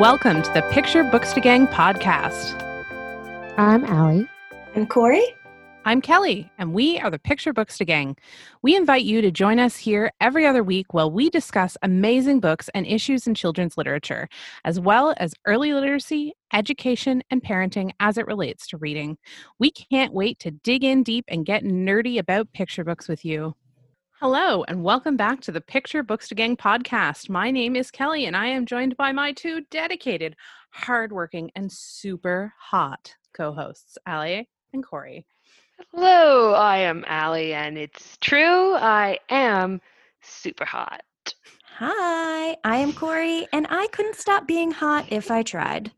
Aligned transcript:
Welcome 0.00 0.40
to 0.40 0.52
the 0.54 0.62
Picture 0.70 1.04
Booksy 1.04 1.42
Gang 1.42 1.66
podcast. 1.66 2.58
I'm 3.58 3.84
Allie. 3.84 4.26
I'm 4.74 4.86
Corey. 4.86 5.22
I'm 5.84 6.00
Kelly, 6.00 6.50
and 6.56 6.72
we 6.72 6.98
are 6.98 7.10
the 7.10 7.18
Picture 7.18 7.52
Booksy 7.52 7.86
Gang. 7.86 8.16
We 8.62 8.74
invite 8.76 9.02
you 9.02 9.20
to 9.20 9.30
join 9.30 9.58
us 9.58 9.76
here 9.76 10.10
every 10.18 10.46
other 10.46 10.64
week 10.64 10.94
while 10.94 11.10
we 11.10 11.28
discuss 11.28 11.76
amazing 11.82 12.40
books 12.40 12.70
and 12.72 12.86
issues 12.86 13.26
in 13.26 13.34
children's 13.34 13.76
literature, 13.76 14.26
as 14.64 14.80
well 14.80 15.12
as 15.18 15.34
early 15.46 15.74
literacy, 15.74 16.32
education, 16.50 17.22
and 17.30 17.42
parenting 17.42 17.90
as 18.00 18.16
it 18.16 18.26
relates 18.26 18.66
to 18.68 18.78
reading. 18.78 19.18
We 19.58 19.70
can't 19.70 20.14
wait 20.14 20.38
to 20.38 20.50
dig 20.50 20.82
in 20.82 21.02
deep 21.02 21.26
and 21.28 21.44
get 21.44 21.62
nerdy 21.62 22.18
about 22.18 22.54
picture 22.54 22.84
books 22.84 23.06
with 23.06 23.22
you. 23.22 23.54
Hello, 24.22 24.64
and 24.64 24.84
welcome 24.84 25.16
back 25.16 25.40
to 25.40 25.50
the 25.50 25.62
Picture 25.62 26.04
Booksy 26.04 26.36
Gang 26.36 26.54
podcast. 26.54 27.30
My 27.30 27.50
name 27.50 27.74
is 27.74 27.90
Kelly, 27.90 28.26
and 28.26 28.36
I 28.36 28.48
am 28.48 28.66
joined 28.66 28.94
by 28.98 29.12
my 29.12 29.32
two 29.32 29.62
dedicated, 29.70 30.36
hardworking, 30.68 31.50
and 31.56 31.72
super 31.72 32.52
hot 32.58 33.14
co 33.32 33.50
hosts, 33.54 33.96
Allie 34.04 34.46
and 34.74 34.84
Corey. 34.84 35.24
Hello, 35.94 36.52
I 36.52 36.80
am 36.80 37.02
Allie, 37.06 37.54
and 37.54 37.78
it's 37.78 38.18
true, 38.20 38.74
I 38.74 39.20
am 39.30 39.80
super 40.20 40.66
hot. 40.66 41.00
Hi, 41.78 42.58
I 42.62 42.76
am 42.76 42.92
Corey, 42.92 43.48
and 43.54 43.66
I 43.70 43.86
couldn't 43.86 44.16
stop 44.16 44.46
being 44.46 44.70
hot 44.70 45.06
if 45.08 45.30
I 45.30 45.42
tried. 45.42 45.92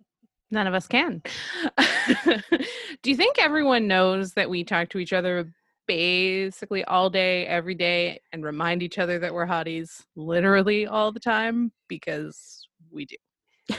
None 0.53 0.69
of 0.69 0.75
us 0.75 0.87
can. 0.87 1.23
Do 3.03 3.11
you 3.11 3.17
think 3.17 3.41
everyone 3.41 3.89
knows 3.89 4.35
that 4.35 4.49
we 4.49 4.63
talk 4.63 4.91
to 4.91 4.99
each 4.99 5.13
other 5.13 5.53
basically 5.87 6.85
all 6.85 7.11
day, 7.11 7.47
every 7.47 7.75
day, 7.75 8.21
and 8.33 8.45
remind 8.45 8.83
each 8.83 8.99
other 8.99 9.19
that 9.19 9.33
we're 9.33 9.47
hotties 9.47 10.05
literally 10.17 10.87
all 10.87 11.13
the 11.13 11.21
time? 11.21 11.73
Because 11.89 12.67
we 12.91 13.07
do. 13.07 13.17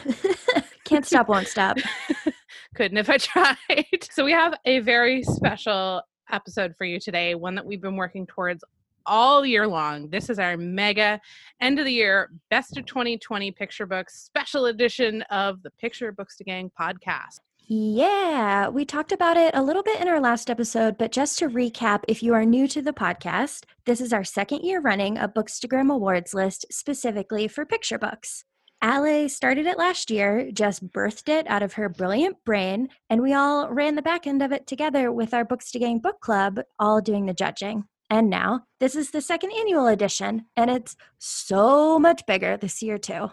Can't 0.85 1.05
stop, 1.05 1.29
won't 1.29 1.47
stop. 1.47 1.77
Couldn't 2.75 2.97
if 2.97 3.09
I 3.09 3.17
tried. 3.17 3.57
So, 4.11 4.25
we 4.25 4.31
have 4.31 4.53
a 4.65 4.79
very 4.79 5.23
special 5.23 6.01
episode 6.31 6.75
for 6.77 6.85
you 6.85 6.99
today, 6.99 7.35
one 7.35 7.55
that 7.55 7.65
we've 7.65 7.81
been 7.81 7.95
working 7.95 8.27
towards 8.27 8.63
all 9.05 9.45
year 9.45 9.67
long. 9.67 10.09
This 10.09 10.29
is 10.29 10.39
our 10.39 10.57
mega 10.57 11.19
end 11.61 11.79
of 11.79 11.85
the 11.85 11.91
year 11.91 12.31
best 12.49 12.77
of 12.77 12.85
2020 12.85 13.51
picture 13.51 13.85
books 13.85 14.23
special 14.23 14.67
edition 14.67 15.21
of 15.23 15.61
the 15.63 15.71
Picture 15.71 16.13
Booksy 16.13 16.45
Gang 16.45 16.71
podcast. 16.79 17.39
Yeah, 17.65 18.67
we 18.67 18.83
talked 18.83 19.13
about 19.13 19.37
it 19.37 19.55
a 19.55 19.63
little 19.63 19.83
bit 19.83 20.01
in 20.01 20.09
our 20.09 20.19
last 20.19 20.49
episode, 20.49 20.97
but 20.97 21.13
just 21.13 21.39
to 21.39 21.47
recap, 21.47 22.01
if 22.09 22.21
you 22.21 22.33
are 22.33 22.43
new 22.43 22.67
to 22.67 22.81
the 22.81 22.91
podcast, 22.91 23.63
this 23.85 24.01
is 24.01 24.11
our 24.11 24.25
second 24.25 24.63
year 24.63 24.81
running 24.81 25.17
a 25.17 25.29
Bookstagram 25.29 25.89
Awards 25.89 26.33
list 26.33 26.65
specifically 26.69 27.47
for 27.47 27.65
picture 27.65 27.97
books. 27.97 28.43
Allie 28.81 29.29
started 29.29 29.65
it 29.65 29.77
last 29.77 30.11
year, 30.11 30.51
just 30.51 30.85
birthed 30.89 31.29
it 31.29 31.47
out 31.47 31.63
of 31.63 31.73
her 31.73 31.87
brilliant 31.87 32.35
brain, 32.43 32.89
and 33.09 33.21
we 33.21 33.33
all 33.33 33.69
ran 33.69 33.95
the 33.95 34.01
back 34.01 34.27
end 34.27 34.41
of 34.41 34.51
it 34.51 34.67
together 34.67 35.09
with 35.09 35.33
our 35.33 35.45
Booksy 35.45 35.79
Gang 35.79 35.99
book 35.99 36.19
club, 36.19 36.59
all 36.79 36.99
doing 36.99 37.27
the 37.27 37.33
judging. 37.33 37.85
And 38.09 38.29
now, 38.29 38.65
this 38.81 38.93
is 38.93 39.11
the 39.11 39.21
second 39.21 39.51
annual 39.57 39.87
edition, 39.87 40.47
and 40.57 40.69
it's 40.69 40.97
so 41.17 41.97
much 41.97 42.25
bigger 42.27 42.57
this 42.57 42.83
year, 42.83 42.97
too. 42.97 43.31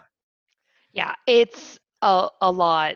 Yeah, 0.93 1.15
it's 1.27 1.79
a, 2.01 2.29
a 2.39 2.49
lot 2.49 2.95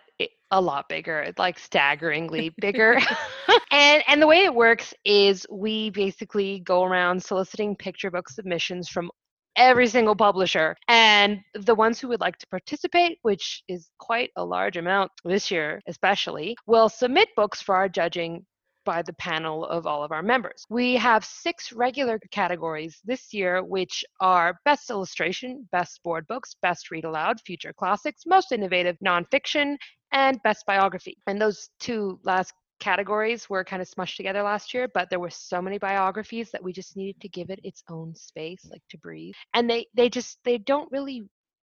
a 0.56 0.62
lot 0.62 0.88
bigger 0.88 1.32
like 1.38 1.60
staggeringly 1.60 2.50
bigger 2.62 2.98
and 3.72 4.04
and 4.08 4.22
the 4.22 4.28
way 4.28 4.44
it 4.46 4.56
works 4.56 4.94
is 5.04 5.46
we 5.52 5.90
basically 5.90 6.60
go 6.62 6.84
around 6.84 7.22
soliciting 7.22 7.76
picture 7.76 8.10
book 8.10 8.30
submissions 8.30 8.88
from 8.88 9.12
every 9.56 9.88
single 9.88 10.16
publisher. 10.16 10.76
And 10.88 11.40
the 11.54 11.76
ones 11.76 12.00
who 12.00 12.08
would 12.10 12.20
like 12.20 12.38
to 12.40 12.48
participate, 12.48 13.20
which 13.22 13.64
is 13.68 13.90
quite 14.00 14.32
a 14.36 14.44
large 14.44 14.78
amount 14.78 15.12
this 15.24 15.50
year, 15.50 15.82
especially, 15.88 16.56
will 16.68 16.90
submit 16.90 17.30
books 17.36 17.62
for 17.62 17.76
our 17.76 17.90
judging 17.90 18.46
by 18.86 19.02
the 19.02 19.14
panel 19.14 19.66
of 19.66 19.88
all 19.88 20.04
of 20.04 20.12
our 20.12 20.22
members. 20.22 20.64
We 20.70 20.94
have 20.96 21.26
six 21.26 21.74
regular 21.74 22.20
categories 22.32 23.02
this 23.04 23.34
year, 23.34 23.64
which 23.64 24.06
are 24.22 24.60
Best 24.64 24.92
Illustration, 24.92 25.68
Best 25.72 26.02
Board 26.04 26.28
Books, 26.28 26.56
Best 26.62 26.92
Read 26.92 27.04
Aloud, 27.04 27.42
Future 27.46 27.74
Classics, 27.74 28.24
Most 28.28 28.52
Innovative 28.52 28.96
Nonfiction, 29.04 29.76
and 30.16 30.42
Best 30.44 30.66
Biography. 30.66 31.18
And 31.28 31.40
those 31.40 31.70
two 31.80 32.20
last 32.24 32.54
categories 32.80 33.50
were 33.50 33.64
kind 33.64 33.82
of 33.82 33.90
smushed 33.90 34.16
together 34.16 34.42
last 34.42 34.74
year, 34.74 34.90
but 34.94 35.10
there 35.10 35.20
were 35.20 35.30
so 35.30 35.62
many 35.62 35.78
biographies 35.78 36.52
that 36.52 36.64
we 36.64 36.74
just 36.74 36.98
needed 36.98 37.22
to 37.22 37.30
give 37.30 37.50
it 37.50 37.60
its 37.64 37.84
own 37.90 38.16
space, 38.16 38.66
like 38.72 38.82
to 38.90 38.98
breathe. 38.98 39.36
And 39.54 39.70
they 39.70 39.86
they 39.94 40.10
just 40.10 40.40
they 40.44 40.58
don't 40.58 40.92
really 40.92 41.24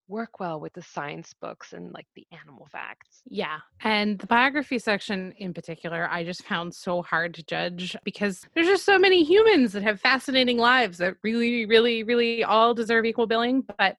work 0.07 0.39
well 0.39 0.59
with 0.59 0.73
the 0.73 0.81
science 0.81 1.35
books 1.39 1.73
and 1.73 1.93
like 1.93 2.07
the 2.15 2.25
animal 2.31 2.67
facts. 2.71 3.21
Yeah. 3.27 3.57
And 3.83 4.17
the 4.17 4.25
biography 4.25 4.79
section 4.79 5.31
in 5.37 5.53
particular, 5.53 6.07
I 6.09 6.23
just 6.23 6.43
found 6.45 6.73
so 6.73 7.03
hard 7.03 7.35
to 7.35 7.43
judge 7.43 7.95
because 8.03 8.41
there's 8.55 8.65
just 8.65 8.85
so 8.85 8.97
many 8.97 9.23
humans 9.23 9.71
that 9.73 9.83
have 9.83 10.01
fascinating 10.01 10.57
lives 10.57 10.97
that 10.97 11.13
really, 11.23 11.67
really, 11.67 12.01
really 12.01 12.43
all 12.43 12.73
deserve 12.73 13.05
equal 13.05 13.27
billing. 13.27 13.63
But 13.77 13.97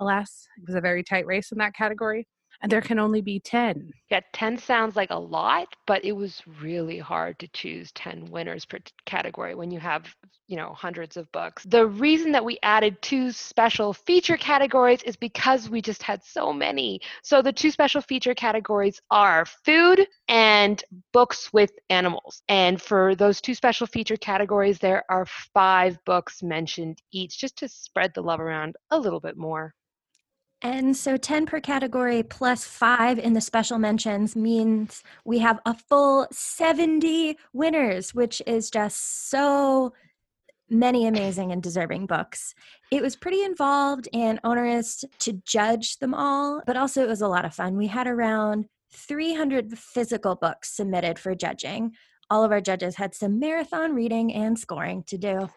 alas, 0.00 0.48
it 0.58 0.66
was 0.66 0.74
a 0.74 0.80
very 0.80 1.04
tight 1.04 1.26
race 1.26 1.52
in 1.52 1.58
that 1.58 1.76
category 1.76 2.26
and 2.62 2.70
there 2.70 2.80
can 2.80 3.00
only 3.00 3.20
be 3.20 3.40
10. 3.40 3.90
Yeah, 4.08 4.20
10 4.32 4.56
sounds 4.56 4.94
like 4.94 5.10
a 5.10 5.18
lot, 5.18 5.68
but 5.86 6.04
it 6.04 6.12
was 6.12 6.42
really 6.60 6.98
hard 6.98 7.38
to 7.40 7.48
choose 7.48 7.90
10 7.92 8.26
winners 8.26 8.64
per 8.64 8.78
category 9.04 9.56
when 9.56 9.70
you 9.72 9.80
have, 9.80 10.14
you 10.46 10.56
know, 10.56 10.72
hundreds 10.72 11.16
of 11.16 11.30
books. 11.32 11.64
The 11.64 11.86
reason 11.86 12.30
that 12.32 12.44
we 12.44 12.58
added 12.62 13.02
two 13.02 13.32
special 13.32 13.92
feature 13.92 14.36
categories 14.36 15.02
is 15.02 15.16
because 15.16 15.68
we 15.68 15.82
just 15.82 16.04
had 16.04 16.22
so 16.22 16.52
many. 16.52 17.00
So 17.24 17.42
the 17.42 17.52
two 17.52 17.72
special 17.72 18.00
feature 18.00 18.34
categories 18.34 19.00
are 19.10 19.44
food 19.44 20.06
and 20.28 20.82
books 21.12 21.52
with 21.52 21.72
animals. 21.90 22.42
And 22.48 22.80
for 22.80 23.16
those 23.16 23.40
two 23.40 23.54
special 23.54 23.88
feature 23.88 24.16
categories, 24.16 24.78
there 24.78 25.04
are 25.08 25.26
five 25.52 25.98
books 26.04 26.42
mentioned 26.44 27.02
each 27.10 27.38
just 27.38 27.58
to 27.58 27.68
spread 27.68 28.12
the 28.14 28.22
love 28.22 28.40
around 28.40 28.76
a 28.92 28.98
little 28.98 29.20
bit 29.20 29.36
more. 29.36 29.74
And 30.64 30.96
so 30.96 31.16
10 31.16 31.46
per 31.46 31.60
category 31.60 32.22
plus 32.22 32.64
five 32.64 33.18
in 33.18 33.32
the 33.32 33.40
special 33.40 33.78
mentions 33.78 34.36
means 34.36 35.02
we 35.24 35.40
have 35.40 35.58
a 35.66 35.74
full 35.74 36.28
70 36.30 37.36
winners, 37.52 38.14
which 38.14 38.40
is 38.46 38.70
just 38.70 39.28
so 39.28 39.92
many 40.70 41.06
amazing 41.06 41.50
and 41.50 41.62
deserving 41.62 42.06
books. 42.06 42.54
It 42.92 43.02
was 43.02 43.16
pretty 43.16 43.42
involved 43.42 44.08
and 44.12 44.38
onerous 44.44 45.04
to 45.18 45.42
judge 45.44 45.98
them 45.98 46.14
all, 46.14 46.62
but 46.64 46.76
also 46.76 47.02
it 47.02 47.08
was 47.08 47.22
a 47.22 47.28
lot 47.28 47.44
of 47.44 47.54
fun. 47.54 47.76
We 47.76 47.88
had 47.88 48.06
around 48.06 48.66
300 48.92 49.76
physical 49.76 50.36
books 50.36 50.72
submitted 50.72 51.18
for 51.18 51.34
judging. 51.34 51.92
All 52.30 52.44
of 52.44 52.52
our 52.52 52.60
judges 52.60 52.96
had 52.96 53.14
some 53.14 53.40
marathon 53.40 53.94
reading 53.94 54.32
and 54.32 54.56
scoring 54.56 55.02
to 55.08 55.18
do. 55.18 55.50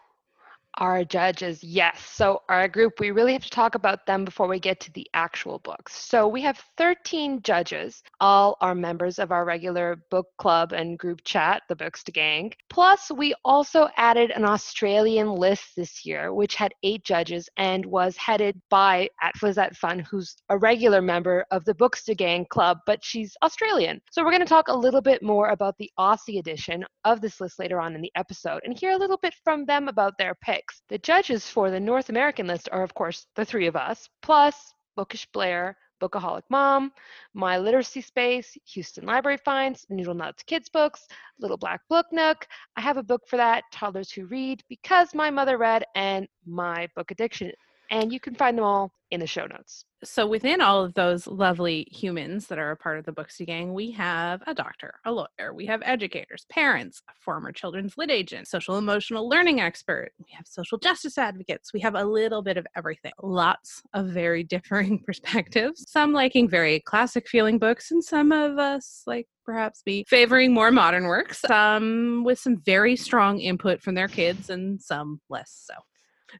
Our 0.78 1.04
judges, 1.04 1.64
yes. 1.64 2.04
So, 2.04 2.42
our 2.50 2.68
group, 2.68 3.00
we 3.00 3.10
really 3.10 3.32
have 3.32 3.44
to 3.44 3.50
talk 3.50 3.74
about 3.74 4.04
them 4.04 4.26
before 4.26 4.46
we 4.46 4.60
get 4.60 4.78
to 4.80 4.92
the 4.92 5.08
actual 5.14 5.58
books. 5.60 5.94
So, 5.94 6.28
we 6.28 6.42
have 6.42 6.62
13 6.76 7.40
judges. 7.40 8.02
All 8.20 8.58
are 8.60 8.74
members 8.74 9.18
of 9.18 9.32
our 9.32 9.46
regular 9.46 9.96
book 10.10 10.26
club 10.36 10.74
and 10.74 10.98
group 10.98 11.22
chat, 11.24 11.62
the 11.70 11.76
Booksy 11.76 12.12
Gang. 12.12 12.52
Plus, 12.68 13.10
we 13.10 13.34
also 13.42 13.88
added 13.96 14.30
an 14.32 14.44
Australian 14.44 15.32
list 15.32 15.64
this 15.76 16.04
year, 16.04 16.34
which 16.34 16.54
had 16.54 16.74
eight 16.82 17.04
judges 17.04 17.48
and 17.56 17.86
was 17.86 18.18
headed 18.18 18.60
by 18.68 19.08
at 19.22 19.34
Flizzette 19.36 19.76
Fun, 19.76 20.00
who's 20.00 20.36
a 20.50 20.58
regular 20.58 21.00
member 21.00 21.46
of 21.52 21.64
the 21.64 21.74
Booksy 21.74 22.14
Gang 22.14 22.44
club, 22.50 22.80
but 22.84 23.02
she's 23.02 23.34
Australian. 23.42 23.98
So, 24.10 24.22
we're 24.22 24.30
going 24.30 24.40
to 24.40 24.46
talk 24.46 24.68
a 24.68 24.76
little 24.76 25.00
bit 25.00 25.22
more 25.22 25.48
about 25.48 25.78
the 25.78 25.90
Aussie 25.98 26.38
edition 26.38 26.84
of 27.06 27.22
this 27.22 27.40
list 27.40 27.58
later 27.58 27.80
on 27.80 27.94
in 27.94 28.02
the 28.02 28.12
episode 28.14 28.60
and 28.64 28.78
hear 28.78 28.90
a 28.90 28.98
little 28.98 29.18
bit 29.22 29.32
from 29.42 29.64
them 29.64 29.88
about 29.88 30.12
their 30.18 30.34
pick 30.34 30.65
picks. 30.66 30.82
The 30.88 30.98
judges 30.98 31.48
for 31.48 31.70
the 31.70 31.80
North 31.80 32.08
American 32.08 32.46
list 32.46 32.68
are, 32.72 32.82
of 32.82 32.94
course, 32.94 33.26
the 33.34 33.44
three 33.44 33.66
of 33.66 33.76
us, 33.76 34.08
plus 34.22 34.74
Bookish 34.96 35.26
Blair, 35.32 35.76
Bookaholic 36.00 36.42
Mom, 36.50 36.92
My 37.34 37.58
Literacy 37.58 38.02
Space, 38.02 38.56
Houston 38.66 39.06
Library 39.06 39.38
Finds, 39.38 39.86
Noodle 39.88 40.14
Nuts 40.14 40.42
Kids 40.42 40.68
Books, 40.68 41.06
Little 41.40 41.56
Black 41.56 41.80
Book 41.88 42.06
Nook. 42.12 42.46
I 42.76 42.80
have 42.82 42.98
a 42.98 43.02
book 43.02 43.22
for 43.28 43.36
that, 43.36 43.64
Toddlers 43.72 44.12
Who 44.12 44.26
Read, 44.26 44.62
Because 44.68 45.14
My 45.14 45.30
Mother 45.30 45.56
Read, 45.56 45.84
and 45.94 46.28
My 46.46 46.88
Book 46.94 47.10
Addiction. 47.10 47.52
And 47.90 48.12
you 48.12 48.20
can 48.20 48.34
find 48.34 48.58
them 48.58 48.64
all 48.64 48.92
in 49.10 49.20
the 49.20 49.26
show 49.26 49.46
notes. 49.46 49.84
So, 50.04 50.26
within 50.26 50.60
all 50.60 50.84
of 50.84 50.94
those 50.94 51.26
lovely 51.26 51.86
humans 51.90 52.48
that 52.48 52.58
are 52.58 52.70
a 52.70 52.76
part 52.76 52.98
of 52.98 53.06
the 53.06 53.12
Booksy 53.12 53.46
Gang, 53.46 53.72
we 53.72 53.90
have 53.92 54.42
a 54.46 54.54
doctor, 54.54 54.94
a 55.04 55.12
lawyer, 55.12 55.54
we 55.54 55.66
have 55.66 55.80
educators, 55.84 56.44
parents, 56.50 57.02
a 57.08 57.12
former 57.20 57.50
children's 57.50 57.96
lit 57.96 58.10
agent, 58.10 58.46
social 58.46 58.76
emotional 58.76 59.28
learning 59.28 59.60
expert, 59.60 60.12
we 60.18 60.26
have 60.32 60.46
social 60.46 60.76
justice 60.76 61.16
advocates, 61.16 61.72
we 61.72 61.80
have 61.80 61.94
a 61.94 62.04
little 62.04 62.42
bit 62.42 62.56
of 62.56 62.66
everything. 62.76 63.12
Lots 63.22 63.82
of 63.94 64.08
very 64.08 64.42
differing 64.56 64.98
perspectives, 65.04 65.90
some 65.90 66.12
liking 66.12 66.48
very 66.48 66.80
classic 66.80 67.28
feeling 67.28 67.58
books, 67.58 67.90
and 67.90 68.04
some 68.04 68.32
of 68.32 68.58
us 68.58 69.02
like 69.06 69.28
perhaps 69.46 69.82
be 69.82 70.04
favoring 70.08 70.52
more 70.52 70.70
modern 70.70 71.04
works, 71.04 71.40
some 71.40 72.22
with 72.24 72.38
some 72.38 72.58
very 72.58 72.96
strong 72.96 73.38
input 73.38 73.80
from 73.80 73.94
their 73.94 74.08
kids, 74.08 74.50
and 74.50 74.82
some 74.82 75.20
less 75.30 75.64
so. 75.66 75.74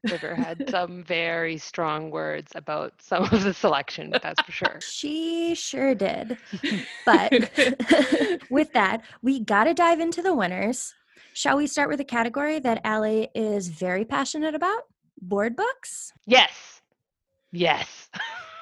River 0.03 0.35
had 0.35 0.57
some 0.69 1.03
very 1.03 1.57
strong 1.57 2.11
words 2.11 2.51
about 2.55 2.93
some 3.01 3.23
of 3.23 3.43
the 3.43 3.53
selection, 3.53 4.11
that's 4.21 4.41
for 4.41 4.51
sure. 4.51 4.79
She 4.81 5.55
sure 5.55 5.95
did. 5.95 6.37
But 7.05 7.31
with 8.49 8.73
that, 8.73 9.03
we 9.21 9.39
got 9.39 9.65
to 9.65 9.73
dive 9.73 9.99
into 9.99 10.21
the 10.21 10.33
winners. 10.33 10.93
Shall 11.33 11.57
we 11.57 11.67
start 11.67 11.89
with 11.89 11.99
a 11.99 12.05
category 12.05 12.59
that 12.59 12.81
Allie 12.83 13.29
is 13.35 13.67
very 13.67 14.05
passionate 14.05 14.55
about? 14.55 14.83
Board 15.21 15.55
books? 15.55 16.13
Yes. 16.25 16.81
Yes. 17.51 18.09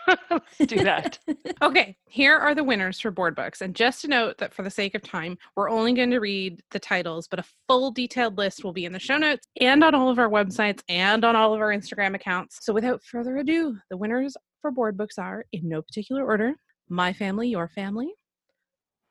Let's 0.29 0.57
do 0.67 0.83
that. 0.83 1.19
Okay, 1.61 1.95
here 2.05 2.35
are 2.35 2.53
the 2.53 2.63
winners 2.63 2.99
for 2.99 3.11
board 3.11 3.35
books. 3.35 3.61
And 3.61 3.73
just 3.73 4.01
to 4.01 4.07
note 4.07 4.37
that 4.39 4.53
for 4.53 4.61
the 4.61 4.69
sake 4.69 4.93
of 4.93 5.01
time, 5.01 5.37
we're 5.55 5.69
only 5.69 5.93
going 5.93 6.11
to 6.11 6.19
read 6.19 6.61
the 6.71 6.79
titles, 6.79 7.27
but 7.27 7.39
a 7.39 7.45
full 7.67 7.91
detailed 7.91 8.37
list 8.37 8.63
will 8.63 8.73
be 8.73 8.85
in 8.85 8.91
the 8.91 8.99
show 8.99 9.17
notes 9.17 9.47
and 9.61 9.83
on 9.83 9.95
all 9.95 10.09
of 10.09 10.19
our 10.19 10.29
websites 10.29 10.81
and 10.89 11.23
on 11.23 11.35
all 11.35 11.53
of 11.53 11.61
our 11.61 11.69
Instagram 11.69 12.13
accounts. 12.13 12.59
So 12.61 12.73
without 12.73 13.03
further 13.03 13.37
ado, 13.37 13.77
the 13.89 13.97
winners 13.97 14.35
for 14.61 14.69
board 14.69 14.97
books 14.97 15.17
are, 15.17 15.45
in 15.53 15.69
no 15.69 15.81
particular 15.81 16.25
order, 16.25 16.53
My 16.89 17.13
Family, 17.13 17.47
Your 17.47 17.69
Family, 17.69 18.13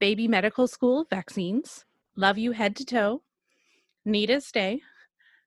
Baby 0.01 0.29
Medical 0.29 0.69
School 0.69 1.07
Vaccines, 1.09 1.85
Love 2.17 2.37
You 2.37 2.53
Head 2.53 2.77
to 2.77 2.85
Toe, 2.85 3.23
Nita's 4.05 4.53
Day, 4.53 4.83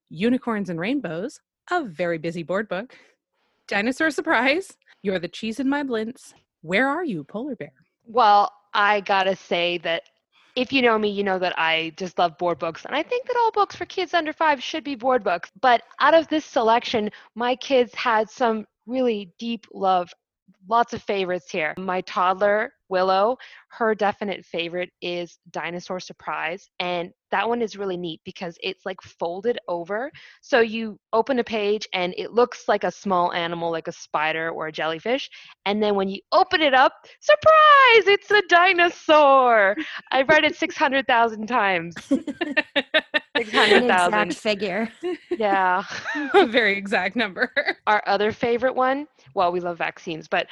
Unicorns 0.09 0.69
and 0.69 0.79
Rainbows, 0.79 1.41
a 1.69 1.83
very 1.83 2.17
busy 2.17 2.43
board 2.43 2.67
book, 2.67 2.97
Dinosaur 3.67 4.09
Surprise, 4.09 4.77
You're 5.03 5.19
the 5.19 5.27
Cheese 5.27 5.59
in 5.59 5.69
My 5.69 5.83
Blintz, 5.83 6.33
Where 6.61 6.87
Are 6.87 7.03
You, 7.03 7.23
Polar 7.23 7.55
Bear? 7.55 7.71
Well, 8.05 8.51
I 8.73 9.01
gotta 9.01 9.35
say 9.35 9.77
that 9.79 10.03
if 10.55 10.73
you 10.73 10.81
know 10.81 10.97
me, 10.97 11.09
you 11.09 11.23
know 11.23 11.37
that 11.37 11.57
I 11.57 11.93
just 11.97 12.17
love 12.17 12.37
board 12.37 12.57
books. 12.57 12.83
And 12.85 12.95
I 12.95 13.03
think 13.03 13.27
that 13.27 13.37
all 13.37 13.51
books 13.51 13.75
for 13.75 13.85
kids 13.85 14.15
under 14.15 14.33
five 14.33 14.61
should 14.61 14.83
be 14.83 14.95
board 14.95 15.23
books. 15.23 15.51
But 15.61 15.83
out 15.99 16.15
of 16.15 16.27
this 16.29 16.45
selection, 16.45 17.11
my 17.35 17.55
kids 17.55 17.93
had 17.93 18.27
some 18.29 18.65
really 18.87 19.31
deep 19.37 19.67
love 19.71 20.11
lots 20.67 20.93
of 20.93 21.03
favorites 21.03 21.51
here. 21.51 21.73
My 21.77 22.01
toddler, 22.01 22.73
Willow, 22.89 23.37
her 23.69 23.95
definite 23.95 24.45
favorite 24.45 24.89
is 25.01 25.37
Dinosaur 25.51 25.99
Surprise. 25.99 26.69
And 26.79 27.11
that 27.31 27.47
one 27.47 27.61
is 27.61 27.77
really 27.77 27.97
neat 27.97 28.21
because 28.23 28.57
it's 28.63 28.85
like 28.85 29.01
folded 29.01 29.59
over. 29.67 30.11
So 30.41 30.61
you 30.61 30.97
open 31.13 31.39
a 31.39 31.43
page 31.43 31.87
and 31.93 32.13
it 32.17 32.31
looks 32.31 32.67
like 32.67 32.83
a 32.83 32.91
small 32.91 33.33
animal, 33.33 33.71
like 33.71 33.87
a 33.87 33.91
spider 33.91 34.49
or 34.49 34.67
a 34.67 34.71
jellyfish. 34.71 35.29
And 35.65 35.83
then 35.83 35.95
when 35.95 36.09
you 36.09 36.21
open 36.31 36.61
it 36.61 36.73
up, 36.73 36.93
surprise, 37.19 38.07
it's 38.07 38.31
a 38.31 38.41
dinosaur. 38.47 39.75
I've 40.11 40.29
read 40.29 40.45
it 40.45 40.55
600,000 40.55 41.47
times. 41.47 41.95
An 43.37 43.45
600,000. 43.45 44.35
figure. 44.35 44.89
Yeah. 45.29 45.83
a 46.33 46.45
very 46.45 46.77
exact 46.77 47.15
number. 47.15 47.51
our 47.87 48.01
other 48.07 48.31
favorite 48.31 48.75
one 48.75 49.07
well 49.33 49.51
we 49.51 49.59
love 49.59 49.77
vaccines 49.77 50.27
but 50.27 50.47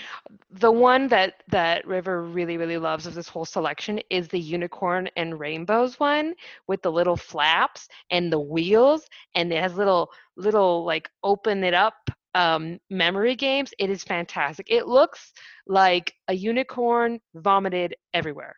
the 0.52 0.72
one 0.72 1.08
that 1.08 1.44
that 1.50 1.86
river 1.88 2.24
really 2.24 2.58
really 2.58 2.78
loves 2.78 3.06
of 3.06 3.14
this 3.14 3.28
whole 3.28 3.46
selection 3.46 4.00
is 4.10 4.28
the 4.28 4.40
unicorn 4.40 5.10
and 5.18 5.40
rainbows 5.40 6.00
one 6.00 6.34
with 6.68 6.82
the 6.82 6.92
little 6.92 7.18
flaps 7.18 7.88
and 8.12 8.32
the 8.32 8.40
wheels 8.40 9.08
and 9.36 9.52
it 9.52 9.62
has 9.62 9.76
little 9.76 10.10
little 10.38 10.86
like 10.86 11.10
open 11.24 11.64
it 11.64 11.74
up 11.74 11.96
um, 12.36 12.80
memory 12.90 13.36
games 13.36 13.74
it 13.80 13.90
is 13.90 14.04
fantastic 14.04 14.68
it 14.70 14.88
looks 14.88 15.34
like 15.68 16.14
a 16.28 16.34
unicorn 16.34 17.20
vomited 17.36 17.96
everywhere 18.14 18.56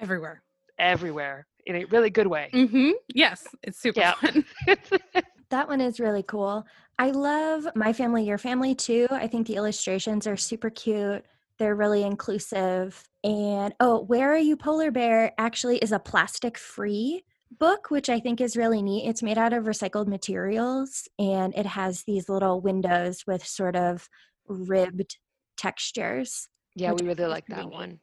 Everywhere. 0.00 0.42
everywhere 0.78 1.46
in 1.66 1.76
a 1.76 1.84
really 1.86 2.10
good 2.10 2.26
way 2.26 2.50
Mm-hmm. 2.52 2.90
Yes, 3.14 3.46
it's 3.62 3.78
super 3.80 4.00
Yeah. 4.00 4.14
fun. 4.14 4.44
That 5.50 5.68
one 5.68 5.80
is 5.80 6.00
really 6.00 6.24
cool. 6.24 6.66
I 6.98 7.10
love 7.10 7.68
My 7.76 7.92
Family, 7.92 8.24
Your 8.24 8.38
Family 8.38 8.74
too. 8.74 9.06
I 9.10 9.28
think 9.28 9.46
the 9.46 9.54
illustrations 9.54 10.26
are 10.26 10.36
super 10.36 10.68
cute. 10.70 11.24
They're 11.58 11.76
really 11.76 12.02
inclusive. 12.02 13.04
And 13.22 13.72
oh, 13.78 14.00
Where 14.02 14.32
Are 14.32 14.38
You 14.38 14.56
Polar 14.56 14.90
Bear 14.90 15.32
actually 15.38 15.78
is 15.78 15.92
a 15.92 16.00
plastic 16.00 16.58
free 16.58 17.22
book, 17.56 17.90
which 17.90 18.08
I 18.08 18.18
think 18.18 18.40
is 18.40 18.56
really 18.56 18.82
neat. 18.82 19.06
It's 19.06 19.22
made 19.22 19.38
out 19.38 19.52
of 19.52 19.64
recycled 19.64 20.08
materials 20.08 21.06
and 21.20 21.54
it 21.54 21.66
has 21.66 22.02
these 22.02 22.28
little 22.28 22.60
windows 22.60 23.22
with 23.26 23.46
sort 23.46 23.76
of 23.76 24.08
ribbed 24.48 25.18
textures. 25.56 26.48
yeah 26.74 26.92
we 26.92 27.06
really 27.06 27.26
like 27.26 27.46
that 27.46 27.66
neat. 27.66 27.72
one 27.72 28.00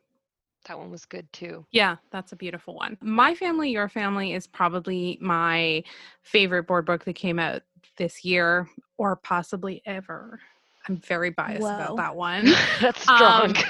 that 0.68 0.78
one 0.78 0.92
was 0.92 1.06
good 1.06 1.32
too 1.34 1.66
Yeah, 1.72 1.98
that's 2.12 2.32
a 2.32 2.36
beautiful 2.36 2.76
one. 2.76 2.98
My 3.02 3.34
Family, 3.36 3.72
Your 3.72 3.90
Family 3.90 4.34
is 4.34 4.48
probably 4.48 5.18
my 5.22 5.84
favorite 6.24 6.68
board 6.68 6.86
book 6.86 7.06
that 7.06 7.16
came 7.16 7.40
out 7.40 7.62
this 7.98 8.24
year 8.24 8.68
or 8.98 9.16
possibly 9.16 9.82
ever. 9.86 10.40
I'm 10.88 10.98
very 10.98 11.30
biased 11.32 11.62
Whoa. 11.62 11.74
about 11.74 11.98
that 11.98 12.16
one. 12.16 12.54
that's 12.82 13.04
strong 13.04 13.56
Um, 13.56 13.64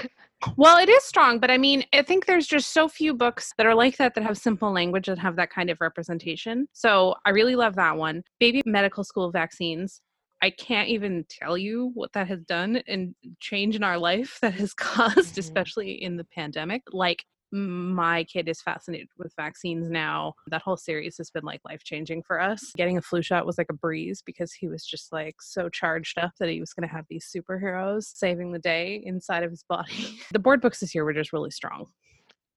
Well, 0.58 0.78
it 0.78 0.90
is 0.90 1.04
strong, 1.04 1.40
but 1.40 1.52
I 1.52 1.58
mean, 1.58 1.84
I 1.94 2.02
think 2.02 2.26
there's 2.26 2.48
just 2.48 2.74
so 2.74 2.88
few 2.88 3.14
books 3.14 3.54
that 3.58 3.68
are 3.68 3.76
like 3.76 3.98
that 3.98 4.16
that 4.16 4.24
have 4.24 4.38
simple 4.38 4.72
language 4.72 5.06
that 5.06 5.20
have 5.20 5.36
that 5.36 5.52
kind 5.52 5.70
of 5.70 5.80
representation. 5.82 6.68
So 6.74 7.16
I 7.26 7.30
really 7.30 7.56
love 7.56 7.76
that 7.76 7.96
one. 7.96 8.24
Baby 8.40 8.64
medical 8.66 9.04
school 9.04 9.32
vaccines. 9.32 10.02
I 10.42 10.50
can't 10.50 10.90
even 10.90 11.26
tell 11.30 11.58
you 11.58 11.92
what 11.94 12.14
that 12.14 12.28
has 12.28 12.42
done 12.44 12.82
and 12.88 13.14
change 13.40 13.76
in 13.76 13.84
our 13.84 13.98
life 13.98 14.40
that 14.42 14.54
has 14.56 14.74
caused, 14.76 15.36
Mhm. 15.36 15.38
especially 15.38 16.02
in 16.04 16.18
the 16.18 16.24
pandemic. 16.24 16.82
Like 16.92 17.24
my 17.54 18.24
kid 18.24 18.48
is 18.48 18.62
fascinated 18.62 19.10
with 19.18 19.34
vaccines 19.36 19.90
now. 19.90 20.34
That 20.48 20.62
whole 20.62 20.78
series 20.78 21.18
has 21.18 21.30
been 21.30 21.44
like 21.44 21.60
life 21.66 21.84
changing 21.84 22.24
for 22.24 22.40
us. 22.40 22.72
Getting 22.78 22.98
a 22.98 23.02
flu 23.02 23.22
shot 23.22 23.46
was 23.46 23.58
like 23.58 23.68
a 23.70 23.74
breeze 23.74 24.24
because 24.26 24.54
he 24.54 24.70
was 24.70 24.86
just 24.86 25.12
like 25.12 25.36
so 25.42 25.68
charged 25.68 26.18
up 26.18 26.32
that 26.40 26.48
he 26.50 26.62
was 26.62 26.72
going 26.74 26.88
to 26.88 26.96
have 26.96 27.06
these 27.10 27.30
superheroes 27.30 28.04
saving 28.06 28.54
the 28.54 28.60
day 28.60 29.02
inside 29.06 29.44
of 29.44 29.52
his 29.52 29.64
body. 29.68 30.18
the 30.32 30.40
board 30.40 30.62
books 30.62 30.80
this 30.80 30.96
year 30.96 31.04
were 31.04 31.14
just 31.14 31.34
really 31.34 31.52
strong. 31.52 31.88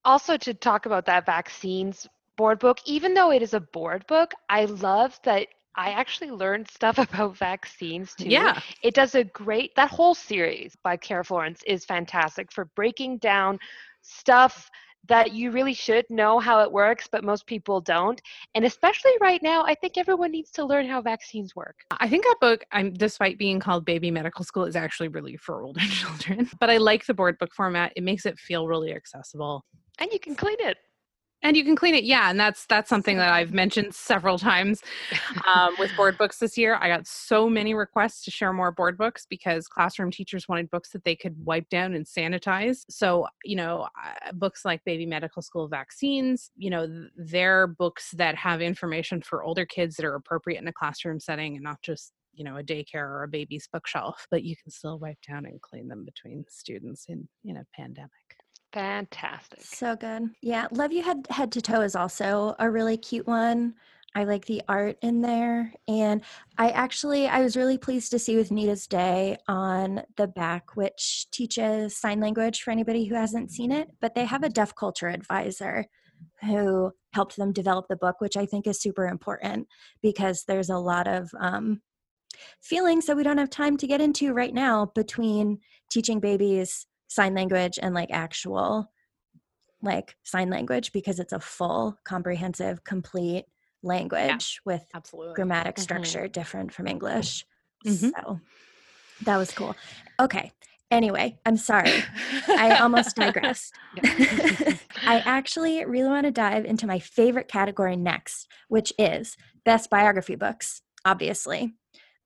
also 0.04 0.36
to 0.36 0.54
talk 0.54 0.86
about 0.86 1.06
that 1.06 1.26
vaccines 1.26 2.06
board 2.36 2.58
book 2.58 2.78
even 2.84 3.14
though 3.14 3.30
it 3.32 3.42
is 3.42 3.54
a 3.54 3.60
board 3.60 4.04
book 4.06 4.32
i 4.48 4.64
love 4.64 5.18
that 5.24 5.46
i 5.76 5.90
actually 5.90 6.30
learned 6.30 6.68
stuff 6.70 6.98
about 7.06 7.36
vaccines 7.36 8.14
too 8.14 8.28
Yeah. 8.28 8.60
it 8.82 8.94
does 8.94 9.14
a 9.14 9.24
great 9.24 9.74
that 9.76 9.90
whole 9.90 10.14
series 10.14 10.76
by 10.82 10.96
Cara 10.96 11.24
Florance 11.24 11.62
is 11.66 11.84
fantastic 11.84 12.50
for 12.52 12.66
breaking 12.76 13.18
down 13.18 13.58
stuff 14.02 14.70
that 15.06 15.32
you 15.34 15.50
really 15.50 15.74
should 15.74 16.06
know 16.08 16.38
how 16.38 16.60
it 16.62 16.72
works 16.72 17.06
but 17.10 17.22
most 17.24 17.46
people 17.46 17.80
don't 17.80 18.22
and 18.54 18.64
especially 18.64 19.12
right 19.20 19.42
now 19.42 19.62
i 19.64 19.74
think 19.74 19.98
everyone 19.98 20.30
needs 20.30 20.50
to 20.50 20.64
learn 20.64 20.86
how 20.86 21.00
vaccines 21.02 21.54
work 21.54 21.76
I 22.00 22.08
think 22.08 22.24
that 22.24 22.36
book, 22.40 22.64
I'm 22.72 22.92
despite 22.92 23.38
being 23.38 23.60
called 23.60 23.84
Baby 23.84 24.10
Medical 24.10 24.44
School, 24.44 24.64
is 24.64 24.76
actually 24.76 25.08
really 25.08 25.36
for 25.36 25.62
older 25.62 25.80
children. 26.00 26.50
But 26.58 26.68
I 26.70 26.76
like 26.78 27.06
the 27.06 27.14
board 27.14 27.38
book 27.38 27.54
format. 27.54 27.92
It 27.96 28.02
makes 28.02 28.26
it 28.26 28.38
feel 28.38 28.66
really 28.66 28.92
accessible. 28.92 29.64
and 30.00 30.10
you 30.12 30.18
can 30.18 30.34
clean 30.34 30.56
it 30.60 30.76
And 31.44 31.58
you 31.58 31.62
can 31.62 31.76
clean 31.76 31.94
it, 31.94 32.04
yeah. 32.04 32.30
And 32.30 32.40
that's 32.40 32.64
that's 32.66 32.88
something 32.88 33.18
that 33.18 33.30
I've 33.30 33.52
mentioned 33.52 33.94
several 33.94 34.38
times 34.38 34.80
um, 35.46 35.74
with 35.78 35.94
board 35.96 36.16
books 36.16 36.38
this 36.38 36.56
year. 36.56 36.78
I 36.80 36.88
got 36.88 37.06
so 37.06 37.50
many 37.50 37.74
requests 37.74 38.24
to 38.24 38.30
share 38.30 38.54
more 38.54 38.72
board 38.72 38.96
books 38.96 39.26
because 39.28 39.68
classroom 39.68 40.10
teachers 40.10 40.48
wanted 40.48 40.70
books 40.70 40.88
that 40.90 41.04
they 41.04 41.14
could 41.14 41.36
wipe 41.44 41.68
down 41.68 41.92
and 41.92 42.06
sanitize. 42.06 42.84
So 42.88 43.26
you 43.44 43.56
know, 43.56 43.86
books 44.32 44.64
like 44.64 44.82
Baby 44.86 45.04
Medical 45.04 45.42
School 45.42 45.68
Vaccines, 45.68 46.50
you 46.56 46.70
know, 46.70 46.86
th- 46.86 47.10
they're 47.14 47.66
books 47.66 48.12
that 48.12 48.36
have 48.36 48.62
information 48.62 49.20
for 49.20 49.44
older 49.44 49.66
kids 49.66 49.96
that 49.96 50.06
are 50.06 50.14
appropriate 50.14 50.62
in 50.62 50.68
a 50.68 50.72
classroom 50.72 51.20
setting 51.20 51.56
and 51.56 51.62
not 51.62 51.82
just 51.82 52.14
you 52.32 52.42
know 52.42 52.56
a 52.56 52.62
daycare 52.62 53.06
or 53.06 53.22
a 53.22 53.28
baby's 53.28 53.68
bookshelf 53.72 54.26
but 54.30 54.42
you 54.42 54.56
can 54.56 54.70
still 54.70 54.98
wipe 54.98 55.18
down 55.26 55.46
and 55.46 55.60
clean 55.62 55.86
them 55.86 56.04
between 56.04 56.44
students 56.48 57.06
in 57.08 57.28
in 57.44 57.58
a 57.58 57.66
pandemic 57.76 58.10
fantastic 58.74 59.62
So 59.62 59.96
good. 59.96 60.30
Yeah, 60.42 60.66
Love 60.72 60.92
You 60.92 61.02
Head 61.02 61.26
Head 61.30 61.52
to 61.52 61.62
Toe 61.62 61.80
is 61.80 61.96
also 61.96 62.54
a 62.58 62.70
really 62.70 62.96
cute 62.96 63.26
one. 63.26 63.74
I 64.16 64.24
like 64.24 64.44
the 64.44 64.62
art 64.68 64.96
in 65.02 65.22
there. 65.22 65.72
And 65.88 66.22
I 66.58 66.70
actually 66.70 67.26
I 67.26 67.40
was 67.40 67.56
really 67.56 67.78
pleased 67.78 68.10
to 68.12 68.18
see 68.18 68.36
with 68.36 68.50
Nita's 68.50 68.86
Day 68.86 69.36
on 69.48 70.02
the 70.16 70.28
back, 70.28 70.76
which 70.76 71.26
teaches 71.32 71.96
sign 71.96 72.20
language 72.20 72.62
for 72.62 72.70
anybody 72.70 73.06
who 73.06 73.14
hasn't 73.14 73.50
seen 73.50 73.72
it, 73.72 73.88
but 74.00 74.14
they 74.14 74.24
have 74.24 74.42
a 74.42 74.48
deaf 74.48 74.74
culture 74.74 75.08
advisor 75.08 75.86
who 76.42 76.92
helped 77.12 77.36
them 77.36 77.52
develop 77.52 77.86
the 77.88 77.96
book, 77.96 78.20
which 78.20 78.36
I 78.36 78.46
think 78.46 78.66
is 78.66 78.80
super 78.80 79.06
important 79.06 79.66
because 80.02 80.44
there's 80.46 80.70
a 80.70 80.78
lot 80.78 81.06
of 81.06 81.30
um, 81.40 81.80
feelings 82.60 83.06
that 83.06 83.16
we 83.16 83.22
don't 83.22 83.38
have 83.38 83.50
time 83.50 83.76
to 83.78 83.86
get 83.86 84.00
into 84.00 84.32
right 84.32 84.54
now 84.54 84.90
between 84.94 85.58
teaching 85.90 86.20
babies 86.20 86.86
sign 87.08 87.34
language 87.34 87.78
and 87.80 87.94
like 87.94 88.10
actual 88.10 88.90
like 89.82 90.16
sign 90.22 90.48
language 90.50 90.92
because 90.92 91.20
it's 91.20 91.32
a 91.32 91.40
full 91.40 91.96
comprehensive 92.04 92.84
complete 92.84 93.44
language 93.82 94.60
with 94.64 94.84
absolutely. 94.94 95.34
grammatic 95.34 95.76
Mhm. 95.76 95.80
structure 95.80 96.28
different 96.28 96.72
from 96.72 96.86
english. 96.86 97.46
Mhm. 97.86 98.10
so 98.16 98.40
that 99.22 99.36
was 99.36 99.50
cool. 99.52 99.76
Okay. 100.20 100.52
Anyway 100.90 101.38
i'm 101.44 101.56
sorry. 101.56 102.02
I 102.48 102.76
almost 102.78 103.16
digressed. 103.16 103.74
I 105.06 105.18
actually 105.26 105.84
really 105.84 106.08
want 106.08 106.24
to 106.24 106.30
dive 106.30 106.64
into 106.64 106.86
my 106.86 106.98
favorite 106.98 107.48
category 107.48 107.96
next, 107.96 108.48
which 108.68 108.92
is 108.98 109.36
best 109.64 109.90
biography 109.90 110.34
books, 110.34 110.80
obviously. 111.04 111.74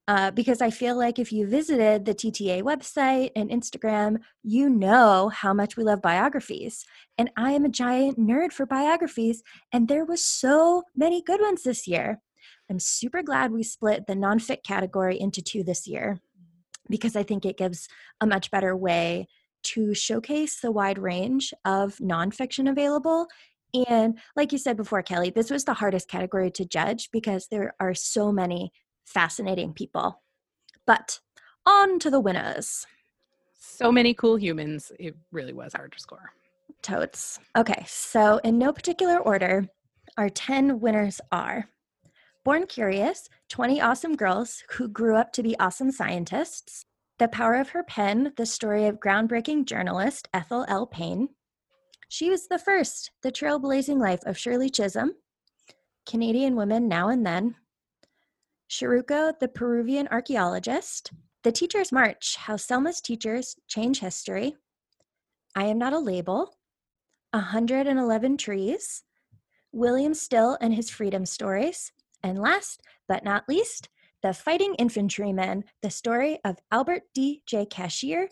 Uh, 0.09 0.31
because 0.31 0.63
I 0.63 0.71
feel 0.71 0.97
like 0.97 1.19
if 1.19 1.33
you 1.33 1.47
visited 1.47 2.07
the 2.07 2.15
TTA 2.15 2.63
website 2.63 3.31
and 3.37 3.51
Instagram, 3.51 4.17
you 4.43 4.71
know 4.71 5.29
how 5.29 5.53
much 5.53 5.77
we 5.77 5.85
love 5.85 6.01
biographies. 6.01 6.87
And 7.19 7.31
I 7.37 7.53
am 7.53 7.67
a 7.67 7.69
giant 7.69 8.19
nerd 8.19 8.53
for 8.53 8.65
biographies, 8.65 9.43
and 9.71 9.87
there 9.87 10.07
was 10.07 10.25
so 10.25 10.85
many 10.97 11.21
good 11.21 11.43
ones 11.43 11.63
this 11.63 11.87
year. 11.87 12.23
I'm 12.71 12.81
super 12.81 13.23
glad 13.23 13.53
we 13.53 13.63
split 13.63 14.07
the 14.07 14.15
nonfic 14.15 14.65
category 14.65 15.21
into 15.21 15.43
two 15.43 15.63
this 15.63 15.87
year 15.87 16.19
because 16.89 17.15
I 17.15 17.23
think 17.23 17.45
it 17.45 17.59
gives 17.59 17.87
a 18.23 18.27
much 18.27 18.51
better 18.51 18.75
way 18.75 19.29
to 19.65 19.93
showcase 19.93 20.61
the 20.61 20.73
wide 20.73 20.99
range 20.99 21.53
of 21.67 21.97
nonfiction 21.97 22.71
available. 22.71 23.27
And 23.75 24.19
like 24.37 24.53
you 24.53 24.59
said 24.59 24.79
before, 24.79 25.03
Kelly, 25.03 25.29
this 25.29 25.51
was 25.51 25.65
the 25.65 25.75
hardest 25.75 26.09
category 26.09 26.51
to 26.53 26.65
judge 26.65 27.11
because 27.13 27.49
there 27.49 27.75
are 27.79 27.95
so 27.95 28.33
many 28.33 28.73
fascinating 29.09 29.73
people. 29.73 30.23
But 30.87 31.21
on 31.67 31.99
to 32.01 32.11
the 32.11 32.21
winners. 32.21 32.87
So 33.59 33.91
many 33.91 34.15
cool 34.15 34.37
humans. 34.37 34.93
It 34.99 35.17
really 35.33 35.53
was 35.53 35.73
hard 35.75 35.93
to 35.93 36.01
score. 36.01 36.33
Totes. 36.83 37.41
Okay, 37.57 37.85
so 37.87 38.41
in 38.45 38.59
no 38.59 38.73
particular 38.73 39.19
order, 39.19 39.67
our 40.17 40.29
10 40.29 40.81
winners 40.81 41.21
are 41.33 41.69
Born 42.45 42.67
Curious 42.67 43.29
20 43.49 43.81
Awesome 43.81 44.17
Girls 44.17 44.63
Who 44.71 44.89
Grew 44.89 45.17
Up 45.17 45.33
to 45.33 45.43
Be 45.43 45.59
Awesome 45.59 45.91
Scientists, 45.91 46.87
The 47.19 47.29
Power 47.29 47.55
of 47.55 47.71
Her 47.71 47.83
Pen, 47.83 48.33
the 48.37 48.47
story 48.47 48.87
of 48.87 49.01
groundbreaking 49.01 49.67
journalist 49.67 50.29
Ethel 50.33 50.65
L. 50.69 50.87
Payne. 50.87 51.29
She 52.09 52.31
was 52.31 52.49
the 52.49 52.59
first, 52.59 53.11
The 53.23 53.33
Trailblazing 53.33 54.01
Life 54.01 54.21
of 54.25 54.39
Shirley 54.39 54.71
Chisholm, 54.71 55.13
Canadian 56.09 56.57
Women 56.57 56.89
Now 56.89 57.09
and 57.11 57.27
Then, 57.27 57.57
Chiruko, 58.69 59.39
the 59.39 59.49
Peruvian 59.49 60.09
archaeologist, 60.09 61.13
The 61.43 61.53
Teacher's 61.53 61.91
March 61.91 62.37
How 62.37 62.57
Selma's 62.57 63.01
Teachers 63.01 63.57
Change 63.67 64.01
History, 64.01 64.57
I 65.55 65.65
Am 65.65 65.79
Not 65.79 65.95
a 65.95 65.99
Label, 65.99 66.55
111 67.33 68.37
Trees, 68.37 69.05
William 69.73 70.13
Still 70.13 70.59
and 70.61 70.75
His 70.75 70.91
Freedom 70.91 71.25
Stories, 71.25 71.93
and 72.23 72.39
last 72.39 72.83
but 73.09 73.25
not 73.25 73.49
least, 73.49 73.89
The 74.23 74.35
Fighting 74.35 74.75
Infantryman, 74.75 75.65
the 75.81 75.91
story 75.91 76.39
of 76.45 76.59
Albert 76.71 77.05
D. 77.15 77.43
J. 77.47 77.65
Cashier, 77.65 78.29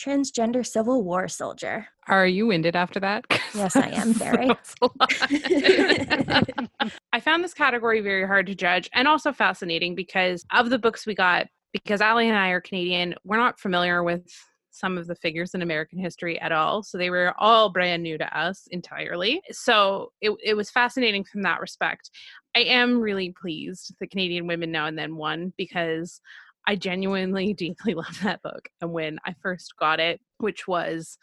transgender 0.00 0.64
Civil 0.64 1.02
War 1.02 1.28
soldier. 1.28 1.88
Are 2.06 2.26
you 2.26 2.46
winded 2.46 2.76
after 2.76 3.00
that? 3.00 3.24
Yes, 3.52 3.74
I 3.74 3.88
am 3.88 4.14
very. 4.14 4.48
I 7.12 7.20
found 7.20 7.42
this 7.42 7.54
category 7.54 8.00
very 8.00 8.26
hard 8.26 8.46
to 8.46 8.54
judge 8.54 8.88
and 8.92 9.08
also 9.08 9.32
fascinating 9.32 9.94
because 9.94 10.44
of 10.52 10.70
the 10.70 10.78
books 10.78 11.06
we 11.06 11.14
got, 11.14 11.48
because 11.72 12.00
Ali 12.00 12.28
and 12.28 12.38
I 12.38 12.50
are 12.50 12.60
Canadian, 12.60 13.14
we're 13.24 13.36
not 13.36 13.58
familiar 13.58 14.02
with 14.04 14.32
some 14.70 14.96
of 14.96 15.08
the 15.08 15.16
figures 15.16 15.52
in 15.54 15.62
American 15.62 15.98
history 15.98 16.40
at 16.40 16.52
all. 16.52 16.82
So 16.82 16.96
they 16.96 17.10
were 17.10 17.34
all 17.38 17.70
brand 17.70 18.02
new 18.02 18.16
to 18.18 18.38
us 18.38 18.68
entirely. 18.70 19.42
So 19.50 20.12
it, 20.20 20.32
it 20.42 20.54
was 20.54 20.70
fascinating 20.70 21.24
from 21.24 21.42
that 21.42 21.60
respect. 21.60 22.10
I 22.54 22.60
am 22.60 23.00
really 23.00 23.34
pleased 23.40 23.94
the 24.00 24.06
Canadian 24.06 24.46
Women 24.46 24.70
Now 24.70 24.86
and 24.86 24.96
Then 24.96 25.16
won 25.16 25.52
because 25.56 26.20
I 26.66 26.76
genuinely 26.76 27.52
deeply 27.58 27.94
love 27.94 28.20
that 28.22 28.42
book. 28.42 28.68
And 28.80 28.92
when 28.92 29.18
I 29.24 29.34
first 29.42 29.74
got 29.78 29.98
it, 29.98 30.20
which 30.38 30.68
was 30.68 31.18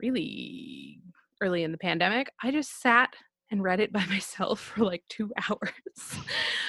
really 0.00 1.00
early 1.40 1.62
in 1.62 1.72
the 1.72 1.78
pandemic, 1.78 2.30
I 2.42 2.50
just 2.50 2.80
sat 2.80 3.14
and 3.50 3.62
read 3.62 3.80
it 3.80 3.92
by 3.92 4.04
myself 4.08 4.60
for 4.60 4.84
like 4.84 5.02
two 5.08 5.30
hours 5.50 5.70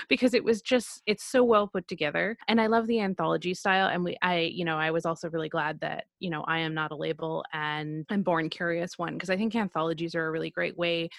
because 0.09 0.33
it 0.33 0.43
was 0.43 0.61
just 0.61 1.01
it's 1.05 1.23
so 1.23 1.43
well 1.43 1.67
put 1.67 1.87
together 1.87 2.37
and 2.47 2.59
i 2.59 2.67
love 2.67 2.87
the 2.87 2.99
anthology 2.99 3.53
style 3.53 3.87
and 3.87 4.03
we 4.03 4.17
i 4.21 4.39
you 4.39 4.65
know 4.65 4.77
i 4.77 4.91
was 4.91 5.05
also 5.05 5.29
really 5.29 5.49
glad 5.49 5.79
that 5.79 6.05
you 6.19 6.29
know 6.29 6.43
i 6.47 6.59
am 6.59 6.73
not 6.73 6.91
a 6.91 6.95
label 6.95 7.43
and 7.53 8.05
i'm 8.09 8.23
born 8.23 8.49
curious 8.49 8.97
one 8.97 9.13
because 9.13 9.29
i 9.29 9.37
think 9.37 9.55
anthologies 9.55 10.15
are 10.15 10.27
a 10.27 10.31
really 10.31 10.49
great 10.49 10.77
way 10.77 11.09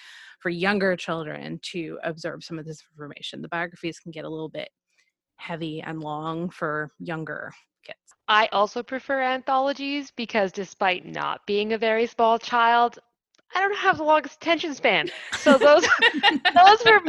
for 0.42 0.50
younger 0.50 0.96
children 0.96 1.60
to 1.62 1.98
absorb 2.02 2.42
some 2.42 2.58
of 2.58 2.66
this 2.66 2.82
information. 2.92 3.40
The 3.40 3.48
biographies 3.48 4.00
can 4.00 4.10
get 4.10 4.24
a 4.24 4.28
little 4.28 4.48
bit 4.48 4.68
heavy 5.36 5.80
and 5.80 6.00
long 6.00 6.50
for 6.50 6.90
younger 6.98 7.52
kids. 7.84 7.98
I 8.28 8.48
also 8.48 8.82
prefer 8.82 9.22
anthologies 9.22 10.10
because 10.10 10.50
despite 10.50 11.06
not 11.06 11.46
being 11.46 11.72
a 11.72 11.78
very 11.78 12.06
small 12.06 12.38
child, 12.38 12.98
I 13.54 13.60
don't 13.60 13.76
have 13.76 13.98
the 13.98 14.04
longest 14.04 14.36
attention 14.36 14.74
span. 14.74 15.08
So 15.38 15.58
those 15.58 15.82
those 16.54 16.84
were 16.84 17.00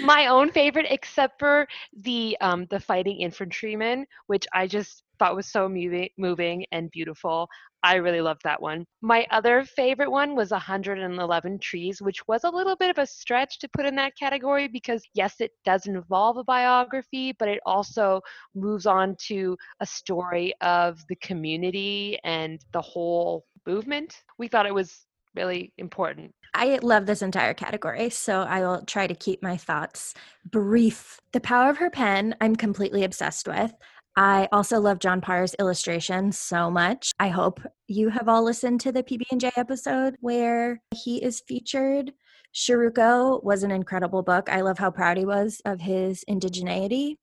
my 0.00 0.26
own 0.26 0.50
favorite, 0.50 0.86
except 0.90 1.38
for 1.38 1.66
the 2.00 2.36
um, 2.40 2.66
the 2.70 2.80
fighting 2.80 3.20
infantryman, 3.20 4.06
which 4.26 4.46
I 4.52 4.66
just 4.66 5.02
thought 5.18 5.36
was 5.36 5.46
so 5.46 5.68
moving, 5.68 6.08
moving 6.18 6.66
and 6.72 6.90
beautiful. 6.90 7.48
I 7.84 7.96
really 7.96 8.20
loved 8.20 8.42
that 8.44 8.62
one. 8.62 8.86
My 9.00 9.26
other 9.30 9.64
favorite 9.64 10.10
one 10.10 10.36
was 10.36 10.52
111 10.52 11.58
Trees, 11.58 12.00
which 12.00 12.26
was 12.28 12.44
a 12.44 12.50
little 12.50 12.76
bit 12.76 12.90
of 12.90 12.98
a 12.98 13.06
stretch 13.06 13.58
to 13.58 13.68
put 13.68 13.86
in 13.86 13.96
that 13.96 14.16
category 14.16 14.68
because, 14.68 15.02
yes, 15.14 15.40
it 15.40 15.50
does 15.64 15.86
involve 15.86 16.36
a 16.36 16.44
biography, 16.44 17.32
but 17.38 17.48
it 17.48 17.58
also 17.66 18.20
moves 18.54 18.86
on 18.86 19.16
to 19.26 19.56
a 19.80 19.86
story 19.86 20.54
of 20.60 21.04
the 21.08 21.16
community 21.16 22.18
and 22.22 22.64
the 22.72 22.80
whole 22.80 23.44
movement. 23.66 24.22
We 24.38 24.46
thought 24.46 24.66
it 24.66 24.74
was 24.74 25.06
really 25.34 25.72
important. 25.78 26.34
I 26.54 26.78
love 26.82 27.06
this 27.06 27.22
entire 27.22 27.54
category, 27.54 28.10
so 28.10 28.42
I 28.42 28.60
will 28.60 28.82
try 28.84 29.06
to 29.06 29.14
keep 29.14 29.42
my 29.42 29.56
thoughts 29.56 30.14
brief. 30.50 31.18
The 31.32 31.40
Power 31.40 31.70
of 31.70 31.78
Her 31.78 31.88
Pen, 31.88 32.34
I'm 32.40 32.56
completely 32.56 33.04
obsessed 33.04 33.48
with. 33.48 33.72
I 34.16 34.48
also 34.52 34.78
love 34.78 34.98
John 34.98 35.22
Parra's 35.22 35.54
illustration 35.58 36.32
so 36.32 36.70
much. 36.70 37.12
I 37.18 37.28
hope 37.28 37.60
you 37.88 38.10
have 38.10 38.28
all 38.28 38.44
listened 38.44 38.80
to 38.82 38.92
the 38.92 39.02
PB&J 39.02 39.52
episode 39.56 40.16
where 40.20 40.82
he 40.94 41.22
is 41.22 41.42
featured. 41.48 42.12
Chiruko 42.54 43.42
was 43.42 43.62
an 43.62 43.70
incredible 43.70 44.22
book. 44.22 44.50
I 44.50 44.60
love 44.60 44.78
how 44.78 44.90
proud 44.90 45.16
he 45.16 45.24
was 45.24 45.62
of 45.64 45.80
his 45.80 46.22
indigeneity. 46.28 47.16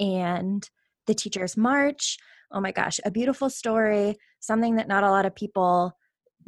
And 0.00 0.66
The 1.06 1.14
Teacher's 1.14 1.58
March, 1.58 2.16
oh 2.50 2.60
my 2.60 2.72
gosh, 2.72 2.98
a 3.04 3.10
beautiful 3.10 3.50
story, 3.50 4.16
something 4.40 4.76
that 4.76 4.88
not 4.88 5.04
a 5.04 5.10
lot 5.10 5.26
of 5.26 5.34
people 5.34 5.92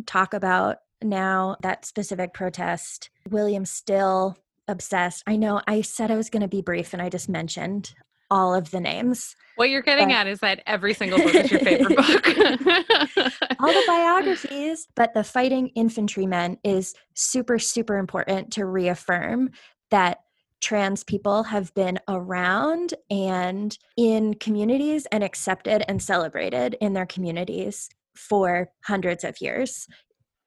talk 0.06 0.32
about 0.32 0.78
now. 1.02 1.56
That 1.62 1.84
specific 1.84 2.34
protest, 2.34 3.10
William 3.28 3.64
Still, 3.64 4.36
obsessed. 4.68 5.22
I 5.26 5.36
know 5.36 5.60
I 5.66 5.82
said 5.82 6.10
I 6.10 6.16
was 6.16 6.30
going 6.30 6.42
to 6.42 6.48
be 6.48 6.62
brief 6.62 6.92
and 6.92 7.00
I 7.00 7.08
just 7.08 7.28
mentioned 7.28 7.94
all 8.30 8.54
of 8.54 8.70
the 8.70 8.80
names. 8.80 9.36
What 9.54 9.70
you're 9.70 9.82
getting 9.82 10.08
but, 10.08 10.14
at 10.14 10.26
is 10.26 10.40
that 10.40 10.62
every 10.66 10.94
single 10.94 11.18
book 11.18 11.34
is 11.34 11.50
your 11.50 11.60
favorite 11.60 11.96
book. 11.96 12.26
all 13.60 13.72
the 13.72 13.84
biographies, 13.86 14.88
but 14.96 15.14
the 15.14 15.24
fighting 15.24 15.68
infantrymen 15.74 16.58
is 16.64 16.94
super, 17.14 17.58
super 17.58 17.98
important 17.98 18.52
to 18.54 18.66
reaffirm 18.66 19.50
that 19.90 20.18
trans 20.60 21.04
people 21.04 21.44
have 21.44 21.72
been 21.74 21.98
around 22.08 22.94
and 23.10 23.78
in 23.96 24.34
communities 24.34 25.06
and 25.12 25.22
accepted 25.22 25.84
and 25.88 26.02
celebrated 26.02 26.76
in 26.80 26.92
their 26.92 27.06
communities 27.06 27.88
for 28.16 28.70
hundreds 28.82 29.22
of 29.22 29.40
years. 29.40 29.86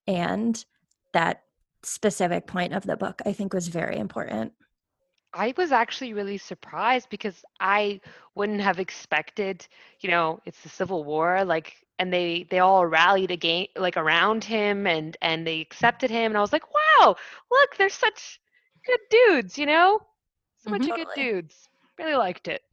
And 0.09 0.65
that 1.13 1.43
specific 1.83 2.47
point 2.47 2.73
of 2.73 2.83
the 2.83 2.97
book, 2.97 3.21
I 3.27 3.31
think, 3.31 3.53
was 3.53 3.67
very 3.67 3.97
important. 3.97 4.53
I 5.35 5.53
was 5.55 5.71
actually 5.71 6.13
really 6.13 6.39
surprised 6.39 7.09
because 7.11 7.45
I 7.59 8.01
wouldn't 8.33 8.61
have 8.61 8.79
expected, 8.79 9.67
you 9.99 10.09
know, 10.09 10.39
it's 10.47 10.61
the 10.63 10.69
Civil 10.69 11.03
War, 11.03 11.45
like, 11.45 11.75
and 11.99 12.11
they 12.11 12.47
they 12.49 12.57
all 12.57 12.87
rallied 12.87 13.29
again, 13.29 13.67
like 13.75 13.97
around 13.97 14.43
him, 14.43 14.87
and 14.87 15.15
and 15.21 15.45
they 15.45 15.61
accepted 15.61 16.09
him, 16.09 16.31
and 16.31 16.37
I 16.37 16.41
was 16.41 16.53
like, 16.53 16.65
wow, 16.73 17.15
look, 17.51 17.77
they're 17.77 17.89
such 17.89 18.39
good 18.87 18.99
dudes, 19.11 19.59
you 19.59 19.67
know, 19.67 19.99
so 20.57 20.71
much 20.71 20.81
mm-hmm. 20.81 20.95
good 20.95 21.07
dudes. 21.15 21.69
Really 21.99 22.15
liked 22.15 22.47
it. 22.47 22.63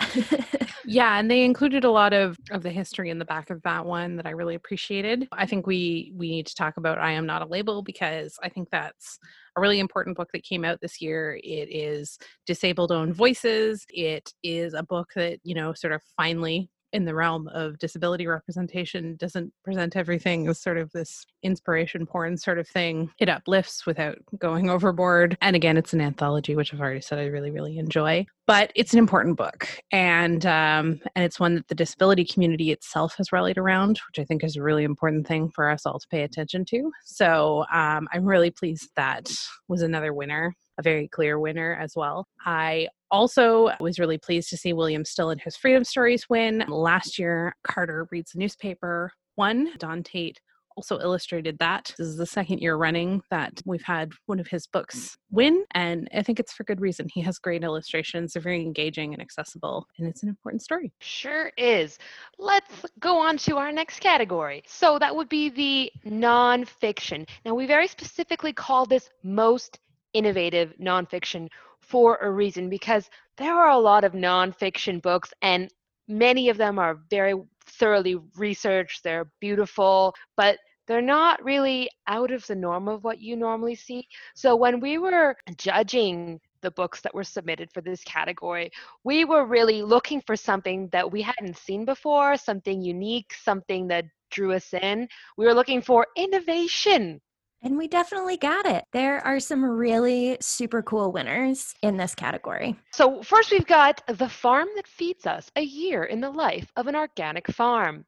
yeah, 0.84 1.18
and 1.18 1.30
they 1.30 1.44
included 1.44 1.84
a 1.84 1.90
lot 1.90 2.12
of 2.12 2.36
of 2.50 2.62
the 2.62 2.70
history 2.70 3.10
in 3.10 3.18
the 3.18 3.24
back 3.24 3.50
of 3.50 3.62
that 3.62 3.84
one 3.84 4.16
that 4.16 4.26
I 4.26 4.30
really 4.30 4.54
appreciated. 4.54 5.28
I 5.32 5.46
think 5.46 5.66
we 5.66 6.12
we 6.14 6.30
need 6.30 6.46
to 6.46 6.54
talk 6.54 6.76
about 6.76 6.98
I 6.98 7.12
am 7.12 7.26
not 7.26 7.42
a 7.42 7.46
label 7.46 7.82
because 7.82 8.38
I 8.42 8.48
think 8.48 8.68
that's 8.70 9.18
a 9.56 9.60
really 9.60 9.80
important 9.80 10.16
book 10.16 10.28
that 10.32 10.44
came 10.44 10.64
out 10.64 10.80
this 10.80 11.00
year. 11.00 11.38
It 11.42 11.68
is 11.70 12.18
disabled 12.46 12.92
owned 12.92 13.14
voices. 13.14 13.84
It 13.90 14.32
is 14.42 14.74
a 14.74 14.82
book 14.82 15.10
that, 15.16 15.38
you 15.44 15.54
know, 15.54 15.72
sort 15.72 15.92
of 15.92 16.02
finally 16.16 16.70
in 16.92 17.04
the 17.04 17.14
realm 17.14 17.48
of 17.48 17.78
disability 17.78 18.26
representation 18.26 19.16
doesn't 19.16 19.52
present 19.64 19.96
everything 19.96 20.48
as 20.48 20.60
sort 20.60 20.78
of 20.78 20.90
this 20.92 21.24
inspiration 21.42 22.06
porn 22.06 22.36
sort 22.36 22.58
of 22.58 22.68
thing. 22.68 23.10
It 23.18 23.28
uplifts 23.28 23.86
without 23.86 24.18
going 24.38 24.70
overboard. 24.76 25.36
And 25.40 25.56
again, 25.56 25.76
it's 25.76 25.92
an 25.92 26.00
anthology, 26.00 26.54
which 26.54 26.72
I've 26.72 26.80
already 26.80 27.00
said 27.00 27.18
I 27.18 27.26
really, 27.26 27.50
really 27.50 27.78
enjoy. 27.78 28.26
but 28.46 28.70
it's 28.74 28.92
an 28.92 28.98
important 28.98 29.36
book, 29.36 29.68
and 29.90 30.46
um, 30.46 31.00
and 31.14 31.24
it's 31.24 31.40
one 31.40 31.56
that 31.56 31.68
the 31.68 31.74
disability 31.74 32.24
community 32.24 32.70
itself 32.70 33.14
has 33.18 33.32
rallied 33.32 33.58
around, 33.58 34.00
which 34.08 34.22
I 34.22 34.24
think 34.24 34.44
is 34.44 34.56
a 34.56 34.62
really 34.62 34.84
important 34.84 35.26
thing 35.26 35.50
for 35.50 35.68
us 35.68 35.84
all 35.84 35.98
to 35.98 36.08
pay 36.08 36.22
attention 36.22 36.64
to. 36.66 36.90
So 37.04 37.64
um, 37.72 38.08
I'm 38.12 38.24
really 38.24 38.50
pleased 38.50 38.90
that 38.96 39.30
was 39.68 39.82
another 39.82 40.12
winner, 40.12 40.54
a 40.78 40.82
very 40.82 41.08
clear 41.08 41.38
winner 41.38 41.74
as 41.80 41.92
well. 41.96 42.26
I 42.44 42.88
also 43.10 43.70
was 43.80 43.98
really 43.98 44.18
pleased 44.18 44.50
to 44.50 44.56
see 44.56 44.72
William 44.72 45.04
Still 45.04 45.30
and 45.30 45.40
his 45.40 45.56
Freedom 45.56 45.84
Stories 45.84 46.28
win. 46.28 46.64
Last 46.68 47.18
year, 47.18 47.54
Carter 47.62 48.06
Reads 48.10 48.32
the 48.32 48.38
Newspaper 48.38 49.10
won. 49.36 49.76
Don 49.78 50.02
Tate 50.02 50.40
also 50.76 50.98
illustrated 51.00 51.58
that. 51.58 51.94
This 51.98 52.06
is 52.06 52.18
the 52.18 52.26
second 52.26 52.58
year 52.58 52.76
running 52.76 53.22
that 53.30 53.62
we've 53.64 53.82
had 53.82 54.12
one 54.26 54.38
of 54.38 54.46
his 54.46 54.66
books 54.66 55.16
win, 55.30 55.64
and 55.72 56.06
I 56.14 56.22
think 56.22 56.38
it's 56.38 56.52
for 56.52 56.64
good 56.64 56.80
reason. 56.80 57.08
He 57.12 57.22
has 57.22 57.38
great 57.38 57.64
illustrations, 57.64 58.34
they're 58.34 58.42
very 58.42 58.60
engaging 58.60 59.14
and 59.14 59.22
accessible, 59.22 59.86
and 59.98 60.06
it's 60.06 60.22
an 60.22 60.28
important 60.28 60.62
story. 60.62 60.92
Sure 61.00 61.50
is. 61.56 61.98
Let's 62.38 62.84
go 63.00 63.18
on 63.18 63.38
to 63.38 63.56
our 63.56 63.72
next 63.72 64.00
category. 64.00 64.62
So 64.66 64.98
that 64.98 65.16
would 65.16 65.30
be 65.30 65.48
the 65.48 65.92
nonfiction. 66.06 67.26
Now, 67.44 67.54
we 67.54 67.66
very 67.66 67.88
specifically 67.88 68.52
call 68.52 68.84
this 68.84 69.08
most 69.22 69.78
innovative 70.16 70.72
nonfiction 70.80 71.48
for 71.80 72.16
a 72.16 72.30
reason 72.30 72.68
because 72.68 73.08
there 73.36 73.54
are 73.54 73.70
a 73.70 73.78
lot 73.78 74.04
of 74.04 74.12
nonfiction 74.12 75.00
books 75.02 75.32
and 75.42 75.70
many 76.08 76.48
of 76.48 76.56
them 76.56 76.78
are 76.78 77.00
very 77.10 77.34
thoroughly 77.66 78.16
researched, 78.36 79.02
they're 79.02 79.30
beautiful, 79.40 80.14
but 80.36 80.58
they're 80.86 81.02
not 81.02 81.44
really 81.44 81.90
out 82.06 82.30
of 82.30 82.46
the 82.46 82.54
norm 82.54 82.88
of 82.88 83.02
what 83.02 83.20
you 83.20 83.36
normally 83.36 83.74
see. 83.74 84.06
So 84.34 84.54
when 84.54 84.80
we 84.80 84.98
were 84.98 85.36
judging 85.56 86.40
the 86.62 86.70
books 86.70 87.00
that 87.00 87.14
were 87.14 87.24
submitted 87.24 87.70
for 87.72 87.80
this 87.80 88.02
category, 88.04 88.70
we 89.04 89.24
were 89.24 89.46
really 89.46 89.82
looking 89.82 90.20
for 90.20 90.36
something 90.36 90.88
that 90.92 91.10
we 91.10 91.22
hadn't 91.22 91.56
seen 91.56 91.84
before, 91.84 92.36
something 92.36 92.80
unique, 92.80 93.34
something 93.34 93.88
that 93.88 94.04
drew 94.30 94.52
us 94.52 94.72
in. 94.74 95.08
We 95.36 95.46
were 95.46 95.54
looking 95.54 95.82
for 95.82 96.06
innovation. 96.16 97.20
And 97.62 97.78
we 97.78 97.88
definitely 97.88 98.36
got 98.36 98.66
it. 98.66 98.84
There 98.92 99.24
are 99.26 99.40
some 99.40 99.64
really 99.64 100.36
super 100.40 100.82
cool 100.82 101.10
winners 101.10 101.74
in 101.82 101.96
this 101.96 102.14
category. 102.14 102.76
So, 102.92 103.22
first, 103.22 103.50
we've 103.50 103.66
got 103.66 104.02
The 104.06 104.28
Farm 104.28 104.68
That 104.76 104.86
Feeds 104.86 105.26
Us 105.26 105.50
A 105.56 105.62
Year 105.62 106.04
in 106.04 106.20
the 106.20 106.30
Life 106.30 106.70
of 106.76 106.86
an 106.86 106.94
Organic 106.94 107.48
Farm. 107.48 108.04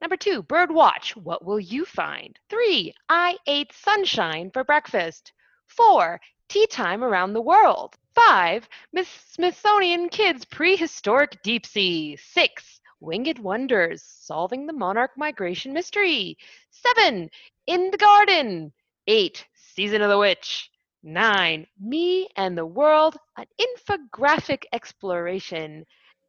Number 0.00 0.16
two, 0.16 0.42
Bird 0.42 0.72
Watch. 0.72 1.16
What 1.16 1.44
will 1.44 1.60
you 1.60 1.84
find? 1.84 2.36
Three, 2.50 2.92
I 3.08 3.36
ate 3.46 3.72
sunshine 3.72 4.50
for 4.52 4.64
breakfast. 4.64 5.32
Four, 5.68 6.20
Tea 6.48 6.66
Time 6.66 7.04
Around 7.04 7.32
the 7.32 7.40
World. 7.40 7.94
Five, 8.14 8.68
Miss 8.92 9.08
Smithsonian 9.08 10.08
Kids 10.10 10.44
Prehistoric 10.44 11.40
Deep 11.42 11.64
Sea. 11.64 12.16
Six, 12.16 12.80
Winged 13.02 13.40
Wonders, 13.40 14.00
Solving 14.04 14.64
the 14.64 14.72
Monarch 14.72 15.10
Migration 15.16 15.72
Mystery. 15.72 16.38
Seven, 16.70 17.30
In 17.66 17.90
the 17.90 17.96
Garden. 17.96 18.72
Eight, 19.08 19.44
Season 19.54 20.02
of 20.02 20.08
the 20.08 20.18
Witch. 20.18 20.70
Nine, 21.02 21.66
Me 21.80 22.28
and 22.36 22.56
the 22.56 22.64
World, 22.64 23.16
an 23.36 23.46
infographic 23.60 24.62
exploration. 24.72 25.84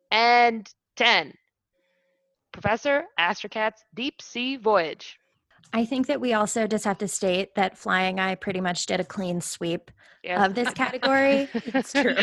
And 0.09 0.67
10, 0.95 1.35
Professor 2.51 3.05
Astrocat's 3.19 3.83
Deep 3.93 4.19
Sea 4.19 4.55
Voyage. 4.57 5.19
I 5.71 5.85
think 5.85 6.07
that 6.07 6.21
we 6.21 6.33
also 6.33 6.67
just 6.67 6.85
have 6.85 6.97
to 6.99 7.07
state 7.07 7.55
that 7.55 7.77
Flying 7.77 8.19
Eye 8.19 8.35
pretty 8.35 8.61
much 8.61 8.85
did 8.85 8.99
a 8.99 9.03
clean 9.03 9.41
sweep 9.41 9.91
yes. 10.23 10.45
of 10.45 10.55
this 10.55 10.69
category. 10.73 11.49
it's 11.53 11.91
true. 11.91 12.13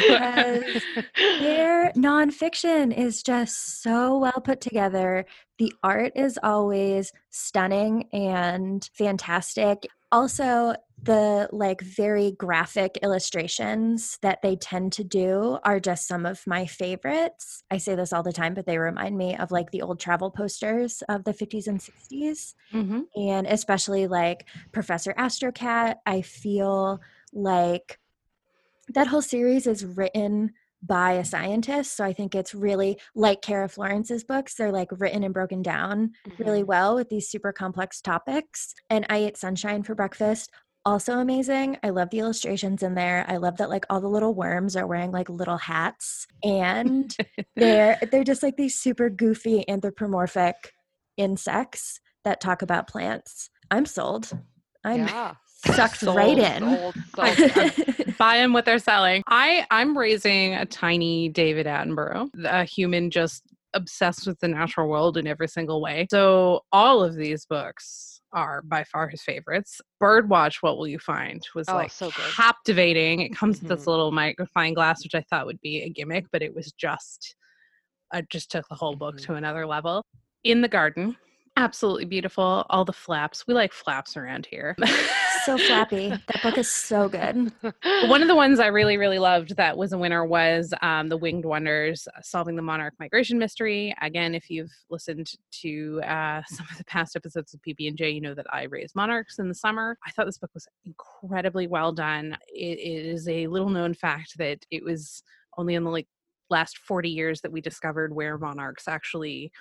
Their 1.41 1.93
nonfiction 1.93 2.97
is 2.97 3.23
just 3.23 3.83
so 3.83 4.19
well 4.19 4.41
put 4.45 4.61
together. 4.61 5.27
The 5.59 5.73
art 5.83 6.13
is 6.15 6.39
always 6.43 7.13
stunning 7.31 8.09
and 8.13 8.89
fantastic. 8.95 9.87
Also, 10.13 10.75
the 11.03 11.49
like 11.51 11.81
very 11.81 12.33
graphic 12.33 12.99
illustrations 13.03 14.19
that 14.23 14.43
they 14.43 14.57
tend 14.57 14.93
to 14.93 15.05
do 15.05 15.59
are 15.65 15.81
just 15.81 16.07
some 16.07 16.27
of 16.27 16.47
my 16.47 16.67
favorites. 16.67 17.63
I 17.71 17.79
say 17.79 17.95
this 17.95 18.13
all 18.13 18.23
the 18.23 18.33
time, 18.33 18.55
but 18.55 18.67
they 18.67 18.79
remind 18.79 19.17
me 19.17 19.37
of 19.37 19.51
like 19.51 19.71
the 19.71 19.83
old 19.83 19.99
travel 19.99 20.31
posters 20.31 21.03
of 21.09 21.25
the 21.25 21.33
50s 21.33 21.67
and 21.67 21.81
60s. 21.81 22.55
Mm-hmm. 22.73 23.01
And 23.17 23.47
especially 23.47 24.07
like 24.07 24.47
Professor 24.73 25.15
Astrocat, 25.17 25.99
I 26.05 26.23
feel 26.23 27.01
like 27.33 27.99
that 28.89 29.07
whole 29.07 29.23
series 29.23 29.67
is 29.67 29.85
written 29.85 30.53
by 30.83 31.13
a 31.13 31.25
scientist. 31.25 31.97
So 31.97 32.05
I 32.05 32.13
think 32.13 32.35
it's 32.35 32.55
really 32.55 32.99
like 33.15 33.43
Cara 33.43 33.69
Florance's 33.69 34.25
books. 34.25 34.55
They're 34.55 34.73
like 34.73 34.89
written 34.93 35.25
and 35.25 35.35
broken 35.35 35.63
down 35.63 36.13
mm-hmm. 36.27 36.43
really 36.43 36.63
well 36.63 36.95
with 36.95 37.09
these 37.09 37.29
super 37.29 37.53
complex 37.53 38.01
topics. 38.01 38.75
And 38.89 39.07
I 39.09 39.19
ate 39.19 39.37
sunshine 39.37 39.83
for 39.83 39.95
breakfast 39.95 40.51
also 40.85 41.19
amazing. 41.19 41.77
I 41.83 41.91
love 41.91 42.11
the 42.11 42.21
illustrations 42.21 42.83
in 42.83 42.95
there. 42.95 43.25
I 43.29 43.37
love 43.37 43.59
that 43.59 43.71
like 43.71 43.85
all 43.91 44.01
the 44.01 44.09
little 44.09 44.35
worms 44.35 44.77
are 44.77 44.87
wearing 44.87 45.11
like 45.11 45.29
little 45.29 45.59
hats 45.59 46.27
and 46.43 47.15
they're 47.57 47.99
they're 48.11 48.25
just 48.25 48.43
like 48.43 48.57
these 48.57 48.79
super 48.79 49.11
goofy 49.11 49.69
anthropomorphic 49.69 50.73
insects 51.17 52.01
that 52.25 52.41
talk 52.41 52.63
about 52.63 52.89
plants. 52.89 53.51
I'm 53.71 53.87
sold. 53.87 54.31
I'm 54.85 55.07
yeah. 55.07 55.35
sucked 55.75 56.01
sold, 56.01 56.17
right 56.17 56.39
in. 56.39 56.63
Sold, 56.63 56.95
sold. 57.15 58.17
Buying 58.19 58.53
what 58.53 58.65
they're 58.65 58.79
selling. 58.79 59.23
I 59.29 59.67
I'm 59.71 59.97
raising 59.97 60.55
a 60.55 60.67
tiny 60.67 61.29
David 61.29 61.67
Attenborough, 61.67 62.29
a 62.45 62.65
human 62.65 63.11
just 63.11 63.43
obsessed 63.75 64.27
with 64.27 64.39
the 64.41 64.49
natural 64.49 64.89
world 64.89 65.17
in 65.17 65.27
every 65.27 65.49
single 65.49 65.81
way. 65.81 66.07
So 66.11 66.63
all 66.73 67.03
of 67.05 67.15
these 67.15 67.47
books 67.47 68.20
are 68.33 68.63
by 68.63 68.85
far 68.85 69.09
his 69.09 69.23
favorites. 69.23 69.81
Birdwatch, 70.03 70.57
What 70.61 70.79
Will 70.79 70.89
You 70.89 70.99
Find 70.99 71.43
was 71.55 71.69
oh, 71.69 71.75
like 71.75 71.91
so 71.91 72.11
captivating. 72.11 73.21
It 73.21 73.37
comes 73.37 73.57
mm-hmm. 73.57 73.69
with 73.69 73.79
this 73.79 73.83
mm-hmm. 73.83 73.91
little 73.91 74.13
magnifying 74.13 74.75
glass, 74.75 75.03
which 75.05 75.15
I 75.15 75.23
thought 75.31 75.47
would 75.47 75.61
be 75.61 75.83
a 75.83 75.91
gimmick, 75.91 76.27
but 76.33 76.43
it 76.43 76.55
was 76.55 76.73
just, 76.73 77.35
I 78.13 78.23
just 78.31 78.51
took 78.51 78.67
the 78.69 78.75
whole 78.75 78.97
book 78.97 79.17
mm-hmm. 79.17 79.33
to 79.33 79.39
another 79.39 79.67
level. 79.67 80.05
In 80.45 80.61
the 80.61 80.69
Garden, 80.69 81.17
absolutely 81.61 82.07
beautiful. 82.07 82.65
All 82.71 82.85
the 82.85 82.93
flaps. 82.93 83.47
We 83.47 83.55
like 83.55 83.73
flaps 83.73 84.17
around 84.17 84.47
here. 84.47 84.77
so 85.45 85.59
flappy. 85.59 86.09
That 86.27 86.43
book 86.43 86.59
is 86.59 86.71
so 86.71 87.09
good. 87.09 87.53
One 88.09 88.23
of 88.23 88.29
the 88.29 88.35
ones 88.35 88.61
I 88.61 88.69
really, 88.69 88.97
really 88.97 89.19
loved 89.19 89.57
that 89.57 89.77
was 89.77 89.93
a 89.93 89.99
winner 89.99 90.25
was 90.25 90.73
um, 90.81 91.09
The 91.09 91.17
Winged 91.17 91.45
Wonders 91.45 92.09
uh, 92.09 92.21
Solving 92.23 92.57
the 92.57 92.63
Monarch 92.63 92.95
Migration 92.99 93.39
Mystery. 93.39 93.95
Again, 94.01 94.35
if 94.35 94.49
you've 94.49 94.73
listened 94.89 95.33
to 95.63 96.01
uh, 96.05 96.43
some 96.49 96.67
of 96.71 96.79
the 96.79 96.85
past 96.85 97.15
episodes 97.15 97.53
of 97.53 97.61
PB&J, 97.63 98.11
you 98.11 98.21
know 98.21 98.35
that 98.35 98.47
I 98.53 98.65
raise 98.65 98.95
monarchs 98.95 99.39
in 99.39 99.49
the 99.49 99.55
summer. 99.55 99.99
I 100.07 100.11
thought 100.11 100.27
this 100.27 100.39
book 100.39 100.51
was 100.55 100.67
incredibly 100.85 101.67
well 101.67 101.93
done. 101.93 102.37
it, 102.49 102.79
it 102.79 103.07
is 103.07 103.29
a 103.29 103.47
little 103.49 103.69
known 103.69 103.93
fact 103.93 104.39
that 104.39 104.65
it 104.71 104.83
was 104.83 105.23
only 105.59 105.75
in 105.75 105.85
the 105.85 105.91
like 105.91 106.07
last 106.49 106.79
40 106.79 107.09
years 107.09 107.41
that 107.41 107.53
we 107.53 107.61
discovered 107.61 108.15
where 108.15 108.37
monarchs 108.37 108.89
actually 108.89 109.53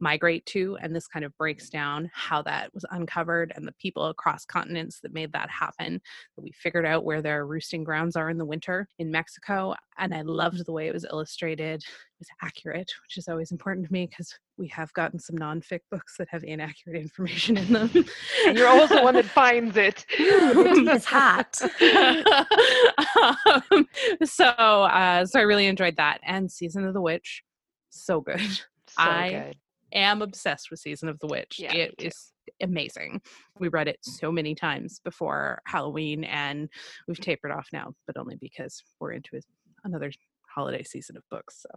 migrate 0.00 0.44
to. 0.46 0.76
And 0.80 0.94
this 0.94 1.06
kind 1.06 1.24
of 1.24 1.36
breaks 1.38 1.68
down 1.68 2.10
how 2.12 2.42
that 2.42 2.72
was 2.74 2.84
uncovered 2.90 3.52
and 3.56 3.66
the 3.66 3.72
people 3.72 4.06
across 4.06 4.44
continents 4.44 5.00
that 5.02 5.12
made 5.12 5.32
that 5.32 5.50
happen. 5.50 6.00
We 6.36 6.52
figured 6.52 6.86
out 6.86 7.04
where 7.04 7.22
their 7.22 7.46
roosting 7.46 7.84
grounds 7.84 8.16
are 8.16 8.30
in 8.30 8.38
the 8.38 8.44
winter 8.44 8.88
in 8.98 9.10
Mexico. 9.10 9.74
And 9.98 10.14
I 10.14 10.22
loved 10.22 10.64
the 10.64 10.72
way 10.72 10.88
it 10.88 10.94
was 10.94 11.06
illustrated. 11.10 11.82
It 11.82 12.20
was 12.20 12.28
accurate, 12.42 12.90
which 13.04 13.16
is 13.16 13.28
always 13.28 13.50
important 13.52 13.86
to 13.86 13.92
me 13.92 14.06
because 14.06 14.32
we 14.58 14.68
have 14.68 14.92
gotten 14.94 15.18
some 15.18 15.36
non-fic 15.36 15.80
books 15.90 16.16
that 16.18 16.28
have 16.30 16.44
inaccurate 16.44 17.00
information 17.00 17.56
in 17.56 17.72
them. 17.72 17.90
and 18.46 18.56
you're 18.56 18.68
always 18.68 18.90
the 18.90 19.02
one 19.02 19.14
that 19.14 19.24
finds 19.24 19.76
it. 19.76 20.04
it's 20.10 21.04
hot. 21.04 21.60
um, 23.72 23.86
so, 24.24 24.44
uh, 24.44 25.24
so 25.26 25.38
I 25.38 25.42
really 25.42 25.66
enjoyed 25.66 25.96
that. 25.96 26.18
And 26.22 26.50
Season 26.50 26.86
of 26.86 26.94
the 26.94 27.00
Witch, 27.00 27.42
so 27.90 28.20
good. 28.20 28.40
So 28.40 29.02
I 29.02 29.30
good 29.30 29.56
am 29.92 30.22
obsessed 30.22 30.70
with 30.70 30.80
Season 30.80 31.08
of 31.08 31.18
the 31.18 31.26
Witch. 31.26 31.58
Yeah, 31.58 31.74
it 31.74 31.94
is 31.98 32.32
amazing. 32.62 33.20
We 33.58 33.68
read 33.68 33.88
it 33.88 33.98
so 34.02 34.30
many 34.30 34.54
times 34.54 35.00
before 35.04 35.60
Halloween, 35.66 36.24
and 36.24 36.68
we've 37.06 37.20
tapered 37.20 37.52
off 37.52 37.68
now, 37.72 37.94
but 38.06 38.16
only 38.16 38.36
because 38.36 38.82
we're 39.00 39.12
into 39.12 39.40
another 39.84 40.10
holiday 40.48 40.82
season 40.82 41.16
of 41.16 41.22
books. 41.30 41.62
So. 41.62 41.68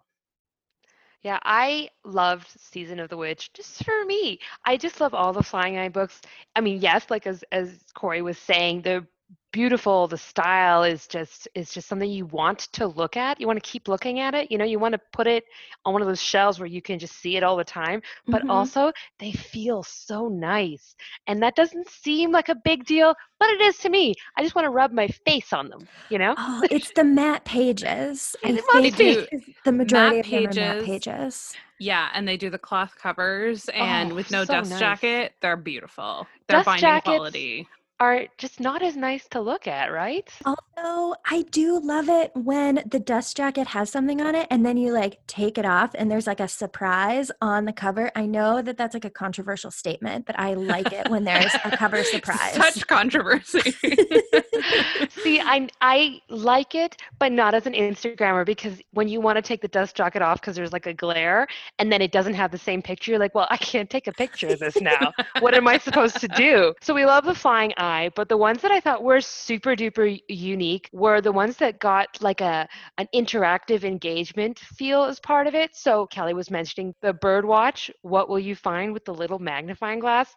Yeah, 1.21 1.39
I 1.43 1.89
loved 2.05 2.47
Season 2.57 2.99
of 2.99 3.09
the 3.09 3.17
Witch 3.17 3.51
just 3.53 3.83
for 3.83 4.05
me. 4.05 4.39
I 4.65 4.77
just 4.77 5.01
love 5.01 5.13
all 5.13 5.33
the 5.33 5.43
Flying 5.43 5.77
Eye 5.77 5.89
books. 5.89 6.21
I 6.55 6.61
mean, 6.61 6.79
yes, 6.79 7.07
like 7.09 7.27
as 7.27 7.43
as 7.51 7.83
Corey 7.93 8.21
was 8.21 8.37
saying, 8.37 8.83
the 8.83 9.05
beautiful 9.51 10.07
the 10.07 10.17
style 10.17 10.83
is 10.83 11.07
just 11.07 11.47
is 11.55 11.71
just 11.73 11.87
something 11.87 12.09
you 12.09 12.25
want 12.27 12.59
to 12.71 12.85
look 12.87 13.17
at 13.17 13.39
you 13.41 13.47
want 13.47 13.61
to 13.61 13.67
keep 13.69 13.87
looking 13.87 14.19
at 14.19 14.35
it 14.35 14.51
you 14.51 14.57
know 14.57 14.65
you 14.65 14.77
want 14.77 14.93
to 14.93 14.99
put 15.11 15.25
it 15.27 15.43
on 15.85 15.93
one 15.93 16.01
of 16.01 16.07
those 16.07 16.21
shelves 16.21 16.59
where 16.59 16.67
you 16.67 16.81
can 16.81 16.99
just 16.99 17.15
see 17.15 17.35
it 17.35 17.43
all 17.43 17.57
the 17.57 17.63
time 17.63 17.99
but 18.29 18.43
Mhm. 18.43 18.49
also 18.49 18.91
they 19.19 19.31
feel 19.31 19.81
so 19.83 20.27
nice 20.27 20.95
and 21.27 21.41
that 21.41 21.55
doesn't 21.55 21.87
seem 21.89 22.31
like 22.31 22.49
a 22.49 22.55
big 22.63 22.85
deal 22.85 23.13
but 23.39 23.49
it 23.49 23.61
is 23.61 23.77
to 23.77 23.89
me 23.89 24.13
i 24.37 24.43
just 24.43 24.55
want 24.55 24.65
to 24.65 24.69
rub 24.71 24.91
my 24.91 25.07
face 25.25 25.51
on 25.51 25.67
them 25.69 25.87
you 26.09 26.19
know 26.19 26.35
Oh, 26.37 26.63
it's 26.71 26.91
the 26.91 27.03
matte 27.03 27.45
pages. 27.45 28.35
I 28.43 28.49
It 28.49 28.63
must 28.67 28.97
be. 28.97 29.29
the 29.65 29.71
majority 29.71 30.19
Matte 30.19 30.19
of 30.19 30.29
them 30.29 30.47
are 30.47 30.53
matte 30.53 30.79
pages. 30.79 30.85
pages. 30.85 31.55
Yeah, 31.79 32.09
and 32.13 32.27
they 32.27 32.37
do 32.37 32.49
the 32.49 32.57
cloth 32.57 32.95
covers, 32.97 33.69
and 33.69 34.11
Oh, 34.11 34.15
with 34.15 34.31
no 34.31 34.45
so 34.45 34.45
dust 34.45 34.69
nice. 34.69 34.79
jacket, 34.79 35.33
they're 35.41 35.57
beautiful. 35.57 36.27
They're 36.47 36.59
Dust 36.59 36.65
binding 36.65 36.81
jackets 36.81 37.03
quality. 37.03 37.67
Are 37.99 38.27
just 38.37 38.59
not 38.59 38.81
as 38.81 38.95
nice 38.95 39.27
to 39.27 39.41
look 39.41 39.67
at 39.67 39.91
right 39.91 40.29
Although 40.45 41.15
I 41.25 41.43
do 41.51 41.79
love 41.79 42.09
it 42.09 42.31
when 42.35 42.83
the 42.89 42.99
dust 42.99 43.35
jacket 43.35 43.67
has 43.67 43.89
something 43.89 44.21
on 44.21 44.35
it 44.35 44.47
and 44.49 44.65
then 44.65 44.77
you 44.77 44.93
like 44.93 45.19
take 45.27 45.57
it 45.57 45.65
off 45.65 45.91
and 45.95 46.09
there's 46.09 46.27
like 46.27 46.39
a 46.39 46.47
surprise 46.47 47.31
on 47.41 47.65
the 47.65 47.73
cover. 47.73 48.11
I 48.15 48.25
know 48.25 48.61
that 48.61 48.77
that's 48.77 48.93
like 48.93 49.05
a 49.05 49.09
controversial 49.09 49.71
statement, 49.71 50.25
but 50.25 50.39
I 50.39 50.53
like 50.53 50.93
it 50.93 51.09
when 51.09 51.23
there's 51.23 51.53
a 51.65 51.75
cover 51.75 52.03
surprise. 52.03 52.53
Such 52.53 52.87
controversy. 52.87 53.71
See, 55.09 55.39
I 55.41 55.67
I 55.81 56.21
like 56.29 56.75
it, 56.75 56.97
but 57.17 57.31
not 57.31 57.53
as 57.53 57.65
an 57.65 57.73
Instagrammer 57.73 58.45
because 58.45 58.79
when 58.91 59.07
you 59.07 59.19
want 59.21 59.35
to 59.35 59.41
take 59.41 59.61
the 59.61 59.67
dust 59.67 59.95
jacket 59.95 60.21
off 60.21 60.39
because 60.39 60.55
there's 60.55 60.73
like 60.73 60.85
a 60.85 60.93
glare 60.93 61.47
and 61.77 61.91
then 61.91 62.01
it 62.01 62.11
doesn't 62.11 62.35
have 62.35 62.51
the 62.51 62.57
same 62.57 62.81
picture, 62.81 63.11
you're 63.11 63.19
like, 63.19 63.35
well, 63.35 63.47
I 63.49 63.57
can't 63.57 63.89
take 63.89 64.07
a 64.07 64.13
picture 64.13 64.47
of 64.47 64.59
this 64.59 64.79
now. 64.79 65.11
what 65.39 65.53
am 65.53 65.67
I 65.67 65.77
supposed 65.77 66.19
to 66.21 66.27
do? 66.29 66.73
So 66.81 66.93
we 66.93 67.05
love 67.05 67.25
the 67.25 67.35
flying 67.35 67.73
eye, 67.77 67.88
but 67.97 68.17
the 68.17 68.25
ones 68.25 68.49
that 68.49 68.59
I 68.59 68.69
thought 68.69 68.91
were 68.91 69.09
super 69.09 69.65
duper 69.65 70.19
unique 70.27 70.89
were 70.91 71.21
the 71.21 71.31
ones 71.31 71.57
that 71.57 71.79
got 71.79 72.07
like 72.21 72.41
a 72.41 72.67
an 72.97 73.07
interactive 73.13 73.83
engagement 73.83 74.59
feel 74.59 75.03
as 75.03 75.19
part 75.19 75.47
of 75.47 75.55
it. 75.55 75.75
So 75.75 76.05
Kelly 76.07 76.33
was 76.33 76.49
mentioning 76.49 76.93
the 77.01 77.13
bird 77.13 77.45
watch. 77.45 77.89
What 78.01 78.29
will 78.29 78.39
you 78.39 78.55
find 78.55 78.93
with 78.93 79.05
the 79.05 79.13
little 79.13 79.39
magnifying 79.39 79.99
glass? 79.99 80.35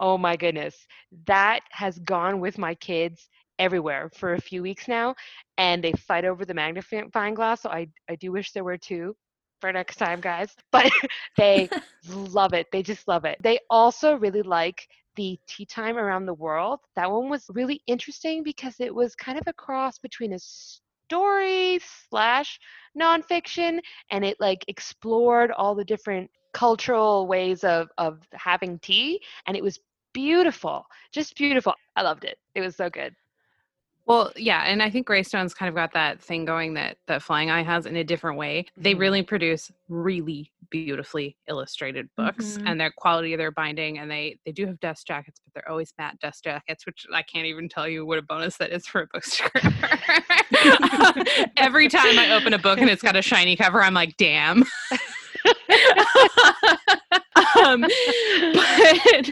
Oh 0.00 0.16
my 0.18 0.36
goodness. 0.36 0.86
That 1.26 1.60
has 1.70 1.98
gone 1.98 2.40
with 2.40 2.58
my 2.58 2.74
kids 2.74 3.28
everywhere 3.58 4.10
for 4.14 4.34
a 4.34 4.40
few 4.40 4.62
weeks 4.62 4.88
now 4.88 5.14
and 5.58 5.82
they 5.82 5.92
fight 5.92 6.24
over 6.24 6.44
the 6.44 6.54
magnifying 6.54 7.34
glass 7.34 7.62
so 7.62 7.70
i 7.70 7.86
i 8.08 8.14
do 8.16 8.32
wish 8.32 8.52
there 8.52 8.64
were 8.64 8.76
two 8.76 9.14
for 9.60 9.72
next 9.72 9.96
time 9.96 10.20
guys 10.20 10.54
but 10.72 10.90
they 11.36 11.70
love 12.08 12.52
it 12.52 12.66
they 12.72 12.82
just 12.82 13.06
love 13.06 13.24
it 13.24 13.36
they 13.42 13.58
also 13.70 14.16
really 14.16 14.42
like 14.42 14.88
the 15.16 15.38
tea 15.46 15.64
time 15.64 15.96
around 15.96 16.26
the 16.26 16.34
world 16.34 16.80
that 16.96 17.10
one 17.10 17.28
was 17.28 17.46
really 17.54 17.80
interesting 17.86 18.42
because 18.42 18.76
it 18.80 18.94
was 18.94 19.14
kind 19.14 19.38
of 19.38 19.44
a 19.46 19.52
cross 19.52 19.98
between 19.98 20.32
a 20.32 20.38
story 20.38 21.78
slash 22.08 22.58
nonfiction 22.98 23.80
and 24.10 24.24
it 24.24 24.36
like 24.40 24.64
explored 24.68 25.50
all 25.52 25.74
the 25.74 25.84
different 25.84 26.30
cultural 26.52 27.26
ways 27.26 27.64
of 27.64 27.88
of 27.98 28.20
having 28.32 28.78
tea 28.78 29.20
and 29.46 29.56
it 29.56 29.62
was 29.62 29.78
beautiful 30.12 30.86
just 31.12 31.36
beautiful. 31.36 31.74
I 31.96 32.02
loved 32.02 32.24
it. 32.24 32.38
It 32.56 32.60
was 32.60 32.74
so 32.74 32.90
good 32.90 33.14
Well, 34.06 34.32
yeah, 34.36 34.64
and 34.64 34.82
I 34.82 34.90
think 34.90 35.06
Greystone's 35.06 35.54
kind 35.54 35.68
of 35.70 35.74
got 35.74 35.94
that 35.94 36.20
thing 36.20 36.44
going 36.44 36.74
that 36.74 36.98
that 37.06 37.22
Flying 37.22 37.50
Eye 37.50 37.62
has 37.62 37.86
in 37.86 37.96
a 37.96 38.04
different 38.04 38.36
way. 38.36 38.66
They 38.76 38.94
Mhm. 38.94 38.98
really 38.98 39.22
produce 39.22 39.72
really 39.88 40.52
beautifully 40.70 41.36
illustrated 41.48 42.08
books, 42.16 42.58
Mhm. 42.58 42.62
and 42.66 42.80
their 42.80 42.90
quality 42.90 43.32
of 43.32 43.38
their 43.38 43.50
binding, 43.50 43.98
and 43.98 44.10
they 44.10 44.38
they 44.44 44.52
do 44.52 44.66
have 44.66 44.78
dust 44.80 45.06
jackets, 45.06 45.40
but 45.42 45.54
they're 45.54 45.68
always 45.70 45.94
matte 45.98 46.18
dust 46.20 46.44
jackets, 46.44 46.84
which 46.84 47.06
I 47.14 47.22
can't 47.22 47.46
even 47.46 47.66
tell 47.68 47.88
you 47.88 48.04
what 48.04 48.18
a 48.18 48.22
bonus 48.22 48.58
that 48.58 48.72
is 48.72 48.86
for 48.86 49.00
a 49.02 49.06
bookstore. 49.06 49.50
Every 51.56 51.88
time 51.88 52.18
I 52.18 52.30
open 52.32 52.52
a 52.52 52.58
book 52.58 52.80
and 52.80 52.90
it's 52.90 53.02
got 53.02 53.16
a 53.16 53.22
shiny 53.22 53.56
cover, 53.56 53.82
I'm 53.82 53.94
like, 53.94 54.16
damn. 54.18 54.64
um, 57.64 57.80
but 57.80 57.90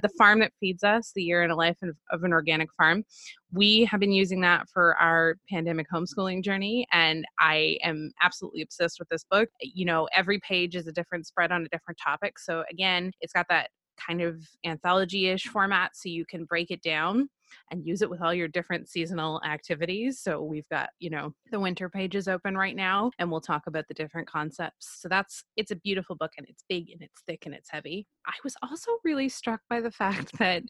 the 0.03 0.11
farm 0.19 0.41
that 0.41 0.53
feeds 0.59 0.83
us, 0.83 1.13
the 1.15 1.23
year 1.23 1.43
in 1.43 1.51
a 1.51 1.57
life 1.57 1.77
of, 1.83 1.97
of 2.11 2.25
an 2.25 2.33
organic 2.33 2.73
farm, 2.75 3.05
we 3.53 3.85
have 3.85 4.01
been 4.01 4.13
using 4.13 4.41
that 4.41 4.69
for 4.73 4.97
our 4.97 5.37
pandemic 5.51 5.87
homeschooling 5.93 6.43
journey. 6.43 6.87
And 6.93 7.25
I 7.39 7.79
am 7.85 8.11
absolutely 8.23 8.63
obsessed 8.63 8.99
with 8.99 9.09
this 9.09 9.25
book. 9.31 9.49
You 9.61 9.85
know, 9.85 10.09
every 10.15 10.41
page 10.41 10.75
is 10.75 10.87
a 10.87 10.93
different 10.93 11.27
spread 11.27 11.53
on 11.53 11.63
a 11.63 11.69
different 11.69 11.99
topic. 12.03 12.39
So 12.39 12.65
again, 12.71 13.13
it's 13.21 13.33
got 13.33 13.47
that 13.51 13.71
kind 14.07 14.23
of 14.23 14.43
anthology 14.65 15.29
ish 15.29 15.45
format 15.45 15.93
so 15.95 16.09
you 16.09 16.25
can 16.25 16.45
break 16.45 16.71
it 16.71 16.83
down 16.83 17.29
and 17.71 17.87
use 17.87 18.03
it 18.03 18.11
with 18.11 18.21
all 18.23 18.35
your 18.35 18.49
different 18.49 18.89
seasonal 18.89 19.41
activities. 19.45 20.19
So 20.21 20.43
we've 20.43 20.69
got, 20.71 20.91
you 20.99 21.11
know, 21.11 21.35
the 21.51 21.61
winter 21.61 21.89
pages 21.89 22.29
open 22.29 22.57
right 22.57 22.77
now 22.77 23.11
and 23.19 23.31
we'll 23.31 23.41
talk 23.41 23.67
about 23.67 23.87
the 23.89 23.95
different 23.95 24.29
concepts. 24.29 24.99
So 25.01 25.09
that's 25.09 25.45
it's 25.57 25.71
a 25.71 25.77
beautiful 25.77 26.17
book 26.17 26.33
and 26.39 26.47
it's 26.49 26.65
big 26.69 26.91
and 26.91 27.03
it's 27.03 27.23
thick 27.27 27.47
and 27.47 27.55
it's 27.55 27.71
heavy. 27.71 28.07
I 28.27 28.35
was 28.45 28.57
also 28.63 28.93
really 29.05 29.29
struck 29.29 29.61
by 29.69 29.81
the 29.81 29.91
fact 29.91 30.33
that 30.39 30.63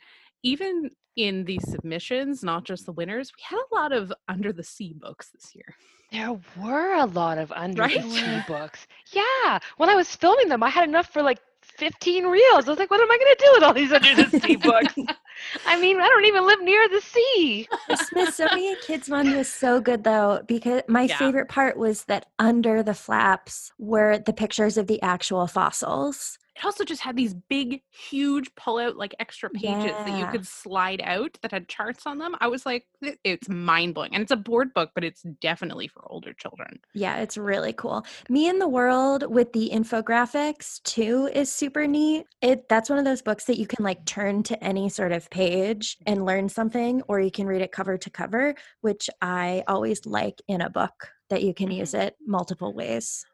even 0.42 0.90
in 1.16 1.45
the 1.45 1.59
submissions, 1.68 2.42
not 2.42 2.64
just 2.64 2.87
the 2.87 2.92
winners, 2.92 3.31
we 3.37 3.42
had 3.45 3.62
a 3.71 3.75
lot 3.75 3.92
of 3.92 4.12
under 4.29 4.53
the 4.53 4.64
sea 4.64 4.95
books 4.99 5.31
this 5.31 5.55
year. 5.55 5.75
There 6.11 6.38
were 6.61 6.95
a 6.95 7.07
lot 7.07 7.38
of 7.38 7.53
under 7.53 7.83
Right? 7.83 8.03
the 8.03 8.11
sea 8.11 8.40
books. 8.49 8.87
Yeah. 9.12 9.59
When 9.77 9.88
I 9.88 9.95
was 9.95 10.14
filming 10.14 10.49
them, 10.49 10.62
I 10.62 10.68
had 10.68 10.88
enough 10.88 11.09
for 11.12 11.23
like 11.23 11.38
15 11.78 12.26
reels. 12.26 12.66
I 12.66 12.70
was 12.70 12.78
like, 12.78 12.90
what 12.90 13.00
am 13.00 13.11
I 13.11 13.18
going 13.18 13.35
to 13.37 13.44
do 13.44 13.50
with 13.54 13.62
all 13.64 13.74
these 13.74 13.92
under 13.92 14.14
the 14.14 14.30
sea 14.40 14.56
books? 14.56 14.94
I 15.66 15.76
mean, 15.80 16.00
I 16.00 16.06
don't 16.08 16.24
even 16.26 16.46
live 16.46 16.62
near 16.62 16.88
the 16.88 17.00
sea. 17.00 17.68
The 17.88 17.96
Smithsonian 17.96 18.76
Kids 18.80 19.08
one 19.08 19.35
was 19.37 19.48
so 19.48 19.80
good 19.80 20.04
though, 20.04 20.42
because 20.46 20.82
my 20.88 21.02
Yeah. 21.02 21.18
favorite 21.18 21.48
part 21.48 21.76
was 21.76 22.04
that 22.04 22.26
under 22.38 22.82
the 22.82 22.94
flaps 22.94 23.72
were 23.78 24.18
the 24.18 24.32
pictures 24.32 24.76
of 24.76 24.87
the 24.87 25.00
actual 25.02 25.46
fossils. 25.46 26.38
It 26.56 26.64
also 26.64 26.84
just 26.84 27.02
had 27.02 27.16
these 27.16 27.34
big, 27.34 27.82
huge 27.90 28.54
pull 28.54 28.78
out 28.78 28.96
like 28.96 29.14
extra 29.18 29.48
pages 29.50 29.92
that 29.92 30.18
you 30.18 30.26
could 30.26 30.46
slide 30.46 31.00
out 31.02 31.38
that 31.42 31.50
had 31.50 31.68
charts 31.68 32.06
on 32.06 32.18
them. 32.18 32.36
I 32.40 32.48
was 32.48 32.66
like, 32.66 32.86
it's 33.24 33.48
mind 33.48 33.94
blowing. 33.94 34.14
And 34.14 34.22
it's 34.22 34.32
a 34.32 34.36
board 34.36 34.74
book, 34.74 34.90
but 34.94 35.02
it's 35.04 35.22
definitely 35.40 35.88
for 35.88 36.02
older 36.10 36.32
children. 36.32 36.78
Yeah, 36.94 37.18
it's 37.18 37.38
really 37.38 37.72
cool. 37.72 38.04
Me 38.28 38.48
and 38.48 38.60
the 38.60 38.68
World 38.68 39.24
with 39.32 39.52
the 39.52 39.70
infographics 39.72 40.82
too 40.82 41.30
is 41.32 41.50
super 41.50 41.86
neat. 41.86 42.26
It 42.42 42.68
that's 42.68 42.90
one 42.90 42.98
of 42.98 43.04
those 43.04 43.22
books 43.22 43.44
that 43.44 43.58
you 43.58 43.66
can 43.66 43.84
like 43.84 44.04
turn 44.04 44.42
to 44.44 44.64
any 44.64 44.88
sort 44.88 45.12
of 45.12 45.30
page 45.30 45.96
and 46.06 46.24
learn 46.24 46.48
something 46.48 47.02
or 47.08 47.20
you 47.20 47.30
can 47.30 47.46
read 47.46 47.62
it 47.62 47.72
cover 47.72 47.96
to 47.96 48.10
cover, 48.10 48.54
which 48.82 49.08
I 49.20 49.64
always 49.66 50.04
like 50.06 50.40
in 50.48 50.60
a 50.60 50.70
book 50.70 51.08
that 51.30 51.42
you 51.42 51.54
can 51.54 51.70
use 51.70 51.92
mm-hmm. 51.92 52.08
it 52.08 52.16
multiple 52.26 52.74
ways. 52.74 53.24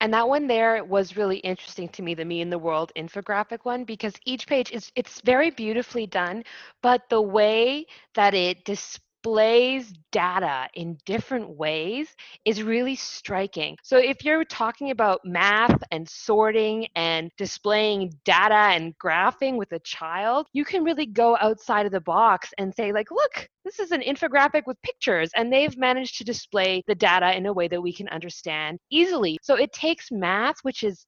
And 0.00 0.14
that 0.14 0.28
one 0.28 0.46
there 0.46 0.84
was 0.84 1.16
really 1.16 1.38
interesting 1.38 1.88
to 1.90 2.02
me, 2.02 2.14
the 2.14 2.24
Me 2.24 2.40
in 2.40 2.50
the 2.50 2.58
World 2.58 2.92
infographic 2.96 3.64
one, 3.64 3.84
because 3.84 4.14
each 4.24 4.46
page 4.46 4.70
is 4.70 4.92
it's 4.94 5.20
very 5.22 5.50
beautifully 5.50 6.06
done, 6.06 6.44
but 6.82 7.08
the 7.08 7.20
way 7.22 7.86
that 8.14 8.34
it 8.34 8.64
displays 8.64 9.00
data 9.22 10.68
in 10.74 10.96
different 11.04 11.50
ways 11.50 12.08
is 12.44 12.62
really 12.62 12.96
striking. 12.96 13.76
So 13.82 13.98
if 13.98 14.24
you're 14.24 14.44
talking 14.44 14.90
about 14.90 15.20
math 15.24 15.82
and 15.90 16.08
sorting 16.08 16.86
and 16.96 17.30
displaying 17.36 18.12
data 18.24 18.54
and 18.54 18.96
graphing 18.98 19.56
with 19.56 19.72
a 19.72 19.80
child, 19.80 20.46
you 20.52 20.64
can 20.64 20.84
really 20.84 21.06
go 21.06 21.36
outside 21.40 21.86
of 21.86 21.92
the 21.92 22.00
box 22.00 22.50
and 22.58 22.74
say 22.74 22.92
like, 22.92 23.10
look, 23.10 23.48
this 23.64 23.78
is 23.80 23.92
an 23.92 24.00
infographic 24.00 24.62
with 24.66 24.80
pictures 24.82 25.30
and 25.36 25.52
they've 25.52 25.76
managed 25.76 26.16
to 26.18 26.24
display 26.24 26.82
the 26.86 26.94
data 26.94 27.36
in 27.36 27.46
a 27.46 27.52
way 27.52 27.68
that 27.68 27.82
we 27.82 27.92
can 27.92 28.08
understand 28.08 28.78
easily. 28.90 29.38
So 29.42 29.56
it 29.56 29.72
takes 29.72 30.10
math, 30.10 30.56
which 30.62 30.82
is 30.82 31.04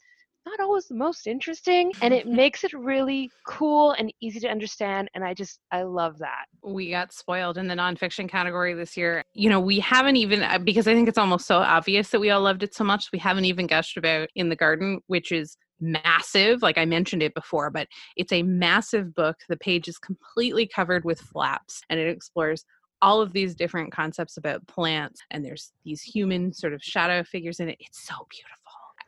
not 0.46 0.60
always 0.60 0.86
the 0.86 0.94
most 0.94 1.26
interesting, 1.26 1.92
and 2.02 2.14
it 2.14 2.26
makes 2.26 2.64
it 2.64 2.72
really 2.72 3.30
cool 3.46 3.92
and 3.92 4.12
easy 4.20 4.40
to 4.40 4.48
understand. 4.48 5.10
And 5.14 5.24
I 5.24 5.34
just, 5.34 5.60
I 5.70 5.82
love 5.82 6.18
that. 6.18 6.46
We 6.62 6.90
got 6.90 7.12
spoiled 7.12 7.58
in 7.58 7.68
the 7.68 7.74
nonfiction 7.74 8.28
category 8.28 8.74
this 8.74 8.96
year. 8.96 9.24
You 9.34 9.50
know, 9.50 9.60
we 9.60 9.80
haven't 9.80 10.16
even, 10.16 10.42
uh, 10.42 10.58
because 10.58 10.86
I 10.86 10.94
think 10.94 11.08
it's 11.08 11.18
almost 11.18 11.46
so 11.46 11.58
obvious 11.58 12.10
that 12.10 12.20
we 12.20 12.30
all 12.30 12.40
loved 12.40 12.62
it 12.62 12.74
so 12.74 12.84
much, 12.84 13.08
we 13.12 13.18
haven't 13.18 13.44
even 13.44 13.66
gushed 13.66 13.96
about 13.96 14.28
In 14.34 14.48
the 14.48 14.56
Garden, 14.56 15.00
which 15.06 15.32
is 15.32 15.56
massive. 15.80 16.62
Like 16.62 16.78
I 16.78 16.84
mentioned 16.84 17.22
it 17.22 17.34
before, 17.34 17.70
but 17.70 17.88
it's 18.16 18.32
a 18.32 18.42
massive 18.42 19.14
book. 19.14 19.36
The 19.48 19.56
page 19.56 19.88
is 19.88 19.98
completely 19.98 20.66
covered 20.66 21.04
with 21.04 21.20
flaps 21.20 21.82
and 21.88 21.98
it 21.98 22.08
explores 22.08 22.64
all 23.02 23.22
of 23.22 23.32
these 23.32 23.54
different 23.54 23.92
concepts 23.92 24.36
about 24.36 24.66
plants 24.66 25.22
and 25.30 25.42
there's 25.42 25.72
these 25.84 26.02
human 26.02 26.52
sort 26.52 26.74
of 26.74 26.82
shadow 26.82 27.24
figures 27.24 27.58
in 27.58 27.70
it. 27.70 27.78
It's 27.80 28.06
so 28.06 28.14
beautiful 28.28 28.59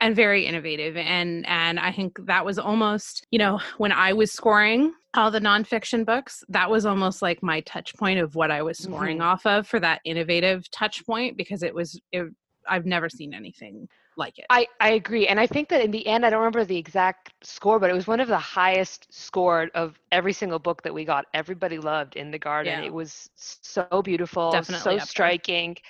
and 0.02 0.16
very 0.16 0.44
innovative 0.44 0.96
and 0.96 1.46
and 1.46 1.78
i 1.78 1.90
think 1.90 2.18
that 2.26 2.44
was 2.44 2.58
almost 2.58 3.24
you 3.30 3.38
know 3.38 3.58
when 3.78 3.92
i 3.92 4.12
was 4.12 4.32
scoring 4.32 4.92
all 5.14 5.30
the 5.30 5.40
nonfiction 5.40 6.04
books 6.04 6.42
that 6.48 6.68
was 6.68 6.84
almost 6.84 7.22
like 7.22 7.42
my 7.42 7.60
touch 7.60 7.94
point 7.96 8.18
of 8.18 8.34
what 8.34 8.50
i 8.50 8.60
was 8.60 8.78
scoring 8.78 9.18
Mhm. 9.18 9.24
off 9.24 9.46
of 9.46 9.66
for 9.66 9.78
that 9.80 10.00
innovative 10.04 10.68
touch 10.70 11.06
point 11.06 11.36
because 11.36 11.62
it 11.62 11.74
was 11.74 11.98
it 12.10 12.26
I've 12.68 12.86
never 12.86 13.08
seen 13.08 13.34
anything 13.34 13.88
like 14.16 14.38
it. 14.38 14.46
I, 14.50 14.66
I 14.80 14.90
agree. 14.90 15.26
And 15.26 15.40
I 15.40 15.46
think 15.46 15.68
that 15.70 15.82
in 15.82 15.90
the 15.90 16.06
end, 16.06 16.24
I 16.24 16.30
don't 16.30 16.40
remember 16.40 16.64
the 16.64 16.76
exact 16.76 17.32
score, 17.42 17.78
but 17.78 17.90
it 17.90 17.94
was 17.94 18.06
one 18.06 18.20
of 18.20 18.28
the 18.28 18.38
highest 18.38 19.06
scored 19.10 19.70
of 19.74 19.98
every 20.10 20.32
single 20.32 20.58
book 20.58 20.82
that 20.82 20.92
we 20.92 21.04
got. 21.04 21.26
Everybody 21.34 21.78
loved 21.78 22.16
In 22.16 22.30
the 22.30 22.38
Garden. 22.38 22.80
Yeah. 22.80 22.86
It 22.86 22.92
was 22.92 23.30
so 23.36 24.02
beautiful, 24.02 24.52
Definitely 24.52 24.98
so 24.98 25.04
striking 25.04 25.74
there. 25.74 25.82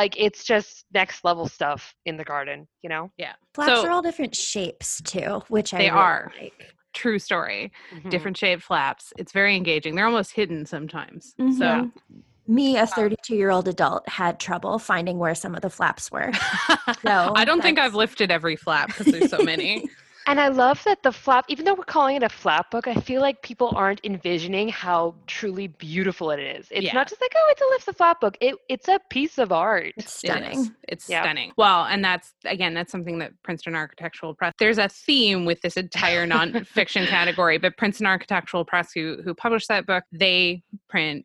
Striking. 0.00 0.20
Like 0.20 0.26
it's 0.32 0.44
just 0.44 0.84
next 0.92 1.24
level 1.24 1.48
stuff 1.48 1.94
in 2.06 2.16
the 2.16 2.24
garden, 2.24 2.66
you 2.82 2.88
know? 2.90 3.10
Yeah. 3.16 3.32
Flaps 3.54 3.80
So- 3.80 3.86
are 3.86 3.90
all 3.90 4.02
different 4.02 4.34
shapes 4.34 5.00
too, 5.02 5.42
which 5.48 5.72
I 5.74 5.78
They 5.78 5.84
really 5.90 5.98
are. 6.00 6.32
like. 6.40 6.74
True 6.92 7.18
story. 7.20 7.70
Mhm. 7.94 8.10
Different 8.10 8.36
shaped 8.36 8.62
flaps. 8.62 9.12
It's 9.16 9.32
very 9.32 9.54
engaging. 9.56 9.94
They're 9.94 10.06
almost 10.06 10.32
hidden 10.32 10.66
sometimes. 10.66 11.34
So 11.38 11.44
Mhm. 11.44 11.92
Me, 12.48 12.76
a 12.76 12.84
32 12.86 13.36
year 13.36 13.50
old 13.50 13.68
adult, 13.68 14.08
had 14.08 14.40
trouble 14.40 14.78
finding 14.80 15.18
where 15.18 15.36
some 15.36 15.54
of 15.54 15.60
the 15.62 15.70
flaps 15.70 16.10
were. 16.10 16.32
So 17.02 17.32
I 17.36 17.44
don't 17.44 17.62
think 17.62 17.78
I've 17.78 17.94
lifted 17.94 18.30
every 18.32 18.56
flap 18.56 18.88
because 18.88 19.06
there's 19.06 19.30
so 19.30 19.38
many. 19.38 19.88
And 20.26 20.38
I 20.40 20.48
love 20.48 20.82
that 20.84 21.02
the 21.02 21.10
flap, 21.12 21.46
even 21.48 21.64
though 21.64 21.74
we're 21.74 21.82
calling 21.84 22.14
it 22.16 22.22
a 22.22 22.28
flap 22.28 22.70
book, 22.70 22.86
I 22.86 22.94
feel 22.94 23.20
like 23.20 23.42
people 23.42 23.72
aren't 23.74 24.00
envisioning 24.04 24.68
how 24.68 25.14
truly 25.26 25.66
beautiful 25.68 26.30
it 26.30 26.38
is. 26.38 26.68
It's 26.70 26.84
Yeah. 26.84 26.94
not 26.94 27.08
just 27.08 27.20
like, 27.20 27.32
oh, 27.36 27.48
it's 27.50 27.62
a 27.62 27.64
lift 27.70 27.86
the 27.86 27.92
flap 27.92 28.20
book. 28.20 28.36
It, 28.40 28.54
it's 28.68 28.86
a 28.86 29.00
piece 29.10 29.38
of 29.38 29.50
art. 29.50 29.94
It's 29.96 30.22
It 30.22 30.28
is. 30.28 30.40
stunning. 30.40 30.76
It's 30.88 31.08
Yeah. 31.08 31.22
stunning. 31.22 31.52
Well, 31.56 31.84
and 31.86 32.04
that's 32.04 32.32
again, 32.44 32.74
that's 32.74 32.92
something 32.92 33.18
that 33.18 33.32
Princeton 33.42 33.74
Architectural 33.74 34.34
Press. 34.34 34.52
There's 34.58 34.78
a 34.78 34.88
theme 34.88 35.46
with 35.46 35.60
this 35.62 35.76
entire 35.76 36.26
nonfiction 36.28 37.08
category, 37.08 37.58
but 37.58 37.76
Princeton 37.76 38.06
Architectural 38.06 38.64
Press, 38.64 38.92
who 38.92 39.18
who 39.24 39.34
published 39.34 39.68
that 39.68 39.86
book, 39.86 40.04
they 40.12 40.62
print 40.88 41.24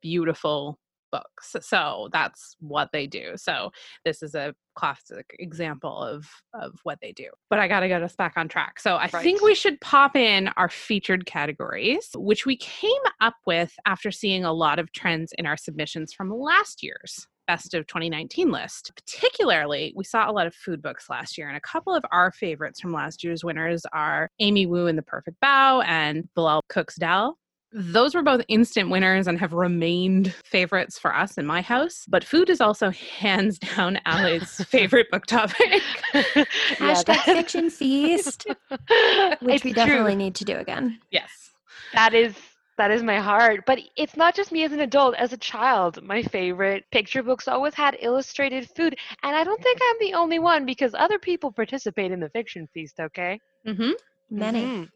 beautiful 0.00 0.78
books. 1.10 1.56
So 1.60 2.08
that's 2.12 2.56
what 2.60 2.90
they 2.92 3.06
do. 3.06 3.32
So 3.36 3.70
this 4.04 4.22
is 4.22 4.34
a 4.34 4.54
classic 4.74 5.34
example 5.38 5.96
of 6.02 6.26
of 6.54 6.78
what 6.82 6.98
they 7.00 7.12
do. 7.12 7.28
But 7.48 7.58
I 7.58 7.68
got 7.68 7.80
to 7.80 7.88
get 7.88 8.02
us 8.02 8.14
back 8.14 8.34
on 8.36 8.48
track. 8.48 8.78
So 8.78 8.96
I 8.96 9.08
think 9.08 9.42
we 9.42 9.54
should 9.54 9.80
pop 9.80 10.16
in 10.16 10.48
our 10.56 10.68
featured 10.68 11.26
categories, 11.26 12.10
which 12.14 12.46
we 12.46 12.56
came 12.56 12.92
up 13.20 13.36
with 13.46 13.72
after 13.86 14.10
seeing 14.10 14.44
a 14.44 14.52
lot 14.52 14.78
of 14.78 14.92
trends 14.92 15.32
in 15.38 15.46
our 15.46 15.56
submissions 15.56 16.12
from 16.12 16.30
last 16.30 16.82
year's 16.82 17.26
best 17.46 17.74
of 17.74 17.86
2019 17.86 18.50
list. 18.50 18.92
Particularly, 18.96 19.92
we 19.96 20.04
saw 20.04 20.28
a 20.28 20.32
lot 20.32 20.46
of 20.46 20.54
food 20.54 20.82
books 20.82 21.08
last 21.08 21.38
year, 21.38 21.48
and 21.48 21.56
a 21.56 21.60
couple 21.60 21.94
of 21.94 22.04
our 22.10 22.32
favorites 22.32 22.80
from 22.80 22.92
last 22.92 23.22
year's 23.24 23.44
winners 23.44 23.82
are 23.92 24.28
Amy 24.40 24.66
Wu 24.66 24.86
in 24.86 24.96
the 24.96 25.02
Perfect 25.02 25.36
Bao 25.42 25.84
and 25.86 26.28
Bilal 26.34 26.62
Cook's 26.68 26.96
Daal. 26.96 27.38
Those 27.78 28.14
were 28.14 28.22
both 28.22 28.40
instant 28.48 28.88
winners 28.88 29.26
and 29.26 29.38
have 29.38 29.52
remained 29.52 30.32
favorites 30.46 30.98
for 30.98 31.14
us 31.14 31.36
in 31.36 31.44
my 31.44 31.60
house. 31.60 32.06
But 32.08 32.24
food 32.24 32.48
is 32.48 32.62
also 32.62 32.90
hands 33.18 33.58
down 33.58 33.98
Allie's 34.06 34.56
favorite 34.68 35.10
book 35.10 35.26
topic. 35.26 35.82
Yeah, 36.80 36.94
Hashtag 36.94 37.18
fiction 37.20 37.68
feast, 37.68 38.46
which 38.46 39.56
It's 39.56 39.64
we 39.64 39.72
true. 39.72 39.74
definitely 39.74 40.16
need 40.16 40.34
to 40.36 40.44
do 40.46 40.56
again. 40.56 41.00
yes. 41.10 41.50
That 41.92 42.14
is 42.14 42.34
that 42.78 42.90
is 42.90 43.02
my 43.02 43.18
heart. 43.20 43.64
But 43.66 43.80
it's 43.96 44.16
not 44.16 44.34
just 44.34 44.52
me 44.52 44.64
as 44.64 44.72
an 44.72 44.80
adult. 44.80 45.14
As 45.16 45.32
a 45.34 45.36
child, 45.36 46.02
my 46.02 46.22
favorite 46.22 46.84
picture 46.92 47.22
books 47.22 47.46
always 47.48 47.74
had 47.74 47.96
illustrated 48.00 48.68
food. 48.74 48.96
And 49.22 49.36
I 49.36 49.44
don't 49.44 49.62
think 49.62 49.78
I'm 49.82 49.96
the 50.00 50.14
only 50.14 50.38
one 50.38 50.64
because 50.64 50.94
other 50.94 51.18
people 51.18 51.52
participate 51.52 52.10
in 52.12 52.20
the 52.20 52.30
fiction 52.30 52.68
feast, 52.72 53.00
okay? 53.00 53.38
hmm 53.66 53.90
Many. 54.30 54.62
Mhm. 54.62 54.88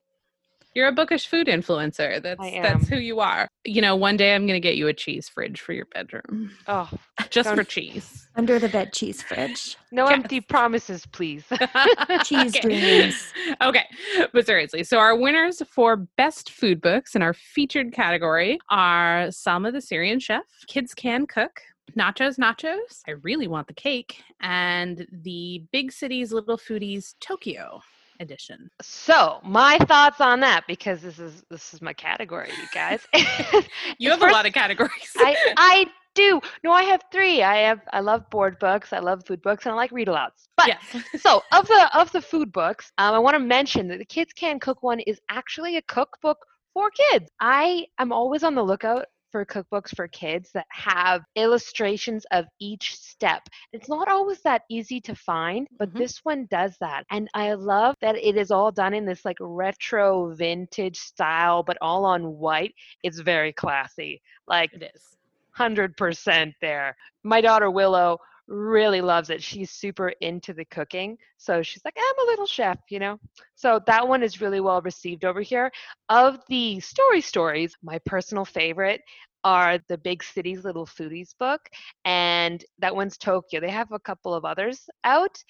You're 0.74 0.88
a 0.88 0.92
bookish 0.92 1.26
food 1.26 1.48
influencer. 1.48 2.22
That's 2.22 2.40
that's 2.40 2.88
who 2.88 2.96
you 2.96 3.20
are. 3.20 3.48
You 3.64 3.82
know, 3.82 3.96
one 3.96 4.16
day 4.16 4.34
I'm 4.34 4.46
gonna 4.46 4.60
get 4.60 4.76
you 4.76 4.86
a 4.88 4.92
cheese 4.92 5.28
fridge 5.28 5.60
for 5.60 5.72
your 5.72 5.86
bedroom. 5.86 6.52
Oh, 6.68 6.88
Just 7.30 7.50
for 7.50 7.64
cheese. 7.64 8.28
Under 8.36 8.58
the 8.60 8.68
bed 8.68 8.92
cheese 8.92 9.22
fridge. 9.22 9.76
no 9.90 10.04
Yes. 10.08 10.14
empty 10.18 10.40
promises, 10.40 11.04
please. 11.06 11.44
Cheese 12.24 12.54
Okay. 12.56 12.60
dreams. 12.60 13.32
Okay, 13.60 13.84
but 14.32 14.46
seriously, 14.46 14.84
so 14.84 14.98
our 14.98 15.16
winners 15.16 15.60
for 15.68 15.96
best 16.16 16.50
food 16.52 16.80
books 16.80 17.16
in 17.16 17.22
our 17.22 17.34
featured 17.34 17.92
category 17.92 18.60
are 18.70 19.26
Salma 19.28 19.72
the 19.72 19.80
Syrian 19.80 20.20
Chef, 20.20 20.44
Kids 20.68 20.94
Can 20.94 21.26
Cook, 21.26 21.60
Nachos 21.98 22.38
Nachos, 22.38 23.00
I 23.08 23.12
Really 23.22 23.48
Want 23.48 23.66
the 23.66 23.74
Cake, 23.74 24.22
and 24.40 25.06
the 25.10 25.64
Big 25.72 25.90
Cities 25.90 26.32
Little 26.32 26.56
Foodies 26.58 27.14
Tokyo 27.20 27.80
edition. 28.20 28.70
so 28.80 29.40
my 29.42 29.78
thoughts 29.78 30.20
on 30.20 30.40
that 30.40 30.64
because 30.68 31.00
this 31.02 31.18
is 31.18 31.42
this 31.50 31.74
is 31.74 31.82
my 31.82 31.92
category, 31.92 32.50
you 32.50 32.68
guys. 32.72 33.00
You 33.98 34.10
have 34.10 34.22
a 34.22 34.26
lot 34.26 34.46
of 34.46 34.52
categories. 34.52 35.10
I 35.16 35.36
I 35.56 35.86
do. 36.14 36.40
No, 36.64 36.72
I 36.72 36.84
have 36.84 37.02
three. 37.12 37.42
I 37.42 37.56
have 37.56 37.80
I 37.92 38.00
love 38.00 38.28
board 38.30 38.58
books, 38.58 38.92
I 38.92 38.98
love 38.98 39.24
food 39.26 39.42
books, 39.42 39.66
and 39.66 39.72
I 39.72 39.76
like 39.76 39.92
read 39.92 40.08
alouds. 40.08 40.48
But 40.56 40.68
yes. 40.68 41.04
so 41.22 41.42
of 41.52 41.66
the 41.66 41.98
of 41.98 42.10
the 42.12 42.20
food 42.20 42.52
books, 42.52 42.92
um, 42.98 43.14
I 43.14 43.18
want 43.18 43.34
to 43.34 43.40
mention 43.40 43.88
that 43.88 43.98
the 43.98 44.04
Kids 44.04 44.32
Can 44.32 44.58
Cook 44.60 44.82
one 44.82 45.00
is 45.00 45.20
actually 45.28 45.76
a 45.76 45.82
cookbook 45.82 46.38
for 46.72 46.90
kids. 46.90 47.30
I 47.40 47.86
am 47.98 48.12
always 48.12 48.42
on 48.42 48.54
the 48.54 48.62
lookout 48.62 49.06
for 49.30 49.44
cookbooks 49.44 49.94
for 49.94 50.08
kids 50.08 50.50
that 50.54 50.66
have 50.70 51.22
illustrations 51.36 52.24
of 52.32 52.46
each 52.60 52.96
step. 52.96 53.42
It's 53.72 53.88
not 53.88 54.08
always 54.08 54.40
that 54.42 54.62
easy 54.70 55.00
to 55.02 55.14
find, 55.14 55.66
but 55.78 55.92
Mhm. 55.92 55.98
this 55.98 56.18
one 56.24 56.46
does 56.50 56.76
that. 56.80 57.04
And 57.10 57.28
I 57.34 57.52
love 57.54 57.96
that 58.00 58.16
it 58.16 58.36
is 58.36 58.50
all 58.50 58.70
done 58.72 58.94
in 58.94 59.06
this 59.06 59.24
like 59.24 59.36
retro 59.40 60.34
vintage 60.34 60.98
style, 60.98 61.62
but 61.62 61.78
all 61.80 62.04
on 62.04 62.38
white. 62.38 62.74
It's 63.02 63.20
very 63.20 63.52
classy. 63.52 64.22
Like 64.46 64.72
It 64.72 64.90
is. 64.94 65.16
100% 65.56 66.54
there. 66.60 66.96
My 67.24 67.40
daughter 67.40 67.70
Willow 67.70 68.18
really 68.50 69.00
loves 69.00 69.30
it. 69.30 69.42
She's 69.42 69.70
super 69.70 70.08
into 70.20 70.52
the 70.52 70.64
cooking. 70.66 71.16
So 71.38 71.62
she's 71.62 71.82
like, 71.84 71.96
I'm 71.96 72.26
a 72.26 72.30
little 72.30 72.46
chef, 72.46 72.78
you 72.90 72.98
know? 72.98 73.18
So 73.54 73.80
that 73.86 74.06
one 74.06 74.22
is 74.22 74.40
really 74.40 74.60
well 74.60 74.82
received 74.82 75.24
over 75.24 75.40
here. 75.40 75.70
Of 76.08 76.40
the 76.48 76.80
story 76.80 77.20
stories, 77.20 77.74
my 77.82 77.98
personal 78.04 78.44
favorite 78.44 79.00
are 79.44 79.78
the 79.88 79.96
Big 79.96 80.22
Cities 80.22 80.64
Little 80.64 80.84
Foodies 80.84 81.30
book. 81.38 81.60
And 82.04 82.62
that 82.80 82.94
one's 82.94 83.16
Tokyo. 83.16 83.60
They 83.60 83.70
have 83.70 83.92
a 83.92 83.98
couple 84.00 84.34
of 84.34 84.44
others 84.44 84.84
out. 85.04 85.42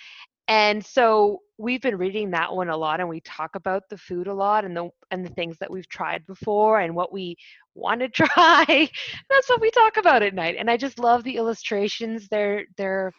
And 0.50 0.84
so 0.84 1.42
we've 1.58 1.80
been 1.80 1.96
reading 1.96 2.32
that 2.32 2.52
one 2.52 2.70
a 2.70 2.76
lot 2.76 2.98
and 2.98 3.08
we 3.08 3.20
talk 3.20 3.54
about 3.54 3.88
the 3.88 3.96
food 3.96 4.26
a 4.26 4.34
lot 4.34 4.64
and 4.64 4.76
the 4.76 4.90
and 5.12 5.24
the 5.24 5.30
things 5.30 5.56
that 5.58 5.70
we've 5.70 5.88
tried 5.88 6.26
before 6.26 6.80
and 6.80 6.92
what 6.92 7.12
we 7.12 7.36
want 7.76 8.00
to 8.00 8.08
try. 8.26 8.90
That's 9.30 9.48
what 9.48 9.60
we 9.60 9.70
talk 9.70 9.96
about 9.96 10.24
at 10.24 10.34
night. 10.34 10.56
And 10.58 10.68
I 10.68 10.76
just 10.76 10.98
love 10.98 11.22
the 11.22 11.36
illustrations. 11.36 12.26
They're 12.28 12.64
they're 12.76 13.12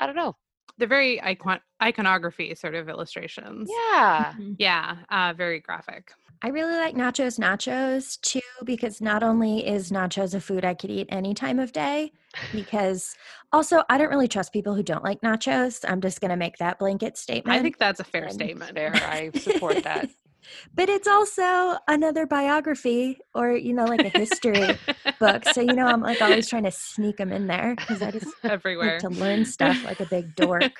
I 0.00 0.06
don't 0.06 0.16
know. 0.16 0.34
They're 0.78 0.88
very 0.88 1.20
icon 1.22 1.60
iconography 1.82 2.54
sort 2.54 2.74
of 2.74 2.88
illustrations. 2.88 3.70
Yeah. 3.92 4.32
Yeah, 4.58 4.96
uh, 5.10 5.34
very 5.36 5.60
graphic. 5.60 6.12
I 6.40 6.48
really 6.48 6.74
like 6.74 6.94
nachos 6.94 7.38
nachos 7.38 8.20
too 8.20 8.40
because 8.64 9.00
not 9.00 9.24
only 9.24 9.66
is 9.66 9.90
nachos 9.90 10.34
a 10.34 10.40
food 10.40 10.64
I 10.64 10.74
could 10.74 10.90
eat 10.90 11.08
any 11.10 11.34
time 11.34 11.58
of 11.58 11.72
day, 11.72 12.12
because 12.52 13.16
also 13.52 13.82
I 13.88 13.98
don't 13.98 14.08
really 14.08 14.28
trust 14.28 14.52
people 14.52 14.74
who 14.74 14.84
don't 14.84 15.02
like 15.02 15.20
nachos. 15.20 15.84
I'm 15.88 16.00
just 16.00 16.20
going 16.20 16.30
to 16.30 16.36
make 16.36 16.56
that 16.58 16.78
blanket 16.78 17.18
statement. 17.18 17.58
I 17.58 17.60
think 17.60 17.78
that's 17.78 17.98
a 17.98 18.04
fair 18.04 18.24
and 18.24 18.32
statement. 18.32 18.74
Fair. 18.74 18.94
I 18.94 19.30
support 19.36 19.82
that. 19.82 20.08
but 20.74 20.88
it's 20.88 21.08
also 21.08 21.76
another 21.88 22.26
biography 22.26 23.18
or, 23.34 23.52
you 23.52 23.72
know, 23.72 23.84
like 23.84 24.04
a 24.04 24.18
history 24.18 24.78
book. 25.18 25.44
So, 25.52 25.60
you 25.60 25.74
know, 25.74 25.86
I'm 25.86 26.00
like 26.02 26.20
always 26.20 26.48
trying 26.48 26.64
to 26.64 26.70
sneak 26.70 27.16
them 27.16 27.32
in 27.32 27.46
there 27.46 27.74
because 27.76 28.02
I 28.02 28.10
just 28.10 28.28
Everywhere. 28.44 28.92
like 28.92 29.00
to 29.00 29.08
learn 29.08 29.44
stuff 29.44 29.82
like 29.84 30.00
a 30.00 30.06
big 30.06 30.34
dork. 30.36 30.72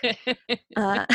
Uh, 0.76 1.06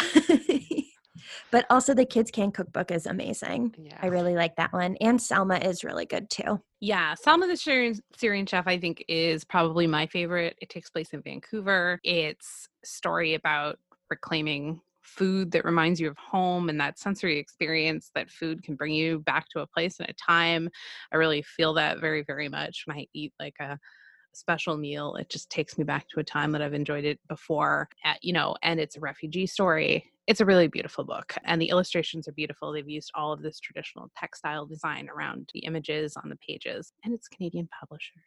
but 1.51 1.65
also, 1.69 1.93
the 1.93 2.05
Kids 2.05 2.31
Can 2.31 2.51
Cookbook 2.51 2.91
is 2.91 3.05
amazing. 3.05 3.75
Yeah. 3.77 3.97
I 4.01 4.07
really 4.07 4.35
like 4.35 4.55
that 4.57 4.73
one. 4.73 4.97
And 5.01 5.19
Salma 5.19 5.63
is 5.65 5.83
really 5.83 6.05
good 6.05 6.29
too. 6.29 6.61
Yeah, 6.79 7.15
Salma 7.15 7.47
the 7.47 7.55
Syrian, 7.57 7.99
Syrian 8.17 8.45
Chef, 8.45 8.67
I 8.67 8.77
think, 8.79 9.03
is 9.07 9.43
probably 9.43 9.87
my 9.87 10.07
favorite. 10.07 10.57
It 10.61 10.69
takes 10.69 10.89
place 10.89 11.09
in 11.13 11.21
Vancouver. 11.21 11.99
It's 12.03 12.67
story 12.83 13.35
about 13.35 13.79
reclaiming 14.09 14.81
food 15.03 15.51
that 15.51 15.65
reminds 15.65 15.99
you 15.99 16.09
of 16.09 16.17
home 16.17 16.69
and 16.69 16.79
that 16.79 16.97
sensory 16.97 17.37
experience 17.37 18.11
that 18.15 18.29
food 18.29 18.63
can 18.63 18.75
bring 18.75 18.93
you 18.93 19.19
back 19.19 19.47
to 19.49 19.61
a 19.61 19.67
place 19.67 19.99
and 19.99 20.09
a 20.09 20.13
time. 20.13 20.69
I 21.11 21.17
really 21.17 21.41
feel 21.41 21.73
that 21.75 21.99
very, 21.99 22.23
very 22.23 22.49
much 22.49 22.83
when 22.85 22.97
I 22.97 23.07
eat 23.13 23.33
like 23.39 23.55
a 23.59 23.77
special 24.33 24.77
meal. 24.77 25.15
It 25.15 25.29
just 25.29 25.49
takes 25.49 25.77
me 25.77 25.83
back 25.83 26.07
to 26.09 26.19
a 26.19 26.23
time 26.23 26.51
that 26.51 26.61
I've 26.61 26.73
enjoyed 26.73 27.05
it 27.05 27.19
before, 27.27 27.89
uh, 28.05 28.13
you 28.21 28.33
know, 28.33 28.55
and 28.63 28.79
it's 28.79 28.97
a 28.97 28.99
refugee 28.99 29.47
story. 29.47 30.09
It's 30.25 30.39
a 30.39 30.45
really 30.45 30.67
beautiful 30.67 31.03
book, 31.03 31.35
and 31.43 31.61
the 31.61 31.67
illustrations 31.67 32.29
are 32.29 32.31
beautiful. 32.31 32.71
They've 32.71 32.89
used 32.89 33.11
all 33.13 33.33
of 33.33 33.41
this 33.41 33.59
traditional 33.59 34.09
textile 34.17 34.65
design 34.65 35.09
around 35.13 35.49
the 35.53 35.59
images 35.61 36.15
on 36.15 36.29
the 36.29 36.37
pages, 36.37 36.93
and 37.03 37.13
it's 37.13 37.27
Canadian 37.27 37.67
publisher. 37.77 38.21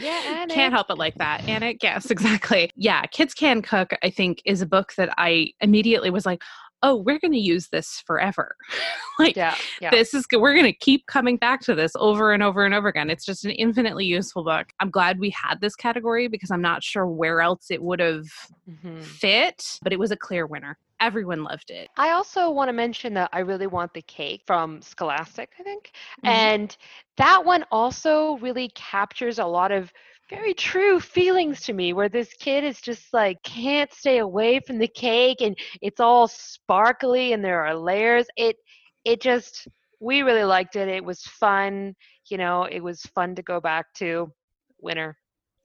Yeah, 0.00 0.20
Annick. 0.46 0.50
Can't 0.50 0.74
help 0.74 0.90
it 0.90 0.98
like 0.98 1.14
that. 1.16 1.42
Annick, 1.42 1.78
yes, 1.80 2.10
exactly. 2.10 2.70
Yeah, 2.74 3.02
Kids 3.06 3.34
Can 3.34 3.62
Cook, 3.62 3.92
I 4.02 4.10
think, 4.10 4.42
is 4.44 4.62
a 4.62 4.66
book 4.66 4.94
that 4.96 5.14
I 5.16 5.52
immediately 5.60 6.10
was 6.10 6.26
like, 6.26 6.42
oh, 6.86 6.94
we're 6.94 7.18
going 7.18 7.32
to 7.32 7.38
use 7.38 7.68
this 7.68 8.00
forever. 8.06 8.54
like, 9.18 9.34
Yeah, 9.34 9.56
yeah. 9.80 9.90
this 9.90 10.14
is 10.14 10.24
we're 10.32 10.54
going 10.54 10.66
to 10.66 10.72
keep 10.72 11.04
coming 11.06 11.36
back 11.36 11.60
to 11.62 11.74
this 11.74 11.92
over 11.96 12.32
and 12.32 12.42
over 12.44 12.64
and 12.64 12.72
over 12.74 12.86
again. 12.86 13.10
It's 13.10 13.24
just 13.24 13.44
an 13.44 13.50
infinitely 13.52 14.04
useful 14.04 14.44
book. 14.44 14.68
I'm 14.78 14.90
glad 14.90 15.18
we 15.18 15.30
had 15.30 15.60
this 15.60 15.74
category 15.74 16.28
because 16.28 16.52
I'm 16.52 16.62
not 16.62 16.84
sure 16.84 17.06
where 17.06 17.40
else 17.40 17.70
it 17.70 17.82
would 17.82 17.98
have 18.00 18.26
Mhm. 18.70 19.02
fit, 19.02 19.78
but 19.82 19.92
it 19.92 19.98
was 19.98 20.12
a 20.12 20.16
clear 20.16 20.46
winner. 20.46 20.78
Everyone 21.00 21.42
loved 21.42 21.70
it. 21.70 21.88
I 21.96 22.10
also 22.10 22.50
want 22.50 22.68
to 22.68 22.72
mention 22.72 23.14
that 23.14 23.30
I 23.32 23.40
really 23.40 23.66
want 23.66 23.92
the 23.92 24.02
cake 24.02 24.42
from 24.46 24.80
Scholastic, 24.80 25.50
I 25.58 25.62
think. 25.64 25.92
Mhm. 26.24 26.28
And 26.28 26.76
that 27.16 27.44
one 27.44 27.64
also 27.70 28.36
really 28.38 28.70
captures 28.74 29.38
a 29.38 29.44
lot 29.44 29.72
of 29.72 29.92
very 30.28 30.54
true 30.54 31.00
feelings 31.00 31.62
to 31.62 31.72
me 31.72 31.92
where 31.92 32.08
this 32.08 32.32
kid 32.34 32.64
is 32.64 32.80
just 32.80 33.12
like 33.12 33.42
can't 33.42 33.92
stay 33.92 34.18
away 34.18 34.60
from 34.60 34.78
the 34.78 34.88
cake 34.88 35.40
and 35.40 35.56
it's 35.80 36.00
all 36.00 36.26
sparkly 36.28 37.32
and 37.32 37.44
there 37.44 37.64
are 37.64 37.74
layers. 37.74 38.26
It 38.36 38.56
it 39.04 39.20
just 39.20 39.68
we 40.00 40.22
really 40.22 40.44
liked 40.44 40.76
it. 40.76 40.88
It 40.88 41.04
was 41.04 41.22
fun. 41.22 41.94
You 42.28 42.38
know, 42.38 42.64
it 42.64 42.80
was 42.80 43.02
fun 43.14 43.34
to 43.36 43.42
go 43.42 43.60
back 43.60 43.86
to. 43.98 44.32
Winner. 44.80 45.16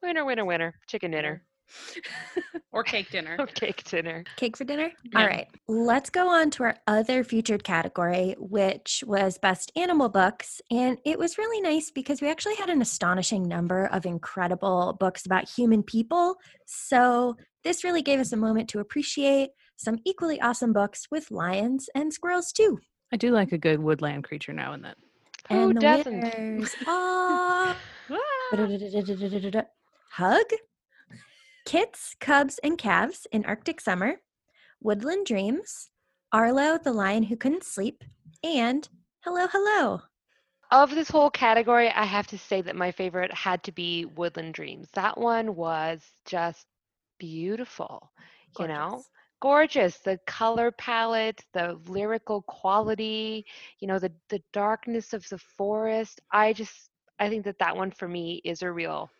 Winner, 0.02 0.24
winner, 0.24 0.44
winner. 0.44 0.74
Chicken 0.88 1.10
dinner. 1.10 1.44
Or 2.72 2.82
cake 2.82 3.10
dinner. 3.10 3.36
Or 3.38 3.46
cake 3.46 3.84
dinner. 3.84 4.24
Cake 4.36 4.56
for 4.56 4.64
dinner? 4.64 4.92
Yeah. 5.12 5.20
All 5.20 5.26
right. 5.26 5.46
Let's 5.68 6.10
go 6.10 6.28
on 6.28 6.50
to 6.52 6.64
our 6.64 6.76
other 6.86 7.24
featured 7.24 7.64
category, 7.64 8.34
which 8.38 9.04
was 9.06 9.38
Best 9.38 9.72
Animal 9.76 10.08
Books. 10.08 10.60
And 10.70 10.98
it 11.04 11.18
was 11.18 11.38
really 11.38 11.60
nice 11.60 11.90
because 11.90 12.20
we 12.20 12.30
actually 12.30 12.56
had 12.56 12.70
an 12.70 12.82
astonishing 12.82 13.42
number 13.42 13.86
of 13.86 14.06
incredible 14.06 14.96
books 14.98 15.26
about 15.26 15.48
human 15.48 15.82
people. 15.82 16.36
So 16.66 17.36
this 17.64 17.84
really 17.84 18.02
gave 18.02 18.20
us 18.20 18.32
a 18.32 18.36
moment 18.36 18.68
to 18.70 18.80
appreciate 18.80 19.50
some 19.76 19.98
equally 20.04 20.40
awesome 20.40 20.72
books 20.72 21.06
with 21.10 21.30
lions 21.30 21.88
and 21.94 22.12
squirrels, 22.12 22.52
too. 22.52 22.78
I 23.12 23.16
do 23.16 23.30
like 23.30 23.52
a 23.52 23.58
good 23.58 23.80
woodland 23.80 24.24
creature 24.24 24.52
now 24.52 24.72
and 24.72 24.84
then. 24.84 24.94
Who 25.48 25.54
and 25.54 25.64
oh, 25.64 25.68
the 25.68 25.80
doesn't? 25.80 26.20
winners 26.20 26.74
are 26.86 27.76
ah. 27.76 27.76
Hug, 30.12 30.44
Kits, 31.64 32.16
Cubs, 32.18 32.58
and 32.64 32.76
Calves 32.76 33.26
in 33.30 33.44
Arctic 33.44 33.80
Summer, 33.80 34.16
Woodland 34.80 35.26
Dreams, 35.26 35.90
Arlo, 36.32 36.76
the 36.76 36.92
Lion 36.92 37.22
Who 37.24 37.36
Couldn't 37.36 37.64
Sleep, 37.64 38.02
and 38.42 38.88
Hello, 39.20 39.46
Hello. 39.46 40.02
Of 40.72 40.90
this 40.90 41.08
whole 41.08 41.30
category, 41.30 41.88
I 41.90 42.04
have 42.04 42.26
to 42.28 42.38
say 42.38 42.62
that 42.62 42.74
my 42.74 42.90
favorite 42.90 43.32
had 43.32 43.62
to 43.64 43.72
be 43.72 44.06
Woodland 44.06 44.54
Dreams. 44.54 44.88
That 44.94 45.18
one 45.18 45.54
was 45.54 46.02
just 46.24 46.66
beautiful, 47.18 48.10
you 48.58 48.66
know? 48.66 49.04
Gorgeous. 49.40 49.98
The 49.98 50.18
color 50.26 50.72
palette, 50.72 51.44
the 51.52 51.78
lyrical 51.86 52.42
quality, 52.42 53.44
you 53.78 53.86
know, 53.86 53.98
the 53.98 54.12
the 54.30 54.42
darkness 54.52 55.12
of 55.12 55.28
the 55.28 55.38
forest. 55.38 56.20
I 56.32 56.52
just 56.52 56.90
I 57.18 57.28
think 57.28 57.44
that 57.44 57.58
that 57.58 57.76
one 57.76 57.90
for 57.90 58.08
me 58.08 58.40
is 58.44 58.62
a 58.62 58.72
real 58.72 59.10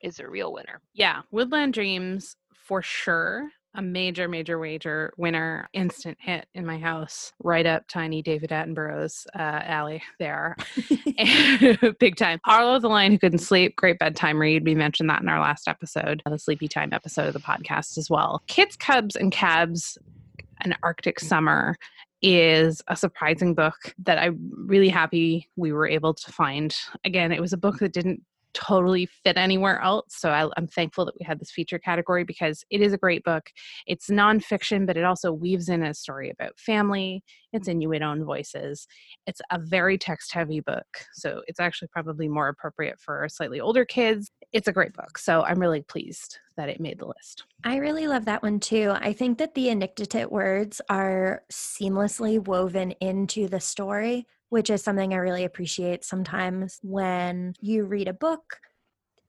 is 0.00 0.20
a 0.20 0.28
real 0.28 0.52
winner. 0.52 0.80
Yeah, 0.94 1.22
Woodland 1.30 1.74
Dreams 1.74 2.36
for 2.52 2.82
sure. 2.82 3.48
A 3.74 3.82
major, 3.82 4.28
major 4.28 4.58
wager 4.58 5.12
winner, 5.18 5.68
instant 5.72 6.16
hit 6.20 6.46
in 6.54 6.66
my 6.66 6.78
house, 6.78 7.32
right 7.44 7.66
up 7.66 7.86
tiny 7.86 8.22
David 8.22 8.50
Attenborough's 8.50 9.26
uh, 9.38 9.60
alley 9.62 10.02
there. 10.18 10.56
Big 12.00 12.16
time. 12.16 12.40
Arlo 12.46 12.80
the 12.80 12.88
Lion 12.88 13.12
Who 13.12 13.18
Couldn't 13.18 13.38
Sleep, 13.38 13.76
great 13.76 13.98
bedtime 13.98 14.40
read. 14.40 14.64
We 14.64 14.74
mentioned 14.74 15.10
that 15.10 15.22
in 15.22 15.28
our 15.28 15.40
last 15.40 15.68
episode, 15.68 16.22
the 16.26 16.38
sleepy 16.38 16.66
time 16.66 16.92
episode 16.92 17.28
of 17.28 17.34
the 17.34 17.40
podcast 17.40 17.98
as 17.98 18.08
well. 18.10 18.42
Kits, 18.48 18.74
Cubs, 18.74 19.14
and 19.14 19.30
Calves, 19.30 19.98
an 20.60 20.74
Arctic 20.82 21.20
Summer 21.20 21.76
is 22.22 22.82
a 22.88 22.96
surprising 22.96 23.54
book 23.54 23.94
that 23.98 24.18
I'm 24.18 24.38
really 24.66 24.88
happy 24.88 25.48
we 25.56 25.72
were 25.72 25.86
able 25.86 26.14
to 26.14 26.32
find. 26.32 26.74
Again, 27.04 27.32
it 27.32 27.40
was 27.40 27.52
a 27.52 27.58
book 27.58 27.78
that 27.78 27.92
didn't 27.92 28.22
totally 28.54 29.06
fit 29.06 29.36
anywhere 29.36 29.80
else. 29.80 30.14
So 30.16 30.30
I, 30.30 30.48
I'm 30.56 30.66
thankful 30.66 31.04
that 31.04 31.14
we 31.18 31.24
had 31.24 31.38
this 31.40 31.50
feature 31.50 31.78
category 31.78 32.24
because 32.24 32.64
it 32.70 32.80
is 32.80 32.92
a 32.92 32.98
great 32.98 33.24
book. 33.24 33.50
It's 33.86 34.08
nonfiction, 34.08 34.86
but 34.86 34.96
it 34.96 35.04
also 35.04 35.32
weaves 35.32 35.68
in 35.68 35.82
a 35.82 35.94
story 35.94 36.30
about 36.30 36.58
family. 36.58 37.22
It's 37.52 37.68
Inuit 37.68 38.02
own 38.02 38.24
voices. 38.24 38.86
It's 39.26 39.40
a 39.50 39.58
very 39.58 39.96
text 39.96 40.32
heavy 40.32 40.60
book. 40.60 40.86
So 41.14 41.42
it's 41.46 41.60
actually 41.60 41.88
probably 41.88 42.28
more 42.28 42.48
appropriate 42.48 43.00
for 43.00 43.26
slightly 43.28 43.60
older 43.60 43.84
kids. 43.84 44.30
It's 44.52 44.68
a 44.68 44.72
great 44.72 44.92
book. 44.92 45.18
So 45.18 45.42
I'm 45.42 45.58
really 45.58 45.82
pleased 45.82 46.38
that 46.56 46.68
it 46.68 46.80
made 46.80 46.98
the 46.98 47.06
list. 47.06 47.44
I 47.64 47.76
really 47.76 48.06
love 48.06 48.24
that 48.26 48.42
one 48.42 48.60
too. 48.60 48.92
I 48.94 49.12
think 49.12 49.38
that 49.38 49.54
the 49.54 49.66
Inuktitut 49.66 50.30
words 50.30 50.80
are 50.90 51.42
seamlessly 51.50 52.44
woven 52.44 52.92
into 53.00 53.48
the 53.48 53.60
story, 53.60 54.26
which 54.50 54.70
is 54.70 54.82
something 54.82 55.12
I 55.12 55.18
really 55.18 55.44
appreciate 55.44 56.04
sometimes 56.04 56.78
when 56.82 57.54
you 57.60 57.84
read 57.84 58.08
a 58.08 58.14
book 58.14 58.58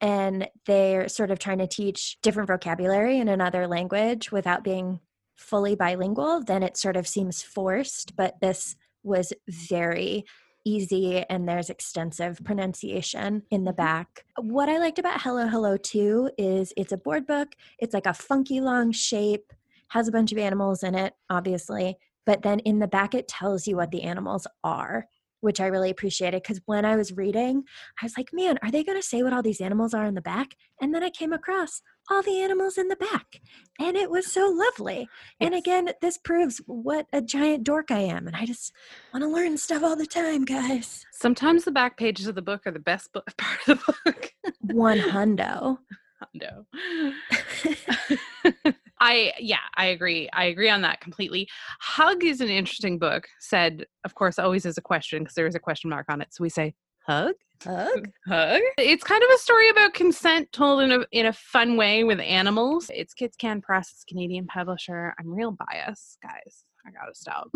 and 0.02 0.48
they're 0.66 1.10
sort 1.10 1.32
of 1.32 1.40
trying 1.40 1.58
to 1.58 1.68
teach 1.68 2.18
different 2.22 2.48
vocabulary 2.48 3.18
in 3.18 3.28
another 3.28 3.68
language 3.68 4.32
without 4.32 4.64
being 4.64 5.00
fully 5.36 5.76
bilingual, 5.76 6.44
then 6.44 6.64
it 6.64 6.78
sort 6.78 6.96
of 6.96 7.08
seems 7.08 7.42
forced. 7.42 8.16
But 8.16 8.36
this 8.42 8.76
was 9.04 9.34
very 9.48 10.26
easy 10.66 11.24
and 11.30 11.48
there's 11.48 11.70
extensive 11.70 12.40
pronunciation 12.44 13.44
in 13.52 13.64
the 13.64 13.72
mm-hmm. 13.72 13.78
back. 13.78 14.26
What 14.38 14.70
I 14.70 14.78
liked 14.78 15.00
about 15.00 15.22
Hello 15.22 15.48
Hello 15.48 15.78
2 15.78 16.32
is 16.38 16.74
it's 16.78 16.92
a 16.92 16.98
board 16.98 17.26
book. 17.26 17.50
It's 17.80 17.94
like 17.94 18.06
a 18.06 18.14
funky 18.14 18.62
long 18.62 18.92
shape, 18.92 19.52
has 19.90 20.08
a 20.08 20.12
bunch 20.12 20.32
of 20.32 20.38
animals 20.38 20.84
in 20.84 20.96
it, 20.96 21.14
obviously, 21.30 21.98
but 22.30 22.44
then 22.44 22.60
in 22.60 22.78
the 22.78 22.88
back 22.88 23.16
it 23.16 23.28
tells 23.28 23.66
you 23.66 23.76
what 23.76 23.90
the 23.90 24.04
animals 24.04 24.46
are. 24.64 25.08
Which 25.42 25.60
I 25.60 25.66
really 25.66 25.90
appreciated 25.90 26.44
because 26.44 26.62
when 26.66 26.86
I 26.86 26.96
was 26.96 27.14
reading, 27.14 27.64
I 28.00 28.06
was 28.06 28.16
like, 28.18 28.30
man, 28.34 28.60
are 28.62 28.70
they 28.70 28.84
going 28.84 29.00
to 29.00 29.08
say 29.08 29.24
what 29.24 29.34
all 29.34 29.42
these 29.42 29.62
animals 29.62 29.96
are 29.96 30.06
in 30.06 30.14
the 30.14 30.22
back? 30.22 30.50
And 30.80 30.94
then 30.94 31.02
I 31.02 31.10
came 31.10 31.34
across 31.34 31.82
all 32.12 32.22
the 32.22 32.40
animals 32.42 32.78
in 32.78 32.90
the 32.90 32.98
back. 32.98 33.40
And 33.80 33.96
it 33.96 34.12
was 34.12 34.32
so 34.32 34.48
lovely. 34.54 35.08
And 35.40 35.56
again, 35.56 35.92
this 36.02 36.20
proves 36.20 36.62
what 36.68 37.08
a 37.14 37.22
giant 37.22 37.64
dork 37.64 37.90
I 37.90 38.00
am. 38.00 38.28
And 38.28 38.36
I 38.36 38.46
just 38.46 38.74
want 39.14 39.24
to 39.24 39.30
learn 39.30 39.58
stuff 39.58 39.82
all 39.82 39.96
the 39.96 40.06
time, 40.06 40.46
guys. 40.46 41.06
Sometimes 41.14 41.64
the 41.64 41.72
back 41.72 41.98
pages 41.98 42.28
of 42.28 42.36
the 42.36 42.44
book 42.44 42.68
are 42.68 42.72
the 42.72 42.80
best 42.80 43.12
book, 43.12 43.32
part 43.38 43.68
of 43.70 43.80
the 43.80 43.94
book. 44.06 44.34
One 44.62 45.00
hundo. 45.00 45.78
no. 46.36 46.66
I 49.00 49.34
yeah, 49.40 49.58
I 49.76 49.88
agree. 49.88 50.30
I 50.34 50.46
agree 50.46 50.70
on 50.70 50.82
that 50.82 51.02
completely. 51.02 51.48
Hug 51.80 52.24
is 52.24 52.42
an 52.42 52.50
interesting 52.50 53.00
book. 53.00 53.28
Said, 53.40 53.86
of 54.04 54.16
course, 54.16 54.40
always 54.40 54.66
as 54.66 54.78
a 54.78 54.82
question 54.82 55.24
because 55.24 55.36
there 55.36 55.48
is 55.48 55.56
a 55.56 55.60
question 55.60 55.90
mark 55.90 56.08
on 56.10 56.22
it. 56.22 56.30
So 56.32 56.44
we 56.44 56.50
say 56.50 56.74
hug, 57.06 57.34
Hug. 57.64 58.10
hug. 58.28 58.62
It's 58.78 59.04
kind 59.04 59.24
of 59.24 59.30
a 59.34 59.38
story 59.38 59.70
about 59.70 59.94
consent 59.94 60.52
told 60.52 60.82
in 60.82 60.92
a 60.92 61.06
in 61.12 61.26
a 61.26 61.34
fun 61.34 61.78
way 61.78 62.04
with 62.04 62.20
animals. 62.20 62.90
It's 62.94 63.14
Kids 63.14 63.36
Can 63.36 63.62
Press. 63.62 63.92
It's 63.94 64.04
Canadian 64.06 64.48
publisher. 64.48 65.14
I'm 65.20 65.34
real 65.34 65.52
biased, 65.52 66.18
guys. 66.22 66.64
I 66.86 66.92
gotta 66.92 67.14
stop. 67.14 67.52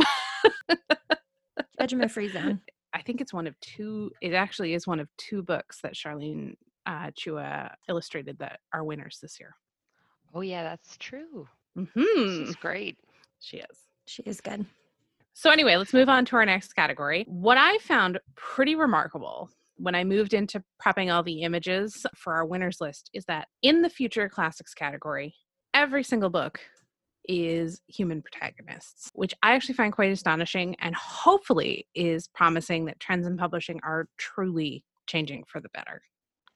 Judgment 1.79 2.11
free 2.11 2.29
zone. 2.29 2.61
I 2.93 3.01
think 3.01 3.21
it's 3.21 3.33
one 3.33 3.47
of 3.47 3.59
two. 3.59 4.11
It 4.21 4.33
actually 4.33 4.73
is 4.73 4.85
one 4.85 4.99
of 4.99 5.07
two 5.17 5.41
books 5.41 5.79
that 5.81 5.95
Charlene 5.95 6.55
uh, 6.85 7.11
Chua 7.11 7.73
illustrated 7.89 8.37
that 8.39 8.59
are 8.73 8.83
winners 8.83 9.19
this 9.21 9.39
year. 9.39 9.55
Oh 10.33 10.41
yeah, 10.41 10.63
that's 10.63 10.97
true. 10.97 11.47
hmm 11.75 11.85
She's 11.95 12.55
great. 12.55 12.97
She 13.39 13.57
is. 13.57 13.77
She 14.05 14.23
is 14.23 14.41
good. 14.41 14.65
So, 15.33 15.49
anyway, 15.49 15.75
let's 15.77 15.93
move 15.93 16.09
on 16.09 16.25
to 16.25 16.35
our 16.35 16.45
next 16.45 16.73
category. 16.73 17.25
What 17.27 17.57
I 17.57 17.77
found 17.79 18.19
pretty 18.35 18.75
remarkable 18.75 19.49
when 19.77 19.95
I 19.95 20.03
moved 20.03 20.33
into 20.33 20.63
prepping 20.83 21.13
all 21.13 21.23
the 21.23 21.41
images 21.41 22.05
for 22.15 22.33
our 22.35 22.45
winners 22.45 22.79
list 22.79 23.09
is 23.13 23.25
that 23.25 23.47
in 23.63 23.81
the 23.81 23.89
future 23.89 24.29
classics 24.29 24.73
category, 24.73 25.33
every 25.73 26.03
single 26.03 26.29
book 26.29 26.59
is 27.27 27.81
human 27.87 28.21
protagonists, 28.21 29.09
which 29.13 29.33
I 29.41 29.53
actually 29.55 29.75
find 29.75 29.91
quite 29.93 30.11
astonishing 30.11 30.75
and 30.79 30.93
hopefully 30.95 31.87
is 31.95 32.27
promising 32.27 32.85
that 32.85 32.99
trends 32.99 33.25
in 33.25 33.37
publishing 33.37 33.79
are 33.83 34.07
truly 34.17 34.83
changing 35.07 35.45
for 35.47 35.61
the 35.61 35.69
better. 35.69 36.01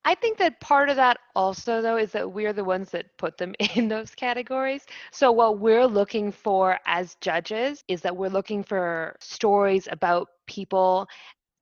I 0.07 0.15
think 0.15 0.37
that 0.37 0.61
part 0.61 0.89
of 0.89 0.95
that 0.95 1.17
also, 1.35 1.81
though, 1.81 1.97
is 1.97 2.13
that 2.13 2.31
we're 2.31 2.53
the 2.53 2.63
ones 2.63 2.91
that 2.91 3.17
put 3.17 3.37
them 3.37 3.53
in 3.75 3.89
those 3.89 4.15
categories. 4.15 4.85
So, 5.11 5.33
what 5.33 5.59
we're 5.59 5.85
looking 5.85 6.31
for 6.31 6.79
as 6.85 7.15
judges 7.19 7.83
is 7.89 8.01
that 8.03 8.15
we're 8.15 8.29
looking 8.29 8.63
for 8.63 9.17
stories 9.19 9.85
about 9.91 10.29
people 10.47 11.09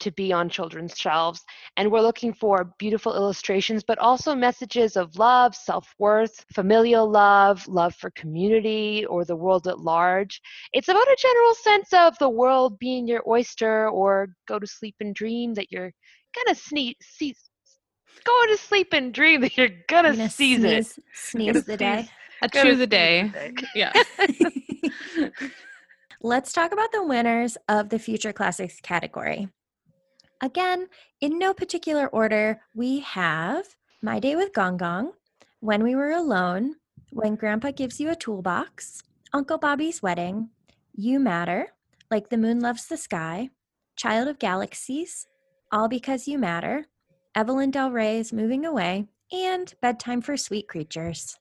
to 0.01 0.11
be 0.11 0.31
on 0.33 0.49
children's 0.49 0.97
shelves. 0.97 1.43
And 1.77 1.91
we're 1.91 2.01
looking 2.01 2.33
for 2.33 2.73
beautiful 2.77 3.15
illustrations, 3.15 3.83
but 3.83 3.97
also 3.99 4.35
messages 4.35 4.95
of 4.95 5.17
love, 5.17 5.55
self 5.55 5.95
worth, 5.97 6.45
familial 6.53 7.09
love, 7.09 7.67
love 7.67 7.95
for 7.95 8.11
community 8.11 9.05
or 9.07 9.25
the 9.25 9.35
world 9.37 9.67
at 9.67 9.79
large. 9.79 10.39
It's 10.73 10.89
about 10.89 11.07
a 11.07 11.17
general 11.19 11.55
sense 11.55 11.93
of 11.93 12.17
the 12.19 12.29
world 12.29 12.77
being 12.79 13.07
your 13.07 13.23
oyster 13.27 13.89
or 13.89 14.27
go 14.47 14.59
to 14.59 14.67
sleep 14.67 14.95
and 14.99 15.15
dream 15.15 15.55
that 15.55 15.71
you're 15.71 15.93
gonna 16.35 16.55
sneeze. 16.55 16.95
See, 17.01 17.35
go 18.23 18.45
to 18.47 18.57
sleep 18.57 18.93
and 18.93 19.13
dream 19.13 19.41
that 19.41 19.57
you're 19.57 19.69
gonna, 19.87 20.09
I'm 20.09 20.17
gonna 20.17 20.29
seize 20.29 20.63
it. 20.63 20.85
sneeze, 20.85 20.99
sneeze 21.13 21.63
the 21.65 21.77
day. 21.77 22.09
A 22.41 22.49
Gonna 22.49 22.71
to 22.71 22.75
the 22.75 22.87
day. 22.87 23.31
Yeah. 23.75 23.93
let's 26.21 26.53
talk 26.53 26.71
about 26.71 26.91
the 26.91 27.03
winners 27.03 27.57
of 27.69 27.89
the 27.89 27.99
Future 27.99 28.33
Classics 28.33 28.79
category. 28.81 29.49
Again, 30.41 30.87
in 31.21 31.39
no 31.39 31.53
particular 31.53 32.07
order, 32.07 32.61
we 32.73 32.99
have 32.99 33.65
My 34.01 34.19
Day 34.19 34.35
with 34.35 34.53
Gong 34.53 34.77
Gong, 34.77 35.13
When 35.59 35.83
We 35.83 35.95
Were 35.95 36.11
Alone, 36.11 36.75
When 37.11 37.35
Grandpa 37.35 37.71
Gives 37.71 37.99
You 37.99 38.11
a 38.11 38.15
Toolbox, 38.15 39.01
Uncle 39.33 39.57
Bobby's 39.57 40.03
Wedding, 40.03 40.49
You 40.93 41.19
Matter, 41.19 41.73
Like 42.11 42.29
the 42.29 42.37
Moon 42.37 42.59
Loves 42.59 42.87
the 42.87 42.97
Sky, 42.97 43.49
Child 43.95 44.27
of 44.27 44.39
Galaxies, 44.39 45.25
All 45.71 45.87
Because 45.87 46.27
You 46.27 46.37
Matter, 46.37 46.85
Evelyn 47.37 47.69
Del 47.69 47.91
Rey's 47.91 48.31
Moving 48.31 48.65
Away, 48.65 49.07
and 49.29 49.73
Bedtime 49.81 50.21
for 50.21 50.37
Sweet 50.37 50.69
Creatures. 50.69 51.37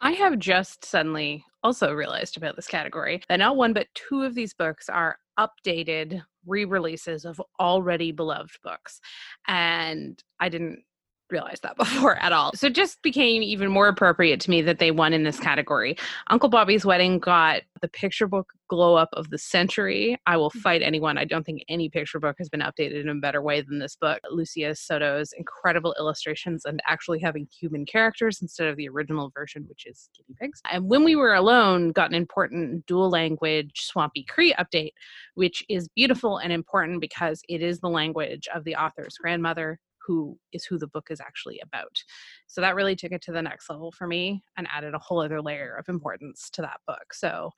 I 0.00 0.12
have 0.12 0.38
just 0.38 0.86
suddenly 0.86 1.44
also 1.62 1.92
realized 1.92 2.38
about 2.38 2.56
this 2.56 2.66
category 2.66 3.20
that 3.28 3.36
not 3.36 3.58
one 3.58 3.74
but 3.74 3.88
two 3.92 4.22
of 4.22 4.34
these 4.34 4.54
books 4.54 4.88
are 4.88 5.18
updated 5.38 6.22
re 6.46 6.64
releases 6.64 7.26
of 7.26 7.42
already 7.60 8.10
beloved 8.10 8.56
books. 8.62 9.02
And 9.46 10.18
I 10.40 10.48
didn't 10.48 10.82
realize 11.30 11.60
that 11.62 11.76
before 11.76 12.16
at 12.16 12.32
all. 12.32 12.52
So 12.54 12.68
it 12.68 12.74
just 12.74 13.02
became 13.02 13.42
even 13.42 13.70
more 13.70 13.88
appropriate 13.88 14.40
to 14.40 14.50
me 14.50 14.62
that 14.62 14.78
they 14.78 14.90
won 14.90 15.12
in 15.12 15.24
this 15.24 15.38
category. 15.38 15.96
Uncle 16.28 16.48
Bobby's 16.48 16.84
Wedding 16.84 17.18
got 17.18 17.62
the 17.82 17.88
picture 17.88 18.26
book 18.26 18.52
glow 18.68 18.96
up 18.96 19.08
of 19.12 19.30
the 19.30 19.38
century. 19.38 20.18
I 20.26 20.36
will 20.36 20.50
mm. 20.50 20.60
fight 20.60 20.82
anyone. 20.82 21.18
I 21.18 21.24
don't 21.24 21.44
think 21.44 21.64
any 21.68 21.88
picture 21.88 22.18
book 22.18 22.36
has 22.38 22.48
been 22.48 22.60
updated 22.60 23.00
in 23.00 23.08
a 23.08 23.14
better 23.14 23.42
way 23.42 23.60
than 23.60 23.78
this 23.78 23.96
book. 23.96 24.20
Lucia 24.30 24.74
Soto's 24.74 25.32
incredible 25.36 25.94
illustrations 25.98 26.64
and 26.64 26.80
actually 26.86 27.20
having 27.20 27.46
human 27.58 27.86
characters 27.86 28.40
instead 28.42 28.68
of 28.68 28.76
the 28.76 28.88
original 28.88 29.30
version, 29.34 29.64
which 29.68 29.86
is 29.86 30.08
guinea 30.16 30.36
pigs. 30.40 30.60
And 30.70 30.88
When 30.88 31.04
We 31.04 31.16
Were 31.16 31.34
Alone 31.34 31.92
got 31.92 32.10
an 32.10 32.16
important 32.16 32.86
dual 32.86 33.10
language 33.10 33.72
Swampy 33.84 34.24
Cree 34.24 34.54
update, 34.54 34.92
which 35.34 35.64
is 35.68 35.88
beautiful 35.94 36.38
and 36.38 36.52
important 36.52 37.00
because 37.00 37.42
it 37.48 37.62
is 37.62 37.80
the 37.80 37.88
language 37.88 38.48
of 38.54 38.64
the 38.64 38.74
author's 38.76 39.16
grandmother 39.16 39.78
who 40.06 40.38
is 40.52 40.64
who 40.64 40.78
the 40.78 40.86
book 40.88 41.08
is 41.10 41.20
actually 41.20 41.60
about. 41.62 42.02
So 42.46 42.60
that 42.60 42.74
really 42.74 42.96
took 42.96 43.12
it 43.12 43.22
to 43.22 43.32
the 43.32 43.42
next 43.42 43.68
level 43.70 43.92
for 43.92 44.06
me 44.06 44.42
and 44.56 44.68
added 44.70 44.94
a 44.94 44.98
whole 44.98 45.20
other 45.20 45.42
layer 45.42 45.76
of 45.76 45.88
importance 45.88 46.50
to 46.50 46.62
that 46.62 46.80
book. 46.86 47.12
So, 47.12 47.50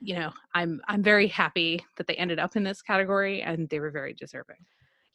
you 0.00 0.14
know, 0.14 0.32
I'm 0.54 0.80
I'm 0.88 1.02
very 1.02 1.26
happy 1.26 1.84
that 1.96 2.06
they 2.06 2.14
ended 2.16 2.38
up 2.38 2.56
in 2.56 2.64
this 2.64 2.82
category 2.82 3.42
and 3.42 3.68
they 3.68 3.80
were 3.80 3.90
very 3.90 4.14
deserving. 4.14 4.64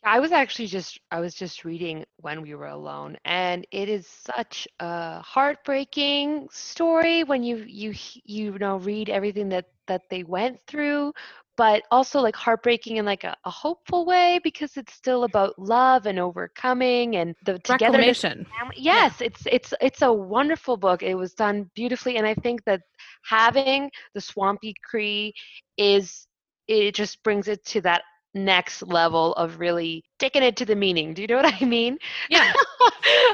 I 0.03 0.19
was 0.19 0.31
actually 0.31 0.67
just 0.67 0.99
I 1.11 1.19
was 1.19 1.33
just 1.33 1.65
reading 1.65 2.05
when 2.17 2.41
we 2.43 2.53
were 2.53 2.67
alone 2.67 3.17
and 3.25 3.65
it 3.71 3.89
is 3.89 4.07
such 4.07 4.67
a 4.79 5.19
heartbreaking 5.21 6.47
story 6.51 7.23
when 7.23 7.41
you 7.43 7.65
you 7.67 7.95
you 8.23 8.57
know 8.59 8.77
read 8.77 9.09
everything 9.09 9.49
that 9.49 9.65
that 9.87 10.03
they 10.11 10.23
went 10.23 10.59
through 10.67 11.11
but 11.57 11.83
also 11.91 12.19
like 12.19 12.35
heartbreaking 12.35 12.97
in 12.97 13.05
like 13.05 13.23
a, 13.23 13.35
a, 13.45 13.49
hopeful 13.49 14.05
way 14.05 14.39
because 14.43 14.77
it's 14.77 14.93
still 14.93 15.23
about 15.23 15.57
love 15.57 16.05
and 16.05 16.19
overcoming 16.19 17.15
and 17.15 17.35
the 17.45 17.59
togetherness. 17.59 18.23
Yes, 18.23 19.15
yeah. 19.19 19.25
it's 19.25 19.43
it's 19.45 19.73
it's 19.81 20.01
a 20.01 20.11
wonderful 20.11 20.77
book. 20.77 21.03
It 21.03 21.15
was 21.15 21.33
done 21.33 21.69
beautifully, 21.75 22.17
and 22.17 22.27
I 22.27 22.33
think 22.35 22.63
that 22.65 22.81
having 23.23 23.89
the 24.13 24.21
Swampy 24.21 24.73
Cree 24.89 25.33
is 25.77 26.27
it 26.67 26.95
just 26.95 27.23
brings 27.23 27.47
it 27.47 27.63
to 27.65 27.81
that 27.81 28.01
next 28.35 28.83
level 28.83 29.33
of 29.33 29.59
really 29.59 30.03
taking 30.19 30.43
it 30.43 30.55
to 30.57 30.65
the 30.65 30.75
meaning. 30.75 31.13
Do 31.13 31.21
you 31.21 31.27
know 31.27 31.37
what 31.37 31.53
I 31.61 31.65
mean? 31.65 31.97
Yeah. 32.29 32.51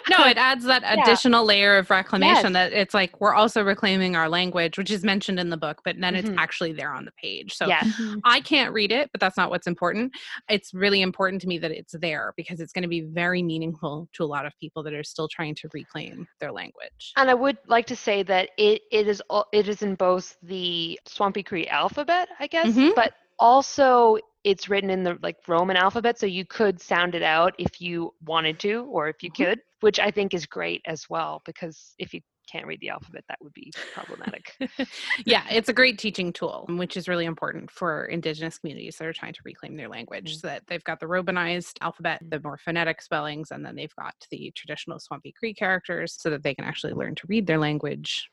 no, 0.10 0.26
it 0.26 0.38
adds 0.38 0.66
that 0.66 0.82
yeah. 0.84 1.02
additional 1.02 1.46
layer 1.46 1.78
of 1.78 1.90
reclamation 1.90 2.54
yes. 2.54 2.54
that 2.54 2.74
it's 2.74 2.94
like 2.94 3.20
we're 3.20 3.34
also 3.34 3.64
reclaiming 3.64 4.16
our 4.16 4.30
language, 4.30 4.78
which 4.78 4.92
is 4.92 5.04
mentioned 5.04 5.40
in 5.40 5.50
the 5.50 5.58
book, 5.58 5.82
but 5.84 5.96
then 6.00 6.14
mm-hmm. 6.14 6.30
it's 6.30 6.38
actually 6.38 6.74
there 6.74 6.94
on 6.94 7.06
the 7.06 7.12
page. 7.14 7.54
So 7.56 7.68
yes. 7.68 7.86
Mm-hmm. 7.86 8.20
I 8.24 8.42
can't 8.42 8.74
read 8.74 8.92
it, 8.92 9.10
but 9.12 9.20
that's 9.20 9.38
not 9.38 9.50
what's 9.50 9.68
important. 9.68 10.14
It's 10.50 10.74
really 10.74 11.02
important 11.02 11.42
to 11.42 11.48
me 11.48 11.58
that 11.60 11.72
it's 11.72 11.96
there 12.00 12.34
because 12.38 12.60
it's 12.60 12.72
going 12.72 12.84
to 12.84 12.88
be 12.88 13.02
very 13.02 13.44
meaningful 13.44 14.08
to 14.14 14.24
a 14.24 14.26
lot 14.26 14.46
of 14.46 14.54
people 14.60 14.84
that 14.84 14.94
are 14.94 15.04
still 15.04 15.28
trying 15.28 15.56
to 15.56 15.70
reclaim 15.74 16.28
their 16.40 16.52
language. 16.52 17.14
And 17.18 17.30
I 17.30 17.34
would 17.34 17.58
like 17.68 17.88
to 17.88 17.96
say 17.96 18.24
that 18.24 18.50
it 18.58 18.84
it 18.92 19.08
is 19.08 19.22
it 19.52 19.68
is 19.68 19.82
in 19.82 19.96
both 19.96 20.38
the 20.44 21.00
Swampy 21.08 21.44
Cree 21.44 21.68
alphabet, 21.68 22.30
I 22.40 22.48
guess, 22.48 22.68
mm-hmm. 22.68 22.90
but 22.96 23.14
also 23.42 24.18
it's 24.44 24.70
written 24.70 24.90
in 24.90 25.04
the 25.04 25.18
like 25.22 25.38
Roman 25.48 25.78
alphabet, 25.78 26.20
so 26.20 26.26
you 26.26 26.46
could 26.46 26.82
sound 26.82 27.16
it 27.16 27.24
out 27.24 27.54
if 27.58 27.82
you 27.82 28.14
wanted 28.26 28.60
to, 28.60 28.86
or 28.92 29.08
if 29.08 29.22
you 29.24 29.32
mm-hmm. 29.32 29.44
could, 29.44 29.60
which 29.82 30.00
I 30.00 30.12
think 30.12 30.34
is 30.34 30.46
great 30.46 30.82
as 30.86 31.10
well, 31.10 31.42
because 31.46 31.94
if 32.00 32.14
you 32.14 32.22
can't 32.52 32.66
read 32.66 32.80
the 32.82 32.90
alphabet, 32.90 33.24
that 33.30 33.38
would 33.42 33.54
be 33.54 33.72
problematic. 33.94 34.54
yeah, 35.26 35.44
it's 35.50 35.70
a 35.70 35.74
great 35.74 35.98
teaching 35.98 36.34
tool, 36.34 36.66
which 36.70 36.98
is 36.98 37.08
really 37.08 37.26
important 37.26 37.72
for 37.72 38.06
Indigenous 38.06 38.58
communities 38.58 38.98
that 38.98 39.08
are 39.08 39.14
trying 39.14 39.34
to 39.34 39.40
reclaim 39.46 39.78
their 39.78 39.88
language. 39.88 40.38
So 40.38 40.48
that 40.48 40.64
they've 40.68 40.84
got 40.84 41.00
the 41.00 41.08
Romanized 41.08 41.78
alphabet, 41.82 42.22
the 42.28 42.42
more 42.44 42.58
phonetic 42.58 43.02
spellings, 43.02 43.52
and 43.52 43.66
then 43.66 43.76
they've 43.76 43.96
got 43.96 44.16
the 44.32 44.52
traditional 44.56 45.00
Swampy 45.00 45.34
Cree 45.38 45.54
characters 45.54 46.18
so 46.20 46.30
that 46.30 46.44
they 46.44 46.56
can 46.56 46.66
actually 46.66 46.94
learn 46.94 47.16
to 47.16 47.28
read 47.28 47.48
their 47.48 47.60
language 47.60 48.30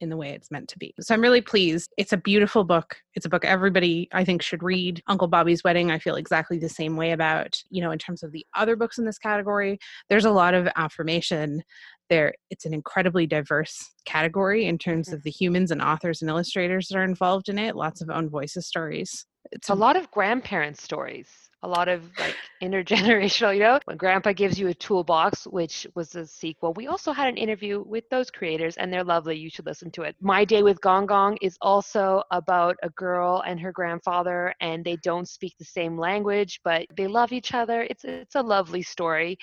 in 0.00 0.08
the 0.08 0.16
way 0.16 0.30
it's 0.30 0.50
meant 0.50 0.68
to 0.68 0.78
be. 0.78 0.94
So 1.00 1.14
I'm 1.14 1.20
really 1.20 1.40
pleased. 1.40 1.92
It's 1.96 2.12
a 2.12 2.16
beautiful 2.16 2.64
book. 2.64 2.96
It's 3.14 3.26
a 3.26 3.28
book 3.28 3.44
everybody 3.44 4.08
I 4.12 4.24
think 4.24 4.42
should 4.42 4.62
read. 4.62 5.02
Uncle 5.06 5.28
Bobby's 5.28 5.64
Wedding, 5.64 5.90
I 5.90 5.98
feel 5.98 6.16
exactly 6.16 6.58
the 6.58 6.68
same 6.68 6.96
way 6.96 7.12
about, 7.12 7.60
you 7.70 7.82
know, 7.82 7.90
in 7.90 7.98
terms 7.98 8.22
of 8.22 8.32
the 8.32 8.46
other 8.54 8.76
books 8.76 8.98
in 8.98 9.04
this 9.04 9.18
category. 9.18 9.78
There's 10.08 10.24
a 10.24 10.30
lot 10.30 10.54
of 10.54 10.68
affirmation 10.76 11.62
there. 12.08 12.34
It's 12.50 12.64
an 12.64 12.74
incredibly 12.74 13.26
diverse 13.26 13.92
category 14.04 14.66
in 14.66 14.78
terms 14.78 15.08
mm-hmm. 15.08 15.16
of 15.16 15.22
the 15.22 15.30
humans 15.30 15.70
and 15.70 15.82
authors 15.82 16.22
and 16.22 16.30
illustrators 16.30 16.88
that 16.88 16.98
are 16.98 17.04
involved 17.04 17.48
in 17.48 17.58
it. 17.58 17.76
Lots 17.76 18.00
of 18.00 18.10
own 18.10 18.28
voices 18.28 18.66
stories. 18.66 19.26
It's 19.52 19.68
a 19.68 19.74
lot 19.74 19.96
of 19.96 20.10
grandparents' 20.10 20.82
stories 20.82 21.28
a 21.62 21.68
lot 21.68 21.88
of 21.88 22.02
like 22.18 22.36
intergenerational, 22.62 23.54
you 23.54 23.60
know, 23.60 23.78
when 23.84 23.96
grandpa 23.96 24.32
gives 24.32 24.58
you 24.58 24.68
a 24.68 24.74
toolbox, 24.74 25.46
which 25.46 25.86
was 25.94 26.14
a 26.14 26.26
sequel. 26.26 26.72
We 26.74 26.86
also 26.86 27.12
had 27.12 27.28
an 27.28 27.36
interview 27.36 27.82
with 27.86 28.08
those 28.10 28.30
creators 28.30 28.76
and 28.76 28.92
they're 28.92 29.04
lovely. 29.04 29.36
You 29.36 29.50
should 29.50 29.66
listen 29.66 29.90
to 29.92 30.02
it. 30.02 30.16
My 30.20 30.44
Day 30.44 30.62
with 30.62 30.80
Gong 30.80 31.06
Gong 31.06 31.36
is 31.40 31.56
also 31.60 32.22
about 32.30 32.76
a 32.82 32.90
girl 32.90 33.42
and 33.46 33.58
her 33.60 33.72
grandfather 33.72 34.54
and 34.60 34.84
they 34.84 34.96
don't 34.96 35.28
speak 35.28 35.54
the 35.58 35.64
same 35.64 35.98
language, 35.98 36.60
but 36.64 36.86
they 36.96 37.06
love 37.06 37.32
each 37.32 37.54
other. 37.54 37.82
It's 37.82 38.04
it's 38.04 38.34
a 38.34 38.42
lovely 38.42 38.82
story 38.82 39.38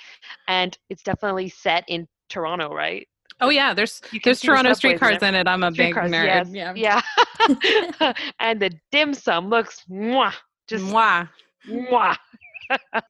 and 0.48 0.78
it's 0.90 1.04
definitely 1.04 1.50
set 1.50 1.84
in 1.88 2.08
Toronto, 2.30 2.74
right? 2.74 3.08
Oh 3.42 3.50
yeah, 3.50 3.74
there's 3.74 4.02
there's 4.24 4.40
Toronto 4.40 4.74
streetcars 4.74 5.22
in 5.22 5.36
it. 5.36 5.48
I'm 5.48 5.64
a 5.64 5.72
big 5.72 5.94
nerd. 5.94 6.26
Yes. 6.26 6.50
Yeah. 6.54 7.02
Yeah. 7.50 8.14
and 8.40 8.62
the 8.62 8.72
dim 8.92 9.14
sum 9.14 9.50
looks 9.50 9.84
mwah, 9.90 10.34
just 10.68 10.86
mwah 10.86 11.28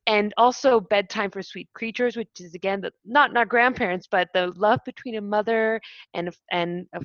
and 0.07 0.33
also 0.37 0.79
bedtime 0.79 1.31
for 1.31 1.41
sweet 1.41 1.69
creatures 1.73 2.17
which 2.17 2.29
is 2.39 2.53
again 2.53 2.81
the, 2.81 2.91
not 3.05 3.31
not 3.31 3.47
grandparents 3.47 4.07
but 4.09 4.27
the 4.33 4.47
love 4.57 4.79
between 4.85 5.15
a 5.15 5.21
mother 5.21 5.79
and 6.13 6.35
and 6.51 6.85
a, 6.93 6.99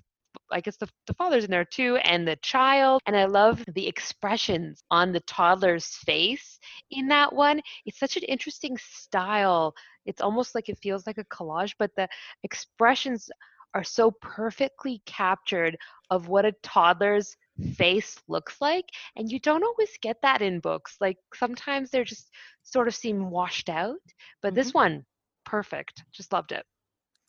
I 0.53 0.61
guess 0.61 0.77
the, 0.77 0.89
the 1.07 1.15
father's 1.15 1.45
in 1.45 1.51
there 1.51 1.65
too, 1.65 1.97
and 1.99 2.27
the 2.27 2.37
child. 2.37 3.03
And 3.07 3.17
I 3.17 3.25
love 3.25 3.65
the 3.75 3.87
expressions 3.87 4.83
on 4.91 5.13
the 5.13 5.21
toddler's 5.21 5.87
face 6.05 6.59
in 6.91 7.09
that 7.09 7.33
one. 7.33 7.61
It's 7.87 7.99
such 7.99 8.17
an 8.17 8.23
interesting 8.25 8.77
style. 8.79 9.75
It's 10.07 10.21
almost 10.21 10.55
like 10.55 10.69
it 10.69 10.79
feels 10.83 11.07
like 11.07 11.19
a 11.19 11.25
collage, 11.25 11.75
but 11.79 11.91
the 11.97 12.09
expressions 12.43 13.31
are 13.75 13.85
so 13.85 14.11
perfectly 14.21 15.01
captured 15.07 15.77
of 16.11 16.29
what 16.29 16.45
a 16.45 16.55
toddler's 16.63 17.37
face 17.75 18.17
looks 18.29 18.57
like 18.61 18.87
and 19.17 19.31
you 19.31 19.39
don't 19.39 19.65
always 19.65 19.91
get 20.03 20.17
that 20.23 20.43
in 20.43 20.61
books 20.61 20.97
like 21.01 21.17
sometimes 21.35 21.91
they're 21.91 22.05
just 22.05 22.31
sort 22.63 22.89
of 22.89 22.95
seem 22.95 23.31
washed 23.31 23.69
out 23.69 23.97
but 24.43 24.49
mm-hmm. 24.49 24.57
this 24.57 24.75
one 24.75 25.05
perfect 25.45 26.03
just 26.13 26.33
loved 26.33 26.53
it 26.53 26.65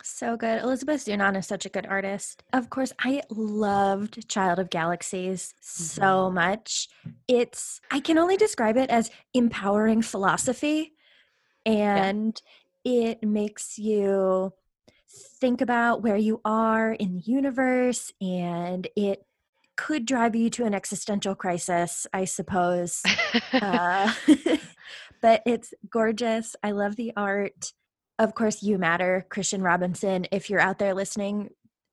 so 0.03 0.37
good. 0.37 0.61
Elizabeth 0.61 1.05
Zunon 1.05 1.37
is 1.37 1.47
such 1.47 1.65
a 1.65 1.69
good 1.69 1.85
artist. 1.85 2.43
Of 2.53 2.69
course, 2.69 2.93
I 2.99 3.21
loved 3.29 4.27
Child 4.27 4.59
of 4.59 4.69
Galaxies 4.69 5.53
so 5.61 6.01
mm-hmm. 6.01 6.35
much. 6.35 6.87
It's, 7.27 7.79
I 7.91 7.99
can 7.99 8.17
only 8.17 8.37
describe 8.37 8.77
it 8.77 8.89
as 8.89 9.11
empowering 9.33 10.01
philosophy, 10.01 10.93
and 11.65 12.39
yeah. 12.83 13.09
it 13.09 13.23
makes 13.23 13.77
you 13.77 14.53
think 15.39 15.61
about 15.61 16.01
where 16.01 16.17
you 16.17 16.41
are 16.45 16.93
in 16.93 17.13
the 17.13 17.21
universe, 17.21 18.11
and 18.21 18.87
it 18.95 19.25
could 19.81 20.05
drive 20.05 20.35
you 20.35 20.51
to 20.51 20.65
an 20.65 20.75
existential 20.75 21.33
crisis, 21.33 22.05
I 22.13 22.25
suppose. 22.25 23.01
uh, 23.51 24.13
but 25.21 25.41
it's 25.47 25.73
gorgeous. 25.89 26.55
I 26.61 26.69
love 26.69 26.95
the 26.95 27.13
art. 27.17 27.73
Of 28.19 28.35
course, 28.35 28.61
You 28.61 28.77
Matter, 28.77 29.25
Christian 29.29 29.63
Robinson. 29.63 30.27
If 30.31 30.51
you're 30.51 30.59
out 30.59 30.77
there 30.77 30.93
listening, 30.93 31.49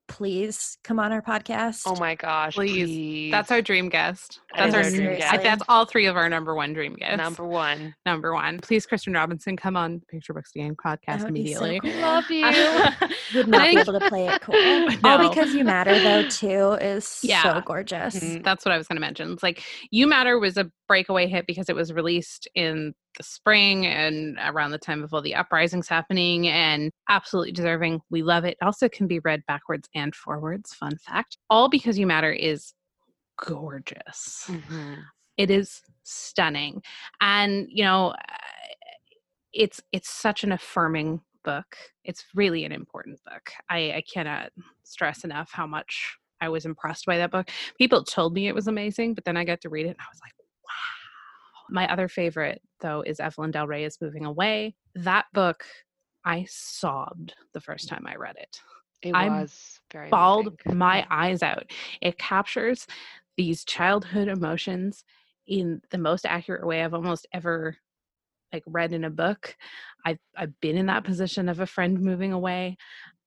please 0.09 0.77
come 0.83 0.99
on 0.99 1.11
our 1.13 1.21
podcast? 1.21 1.83
Oh 1.85 1.95
my 1.99 2.15
gosh, 2.15 2.55
Please. 2.55 2.85
please. 2.87 3.31
That's 3.31 3.51
our 3.51 3.61
dream 3.61 3.87
guest. 3.87 4.41
That's 4.57 4.73
our 4.75 4.81
our 4.83 4.89
dream 4.89 5.09
I- 5.11 5.15
guest. 5.15 5.43
that's 5.43 5.63
all 5.69 5.85
three 5.85 6.07
of 6.07 6.17
our 6.17 6.27
number 6.27 6.53
one 6.55 6.73
dream 6.73 6.95
guests. 6.95 7.17
number 7.17 7.45
one. 7.45 7.95
number 8.05 8.33
one. 8.33 8.59
Please, 8.59 8.85
Christian 8.85 9.13
Robinson, 9.13 9.55
come 9.55 9.77
on 9.77 10.01
Picture 10.09 10.33
Books 10.33 10.51
Game 10.51 10.75
podcast 10.75 11.19
That 11.19 11.23
would 11.25 11.33
be 11.35 11.53
so 11.53 11.63
immediately. 11.63 11.91
cool. 11.91 12.01
Love 12.01 12.29
you. 12.31 12.45
Would 13.35 13.45
I 13.55 13.57
not 13.57 13.69
be 13.69 13.77
able 13.79 13.99
to 13.99 14.09
play 14.09 14.27
it 14.27 14.41
cool. 14.41 14.55
No. 15.03 15.09
All 15.09 15.29
because 15.29 15.53
you 15.53 15.63
matter, 15.63 15.97
though, 15.99 16.27
too, 16.27 16.73
is 16.83 17.19
Yeah. 17.23 17.43
so 17.43 17.61
gorgeous. 17.61 18.15
Mhm. 18.19 18.43
That's 18.43 18.65
what 18.65 18.73
I 18.73 18.77
was 18.77 18.87
going 18.87 18.97
to 18.97 19.01
mention. 19.01 19.31
It's 19.31 19.43
like 19.43 19.63
You 19.91 20.07
Matter 20.07 20.39
was 20.39 20.57
a 20.57 20.69
breakaway 20.87 21.27
hit 21.27 21.45
because 21.45 21.69
it 21.69 21.75
was 21.75 21.93
released 21.93 22.47
in 22.55 22.93
the 23.17 23.23
spring 23.23 23.85
and 23.85 24.37
around 24.45 24.71
the 24.71 24.77
time 24.77 25.03
of 25.03 25.13
all 25.13 25.21
the 25.21 25.35
uprisings 25.35 25.87
happening 25.87 26.47
and 26.47 26.91
absolutely 27.09 27.51
deserving. 27.51 28.01
We 28.09 28.21
love 28.23 28.45
it. 28.45 28.57
Also 28.61 28.87
can 28.89 29.07
be 29.07 29.19
read 29.19 29.43
backwards 29.47 29.89
and 29.95 30.15
forwards. 30.15 30.73
Fun 30.73 30.97
fact. 30.97 31.37
All 31.49 31.69
because 31.69 31.97
You 31.99 32.07
Matter 32.07 32.31
is 32.31 32.73
gorgeous. 33.37 34.45
Mhm. 34.47 35.03
it 35.37 35.49
is 35.49 35.81
stunning 36.03 36.81
and 37.21 37.67
you 37.69 37.83
know 37.83 38.13
it's 39.53 39.81
it's 39.93 40.09
such 40.09 40.43
an 40.43 40.51
affirming 40.51 41.21
book 41.45 41.77
it's 42.03 42.25
really 42.35 42.65
an 42.65 42.71
important 42.73 43.17
book 43.25 43.51
i 43.69 43.91
i 43.93 44.03
cannot 44.13 44.49
stress 44.83 45.23
enough 45.23 45.49
how 45.53 45.65
much 45.65 46.17
i 46.41 46.49
was 46.49 46.65
impressed 46.65 47.05
by 47.05 47.17
that 47.17 47.31
book 47.31 47.49
people 47.77 48.03
told 48.03 48.33
me 48.33 48.47
it 48.49 48.55
was 48.55 48.67
amazing 48.67 49.13
but 49.13 49.23
then 49.23 49.37
i 49.37 49.45
got 49.45 49.61
to 49.61 49.69
read 49.69 49.85
it 49.85 49.89
and 49.89 49.97
i 50.01 50.11
was 50.11 50.19
like 50.21 50.33
wow 50.65 50.98
my 51.71 51.91
other 51.91 52.07
favorite 52.07 52.61
though 52.81 53.01
is 53.01 53.19
evelyn 53.19 53.51
del 53.51 53.67
rey 53.67 53.83
is 53.83 53.97
moving 54.01 54.25
away 54.25 54.75
that 54.95 55.25
book 55.33 55.63
i 56.25 56.45
sobbed 56.49 57.33
the 57.53 57.61
first 57.61 57.87
time 57.87 58.05
i 58.07 58.15
read 58.15 58.35
it 58.37 58.59
It 59.01 59.15
I 59.15 59.29
was 59.29 59.79
very 59.91 60.09
bawled 60.09 60.57
moving. 60.65 60.77
my 60.77 61.05
eyes 61.09 61.41
out. 61.41 61.71
It 62.01 62.17
captures 62.17 62.85
these 63.37 63.63
childhood 63.63 64.27
emotions 64.27 65.03
in 65.47 65.81
the 65.91 65.97
most 65.97 66.25
accurate 66.25 66.65
way 66.65 66.83
I've 66.83 66.93
almost 66.93 67.25
ever 67.33 67.77
like 68.51 68.63
read 68.67 68.93
in 68.93 69.05
a 69.05 69.09
book. 69.09 69.55
I've 70.05 70.19
I've 70.35 70.59
been 70.59 70.77
in 70.77 70.87
that 70.87 71.03
position 71.05 71.49
of 71.49 71.59
a 71.59 71.65
friend 71.65 72.01
moving 72.01 72.33
away. 72.33 72.77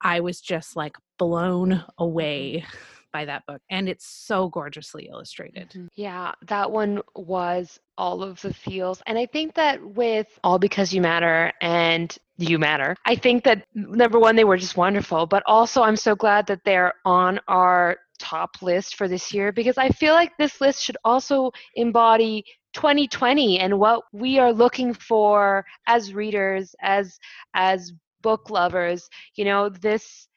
I 0.02 0.20
was 0.20 0.40
just 0.40 0.76
like 0.76 0.96
blown 1.18 1.70
mm-hmm. 1.70 2.02
away 2.02 2.64
by 3.12 3.24
that 3.26 3.44
book. 3.46 3.60
And 3.70 3.88
it's 3.88 4.06
so 4.06 4.48
gorgeously 4.48 5.08
illustrated. 5.10 5.70
Mhm. 5.70 5.88
Yeah, 5.94 6.32
that 6.48 6.70
one 6.70 7.02
was 7.14 7.78
all 7.98 8.22
of 8.22 8.40
the 8.40 8.52
feels. 8.54 9.02
And 9.06 9.18
I 9.18 9.26
think 9.26 9.54
that 9.54 9.84
with 9.84 10.26
All 10.42 10.58
Because 10.58 10.92
You 10.92 11.00
Matter 11.02 11.52
and 11.60 12.16
You 12.38 12.58
Matter, 12.58 12.96
I 13.04 13.14
think 13.16 13.44
that 13.44 13.64
number 13.74 14.18
one, 14.18 14.36
they 14.36 14.44
were 14.44 14.56
just 14.56 14.76
wonderful. 14.76 15.26
But 15.26 15.42
also, 15.46 15.82
I'm 15.82 15.96
so 15.96 16.14
glad 16.14 16.46
that 16.46 16.64
they're 16.64 16.94
on 17.04 17.40
our 17.48 17.98
top 18.18 18.62
list 18.62 18.96
for 18.96 19.08
this 19.08 19.32
year 19.34 19.52
because 19.52 19.76
I 19.78 19.88
feel 19.88 20.14
like 20.14 20.36
this 20.38 20.60
list 20.60 20.82
should 20.82 20.96
also 21.04 21.50
embody 21.74 22.44
2020 22.72 23.58
and 23.58 23.78
what 23.78 24.04
we 24.12 24.38
are 24.38 24.52
looking 24.52 24.94
for 24.94 25.64
as 25.86 26.14
readers, 26.14 26.74
as 26.80 27.18
as 27.54 27.92
book 28.22 28.48
lovers. 28.48 29.08
You 29.34 29.44
know, 29.44 29.68
this 29.68 30.28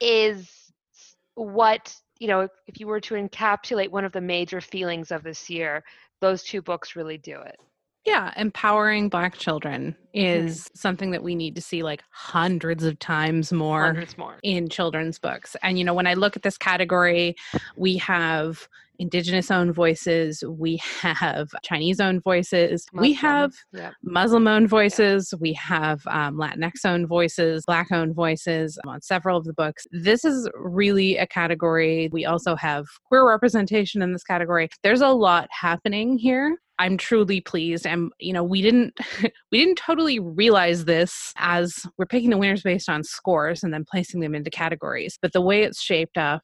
is 0.00 0.50
what 1.34 1.94
you 2.20 2.28
know 2.28 2.42
if, 2.42 2.50
if 2.68 2.78
you 2.78 2.86
were 2.86 3.00
to 3.00 3.14
encapsulate 3.14 3.90
one 3.90 4.04
of 4.04 4.12
the 4.12 4.20
major 4.20 4.60
feelings 4.60 5.10
of 5.10 5.24
this 5.24 5.50
year 5.50 5.82
those 6.20 6.44
two 6.44 6.62
books 6.62 6.94
really 6.94 7.18
do 7.18 7.40
it 7.40 7.56
Yeah, 8.06 8.32
empowering 8.36 9.08
black 9.08 9.36
children 9.36 9.94
is 10.14 10.68
something 10.74 11.10
that 11.10 11.22
we 11.22 11.34
need 11.34 11.54
to 11.56 11.60
see 11.60 11.82
like 11.82 12.02
hundreds 12.10 12.84
of 12.84 12.98
times 12.98 13.52
more. 13.52 13.84
hundreds 13.84 14.16
more 14.16 14.38
in 14.42 14.68
children's 14.68 15.18
books. 15.18 15.54
And, 15.62 15.78
you 15.78 15.84
know, 15.84 15.94
when 15.94 16.06
I 16.06 16.14
look 16.14 16.34
at 16.36 16.42
this 16.42 16.56
category, 16.56 17.36
we 17.76 17.98
have 17.98 18.68
Indigenous 19.00 19.50
owned 19.50 19.74
voices, 19.74 20.44
we 20.46 20.78
have 21.00 21.48
Chinese 21.62 22.00
owned 22.00 22.22
voices, 22.22 22.86
we 22.92 23.14
have 23.14 23.52
yeah 23.72 23.92
Muslim 24.02 24.46
owned 24.46 24.68
voices, 24.68 25.32
we 25.40 25.54
have 25.54 26.02
um, 26.06 26.36
Latinx 26.36 26.84
owned 26.84 27.08
voices, 27.08 27.64
Black 27.66 27.90
owned 27.90 28.14
voices 28.14 28.78
on 28.86 29.00
several 29.00 29.38
of 29.38 29.44
the 29.44 29.54
books. 29.54 29.86
This 29.90 30.24
is 30.24 30.50
really 30.54 31.16
a 31.16 31.26
category. 31.26 32.10
We 32.12 32.26
also 32.26 32.54
have 32.56 32.84
queer 33.04 33.26
representation 33.26 34.02
in 34.02 34.12
this 34.12 34.22
category. 34.22 34.68
There's 34.82 35.00
a 35.00 35.08
lot 35.08 35.48
happening 35.50 36.18
here. 36.18 36.58
I'm 36.80 36.96
truly 36.96 37.42
pleased 37.42 37.86
and 37.86 38.10
you 38.18 38.32
know 38.32 38.42
we 38.42 38.62
didn't 38.62 38.98
we 39.52 39.58
didn't 39.58 39.76
totally 39.76 40.18
realize 40.18 40.86
this 40.86 41.32
as 41.36 41.86
we're 41.98 42.06
picking 42.06 42.30
the 42.30 42.38
winners 42.38 42.62
based 42.62 42.88
on 42.88 43.04
scores 43.04 43.62
and 43.62 43.72
then 43.72 43.84
placing 43.88 44.20
them 44.20 44.34
into 44.34 44.50
categories 44.50 45.18
but 45.20 45.32
the 45.32 45.42
way 45.42 45.62
it's 45.62 45.82
shaped 45.82 46.16
up 46.16 46.42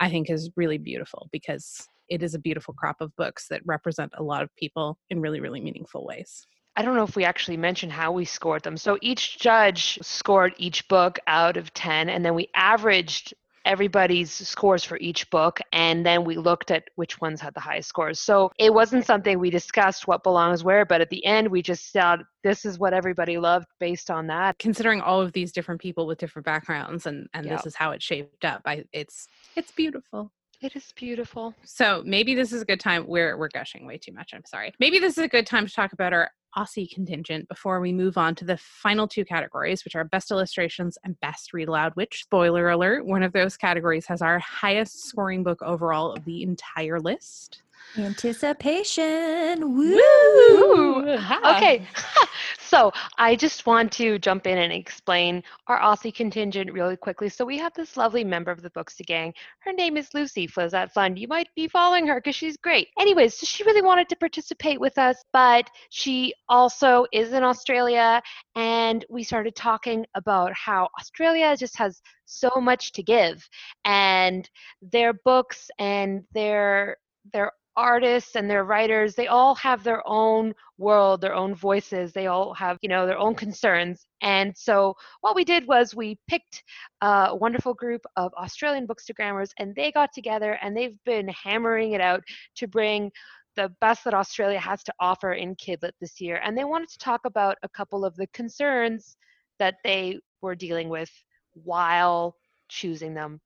I 0.00 0.10
think 0.10 0.30
is 0.30 0.50
really 0.56 0.78
beautiful 0.78 1.28
because 1.30 1.86
it 2.08 2.24
is 2.24 2.34
a 2.34 2.40
beautiful 2.40 2.74
crop 2.74 2.96
of 3.00 3.14
books 3.16 3.46
that 3.50 3.62
represent 3.64 4.12
a 4.16 4.22
lot 4.22 4.42
of 4.42 4.50
people 4.56 4.98
in 5.10 5.20
really 5.20 5.40
really 5.40 5.60
meaningful 5.60 6.04
ways. 6.04 6.44
I 6.74 6.82
don't 6.82 6.94
know 6.94 7.04
if 7.04 7.16
we 7.16 7.24
actually 7.24 7.56
mentioned 7.56 7.92
how 7.92 8.12
we 8.12 8.24
scored 8.24 8.62
them. 8.62 8.76
So 8.76 8.98
each 9.00 9.38
judge 9.40 9.98
scored 10.00 10.54
each 10.58 10.86
book 10.86 11.18
out 11.26 11.56
of 11.56 11.74
10, 11.74 12.08
and 12.08 12.24
then 12.24 12.36
we 12.36 12.50
averaged 12.54 13.34
everybody's 13.68 14.32
scores 14.32 14.82
for 14.82 14.96
each 14.98 15.28
book, 15.30 15.60
and 15.72 16.04
then 16.04 16.24
we 16.24 16.36
looked 16.36 16.70
at 16.70 16.84
which 16.96 17.20
ones 17.20 17.40
had 17.40 17.54
the 17.54 17.60
highest 17.60 17.88
scores. 17.88 18.18
So 18.18 18.50
it 18.58 18.72
wasn't 18.72 19.04
something 19.04 19.38
we 19.38 19.50
discussed 19.50 20.08
what 20.08 20.22
belongs 20.24 20.64
where, 20.64 20.84
but 20.84 21.00
at 21.00 21.10
the 21.10 21.24
end, 21.24 21.48
we 21.48 21.60
just 21.62 21.92
said 21.92 22.20
this 22.42 22.64
is 22.64 22.78
what 22.78 22.94
everybody 22.94 23.36
loved 23.38 23.66
based 23.78 24.10
on 24.10 24.26
that. 24.28 24.58
Considering 24.58 25.00
all 25.02 25.20
of 25.20 25.32
these 25.32 25.52
different 25.52 25.80
people 25.80 26.06
with 26.06 26.18
different 26.18 26.46
backgrounds 26.46 27.06
and 27.06 27.28
and 27.34 27.46
Yeah. 27.46 27.56
this 27.56 27.66
is 27.66 27.76
how 27.76 27.90
it 27.92 28.02
shaped 28.02 28.44
up. 28.44 28.62
I 28.64 28.84
it's 28.92 29.28
it's 29.54 29.70
beautiful. 29.70 30.32
It 30.60 30.74
is 30.74 30.92
beautiful. 30.96 31.54
So 31.64 32.02
maybe 32.04 32.34
this 32.34 32.52
is 32.52 32.62
a 32.62 32.64
good 32.64 32.80
time. 32.80 33.06
We're 33.06 33.36
we're 33.36 33.48
gushing 33.48 33.86
way 33.86 33.98
too 33.98 34.12
much. 34.12 34.32
I'm 34.34 34.44
sorry. 34.44 34.72
Maybe 34.80 34.98
this 34.98 35.16
is 35.16 35.24
a 35.24 35.28
good 35.28 35.46
time 35.46 35.66
to 35.66 35.72
talk 35.72 35.92
about 35.92 36.12
our 36.12 36.30
Aussie 36.56 36.90
contingent 36.90 37.48
before 37.48 37.80
we 37.80 37.92
move 37.92 38.18
on 38.18 38.34
to 38.36 38.44
the 38.44 38.56
final 38.56 39.06
two 39.06 39.24
categories, 39.24 39.84
which 39.84 39.94
are 39.94 40.04
best 40.04 40.30
illustrations 40.30 40.98
and 41.04 41.18
best 41.20 41.52
read 41.52 41.68
aloud. 41.68 41.92
Which, 41.94 42.22
spoiler 42.22 42.70
alert, 42.70 43.04
one 43.04 43.22
of 43.22 43.32
those 43.32 43.56
categories 43.56 44.06
has 44.06 44.22
our 44.22 44.38
highest 44.38 45.04
scoring 45.04 45.42
book 45.42 45.60
overall 45.62 46.12
of 46.12 46.24
the 46.24 46.42
entire 46.42 47.00
list. 47.00 47.62
Anticipation. 47.96 49.76
Woo! 49.76 49.96
Woo! 49.96 51.08
Okay, 51.44 51.86
so 52.58 52.92
I 53.16 53.34
just 53.34 53.66
want 53.66 53.90
to 53.92 54.18
jump 54.18 54.46
in 54.46 54.58
and 54.58 54.72
explain 54.72 55.42
our 55.66 55.80
Aussie 55.80 56.14
contingent 56.14 56.72
really 56.72 56.96
quickly. 56.96 57.28
So 57.28 57.44
we 57.44 57.58
have 57.58 57.72
this 57.74 57.96
lovely 57.96 58.24
member 58.24 58.50
of 58.50 58.62
the 58.62 58.70
Booksy 58.70 59.04
Gang. 59.04 59.32
Her 59.60 59.72
name 59.72 59.96
is 59.96 60.12
Lucy 60.14 60.46
Flisat 60.46 60.92
Fund. 60.92 61.18
You 61.18 61.28
might 61.28 61.48
be 61.56 61.66
following 61.66 62.06
her 62.06 62.16
because 62.16 62.36
she's 62.36 62.56
great. 62.56 62.88
Anyways, 63.00 63.38
so 63.38 63.46
she 63.46 63.64
really 63.64 63.82
wanted 63.82 64.08
to 64.10 64.16
participate 64.16 64.78
with 64.78 64.98
us, 64.98 65.16
but 65.32 65.68
she 65.90 66.34
also 66.48 67.06
is 67.12 67.32
in 67.32 67.42
Australia, 67.42 68.22
and 68.54 69.04
we 69.08 69.24
started 69.24 69.56
talking 69.56 70.04
about 70.14 70.52
how 70.52 70.88
Australia 71.00 71.56
just 71.56 71.76
has 71.78 72.00
so 72.26 72.50
much 72.60 72.92
to 72.92 73.02
give, 73.02 73.48
and 73.84 74.48
their 74.82 75.14
books 75.14 75.70
and 75.78 76.22
their 76.32 76.98
their 77.32 77.52
artists 77.78 78.34
and 78.34 78.50
their 78.50 78.64
writers 78.64 79.14
they 79.14 79.28
all 79.28 79.54
have 79.54 79.84
their 79.84 80.02
own 80.06 80.52
world 80.78 81.20
their 81.20 81.34
own 81.34 81.54
voices 81.54 82.12
they 82.12 82.26
all 82.26 82.52
have 82.52 82.76
you 82.82 82.88
know 82.88 83.06
their 83.06 83.18
own 83.18 83.34
concerns. 83.34 84.04
And 84.20 84.52
so 84.56 84.94
what 85.20 85.36
we 85.36 85.44
did 85.44 85.66
was 85.68 85.94
we 85.94 86.18
picked 86.28 86.64
a 87.02 87.34
wonderful 87.34 87.74
group 87.74 88.02
of 88.16 88.32
australian 88.34 88.86
bookstagrammers 88.86 89.50
and 89.58 89.74
they 89.76 89.92
got 89.92 90.10
together 90.12 90.58
and 90.60 90.76
they've 90.76 90.98
been 91.04 91.28
hammering 91.28 91.92
it 91.92 92.00
out 92.00 92.22
to 92.56 92.66
bring 92.66 93.12
the 93.54 93.70
best 93.80 94.02
that 94.04 94.14
australia 94.14 94.58
has 94.58 94.82
to 94.82 94.92
offer 94.98 95.32
in 95.34 95.54
kidlit 95.54 95.92
this 96.00 96.20
year. 96.20 96.40
And 96.44 96.58
they 96.58 96.64
wanted 96.64 96.88
to 96.90 96.98
talk 96.98 97.20
about 97.24 97.56
a 97.62 97.68
couple 97.68 98.04
of 98.04 98.16
the 98.16 98.26
concerns 98.28 99.16
that 99.60 99.76
they 99.84 100.18
were 100.42 100.56
dealing 100.56 100.88
with 100.88 101.10
while 101.54 102.34
choosing 102.68 103.14
them. 103.14 103.40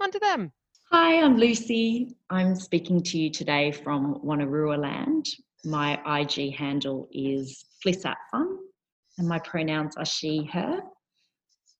Onto 0.00 0.18
them 0.18 0.52
Hi, 0.94 1.22
I'm 1.22 1.38
Lucy. 1.38 2.14
I'm 2.28 2.54
speaking 2.54 3.02
to 3.04 3.18
you 3.18 3.30
today 3.30 3.72
from 3.72 4.20
Wanneroo 4.22 4.78
land. 4.78 5.24
My 5.64 5.98
IG 6.20 6.54
handle 6.54 7.08
is 7.10 7.64
FlisatFun, 7.82 8.58
and 9.16 9.26
my 9.26 9.38
pronouns 9.38 9.96
are 9.96 10.04
she, 10.04 10.44
her. 10.52 10.82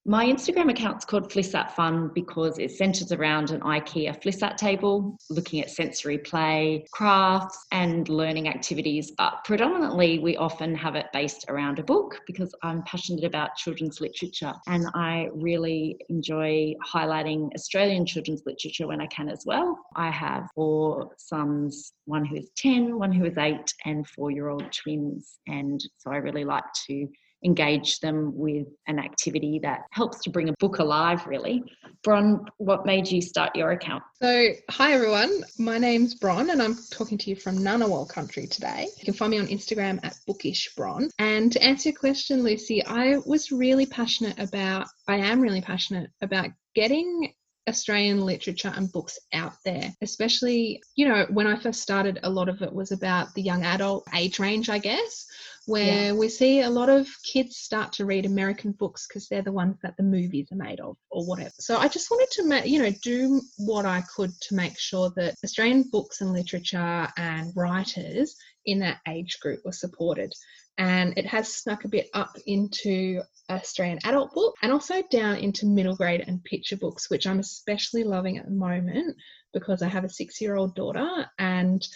My 0.04 0.26
Instagram 0.26 0.68
account's 0.68 1.04
called 1.04 1.30
Flisat 1.30 1.70
Fun 1.70 2.10
because 2.12 2.58
it 2.58 2.72
centres 2.72 3.12
around 3.12 3.52
an 3.52 3.60
IKEA 3.60 4.20
Flisat 4.20 4.56
table, 4.56 5.16
looking 5.30 5.60
at 5.60 5.70
sensory 5.70 6.18
play, 6.18 6.84
crafts, 6.90 7.64
and 7.70 8.08
learning 8.08 8.48
activities. 8.48 9.12
But 9.12 9.44
predominantly, 9.44 10.18
we 10.18 10.36
often 10.36 10.74
have 10.74 10.96
it 10.96 11.06
based 11.12 11.44
around 11.48 11.78
a 11.78 11.84
book 11.84 12.20
because 12.26 12.52
I'm 12.64 12.82
passionate 12.82 13.22
about 13.22 13.54
children's 13.54 14.00
literature 14.00 14.52
and 14.66 14.88
I 14.92 15.28
really 15.34 15.98
enjoy 16.08 16.74
highlighting 16.84 17.54
Australian 17.54 18.04
children's 18.04 18.42
literature 18.44 18.88
when 18.88 19.00
I 19.00 19.06
can 19.06 19.28
as 19.28 19.44
well. 19.46 19.78
I 19.94 20.10
have 20.10 20.48
four 20.52 21.12
sons, 21.16 21.92
one 22.06 22.24
who 22.24 22.38
is 22.38 22.50
10, 22.56 22.98
one 22.98 23.12
who 23.12 23.24
is 23.24 23.38
8, 23.38 23.56
and 23.84 24.04
four 24.08 24.32
year 24.32 24.48
old 24.48 24.72
twins. 24.72 25.38
And 25.46 25.80
so 25.98 26.10
I 26.10 26.16
really 26.16 26.44
like 26.44 26.64
to 26.88 27.06
engage 27.44 28.00
them 28.00 28.36
with 28.36 28.66
an 28.86 28.98
activity 28.98 29.58
that 29.62 29.80
helps 29.90 30.20
to 30.20 30.30
bring 30.30 30.48
a 30.48 30.54
book 30.58 30.78
alive, 30.78 31.26
really. 31.26 31.62
Bron, 32.02 32.44
what 32.58 32.86
made 32.86 33.10
you 33.10 33.20
start 33.20 33.54
your 33.54 33.72
account? 33.72 34.02
So, 34.22 34.48
hi 34.70 34.92
everyone. 34.92 35.44
My 35.58 35.78
name's 35.78 36.14
Bron, 36.14 36.50
and 36.50 36.62
I'm 36.62 36.76
talking 36.90 37.18
to 37.18 37.30
you 37.30 37.36
from 37.36 37.58
Ngunnawal 37.58 38.08
country 38.08 38.46
today. 38.46 38.88
You 38.98 39.04
can 39.04 39.14
find 39.14 39.30
me 39.30 39.38
on 39.38 39.46
Instagram 39.46 40.00
at 40.04 40.16
bookishbron. 40.28 41.10
And 41.18 41.52
to 41.52 41.62
answer 41.62 41.90
your 41.90 41.98
question, 41.98 42.42
Lucy, 42.42 42.84
I 42.84 43.18
was 43.26 43.52
really 43.52 43.86
passionate 43.86 44.38
about, 44.38 44.86
I 45.08 45.16
am 45.16 45.40
really 45.40 45.60
passionate 45.60 46.10
about 46.20 46.48
getting 46.74 47.32
Australian 47.68 48.20
literature 48.20 48.72
and 48.74 48.90
books 48.90 49.18
out 49.32 49.52
there, 49.64 49.92
especially, 50.02 50.82
you 50.96 51.06
know, 51.08 51.26
when 51.30 51.46
I 51.46 51.56
first 51.56 51.80
started, 51.80 52.18
a 52.22 52.30
lot 52.30 52.48
of 52.48 52.60
it 52.62 52.72
was 52.72 52.90
about 52.90 53.32
the 53.34 53.42
young 53.42 53.62
adult 53.64 54.04
age 54.14 54.38
range, 54.38 54.68
I 54.68 54.78
guess, 54.78 55.26
where 55.66 56.06
yeah. 56.06 56.12
we 56.12 56.28
see 56.28 56.60
a 56.60 56.70
lot 56.70 56.88
of 56.88 57.08
kids 57.22 57.56
start 57.56 57.92
to 57.92 58.04
read 58.04 58.26
American 58.26 58.72
books 58.72 59.06
because 59.06 59.28
they're 59.28 59.42
the 59.42 59.52
ones 59.52 59.76
that 59.82 59.96
the 59.96 60.02
movies 60.02 60.48
are 60.52 60.56
made 60.56 60.80
of 60.80 60.96
or 61.10 61.24
whatever. 61.26 61.52
So 61.58 61.76
I 61.76 61.88
just 61.88 62.10
wanted 62.10 62.30
to, 62.32 62.44
ma- 62.44 62.64
you 62.64 62.82
know, 62.82 62.92
do 63.02 63.40
what 63.58 63.86
I 63.86 64.02
could 64.14 64.32
to 64.48 64.54
make 64.54 64.78
sure 64.78 65.12
that 65.16 65.36
Australian 65.44 65.84
books 65.90 66.20
and 66.20 66.32
literature 66.32 67.08
and 67.16 67.52
writers 67.54 68.34
in 68.66 68.80
that 68.80 68.98
age 69.08 69.38
group 69.40 69.60
were 69.64 69.72
supported 69.72 70.32
and 70.78 71.12
it 71.16 71.26
has 71.26 71.52
snuck 71.52 71.84
a 71.84 71.88
bit 71.88 72.08
up 72.14 72.36
into 72.46 73.22
Australian 73.50 73.98
adult 74.04 74.32
book 74.32 74.54
and 74.62 74.72
also 74.72 75.02
down 75.10 75.36
into 75.36 75.66
middle 75.66 75.94
grade 75.94 76.24
and 76.26 76.42
picture 76.44 76.76
books, 76.76 77.10
which 77.10 77.26
I'm 77.26 77.40
especially 77.40 78.04
loving 78.04 78.38
at 78.38 78.46
the 78.46 78.52
moment 78.52 79.16
because 79.52 79.82
I 79.82 79.88
have 79.88 80.04
a 80.04 80.08
six 80.08 80.40
year 80.40 80.56
old 80.56 80.74
daughter 80.74 81.26
and 81.38 81.86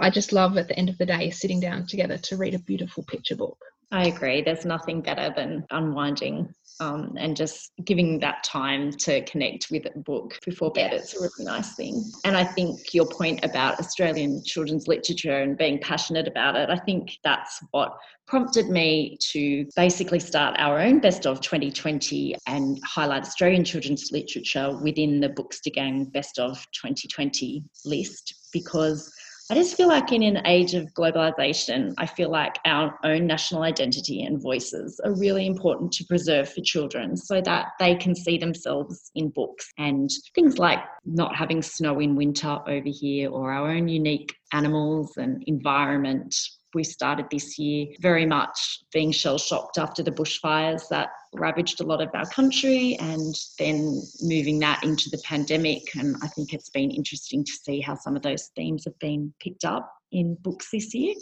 I 0.00 0.10
just 0.10 0.32
love 0.32 0.56
at 0.56 0.68
the 0.68 0.78
end 0.78 0.88
of 0.88 0.98
the 0.98 1.06
day 1.06 1.30
sitting 1.30 1.60
down 1.60 1.86
together 1.86 2.18
to 2.18 2.36
read 2.36 2.54
a 2.54 2.58
beautiful 2.58 3.04
picture 3.04 3.36
book. 3.36 3.58
I 3.92 4.06
agree. 4.06 4.40
There's 4.40 4.64
nothing 4.64 5.02
better 5.02 5.32
than 5.36 5.66
unwinding 5.70 6.52
um, 6.80 7.14
and 7.18 7.36
just 7.36 7.72
giving 7.84 8.18
that 8.20 8.42
time 8.42 8.90
to 8.90 9.22
connect 9.26 9.68
with 9.70 9.84
a 9.94 9.98
book 9.98 10.38
before 10.44 10.72
bed. 10.72 10.92
Yes. 10.92 11.02
It's 11.02 11.16
a 11.16 11.20
really 11.20 11.44
nice 11.44 11.74
thing. 11.74 12.02
And 12.24 12.34
I 12.34 12.44
think 12.44 12.94
your 12.94 13.06
point 13.06 13.44
about 13.44 13.78
Australian 13.78 14.42
children's 14.44 14.88
literature 14.88 15.42
and 15.42 15.58
being 15.58 15.78
passionate 15.78 16.26
about 16.26 16.56
it, 16.56 16.70
I 16.70 16.78
think 16.78 17.18
that's 17.22 17.62
what 17.72 17.94
prompted 18.26 18.70
me 18.70 19.18
to 19.32 19.66
basically 19.76 20.20
start 20.20 20.56
our 20.58 20.80
own 20.80 21.00
Best 21.00 21.26
of 21.26 21.42
2020 21.42 22.36
and 22.46 22.80
highlight 22.84 23.22
Australian 23.22 23.64
children's 23.64 24.10
literature 24.10 24.78
within 24.78 25.20
the 25.20 25.28
Booksy 25.28 25.72
Gang 25.72 26.06
Best 26.06 26.38
of 26.38 26.56
2020 26.72 27.62
list 27.84 28.34
because 28.52 29.12
I 29.52 29.54
just 29.54 29.76
feel 29.76 29.88
like 29.88 30.12
in 30.12 30.22
an 30.22 30.40
age 30.46 30.72
of 30.72 30.94
globalization, 30.94 31.92
I 31.98 32.06
feel 32.06 32.30
like 32.30 32.56
our 32.64 32.98
own 33.04 33.26
national 33.26 33.64
identity 33.64 34.22
and 34.22 34.40
voices 34.40 34.98
are 35.04 35.14
really 35.14 35.46
important 35.46 35.92
to 35.92 36.06
preserve 36.06 36.50
for 36.50 36.62
children 36.62 37.18
so 37.18 37.42
that 37.42 37.66
they 37.78 37.94
can 37.94 38.14
see 38.14 38.38
themselves 38.38 39.10
in 39.14 39.28
books 39.28 39.70
and 39.76 40.08
things 40.34 40.56
like 40.56 40.78
not 41.04 41.36
having 41.36 41.60
snow 41.60 42.00
in 42.00 42.16
winter 42.16 42.60
over 42.66 42.88
here 42.88 43.28
or 43.28 43.52
our 43.52 43.68
own 43.68 43.88
unique 43.88 44.34
animals 44.54 45.18
and 45.18 45.44
environment 45.46 46.34
we 46.74 46.84
started 46.84 47.26
this 47.30 47.58
year 47.58 47.86
very 48.00 48.26
much 48.26 48.80
being 48.92 49.12
shell 49.12 49.38
shocked 49.38 49.78
after 49.78 50.02
the 50.02 50.12
bushfires 50.12 50.88
that 50.88 51.10
ravaged 51.34 51.80
a 51.80 51.84
lot 51.84 52.02
of 52.02 52.10
our 52.14 52.26
country 52.26 52.96
and 53.00 53.34
then 53.58 54.00
moving 54.20 54.58
that 54.60 54.82
into 54.82 55.10
the 55.10 55.20
pandemic. 55.24 55.82
And 55.96 56.16
I 56.22 56.28
think 56.28 56.52
it's 56.52 56.70
been 56.70 56.90
interesting 56.90 57.44
to 57.44 57.52
see 57.52 57.80
how 57.80 57.94
some 57.94 58.16
of 58.16 58.22
those 58.22 58.50
themes 58.56 58.84
have 58.84 58.98
been 58.98 59.32
picked 59.40 59.64
up 59.64 59.92
in 60.12 60.36
books 60.42 60.70
this 60.70 60.94
year. 60.94 61.14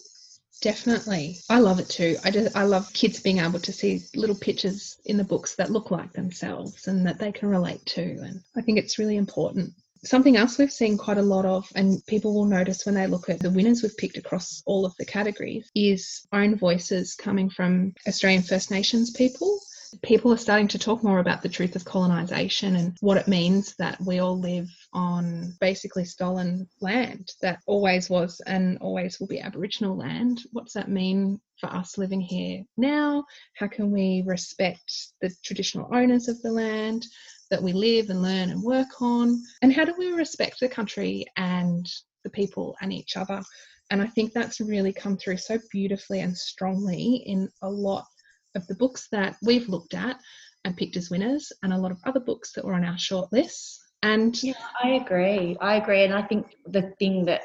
Definitely. 0.61 1.39
I 1.49 1.61
love 1.61 1.79
it 1.79 1.89
too. 1.89 2.17
I 2.23 2.31
just 2.31 2.55
I 2.55 2.65
love 2.65 2.93
kids 2.93 3.21
being 3.21 3.39
able 3.39 3.61
to 3.61 3.73
see 3.73 4.03
little 4.15 4.37
pictures 4.37 4.99
in 5.07 5.17
the 5.17 5.25
books 5.25 5.55
that 5.57 5.71
look 5.71 5.91
like 5.91 6.13
themselves 6.13 6.87
and 6.87 7.07
that 7.07 7.19
they 7.19 7.33
can 7.33 7.49
relate 7.49 7.85
to 7.87 8.03
and 8.03 8.43
I 8.57 8.61
think 8.61 8.79
it's 8.79 8.99
really 8.99 9.17
important. 9.17 9.73
Something 10.05 10.37
else 10.39 10.57
we've 10.57 10.73
seen 10.73 10.97
quite 10.97 11.19
a 11.19 11.23
lot 11.23 11.45
of, 11.45 11.69
and 11.75 12.05
people 12.07 12.33
will 12.33 12.47
notice 12.47 12.87
when 12.87 12.95
they 12.95 13.07
look 13.07 13.29
at 13.29 13.41
the 13.41 13.51
winners 13.51 13.83
we've 13.83 13.97
picked 13.99 14.17
across 14.17 14.63
all 14.65 14.87
of 14.87 14.95
the 14.99 15.05
categories, 15.05 15.71
is 15.75 16.27
own 16.33 16.57
voices 16.57 17.15
coming 17.15 17.51
from 17.51 17.93
Australian 18.09 18.43
First 18.43 18.71
Nations 18.71 19.11
people. 19.11 19.61
People 20.03 20.33
are 20.33 20.39
starting 20.39 20.69
to 20.69 20.79
talk 20.79 21.03
more 21.03 21.19
about 21.19 21.43
the 21.43 21.49
truth 21.49 21.77
of 21.77 21.85
colonisation 21.85 22.77
and 22.77 22.97
what 23.01 23.19
it 23.19 23.29
means 23.29 23.75
that 23.77 24.01
we 24.01 24.21
all 24.21 24.39
live 24.39 24.69
on 24.95 25.53
basically 25.61 26.05
stolen 26.05 26.67
land 26.81 27.29
that 27.43 27.59
always 27.67 28.09
was 28.09 28.41
and 28.47 28.79
always 28.79 29.21
will 29.21 29.27
be 29.27 29.41
Aboriginal 29.41 29.97
land. 29.97 30.41
What 30.53 30.65
does 30.65 30.75
that 30.75 30.89
mean 30.89 31.41
for 31.59 31.69
us 31.69 31.99
living 31.99 32.21
here 32.21 32.63
now? 32.77 33.25
How 33.55 33.67
can 33.67 33.91
we 33.91 34.23
respect 34.25 35.09
the 35.21 35.31
traditional 35.45 35.91
owners 35.93 36.29
of 36.29 36.41
the 36.41 36.53
land? 36.53 37.05
That 37.51 37.63
we 37.63 37.73
live 37.73 38.11
and 38.11 38.23
learn 38.23 38.51
and 38.51 38.63
work 38.63 39.01
on? 39.01 39.43
And 39.63 39.73
how 39.73 39.85
do 39.85 39.95
we 39.99 40.13
respect 40.13 40.61
the 40.61 40.69
country 40.69 41.27
and 41.37 41.87
the 42.25 42.31
people 42.31 42.77
and 42.81 42.93
each 42.93 43.17
other? 43.17 43.43
And 43.91 44.01
I 44.01 44.07
think 44.07 44.33
that's 44.33 44.61
really 44.61 44.93
come 44.93 45.17
through 45.17 45.39
so 45.39 45.59
beautifully 45.71 46.21
and 46.21 46.37
strongly 46.37 47.25
in 47.27 47.49
a 47.63 47.69
lot 47.69 48.07
of 48.55 48.67
the 48.67 48.77
books 48.77 49.09
that 49.13 49.37
we've 49.43 49.69
looked 49.69 49.95
at 49.95 50.17
and 50.65 50.77
picked 50.77 50.97
as 50.97 51.11
winners, 51.11 51.51
and 51.63 51.73
a 51.73 51.79
lot 51.79 51.91
of 51.91 51.99
other 52.05 52.21
books 52.21 52.53
that 52.53 52.65
were 52.65 52.75
on 52.75 52.85
our 52.85 52.99
short 52.99 53.33
lists. 53.33 53.81
And 54.03 54.41
yeah, 54.43 54.55
I 54.83 54.91
agree. 54.91 55.57
I 55.61 55.77
agree. 55.77 56.05
And 56.05 56.15
I 56.15 56.23
think 56.23 56.55
the 56.67 56.93
thing 56.99 57.25
that 57.25 57.43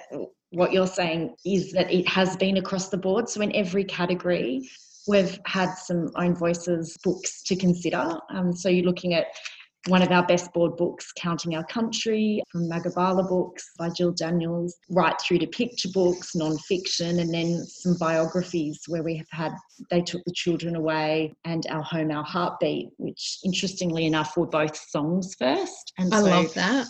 what 0.51 0.71
you're 0.71 0.87
saying 0.87 1.35
is 1.45 1.71
that 1.71 1.91
it 1.91 2.07
has 2.07 2.35
been 2.37 2.57
across 2.57 2.89
the 2.89 2.97
board. 2.97 3.29
So 3.29 3.41
in 3.41 3.55
every 3.55 3.83
category, 3.83 4.69
we've 5.07 5.39
had 5.45 5.73
some 5.75 6.11
own 6.15 6.35
voices 6.35 6.97
books 7.03 7.41
to 7.43 7.55
consider. 7.55 8.17
Um, 8.29 8.53
so 8.53 8.69
you're 8.69 8.85
looking 8.85 9.13
at 9.13 9.27
one 9.87 10.01
of 10.01 10.11
our 10.11 10.25
best 10.25 10.51
board 10.53 10.75
books, 10.77 11.11
Counting 11.15 11.55
Our 11.55 11.63
Country, 11.65 12.41
from 12.51 12.69
Magabala 12.69 13.27
Books 13.27 13.71
by 13.77 13.89
Jill 13.89 14.11
Daniels, 14.11 14.75
right 14.89 15.15
through 15.21 15.39
to 15.39 15.47
picture 15.47 15.89
books, 15.93 16.35
non-fiction, 16.35 17.19
and 17.19 17.33
then 17.33 17.65
some 17.65 17.95
biographies 17.99 18.79
where 18.87 19.03
we 19.03 19.15
have 19.17 19.27
had 19.31 19.53
They 19.91 20.01
Took 20.01 20.23
the 20.25 20.33
Children 20.33 20.75
Away 20.75 21.33
and 21.45 21.65
Our 21.69 21.83
Home, 21.83 22.11
Our 22.11 22.23
Heartbeat, 22.23 22.89
which 22.97 23.39
interestingly 23.43 24.05
enough 24.05 24.35
were 24.35 24.47
both 24.47 24.75
songs 24.75 25.35
first. 25.37 25.93
And 25.97 26.13
I 26.13 26.21
so 26.21 26.25
love 26.25 26.53
that. 26.55 26.87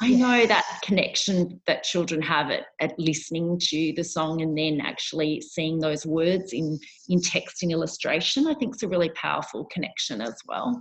I 0.00 0.10
know 0.10 0.46
that 0.46 0.64
connection 0.84 1.60
that 1.66 1.82
children 1.82 2.22
have 2.22 2.50
at, 2.50 2.66
at 2.80 2.96
listening 2.98 3.58
to 3.64 3.92
the 3.96 4.04
song 4.04 4.42
and 4.42 4.56
then 4.56 4.80
actually 4.80 5.40
seeing 5.40 5.80
those 5.80 6.06
words 6.06 6.52
in, 6.52 6.78
in 7.08 7.20
text 7.20 7.64
and 7.64 7.72
illustration, 7.72 8.46
I 8.46 8.54
think 8.54 8.76
is 8.76 8.84
a 8.84 8.88
really 8.88 9.10
powerful 9.10 9.64
connection 9.72 10.20
as 10.20 10.36
well. 10.46 10.80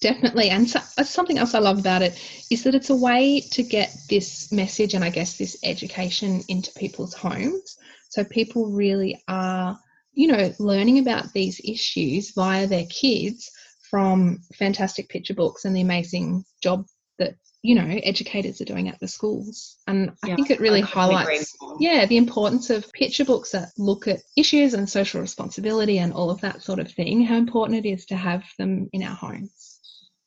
Definitely. 0.00 0.50
And 0.50 0.68
so, 0.68 0.80
uh, 0.96 1.02
something 1.02 1.38
else 1.38 1.54
I 1.54 1.58
love 1.58 1.78
about 1.78 2.02
it 2.02 2.20
is 2.50 2.62
that 2.64 2.74
it's 2.74 2.90
a 2.90 2.96
way 2.96 3.40
to 3.52 3.62
get 3.62 3.94
this 4.08 4.52
message 4.52 4.94
and 4.94 5.04
I 5.04 5.10
guess 5.10 5.36
this 5.36 5.58
education 5.64 6.42
into 6.48 6.72
people's 6.74 7.14
homes. 7.14 7.76
So 8.08 8.24
people 8.24 8.70
really 8.70 9.20
are, 9.26 9.78
you 10.12 10.28
know, 10.28 10.54
learning 10.58 11.00
about 11.00 11.32
these 11.32 11.60
issues 11.64 12.30
via 12.30 12.66
their 12.66 12.86
kids 12.86 13.50
from 13.90 14.40
fantastic 14.54 15.08
picture 15.08 15.34
books 15.34 15.64
and 15.64 15.74
the 15.74 15.80
amazing 15.80 16.44
job 16.62 16.86
that 17.18 17.34
you 17.62 17.74
know 17.74 17.98
educators 18.04 18.60
are 18.60 18.66
doing 18.66 18.88
at 18.88 19.00
the 19.00 19.08
schools 19.08 19.78
and 19.88 20.12
yeah, 20.24 20.32
i 20.32 20.36
think 20.36 20.50
it 20.50 20.60
really 20.60 20.80
highlights 20.80 21.56
yeah 21.80 22.06
the 22.06 22.16
importance 22.16 22.70
of 22.70 22.90
picture 22.92 23.24
books 23.24 23.50
that 23.50 23.70
look 23.76 24.06
at 24.06 24.20
issues 24.36 24.74
and 24.74 24.88
social 24.88 25.20
responsibility 25.20 25.98
and 25.98 26.12
all 26.12 26.30
of 26.30 26.40
that 26.40 26.62
sort 26.62 26.78
of 26.78 26.90
thing 26.92 27.24
how 27.24 27.36
important 27.36 27.84
it 27.84 27.88
is 27.88 28.06
to 28.06 28.14
have 28.14 28.44
them 28.58 28.88
in 28.92 29.02
our 29.02 29.16
homes 29.16 29.67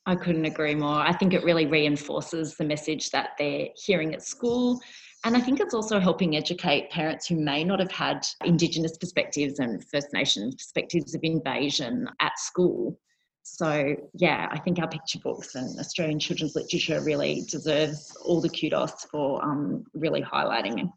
I 0.06 0.16
couldn't 0.16 0.44
agree 0.44 0.74
more. 0.74 0.98
I 1.00 1.12
think 1.12 1.32
it 1.32 1.44
really 1.44 1.66
reinforces 1.66 2.56
the 2.56 2.64
message 2.64 3.10
that 3.10 3.30
they're 3.38 3.68
hearing 3.76 4.14
at 4.14 4.22
school. 4.22 4.80
And 5.24 5.36
I 5.36 5.40
think 5.40 5.60
it's 5.60 5.74
also 5.74 6.00
helping 6.00 6.36
educate 6.36 6.90
parents 6.90 7.28
who 7.28 7.36
may 7.36 7.62
not 7.62 7.78
have 7.78 7.92
had 7.92 8.26
Indigenous 8.44 8.98
perspectives 8.98 9.60
and 9.60 9.84
First 9.88 10.08
Nations 10.12 10.56
perspectives 10.56 11.14
of 11.14 11.20
invasion 11.22 12.08
at 12.20 12.36
school. 12.38 12.98
So, 13.44 13.94
yeah, 14.14 14.48
I 14.50 14.58
think 14.58 14.80
our 14.80 14.88
picture 14.88 15.20
books 15.20 15.54
and 15.54 15.78
Australian 15.78 16.18
children's 16.18 16.56
literature 16.56 17.00
really 17.00 17.44
deserves 17.48 18.16
all 18.24 18.40
the 18.40 18.48
kudos 18.48 19.04
for 19.10 19.44
um, 19.44 19.84
really 19.94 20.22
highlighting 20.22 20.80
um, 20.80 20.92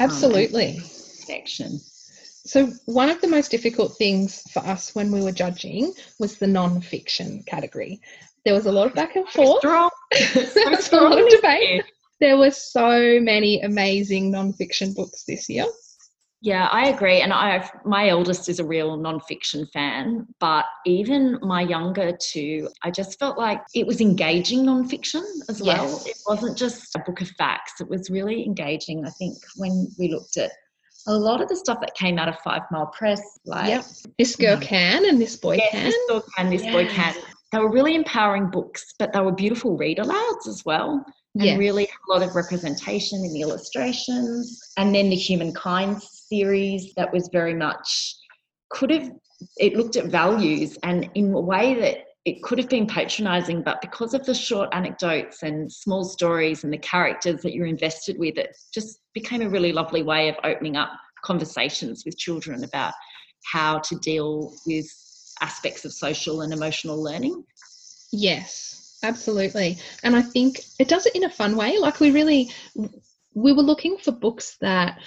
Absolutely. 0.00 0.80
connection. 1.24 1.80
So, 2.46 2.72
one 2.86 3.08
of 3.08 3.20
the 3.20 3.28
most 3.28 3.50
difficult 3.50 3.96
things 3.96 4.42
for 4.52 4.60
us 4.60 4.94
when 4.94 5.10
we 5.10 5.22
were 5.22 5.32
judging 5.32 5.92
was 6.18 6.38
the 6.38 6.46
non 6.46 6.80
fiction 6.80 7.42
category. 7.46 8.00
There 8.44 8.54
was 8.54 8.66
a 8.66 8.72
lot 8.72 8.88
of 8.88 8.94
back 8.94 9.16
and 9.16 9.26
forth. 9.28 9.62
there 9.62 10.70
was 10.70 10.92
a 10.92 10.96
lot 10.96 11.18
of 11.18 11.28
debate. 11.30 11.84
There 12.20 12.36
were 12.36 12.50
so 12.50 13.18
many 13.20 13.62
amazing 13.62 14.30
non 14.30 14.52
fiction 14.52 14.92
books 14.92 15.24
this 15.24 15.48
year. 15.48 15.66
Yeah, 16.44 16.68
I 16.70 16.88
agree. 16.88 17.22
And 17.22 17.32
I 17.32 17.66
my 17.86 18.10
eldest 18.10 18.50
is 18.50 18.58
a 18.58 18.66
real 18.66 18.98
non-fiction 18.98 19.66
fan, 19.72 20.26
but 20.40 20.66
even 20.84 21.38
my 21.40 21.62
younger 21.62 22.12
two, 22.20 22.68
I 22.82 22.90
just 22.90 23.18
felt 23.18 23.38
like 23.38 23.62
it 23.74 23.86
was 23.86 24.02
engaging 24.02 24.66
non-fiction 24.66 25.24
as 25.48 25.62
well. 25.62 25.86
Yes. 25.86 26.06
It 26.06 26.18
wasn't 26.26 26.58
just 26.58 26.94
a 26.94 26.98
book 26.98 27.22
of 27.22 27.28
facts. 27.38 27.80
It 27.80 27.88
was 27.88 28.10
really 28.10 28.44
engaging. 28.44 29.06
I 29.06 29.10
think 29.10 29.38
when 29.56 29.88
we 29.98 30.12
looked 30.12 30.36
at 30.36 30.52
a 31.06 31.14
lot 31.14 31.40
of 31.40 31.48
the 31.48 31.56
stuff 31.56 31.80
that 31.80 31.94
came 31.94 32.18
out 32.18 32.28
of 32.28 32.38
Five 32.40 32.62
Mile 32.70 32.86
Press, 32.86 33.20
like 33.44 33.68
Yep. 33.68 33.84
This 34.18 34.36
girl 34.36 34.56
Mhm. 34.56 34.62
can 34.62 35.04
and 35.06 35.20
this 35.20 35.36
boy 35.36 35.56
Yes, 35.56 35.70
can. 35.70 35.84
this 35.84 35.98
dog 36.08 36.22
can, 36.36 36.50
this 36.50 36.62
boy 36.62 36.86
can. 36.86 37.14
They 37.52 37.58
were 37.58 37.70
really 37.70 37.94
empowering 37.94 38.50
books, 38.50 38.94
but 38.98 39.12
they 39.12 39.20
were 39.20 39.32
beautiful 39.32 39.76
read 39.76 39.98
alouds 39.98 40.48
as 40.48 40.64
well. 40.64 41.04
And 41.34 41.44
Yes. 41.44 41.58
really 41.58 41.84
a 41.84 42.12
lot 42.12 42.22
of 42.22 42.34
representation 42.34 43.24
in 43.24 43.32
the 43.32 43.40
illustrations. 43.40 44.60
And 44.76 44.94
then 44.94 45.10
the 45.10 45.16
Humankind 45.16 46.02
series 46.02 46.92
that 46.96 47.12
was 47.12 47.28
very 47.32 47.54
much 47.54 48.14
could 48.70 48.90
have 48.90 49.10
it 49.58 49.76
looked 49.76 49.96
at 49.96 50.06
values 50.06 50.78
and 50.84 51.10
in 51.14 51.34
a 51.34 51.40
way 51.40 51.74
that 51.74 52.04
it 52.24 52.42
could 52.42 52.58
have 52.58 52.70
been 52.70 52.86
patronizing, 52.86 53.62
but 53.62 53.82
because 53.82 54.14
of 54.14 54.24
the 54.24 54.34
short 54.34 54.70
anecdotes 54.72 55.42
and 55.42 55.70
small 55.70 56.04
stories 56.04 56.64
and 56.64 56.72
the 56.72 56.78
characters 56.78 57.42
that 57.42 57.52
you're 57.52 57.66
invested 57.66 58.18
with, 58.18 58.38
it 58.38 58.56
just 58.72 59.00
became 59.12 59.42
a 59.42 59.48
really 59.48 59.72
lovely 59.72 60.02
way 60.02 60.30
of 60.30 60.36
opening 60.42 60.76
up 60.76 60.90
conversations 61.22 62.04
with 62.06 62.16
children 62.16 62.64
about 62.64 62.94
how 63.52 63.78
to 63.78 63.96
deal 63.96 64.54
with 64.66 64.86
aspects 65.42 65.84
of 65.84 65.92
social 65.92 66.40
and 66.40 66.52
emotional 66.52 67.02
learning. 67.02 67.44
Yes, 68.10 68.98
absolutely. 69.02 69.78
And 70.02 70.16
I 70.16 70.22
think 70.22 70.60
it 70.78 70.88
does 70.88 71.04
it 71.04 71.14
in 71.14 71.24
a 71.24 71.30
fun 71.30 71.56
way. 71.56 71.76
Like 71.78 72.00
we 72.00 72.10
really 72.10 72.50
we 73.34 73.52
were 73.52 73.62
looking 73.62 73.98
for 73.98 74.12
books 74.12 74.56
that, 74.60 74.98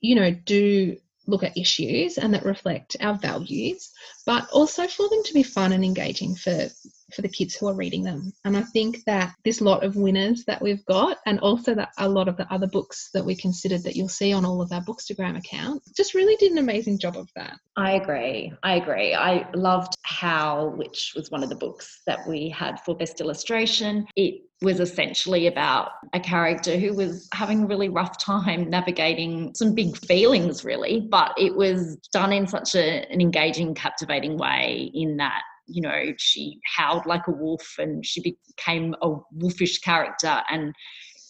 you 0.00 0.16
know, 0.16 0.32
do 0.32 0.96
look 1.26 1.42
at 1.42 1.56
issues 1.56 2.18
and 2.18 2.34
that 2.34 2.44
reflect 2.44 2.96
our 3.00 3.14
values, 3.14 3.90
but 4.26 4.48
also 4.50 4.86
for 4.86 5.08
them 5.08 5.22
to 5.24 5.34
be 5.34 5.42
fun 5.42 5.72
and 5.72 5.84
engaging 5.84 6.34
for 6.34 6.68
for 7.14 7.22
the 7.22 7.28
kids 7.28 7.54
who 7.54 7.68
are 7.68 7.74
reading 7.74 8.02
them. 8.02 8.32
And 8.44 8.56
I 8.56 8.62
think 8.62 9.04
that 9.04 9.34
this 9.44 9.60
lot 9.60 9.84
of 9.84 9.96
winners 9.96 10.44
that 10.46 10.60
we've 10.60 10.84
got, 10.86 11.18
and 11.26 11.38
also 11.40 11.74
that 11.74 11.90
a 11.98 12.08
lot 12.08 12.28
of 12.28 12.36
the 12.36 12.52
other 12.52 12.66
books 12.66 13.10
that 13.14 13.24
we 13.24 13.34
considered 13.34 13.82
that 13.84 13.96
you'll 13.96 14.08
see 14.08 14.32
on 14.32 14.44
all 14.44 14.60
of 14.60 14.72
our 14.72 14.82
Bookstagram 14.82 15.38
accounts, 15.38 15.90
just 15.92 16.14
really 16.14 16.36
did 16.36 16.52
an 16.52 16.58
amazing 16.58 16.98
job 16.98 17.16
of 17.16 17.28
that. 17.36 17.56
I 17.76 17.92
agree. 17.92 18.52
I 18.62 18.76
agree. 18.76 19.14
I 19.14 19.48
loved 19.54 19.94
Howl, 20.02 20.70
which 20.70 21.12
was 21.16 21.30
one 21.30 21.42
of 21.42 21.48
the 21.48 21.56
books 21.56 22.02
that 22.06 22.20
we 22.28 22.48
had 22.48 22.80
for 22.80 22.96
Best 22.96 23.20
Illustration. 23.20 24.06
It 24.16 24.42
was 24.62 24.80
essentially 24.80 25.46
about 25.46 25.90
a 26.12 26.20
character 26.20 26.78
who 26.78 26.94
was 26.94 27.28
having 27.34 27.64
a 27.64 27.66
really 27.66 27.88
rough 27.88 28.22
time 28.22 28.70
navigating 28.70 29.54
some 29.54 29.74
big 29.74 29.96
feelings, 30.06 30.64
really, 30.64 31.00
but 31.00 31.32
it 31.36 31.54
was 31.54 31.96
done 32.12 32.32
in 32.32 32.46
such 32.46 32.74
a, 32.74 33.04
an 33.10 33.20
engaging, 33.20 33.74
captivating 33.74 34.38
way, 34.38 34.90
in 34.94 35.16
that 35.18 35.42
you 35.66 35.82
know, 35.82 36.12
she 36.18 36.58
howled 36.76 37.06
like 37.06 37.26
a 37.26 37.32
wolf 37.32 37.76
and 37.78 38.04
she 38.04 38.20
became 38.20 38.94
a 39.02 39.14
wolfish 39.32 39.78
character. 39.78 40.42
And 40.50 40.74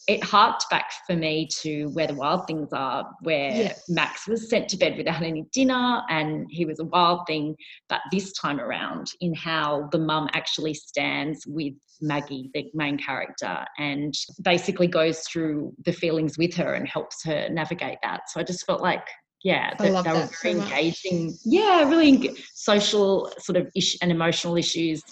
it 0.07 0.22
harked 0.22 0.66
back 0.70 0.91
for 1.07 1.16
me 1.16 1.49
to 1.62 1.87
Where 1.89 2.07
the 2.07 2.14
Wild 2.14 2.47
Things 2.47 2.72
Are, 2.72 3.09
where. 3.22 3.74
Max 3.89 4.28
was 4.28 4.51
sent 4.51 4.68
to 4.68 4.76
bed 4.76 4.97
without 4.99 5.22
any 5.22 5.47
dinner 5.53 6.03
and 6.11 6.47
he 6.51 6.66
was 6.66 6.78
a 6.78 6.85
wild 6.85 7.20
thing. 7.26 7.57
But 7.89 8.01
this 8.12 8.32
time 8.32 8.61
around, 8.61 9.07
in 9.20 9.35
Howl 9.35 9.89
the 9.91 9.99
mum 9.99 10.28
actually 10.35 10.74
stands 10.74 11.47
with 11.47 11.74
Maggie, 12.03 12.51
the 12.53 12.66
main 12.74 12.99
character, 12.99 13.64
and 13.78 14.14
basically 14.43 14.89
goes 14.89 15.20
through 15.20 15.72
the 15.85 15.93
feelings 15.93 16.37
with 16.37 16.55
her 16.55 16.74
and 16.74 16.87
helps 16.87 17.24
her 17.24 17.49
navigate 17.51 17.99
that. 18.03 18.28
So 18.28 18.41
I 18.41 18.43
just 18.43 18.66
felt 18.66 18.82
like 18.82 19.07
yeah, 19.45 19.75
that 19.75 19.79
they 19.79 19.91
were 19.93 20.03
very 20.03 20.27
so 20.29 20.55
much. 20.55 20.71
engaging. 20.71 21.37
Yeah, 21.45 21.87
really 21.89 22.35
social 22.55 23.31
sort 23.39 23.57
of 23.57 23.71
ish 23.77 23.97
and 24.01 24.11
emotional 24.11 24.57
issues 24.57 25.03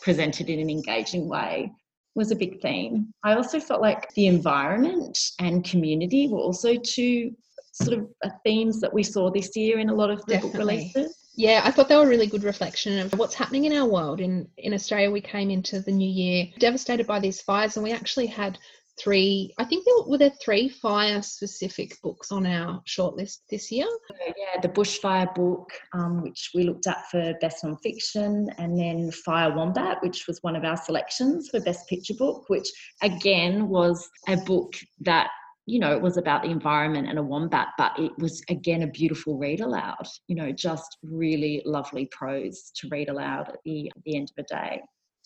presented 0.00 0.48
in 0.48 0.58
an 0.58 0.70
engaging 0.70 1.28
way 1.28 1.70
was 2.14 2.30
a 2.30 2.36
big 2.36 2.60
theme. 2.62 3.12
I 3.22 3.34
also 3.34 3.60
felt 3.60 3.82
like 3.82 4.12
the 4.14 4.26
environment 4.26 5.18
and 5.38 5.62
community 5.62 6.26
were 6.28 6.38
also 6.38 6.76
two 6.76 7.36
sort 7.72 7.98
of 7.98 8.08
uh, 8.24 8.30
themes 8.44 8.80
that 8.80 8.92
we 8.92 9.02
saw 9.02 9.30
this 9.30 9.54
year 9.56 9.78
in 9.78 9.90
a 9.90 9.94
lot 9.94 10.10
of 10.10 10.24
the 10.26 10.38
book 10.38 10.54
releases. 10.54 11.16
Yeah, 11.34 11.62
I 11.64 11.70
thought 11.70 11.88
they 11.88 11.96
were 11.96 12.04
a 12.04 12.08
really 12.08 12.26
good 12.26 12.44
reflection 12.44 12.98
of 12.98 13.18
what's 13.18 13.34
happening 13.34 13.64
in 13.66 13.74
our 13.74 13.86
world. 13.86 14.20
In 14.20 14.48
in 14.56 14.72
Australia, 14.72 15.10
we 15.10 15.20
came 15.20 15.50
into 15.50 15.80
the 15.80 15.92
new 15.92 16.08
year 16.08 16.46
devastated 16.58 17.06
by 17.06 17.20
these 17.20 17.42
fires, 17.42 17.76
and 17.76 17.84
we 17.84 17.92
actually 17.92 18.26
had 18.26 18.58
three. 18.98 19.52
I 19.58 19.64
think 19.64 19.84
there 19.84 19.94
were, 20.06 20.18
there 20.18 20.32
three 20.42 20.68
fire 20.68 21.22
specific 21.22 21.96
books 22.02 22.30
on 22.30 22.46
our 22.46 22.82
shortlist 22.86 23.38
this 23.50 23.70
year. 23.70 23.86
Yeah, 24.26 24.60
the 24.60 24.68
bushfire 24.68 25.34
book, 25.34 25.70
um, 25.92 26.22
which 26.22 26.50
we 26.54 26.64
looked 26.64 26.86
at 26.86 27.08
for 27.10 27.34
best 27.40 27.64
non-fiction, 27.64 28.50
and 28.58 28.78
then 28.78 29.10
Fire 29.10 29.54
Wombat, 29.54 30.02
which 30.02 30.26
was 30.26 30.38
one 30.42 30.56
of 30.56 30.64
our 30.64 30.76
selections 30.76 31.48
for 31.50 31.60
best 31.60 31.88
picture 31.88 32.14
book, 32.14 32.44
which 32.48 32.68
again 33.02 33.68
was 33.68 34.08
a 34.28 34.36
book 34.36 34.74
that 35.00 35.30
you 35.66 35.78
know 35.78 35.92
it 35.92 36.02
was 36.02 36.16
about 36.16 36.42
the 36.42 36.50
environment 36.50 37.08
and 37.08 37.18
a 37.18 37.22
wombat, 37.22 37.68
but 37.78 37.98
it 37.98 38.12
was 38.18 38.42
again 38.48 38.82
a 38.82 38.86
beautiful 38.86 39.38
read 39.38 39.60
aloud. 39.60 40.06
You 40.28 40.36
know, 40.36 40.52
just 40.52 40.98
really 41.02 41.62
lovely 41.64 42.06
prose 42.06 42.72
to 42.76 42.88
read 42.88 43.08
aloud 43.08 43.48
at 43.48 43.58
the 43.64 43.90
at 43.96 44.02
the 44.04 44.16
end 44.16 44.32
of 44.36 44.44
a 44.44 44.54
day. 44.54 44.82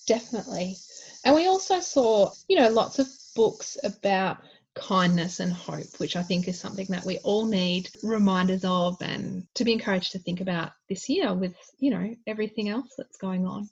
Definitely. 0.06 0.76
And 1.24 1.34
we 1.34 1.46
also 1.46 1.80
saw, 1.80 2.30
you 2.48 2.58
know, 2.58 2.68
lots 2.68 2.98
of 2.98 3.08
books 3.36 3.76
about 3.84 4.38
kindness 4.74 5.40
and 5.40 5.52
hope, 5.52 5.98
which 5.98 6.16
I 6.16 6.22
think 6.22 6.48
is 6.48 6.60
something 6.60 6.86
that 6.90 7.04
we 7.04 7.18
all 7.18 7.46
need 7.46 7.88
reminders 8.02 8.64
of 8.64 8.96
and 9.00 9.46
to 9.54 9.64
be 9.64 9.72
encouraged 9.72 10.12
to 10.12 10.18
think 10.18 10.40
about 10.40 10.72
this 10.88 11.08
year 11.08 11.32
with, 11.32 11.54
you 11.78 11.90
know, 11.90 12.14
everything 12.26 12.68
else 12.68 12.92
that's 12.98 13.16
going 13.16 13.46
on. 13.46 13.68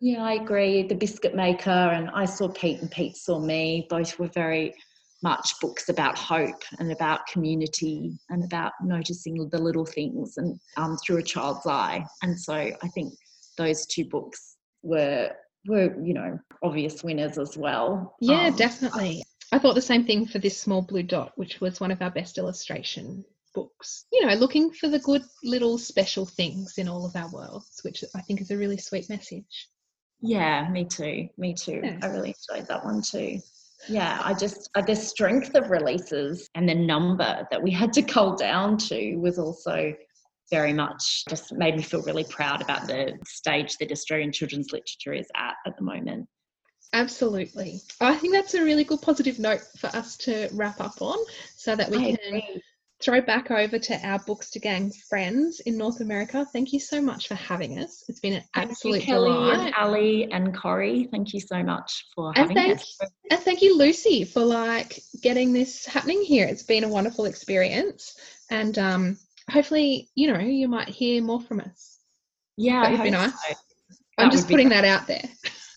Yeah, 0.00 0.22
I 0.22 0.34
agree. 0.34 0.82
The 0.82 0.94
Biscuit 0.94 1.34
Maker 1.34 1.70
and 1.70 2.10
I 2.10 2.26
Saw 2.26 2.48
Pete 2.48 2.80
and 2.80 2.90
Pete 2.90 3.16
Saw 3.16 3.38
Me, 3.38 3.86
both 3.88 4.18
were 4.18 4.28
very 4.28 4.74
much 5.22 5.58
books 5.60 5.88
about 5.88 6.18
hope 6.18 6.62
and 6.78 6.92
about 6.92 7.26
community 7.26 8.18
and 8.28 8.44
about 8.44 8.72
noticing 8.82 9.48
the 9.50 9.58
little 9.58 9.86
things 9.86 10.34
and 10.36 10.58
um, 10.76 10.96
through 10.98 11.18
a 11.18 11.22
child's 11.22 11.66
eye. 11.66 12.04
And 12.22 12.38
so 12.38 12.52
I 12.54 12.88
think 12.94 13.14
those 13.56 13.86
two 13.86 14.04
books 14.04 14.56
were 14.82 15.30
were 15.68 15.94
you 16.02 16.14
know 16.14 16.38
obvious 16.62 17.02
winners 17.02 17.38
as 17.38 17.56
well. 17.56 18.16
Yeah, 18.20 18.46
Um, 18.48 18.56
definitely. 18.56 19.22
I 19.52 19.58
thought 19.58 19.74
the 19.74 19.82
same 19.82 20.04
thing 20.04 20.26
for 20.26 20.38
this 20.38 20.60
small 20.60 20.82
blue 20.82 21.02
dot, 21.04 21.32
which 21.36 21.60
was 21.60 21.80
one 21.80 21.90
of 21.92 22.02
our 22.02 22.10
best 22.10 22.36
illustration 22.38 23.24
books. 23.54 24.04
You 24.12 24.26
know, 24.26 24.34
looking 24.34 24.72
for 24.72 24.88
the 24.88 24.98
good 24.98 25.22
little 25.44 25.78
special 25.78 26.26
things 26.26 26.74
in 26.78 26.88
all 26.88 27.06
of 27.06 27.16
our 27.16 27.30
worlds, 27.30 27.80
which 27.82 28.04
I 28.14 28.20
think 28.22 28.40
is 28.40 28.50
a 28.50 28.56
really 28.56 28.76
sweet 28.76 29.08
message. 29.08 29.68
Yeah, 30.20 30.68
me 30.70 30.84
too. 30.84 31.28
Me 31.38 31.54
too. 31.54 31.80
Yeah. 31.82 31.98
I 32.02 32.06
really 32.06 32.34
enjoyed 32.50 32.68
that 32.68 32.84
one 32.84 33.02
too. 33.02 33.38
Yeah, 33.88 34.20
I 34.24 34.34
just 34.34 34.70
uh, 34.74 34.82
the 34.82 34.96
strength 34.96 35.54
of 35.54 35.70
releases 35.70 36.48
and 36.54 36.68
the 36.68 36.74
number 36.74 37.46
that 37.50 37.62
we 37.62 37.70
had 37.70 37.92
to 37.94 38.02
cull 38.02 38.34
down 38.34 38.78
to 38.78 39.16
was 39.16 39.38
also 39.38 39.94
very 40.50 40.72
much 40.72 41.24
just 41.28 41.52
made 41.52 41.76
me 41.76 41.82
feel 41.82 42.02
really 42.02 42.24
proud 42.24 42.62
about 42.62 42.86
the 42.86 43.12
stage 43.26 43.76
that 43.78 43.90
Australian 43.90 44.32
children's 44.32 44.72
literature 44.72 45.12
is 45.12 45.28
at 45.36 45.54
at 45.66 45.76
the 45.76 45.82
moment. 45.82 46.28
Absolutely. 46.92 47.80
I 48.00 48.14
think 48.14 48.32
that's 48.32 48.54
a 48.54 48.62
really 48.64 48.84
good 48.84 49.02
positive 49.02 49.38
note 49.38 49.60
for 49.78 49.88
us 49.88 50.16
to 50.18 50.48
wrap 50.52 50.80
up 50.80 51.02
on 51.02 51.18
so 51.56 51.74
that 51.76 51.90
we 51.90 51.96
I 51.98 52.00
can 52.16 52.18
agree. 52.28 52.62
throw 53.02 53.20
back 53.20 53.50
over 53.50 53.78
to 53.78 54.06
our 54.06 54.18
Booksy 54.20 54.62
Gang 54.62 54.92
friends 55.08 55.60
in 55.60 55.76
North 55.76 56.00
America. 56.00 56.46
Thank 56.52 56.72
you 56.72 56.80
so 56.80 57.02
much 57.02 57.26
for 57.28 57.34
having 57.34 57.78
us. 57.80 58.04
It's 58.08 58.20
been 58.20 58.34
an 58.34 58.44
Thank 58.54 58.68
you, 58.68 58.70
absolute 58.70 59.02
Kelly 59.02 59.30
delight. 59.30 59.58
and 59.66 59.74
Ali 59.74 60.32
and 60.32 60.56
Corey. 60.56 61.08
Thank 61.10 61.34
you 61.34 61.40
so 61.40 61.62
much 61.62 62.06
for 62.14 62.28
And 62.28 62.36
having 62.38 62.56
thank, 62.56 62.78
us. 62.78 62.98
and 63.30 63.40
thank 63.40 63.62
you, 63.62 63.76
Lucy, 63.76 64.24
for 64.24 64.40
like 64.44 65.00
getting 65.22 65.52
this 65.52 65.84
happening 65.84 66.22
here. 66.22 66.46
It's 66.46 66.62
been 66.62 66.84
a 66.84 66.88
wonderful 66.88 67.24
experience, 67.26 68.16
and 68.50 68.78
um, 68.78 69.18
hopefully, 69.50 70.08
you 70.14 70.32
know, 70.32 70.38
you 70.38 70.68
might 70.68 70.88
hear 70.88 71.22
more 71.22 71.40
from 71.40 71.60
us. 71.60 71.98
Yeah, 72.56 72.82
That 72.82 72.92
would 72.92 73.02
be 73.02 73.10
nice. 73.10 73.32
so. 73.32 73.54
I'm 74.18 74.30
just 74.30 74.48
putting 74.48 74.70
that 74.70 74.84
out 74.84 75.06
there. 75.06 75.22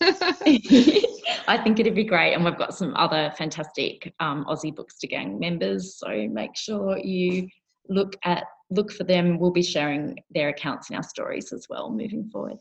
I 1.46 1.60
think 1.62 1.78
it'd 1.78 1.94
be 1.94 2.04
great, 2.04 2.32
and 2.32 2.44
we've 2.44 2.56
got 2.56 2.74
some 2.74 2.94
other 2.96 3.32
fantastic 3.36 4.14
um, 4.18 4.46
Aussie 4.46 4.74
Booksy 4.74 5.10
Gang 5.10 5.38
members. 5.38 5.98
So 5.98 6.08
make 6.28 6.56
sure 6.56 6.96
you 6.98 7.48
look 7.88 8.14
at 8.24 8.44
look 8.70 8.92
for 8.92 9.04
them. 9.04 9.38
We'll 9.38 9.50
be 9.50 9.62
sharing 9.62 10.16
their 10.30 10.48
accounts 10.48 10.88
in 10.90 10.96
our 10.96 11.02
stories 11.02 11.52
as 11.52 11.66
well 11.68 11.90
moving 11.90 12.30
forward. 12.32 12.56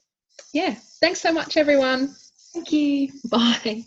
yeah. 0.53 0.76
Thanks 1.01 1.22
so 1.22 1.32
much, 1.32 1.55
everyone. 1.55 2.14
Thank 2.53 2.72
you. 2.72 3.10
Bye. 3.30 3.84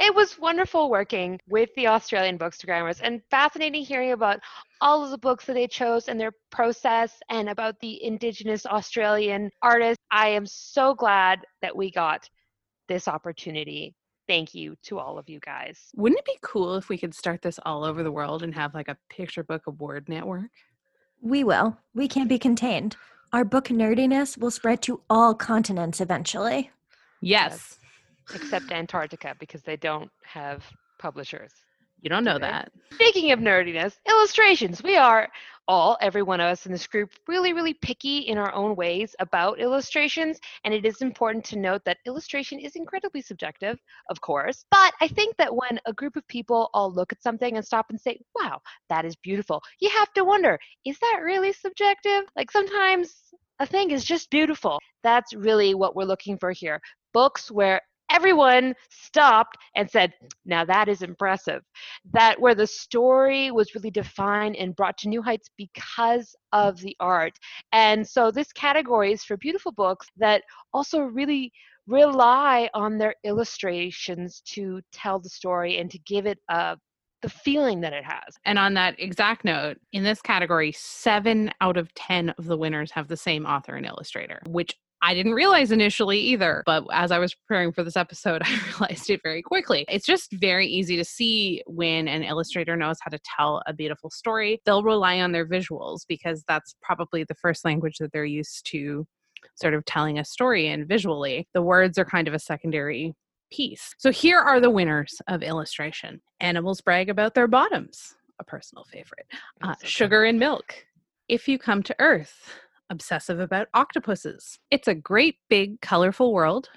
It 0.00 0.14
was 0.14 0.38
wonderful 0.38 0.90
working 0.90 1.40
with 1.48 1.70
the 1.74 1.88
Australian 1.88 2.38
Bookstagrammers 2.38 3.00
and 3.02 3.20
fascinating 3.32 3.82
hearing 3.82 4.12
about 4.12 4.38
all 4.80 5.04
of 5.04 5.10
the 5.10 5.18
books 5.18 5.44
that 5.46 5.54
they 5.54 5.66
chose 5.66 6.06
and 6.06 6.20
their 6.20 6.30
process 6.50 7.18
and 7.30 7.48
about 7.48 7.80
the 7.80 8.00
Indigenous 8.04 8.64
Australian 8.64 9.50
artists. 9.60 10.02
I 10.12 10.28
am 10.28 10.46
so 10.46 10.94
glad 10.94 11.40
that 11.62 11.76
we 11.76 11.90
got 11.90 12.30
this 12.86 13.08
opportunity. 13.08 13.96
Thank 14.28 14.54
you 14.54 14.76
to 14.84 15.00
all 15.00 15.18
of 15.18 15.28
you 15.28 15.40
guys. 15.40 15.88
Wouldn't 15.96 16.20
it 16.20 16.24
be 16.24 16.38
cool 16.42 16.76
if 16.76 16.88
we 16.88 16.96
could 16.96 17.14
start 17.14 17.42
this 17.42 17.58
all 17.66 17.84
over 17.84 18.04
the 18.04 18.12
world 18.12 18.44
and 18.44 18.54
have 18.54 18.74
like 18.74 18.88
a 18.88 18.96
picture 19.10 19.42
book 19.42 19.66
award 19.66 20.08
network? 20.08 20.50
We 21.20 21.42
will. 21.42 21.76
We 21.92 22.06
can't 22.06 22.28
be 22.28 22.38
contained. 22.38 22.94
Our 23.32 23.44
book 23.44 23.64
nerdiness 23.64 24.38
will 24.38 24.52
spread 24.52 24.80
to 24.82 25.00
all 25.10 25.34
continents 25.34 26.00
eventually. 26.00 26.70
Yes. 27.20 27.78
Except 28.34 28.70
Antarctica 28.72 29.34
because 29.38 29.62
they 29.62 29.76
don't 29.76 30.10
have 30.24 30.62
publishers. 30.98 31.52
You 32.00 32.10
don't 32.10 32.24
know 32.24 32.36
Okay. 32.36 32.40
that. 32.40 32.70
Speaking 32.92 33.32
of 33.32 33.40
nerdiness, 33.40 33.96
illustrations. 34.08 34.82
We 34.82 34.96
are 34.96 35.28
all, 35.66 35.98
every 36.00 36.22
one 36.22 36.40
of 36.40 36.46
us 36.46 36.64
in 36.66 36.72
this 36.72 36.86
group, 36.86 37.10
really, 37.26 37.52
really 37.52 37.74
picky 37.74 38.18
in 38.20 38.38
our 38.38 38.52
own 38.54 38.76
ways 38.76 39.14
about 39.18 39.60
illustrations. 39.60 40.38
And 40.64 40.72
it 40.72 40.84
is 40.86 41.02
important 41.02 41.44
to 41.46 41.58
note 41.58 41.82
that 41.84 41.98
illustration 42.06 42.58
is 42.58 42.76
incredibly 42.76 43.20
subjective, 43.20 43.78
of 44.10 44.20
course. 44.20 44.64
But 44.70 44.94
I 45.00 45.08
think 45.08 45.36
that 45.36 45.54
when 45.54 45.78
a 45.86 45.92
group 45.92 46.16
of 46.16 46.26
people 46.28 46.70
all 46.72 46.92
look 46.92 47.12
at 47.12 47.22
something 47.22 47.56
and 47.56 47.64
stop 47.64 47.86
and 47.90 48.00
say, 48.00 48.18
wow, 48.34 48.60
that 48.88 49.04
is 49.04 49.16
beautiful, 49.16 49.62
you 49.80 49.90
have 49.90 50.12
to 50.14 50.24
wonder, 50.24 50.58
is 50.84 50.98
that 51.00 51.20
really 51.22 51.52
subjective? 51.52 52.24
Like 52.36 52.50
sometimes 52.50 53.14
a 53.58 53.66
thing 53.66 53.90
is 53.90 54.04
just 54.04 54.30
beautiful. 54.30 54.78
That's 55.02 55.34
really 55.34 55.74
what 55.74 55.96
we're 55.96 56.04
looking 56.04 56.38
for 56.38 56.52
here. 56.52 56.80
Books 57.12 57.50
where 57.50 57.80
everyone 58.10 58.74
stopped 58.90 59.56
and 59.76 59.90
said, 59.90 60.12
now 60.44 60.64
that 60.64 60.88
is 60.88 61.02
impressive 61.02 61.62
that 62.12 62.40
where 62.40 62.54
the 62.54 62.66
story 62.66 63.50
was 63.50 63.74
really 63.74 63.90
defined 63.90 64.56
and 64.56 64.76
brought 64.76 64.96
to 64.98 65.08
new 65.08 65.22
heights 65.22 65.48
because 65.56 66.34
of 66.52 66.78
the 66.80 66.96
art. 67.00 67.38
And 67.72 68.06
so 68.06 68.30
this 68.30 68.52
category 68.52 69.12
is 69.12 69.24
for 69.24 69.36
beautiful 69.36 69.72
books 69.72 70.06
that 70.16 70.42
also 70.72 71.00
really 71.00 71.52
rely 71.86 72.68
on 72.74 72.98
their 72.98 73.14
illustrations 73.24 74.42
to 74.46 74.80
tell 74.92 75.18
the 75.18 75.28
story 75.28 75.78
and 75.78 75.90
to 75.90 75.98
give 76.00 76.26
it 76.26 76.38
a 76.48 76.76
the 77.22 77.28
feeling 77.28 77.80
that 77.80 77.92
it 77.92 78.04
has. 78.04 78.36
And 78.44 78.58
on 78.58 78.74
that 78.74 78.94
exact 78.98 79.44
note, 79.44 79.78
in 79.92 80.04
this 80.04 80.22
category, 80.22 80.72
seven 80.72 81.50
out 81.60 81.76
of 81.76 81.92
10 81.94 82.30
of 82.30 82.44
the 82.44 82.56
winners 82.56 82.92
have 82.92 83.08
the 83.08 83.16
same 83.16 83.44
author 83.44 83.74
and 83.74 83.84
illustrator, 83.84 84.40
which 84.46 84.76
I 85.00 85.14
didn't 85.14 85.34
realize 85.34 85.70
initially 85.70 86.18
either. 86.18 86.62
But 86.66 86.84
as 86.92 87.12
I 87.12 87.18
was 87.18 87.34
preparing 87.34 87.72
for 87.72 87.84
this 87.84 87.96
episode, 87.96 88.42
I 88.44 88.58
realized 88.66 89.10
it 89.10 89.20
very 89.22 89.42
quickly. 89.42 89.84
It's 89.88 90.06
just 90.06 90.32
very 90.32 90.66
easy 90.66 90.96
to 90.96 91.04
see 91.04 91.62
when 91.66 92.08
an 92.08 92.22
illustrator 92.22 92.76
knows 92.76 92.98
how 93.00 93.10
to 93.10 93.18
tell 93.36 93.62
a 93.66 93.72
beautiful 93.72 94.10
story. 94.10 94.60
They'll 94.64 94.82
rely 94.82 95.20
on 95.20 95.32
their 95.32 95.46
visuals 95.46 96.00
because 96.08 96.44
that's 96.48 96.74
probably 96.82 97.24
the 97.24 97.34
first 97.34 97.64
language 97.64 97.98
that 97.98 98.12
they're 98.12 98.24
used 98.24 98.66
to 98.70 99.06
sort 99.54 99.74
of 99.74 99.84
telling 99.84 100.18
a 100.18 100.24
story 100.24 100.66
in 100.66 100.86
visually. 100.86 101.48
The 101.54 101.62
words 101.62 101.98
are 101.98 102.04
kind 102.04 102.28
of 102.28 102.34
a 102.34 102.38
secondary 102.38 103.14
piece. 103.50 103.94
So 103.98 104.10
here 104.10 104.38
are 104.38 104.60
the 104.60 104.70
winners 104.70 105.20
of 105.28 105.42
illustration. 105.42 106.20
Animals 106.40 106.80
brag 106.80 107.08
about 107.08 107.34
their 107.34 107.48
bottoms, 107.48 108.14
a 108.38 108.44
personal 108.44 108.84
favorite. 108.84 109.26
Uh, 109.62 109.74
so 109.80 109.86
sugar 109.86 110.24
and 110.24 110.38
milk. 110.38 110.84
If 111.28 111.48
you 111.48 111.58
come 111.58 111.82
to 111.84 111.96
Earth, 111.98 112.54
obsessive 112.90 113.40
about 113.40 113.68
octopuses. 113.74 114.58
It's 114.70 114.88
a 114.88 114.94
great 114.94 115.36
big 115.48 115.80
colorful 115.80 116.32
world. 116.32 116.70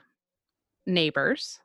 Neighbors. 0.86 1.59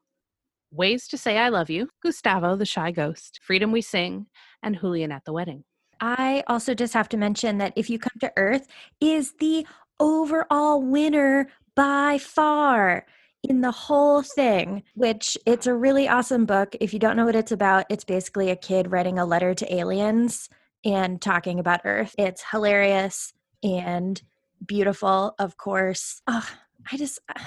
Ways 0.71 1.09
to 1.09 1.19
say 1.19 1.39
I 1.39 1.49
love 1.49 1.71
you. 1.71 1.89
Gustavo 2.03 2.57
the 2.57 2.67
shy 2.67 2.91
ghost. 2.91 3.41
Freedom 3.43 3.73
we 3.73 3.81
sing 3.81 4.27
and 4.63 4.79
Julian 4.79 5.13
at 5.13 5.25
the 5.25 5.33
wedding. 5.33 5.65
I 6.01 6.45
also 6.47 6.75
just 6.75 6.95
have 6.95 7.09
to 7.11 7.17
mention 7.17 7.59
that 7.59 7.73
If 7.77 7.89
You 7.89 7.99
Come 7.99 8.19
to 8.21 8.33
Earth 8.37 8.67
is 9.01 9.35
the 9.39 9.67
overall 9.99 10.83
winner 10.83 11.49
by 11.75 12.19
far 12.19 13.07
in 13.43 13.61
the 13.61 13.71
whole 13.71 14.23
thing, 14.23 14.83
which 14.95 15.39
it's 15.47 15.67
a 15.67 15.75
really 15.75 16.09
awesome 16.09 16.45
book. 16.47 16.75
If 16.81 16.93
you 16.93 16.99
don't 16.99 17.17
know 17.17 17.25
what 17.25 17.37
it's 17.37 17.53
about, 17.53 17.87
it's 17.89 18.05
basically 18.05 18.51
a 18.51 18.57
kid 18.57 18.91
writing 18.91 19.19
a 19.19 19.25
letter 19.25 19.55
to 19.55 19.75
aliens 19.75 20.49
and 20.85 21.21
talking 21.21 21.59
about 21.59 21.81
Earth. 21.85 22.15
It's 22.19 22.45
hilarious 22.51 23.33
and 23.63 24.21
beautiful, 24.65 25.35
of 25.39 25.57
course. 25.57 26.23
Oh, 26.27 26.49
I 26.91 26.97
just 26.97 27.19
uh, 27.29 27.43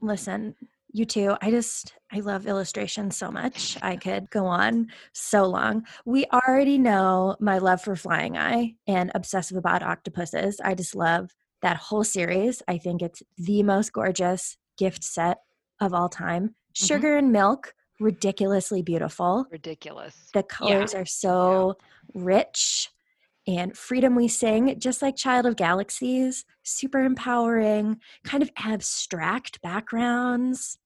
listen, 0.00 0.54
you 0.92 1.04
too. 1.04 1.36
I 1.40 1.50
just 1.50 1.94
I 2.12 2.20
love 2.20 2.46
illustration 2.46 3.10
so 3.10 3.30
much. 3.30 3.76
I 3.82 3.96
could 3.96 4.30
go 4.30 4.46
on 4.46 4.88
so 5.12 5.44
long. 5.44 5.86
We 6.04 6.26
already 6.26 6.78
know 6.78 7.36
my 7.40 7.58
love 7.58 7.82
for 7.82 7.96
Flying 7.96 8.36
Eye 8.36 8.74
and 8.86 9.10
obsessive 9.14 9.56
about 9.56 9.82
octopuses. 9.82 10.60
I 10.62 10.74
just 10.74 10.94
love 10.94 11.30
that 11.62 11.76
whole 11.76 12.04
series. 12.04 12.62
I 12.68 12.78
think 12.78 13.02
it's 13.02 13.22
the 13.36 13.62
most 13.62 13.92
gorgeous 13.92 14.56
gift 14.76 15.04
set 15.04 15.38
of 15.80 15.92
all 15.92 16.08
time. 16.08 16.48
Mm-hmm. 16.48 16.86
Sugar 16.86 17.16
and 17.16 17.32
Milk, 17.32 17.74
ridiculously 18.00 18.82
beautiful. 18.82 19.46
Ridiculous. 19.50 20.14
The 20.32 20.42
colors 20.42 20.94
are 20.94 21.06
so 21.06 21.76
rich. 22.14 22.90
And 23.48 23.76
Freedom 23.76 24.14
We 24.14 24.28
Sing, 24.28 24.78
just 24.78 25.00
like 25.00 25.16
Child 25.16 25.46
of 25.46 25.56
Galaxies, 25.56 26.44
super 26.64 27.02
empowering, 27.02 27.98
kind 28.22 28.42
of 28.42 28.50
abstract 28.58 29.62
backgrounds. 29.62 30.76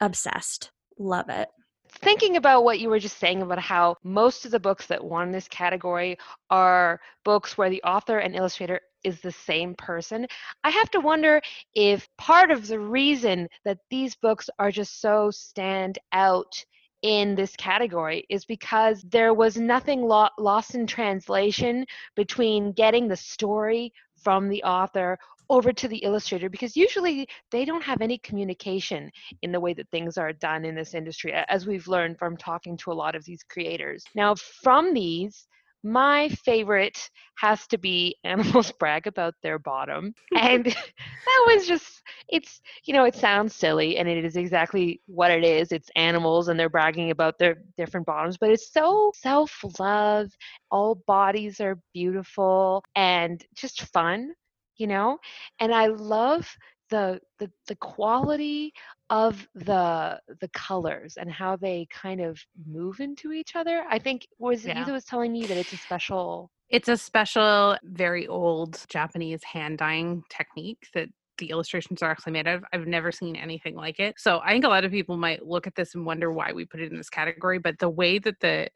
Obsessed. 0.00 0.72
Love 0.98 1.28
it. 1.28 1.48
thinking 1.90 2.36
about 2.36 2.64
what 2.64 2.80
you 2.80 2.88
were 2.88 2.98
just 2.98 3.18
saying 3.18 3.42
about 3.42 3.58
how 3.58 3.96
most 4.02 4.44
of 4.44 4.50
the 4.50 4.60
books 4.60 4.86
that 4.86 5.04
won 5.04 5.30
this 5.30 5.48
category 5.48 6.16
are 6.48 7.00
books 7.24 7.58
where 7.58 7.70
the 7.70 7.82
author 7.82 8.18
and 8.18 8.34
illustrator 8.34 8.80
is 9.04 9.20
the 9.20 9.32
same 9.32 9.74
person, 9.74 10.26
I 10.64 10.70
have 10.70 10.90
to 10.92 11.00
wonder 11.00 11.40
if 11.74 12.08
part 12.16 12.50
of 12.50 12.66
the 12.66 12.78
reason 12.78 13.48
that 13.64 13.78
these 13.90 14.14
books 14.14 14.48
are 14.58 14.70
just 14.70 15.00
so 15.00 15.30
stand 15.30 15.98
out 16.12 16.64
in 17.02 17.34
this 17.34 17.56
category 17.56 18.26
is 18.28 18.44
because 18.44 19.02
there 19.02 19.34
was 19.34 19.56
nothing 19.56 20.02
lo- 20.02 20.28
lost 20.38 20.74
in 20.74 20.86
translation 20.86 21.86
between 22.14 22.72
getting 22.72 23.08
the 23.08 23.16
story 23.16 23.92
from 24.22 24.48
the 24.48 24.62
author 24.62 25.18
over 25.48 25.72
to 25.72 25.88
the 25.88 25.98
illustrator 25.98 26.48
because 26.48 26.76
usually 26.76 27.26
they 27.50 27.64
don't 27.64 27.82
have 27.82 28.00
any 28.00 28.18
communication 28.18 29.10
in 29.42 29.50
the 29.50 29.58
way 29.58 29.74
that 29.74 29.90
things 29.90 30.16
are 30.16 30.32
done 30.32 30.64
in 30.64 30.76
this 30.76 30.94
industry, 30.94 31.32
as 31.48 31.66
we've 31.66 31.88
learned 31.88 32.18
from 32.18 32.36
talking 32.36 32.76
to 32.76 32.92
a 32.92 32.94
lot 32.94 33.16
of 33.16 33.24
these 33.24 33.42
creators. 33.42 34.04
Now, 34.14 34.34
from 34.62 34.94
these, 34.94 35.48
my 35.82 36.28
favorite 36.44 37.10
has 37.36 37.66
to 37.68 37.78
be 37.78 38.16
Animals 38.24 38.72
Brag 38.72 39.06
About 39.06 39.34
Their 39.42 39.58
Bottom. 39.58 40.14
And 40.34 40.64
that 41.26 41.44
was 41.46 41.66
just, 41.66 42.02
it's, 42.28 42.60
you 42.84 42.92
know, 42.92 43.04
it 43.04 43.14
sounds 43.14 43.54
silly 43.54 43.96
and 43.98 44.08
it 44.08 44.24
is 44.24 44.36
exactly 44.36 45.00
what 45.06 45.30
it 45.30 45.44
is. 45.44 45.72
It's 45.72 45.90
animals 45.96 46.48
and 46.48 46.58
they're 46.58 46.68
bragging 46.68 47.10
about 47.10 47.38
their 47.38 47.62
different 47.76 48.06
bottoms, 48.06 48.36
but 48.38 48.50
it's 48.50 48.72
so 48.72 49.12
self 49.14 49.60
love. 49.78 50.30
All 50.70 50.96
bodies 51.06 51.60
are 51.60 51.78
beautiful 51.94 52.84
and 52.94 53.44
just 53.54 53.82
fun, 53.92 54.32
you 54.76 54.86
know? 54.86 55.18
And 55.60 55.74
I 55.74 55.86
love 55.86 56.48
the, 56.90 57.20
the 57.38 57.50
the 57.68 57.76
quality 57.76 58.72
of 59.08 59.46
the 59.54 60.20
the 60.40 60.48
colors 60.48 61.16
and 61.16 61.30
how 61.30 61.56
they 61.56 61.86
kind 61.90 62.20
of 62.20 62.38
move 62.66 63.00
into 63.00 63.32
each 63.32 63.56
other. 63.56 63.84
I 63.88 63.98
think 63.98 64.26
was 64.38 64.66
it 64.66 64.76
Yeah. 64.76 64.86
you 64.86 64.92
was 64.92 65.04
telling 65.04 65.32
me 65.32 65.46
that 65.46 65.56
it's 65.56 65.72
a 65.72 65.76
special 65.76 66.50
It's 66.68 66.88
a 66.88 66.96
special, 66.96 67.76
very 67.84 68.26
old 68.28 68.84
Japanese 68.88 69.42
hand 69.44 69.78
dyeing 69.78 70.22
technique 70.30 70.86
that 70.94 71.08
the 71.38 71.50
illustrations 71.50 72.02
are 72.02 72.10
actually 72.10 72.32
made 72.32 72.46
of. 72.46 72.62
I've 72.72 72.86
never 72.86 73.10
seen 73.10 73.34
anything 73.34 73.74
like 73.74 73.98
it. 73.98 74.16
So 74.18 74.40
I 74.44 74.50
think 74.52 74.64
a 74.64 74.68
lot 74.68 74.84
of 74.84 74.90
people 74.90 75.16
might 75.16 75.46
look 75.46 75.66
at 75.66 75.74
this 75.74 75.94
and 75.94 76.04
wonder 76.04 76.30
why 76.30 76.52
we 76.52 76.64
put 76.66 76.80
it 76.80 76.92
in 76.92 76.98
this 76.98 77.08
category, 77.10 77.58
but 77.58 77.78
the 77.78 77.88
way 77.88 78.18
that 78.18 78.40
the 78.40 78.68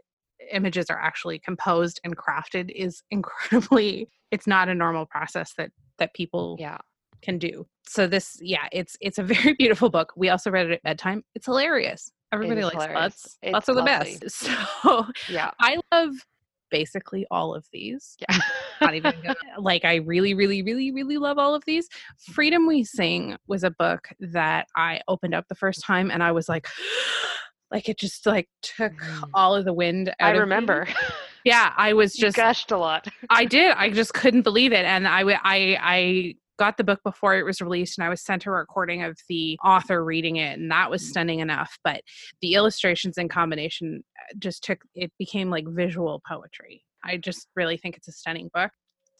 images 0.50 0.90
are 0.90 0.98
actually 1.00 1.38
composed 1.38 2.00
and 2.04 2.16
crafted 2.16 2.70
is 2.74 3.02
incredibly 3.10 4.08
it's 4.30 4.46
not 4.46 4.68
a 4.68 4.74
normal 4.74 5.06
process 5.06 5.52
that 5.56 5.70
that 5.98 6.12
people 6.14 6.56
yeah. 6.58 6.78
Can 7.24 7.38
do. 7.38 7.66
So 7.88 8.06
this 8.06 8.38
yeah, 8.40 8.66
it's 8.72 8.96
it's 9.00 9.18
a 9.18 9.22
very 9.22 9.54
beautiful 9.58 9.90
book. 9.90 10.12
We 10.16 10.28
also 10.28 10.50
read 10.50 10.66
it 10.66 10.72
at 10.72 10.82
bedtime. 10.82 11.24
It's 11.34 11.46
hilarious. 11.46 12.10
Everybody 12.32 12.62
likes 12.64 12.74
hilarious. 12.74 12.98
butts. 13.00 13.38
It's 13.42 13.52
butts 13.52 13.68
are 13.68 13.74
the 13.74 13.82
best. 13.82 14.24
So 14.82 15.06
Yeah. 15.28 15.50
I 15.60 15.78
love 15.92 16.10
basically 16.70 17.24
all 17.30 17.54
of 17.54 17.64
these. 17.72 18.16
Yeah. 18.28 18.38
Not 18.80 18.94
even 18.94 19.12
gonna, 19.22 19.36
like 19.58 19.84
I 19.84 19.96
really, 19.96 20.34
really, 20.34 20.62
really, 20.62 20.90
really 20.92 21.16
love 21.18 21.38
all 21.38 21.54
of 21.54 21.62
these. 21.66 21.88
Freedom 22.32 22.66
We 22.66 22.82
Sing 22.84 23.36
was 23.46 23.62
a 23.64 23.70
book 23.70 24.08
that 24.20 24.66
I 24.76 25.00
opened 25.06 25.34
up 25.34 25.46
the 25.48 25.54
first 25.54 25.82
time 25.84 26.10
and 26.10 26.22
I 26.22 26.32
was 26.32 26.48
like, 26.48 26.66
like 27.70 27.88
it 27.88 27.98
just 27.98 28.26
like 28.26 28.48
took 28.62 28.92
Mm. 28.92 29.30
all 29.34 29.54
of 29.54 29.64
the 29.64 29.72
wind 29.72 30.08
out 30.08 30.14
I 30.20 30.30
of 30.30 30.34
me. 30.36 30.40
remember. 30.40 30.86
Yeah, 31.44 31.72
I 31.76 31.92
was 31.92 32.16
you 32.18 32.22
just 32.22 32.36
gushed 32.36 32.70
a 32.72 32.76
lot. 32.78 33.06
I 33.30 33.44
did. 33.44 33.72
I 33.76 33.90
just 33.90 34.14
couldn't 34.14 34.42
believe 34.42 34.72
it, 34.72 34.84
and 34.86 35.06
I 35.06 35.20
I 35.44 35.78
I 35.80 36.34
got 36.58 36.76
the 36.76 36.84
book 36.84 37.00
before 37.04 37.36
it 37.36 37.44
was 37.44 37.60
released, 37.60 37.98
and 37.98 38.04
I 38.04 38.08
was 38.08 38.22
sent 38.22 38.46
a 38.46 38.50
recording 38.50 39.02
of 39.02 39.18
the 39.28 39.58
author 39.64 40.04
reading 40.04 40.36
it, 40.36 40.58
and 40.58 40.70
that 40.70 40.90
was 40.90 41.08
stunning 41.08 41.40
enough. 41.40 41.78
But 41.84 42.02
the 42.40 42.54
illustrations 42.54 43.18
in 43.18 43.28
combination 43.28 44.04
uh, 44.18 44.34
just 44.38 44.62
took 44.64 44.80
it 44.94 45.12
became 45.18 45.50
like 45.50 45.66
visual 45.68 46.22
poetry. 46.26 46.84
I 47.04 47.16
just 47.16 47.48
really 47.54 47.76
think 47.76 47.96
it's 47.96 48.08
a 48.08 48.12
stunning 48.12 48.50
book. 48.54 48.70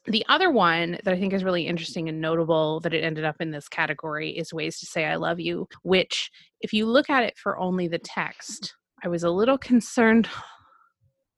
The 0.06 0.24
other 0.28 0.50
one 0.50 0.98
that 1.02 1.14
I 1.14 1.18
think 1.18 1.32
is 1.32 1.44
really 1.44 1.66
interesting 1.66 2.10
and 2.10 2.20
notable 2.20 2.80
that 2.80 2.92
it 2.92 3.04
ended 3.04 3.24
up 3.24 3.36
in 3.40 3.50
this 3.50 3.68
category 3.68 4.30
is 4.30 4.52
Ways 4.52 4.78
to 4.80 4.86
Say 4.86 5.06
I 5.06 5.16
Love 5.16 5.40
You, 5.40 5.66
which, 5.82 6.30
if 6.60 6.74
you 6.74 6.84
look 6.84 7.08
at 7.08 7.24
it 7.24 7.38
for 7.38 7.58
only 7.58 7.88
the 7.88 7.98
text, 7.98 8.74
I 9.02 9.08
was 9.08 9.22
a 9.22 9.30
little 9.30 9.56
concerned 9.56 10.28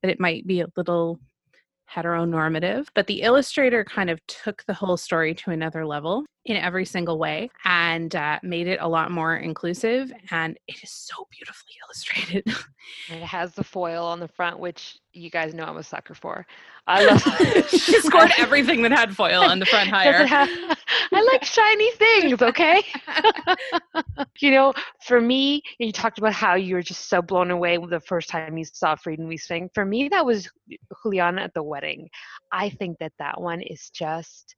that 0.03 0.11
it 0.11 0.19
might 0.19 0.47
be 0.47 0.61
a 0.61 0.67
little 0.77 1.21
heteronormative, 1.93 2.87
but 2.95 3.07
the 3.07 3.23
illustrator 3.23 3.85
kind 3.85 4.11
of 4.11 4.25
took 4.27 4.65
the 4.67 4.75
whole 4.75 4.97
story 4.97 5.35
to 5.35 5.51
another 5.51 5.87
level 5.87 6.25
in 6.45 6.57
every 6.57 6.85
single 6.85 7.19
way 7.19 7.51
and 7.65 8.15
uh, 8.15 8.39
made 8.43 8.67
it 8.67 8.79
a 8.81 8.89
lot 8.89 9.11
more 9.11 9.37
inclusive. 9.37 10.13
And 10.31 10.57
it 10.69 10.83
is 10.83 10.91
so 10.91 11.27
beautifully 11.31 11.75
illustrated. 11.87 12.57
It 13.11 13.23
has 13.23 13.55
the 13.55 13.65
foil 13.65 14.05
on 14.05 14.21
the 14.21 14.29
front, 14.29 14.59
which 14.59 14.99
you 15.17 15.31
guys 15.31 15.55
know 15.55 15.65
I'm 15.65 15.77
a 15.77 15.83
sucker 15.83 16.15
for. 16.15 16.47
I 16.87 17.05
love. 17.05 17.23
she 17.69 18.01
scored 18.01 18.31
everything 18.39 18.83
that 18.83 18.93
had 18.93 19.17
foil 19.17 19.43
on 19.43 19.59
the 19.59 19.67
front 19.67 19.89
higher. 19.89 20.27
have- 20.27 20.49
I 21.13 21.23
like 21.23 21.45
shiny 21.45 21.91
things. 21.93 22.43
Okay. 22.43 22.83
you 24.41 24.51
know, 24.51 24.75
for 25.05 25.21
me, 25.21 25.63
you 25.79 25.93
talked 25.93 26.19
about 26.19 26.33
how 26.33 26.55
you 26.55 26.75
were 26.75 26.83
just 26.83 27.09
so 27.09 27.23
blown 27.23 27.51
away 27.51 27.79
the 27.79 28.01
first 28.01 28.29
time 28.29 28.57
you 28.59 28.65
saw 28.65 28.95
Freedom 28.95 29.27
We 29.27 29.37
Sing. 29.37 29.71
For 29.75 29.85
me, 29.85 30.09
that 30.09 30.25
was 30.25 30.49
Juliana 31.03 31.43
at 31.43 31.55
the 31.55 31.63
wedding. 31.63 32.09
I 32.53 32.71
think 32.71 32.99
that 32.99 33.13
that 33.19 33.41
one 33.41 33.63
is 33.63 33.91
just 33.91 34.55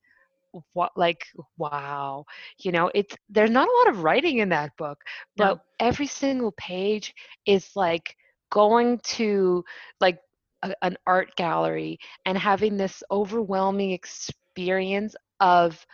what 0.73 0.91
like 0.97 1.27
wow 1.59 2.25
you 2.59 2.73
know 2.73 2.91
it's 2.95 3.15
there's 3.29 3.51
not 3.51 3.69
a 3.69 3.77
lot 3.85 3.95
of 3.95 4.03
writing 4.03 4.39
in 4.39 4.49
that 4.49 4.71
book 4.79 4.99
but 5.37 5.57
No. 5.57 5.61
every 5.79 6.07
single 6.07 6.53
page 6.53 7.13
is 7.45 7.69
like 7.77 8.17
going 8.51 8.99
to 9.01 9.63
like 10.01 10.19
a, 10.63 10.75
an 10.83 10.97
art 11.07 11.35
gallery 11.37 11.99
and 12.27 12.37
having 12.37 12.77
this 12.77 13.03
overwhelming 13.11 13.93
experience 13.93 15.15
of 15.41 15.85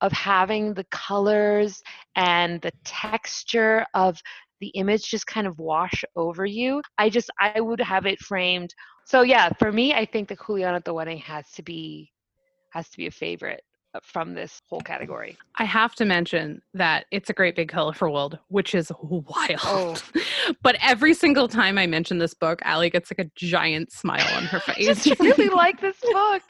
of 0.00 0.12
having 0.12 0.74
the 0.74 0.84
colors 0.90 1.82
and 2.16 2.60
the 2.60 2.72
texture 2.84 3.86
of 3.94 4.20
the 4.60 4.68
image 4.68 5.04
just 5.04 5.26
kind 5.26 5.46
of 5.46 5.58
wash 5.58 6.04
over 6.16 6.44
you 6.44 6.82
i 6.98 7.08
just 7.08 7.30
i 7.40 7.60
would 7.60 7.80
have 7.80 8.06
it 8.06 8.18
framed. 8.20 8.74
So 9.06 9.22
yeah 9.22 9.50
for 9.58 9.70
me 9.70 9.92
i 9.94 10.04
think 10.04 10.28
the 10.28 10.36
juliana 10.36 10.76
at 10.76 10.84
the 10.84 10.94
wedding 10.94 11.18
has 11.18 11.50
to 11.52 11.62
be 11.62 12.10
has 12.70 12.88
to 12.88 12.96
be 12.96 13.06
a 13.06 13.10
favorite 13.10 13.62
from 14.02 14.34
this 14.34 14.60
whole 14.68 14.80
category 14.80 15.36
I 15.56 15.64
have 15.64 15.94
to 15.96 16.04
mention 16.04 16.60
that 16.74 17.06
it's 17.12 17.30
a 17.30 17.32
great 17.32 17.54
big 17.54 17.68
colorful 17.68 18.12
world, 18.12 18.38
which 18.48 18.74
is 18.74 18.90
wild. 19.00 19.60
Oh. 19.62 19.96
but 20.62 20.76
every 20.82 21.14
single 21.14 21.46
time 21.46 21.78
I 21.78 21.86
mention 21.86 22.18
this 22.18 22.34
book, 22.34 22.60
Allie 22.64 22.90
gets 22.90 23.12
like 23.12 23.24
a 23.24 23.30
giant 23.36 23.92
smile 23.92 24.26
on 24.34 24.44
her 24.46 24.60
I 24.66 24.74
face. 24.74 25.04
just 25.04 25.20
really 25.20 25.48
like 25.48 25.80
this 25.80 25.96
book. 26.12 26.42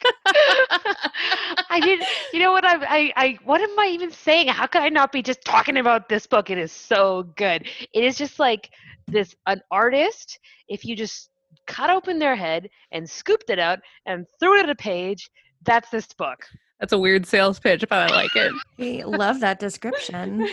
I 1.69 1.81
did. 1.83 2.03
You 2.33 2.41
know 2.41 2.53
what? 2.53 2.65
I, 2.65 2.77
I, 2.77 3.13
I. 3.17 3.39
What 3.45 3.61
am 3.61 3.79
I 3.79 3.89
even 3.89 4.11
saying? 4.11 4.49
How 4.49 4.67
could 4.67 4.83
I 4.83 4.89
not 4.89 5.13
be 5.13 5.23
just 5.23 5.45
talking 5.45 5.77
about 5.77 6.09
this 6.09 6.27
book? 6.27 6.49
It 6.49 6.59
is 6.59 6.73
so 6.73 7.25
good. 7.37 7.67
It 7.93 8.05
is 8.05 8.17
just 8.17 8.39
like 8.39 8.71
this. 9.07 9.35
An 9.47 9.61
artist. 9.71 10.39
If 10.69 10.85
you 10.85 10.97
just 10.97 11.29
cut 11.67 11.91
open 11.91 12.19
their 12.19 12.37
head 12.37 12.71
and 12.93 13.09
scooped 13.09 13.51
it 13.51 13.59
out 13.59 13.81
and 14.07 14.27
threw 14.41 14.59
it 14.59 14.65
at 14.65 14.71
a 14.71 14.75
page, 14.75 15.31
that's 15.65 15.91
this 15.91 16.07
book. 16.15 16.47
That's 16.85 16.93
a 16.93 16.99
weird 16.99 17.25
sales 17.25 17.59
pitch, 17.59 17.83
but 17.89 17.99
I 17.99 18.15
like 18.15 18.37
it. 18.37 18.53
We 18.77 19.05
love 19.05 19.41
that 19.41 19.59
description. 19.59 20.47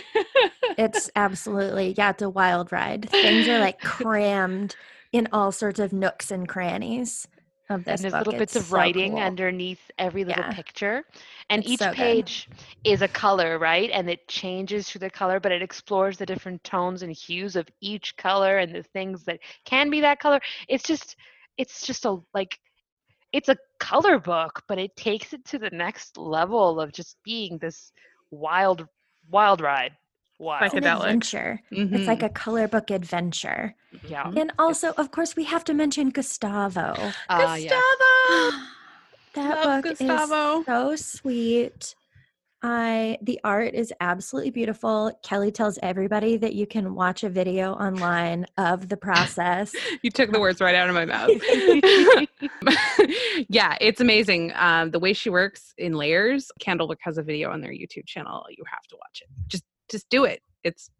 It's 0.78 1.10
absolutely, 1.14 1.94
yeah, 1.98 2.08
it's 2.08 2.22
a 2.22 2.30
wild 2.30 2.72
ride. 2.72 3.10
Things 3.10 3.48
are 3.48 3.58
like 3.58 3.82
crammed 3.82 4.74
in 5.12 5.28
all 5.30 5.52
sorts 5.52 5.78
of 5.78 5.92
nooks 5.92 6.30
and 6.30 6.48
crannies 6.48 7.28
of 7.68 7.84
this 7.84 7.96
and 7.96 8.04
there's 8.04 8.12
book. 8.14 8.20
little 8.20 8.32
bits 8.32 8.56
It's 8.56 8.64
of 8.64 8.70
so 8.70 8.76
writing 8.78 9.12
cool. 9.12 9.18
underneath 9.18 9.90
every 9.98 10.24
little 10.24 10.42
Yeah. 10.44 10.54
picture 10.54 11.04
and 11.50 11.62
It's 11.62 11.70
each 11.70 11.80
so 11.80 11.90
good. 11.90 11.96
page 11.96 12.48
is 12.82 13.02
a 13.02 13.08
color 13.08 13.58
right 13.58 13.90
and 13.90 14.08
it 14.08 14.26
changes 14.26 14.88
through 14.88 15.00
the 15.00 15.10
color 15.10 15.38
but 15.38 15.52
it 15.52 15.60
explores 15.60 16.16
the 16.16 16.24
different 16.24 16.64
tones 16.64 17.02
and 17.02 17.12
hues 17.12 17.56
of 17.56 17.68
each 17.82 18.16
color 18.16 18.56
and 18.56 18.74
the 18.74 18.82
things 18.82 19.24
that 19.24 19.38
can 19.66 19.90
be 19.90 20.00
that 20.00 20.18
color 20.18 20.40
it's 20.66 20.84
just 20.84 21.14
it's 21.58 21.86
just 21.86 22.06
a 22.06 22.16
like 22.32 22.58
it's 23.32 23.48
a 23.50 23.56
color 23.90 24.18
book 24.18 24.54
but 24.68 24.78
it 24.78 24.94
takes 24.96 25.32
it 25.36 25.42
to 25.50 25.58
the 25.58 25.70
next 25.84 26.16
level 26.16 26.80
of 26.82 26.92
just 26.92 27.16
being 27.24 27.58
this 27.58 27.78
wild 28.30 28.86
wild 29.30 29.60
ride 29.60 29.94
wild 30.38 30.62
It's 30.66 30.74
an 30.74 30.84
Psychedelic. 30.84 30.98
adventure. 30.98 31.50
Mhm. 31.72 31.94
It's 31.96 32.08
like 32.12 32.22
a 32.22 32.28
color 32.44 32.66
book 32.74 32.90
adventure. 32.90 33.74
yeah 34.12 34.30
And 34.40 34.48
also, 34.58 34.88
of 35.02 35.06
course, 35.16 35.32
we 35.40 35.44
have 35.54 35.64
to 35.68 35.74
mention 35.82 36.10
Gustavo. 36.10 37.12
uh, 37.28 37.56
yeah. 37.60 37.80
that 39.38 39.54
Love 39.64 39.82
book 39.82 39.84
Gustavo. 39.98 40.60
is 40.60 40.66
so 40.66 40.96
sweet. 41.18 41.94
I 42.64 43.18
the 43.22 43.40
art 43.42 43.74
is 43.74 43.92
absolutely 44.00 44.52
beautiful. 44.52 45.18
Kelly 45.24 45.50
tells 45.50 45.78
everybody 45.82 46.36
that 46.36 46.54
you 46.54 46.66
can 46.66 46.94
watch 46.94 47.24
a 47.24 47.28
video 47.28 47.72
online 47.72 48.46
of 48.56 48.88
the 48.88 48.96
process. 48.96 49.74
You 50.02 50.10
took 50.10 50.32
the 50.32 50.40
words 50.40 50.60
right 50.60 50.74
out 50.74 50.88
of 50.88 50.94
my 50.94 51.04
mouth. 51.04 51.30
yeah, 53.48 53.76
it's 53.80 54.00
amazing. 54.00 54.52
Um, 54.56 54.90
the 54.90 54.98
way 54.98 55.12
she 55.12 55.30
works 55.30 55.74
in 55.78 55.94
layers. 55.94 56.50
Candlewick 56.60 56.98
has 57.02 57.18
a 57.18 57.22
video 57.22 57.50
on 57.50 57.60
their 57.60 57.72
YouTube 57.72 58.06
channel. 58.06 58.44
You 58.50 58.64
have 58.68 58.82
to 58.88 58.96
watch 58.96 59.22
it. 59.22 59.28
Just, 59.48 59.64
just 59.88 60.08
do 60.08 60.24
it. 60.24 60.42
It's 60.64 60.90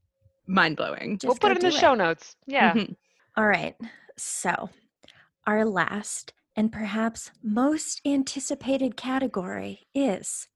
mind 0.47 0.77
blowing. 0.77 1.19
We'll 1.25 1.35
put 1.35 1.53
it 1.53 1.59
in 1.59 1.65
the 1.65 1.71
do 1.71 1.77
show 1.77 1.95
notes 1.95 2.37
yeah 2.47 2.75
Mhm. 2.75 2.97
All 3.37 3.47
right. 3.47 3.75
So, 4.17 4.71
our 5.47 5.65
last 5.65 6.33
and 6.55 6.71
perhaps 6.71 7.31
most 7.43 8.03
anticipated 8.05 8.97
category 8.97 9.87
is 9.95 10.49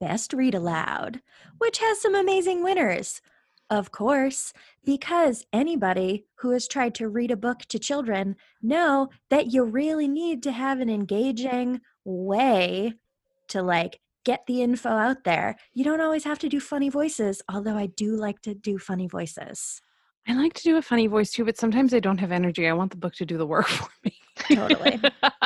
Best 0.00 0.32
Read 0.32 0.54
Aloud, 0.54 1.20
which 1.58 1.78
has 1.78 2.00
some 2.00 2.14
amazing 2.14 2.62
winners. 2.62 3.20
Of 3.68 3.92
course, 3.92 4.52
because 4.84 5.46
anybody 5.52 6.24
who 6.36 6.50
has 6.50 6.66
tried 6.66 6.94
to 6.96 7.08
read 7.08 7.30
a 7.30 7.36
book 7.36 7.60
to 7.68 7.78
children 7.78 8.34
know 8.60 9.10
that 9.28 9.52
you 9.52 9.62
really 9.62 10.08
need 10.08 10.42
to 10.42 10.52
have 10.52 10.80
an 10.80 10.90
engaging 10.90 11.80
way 12.04 12.94
to 13.48 13.62
like 13.62 14.00
get 14.24 14.46
the 14.46 14.62
info 14.62 14.88
out 14.88 15.24
there. 15.24 15.56
You 15.72 15.84
don't 15.84 16.00
always 16.00 16.24
have 16.24 16.38
to 16.40 16.48
do 16.48 16.58
funny 16.58 16.88
voices, 16.88 17.42
although 17.48 17.76
I 17.76 17.86
do 17.86 18.16
like 18.16 18.40
to 18.42 18.54
do 18.54 18.78
funny 18.78 19.06
voices. 19.06 19.82
I 20.28 20.34
like 20.34 20.52
to 20.54 20.62
do 20.62 20.76
a 20.76 20.82
funny 20.82 21.06
voice 21.06 21.32
too, 21.32 21.44
but 21.44 21.58
sometimes 21.58 21.94
I 21.94 22.00
don't 22.00 22.18
have 22.18 22.32
energy. 22.32 22.68
I 22.68 22.72
want 22.72 22.90
the 22.90 22.96
book 22.96 23.14
to 23.14 23.26
do 23.26 23.38
the 23.38 23.46
work 23.46 23.68
for 23.68 23.88
me. 24.04 24.14
Totally. 24.36 25.00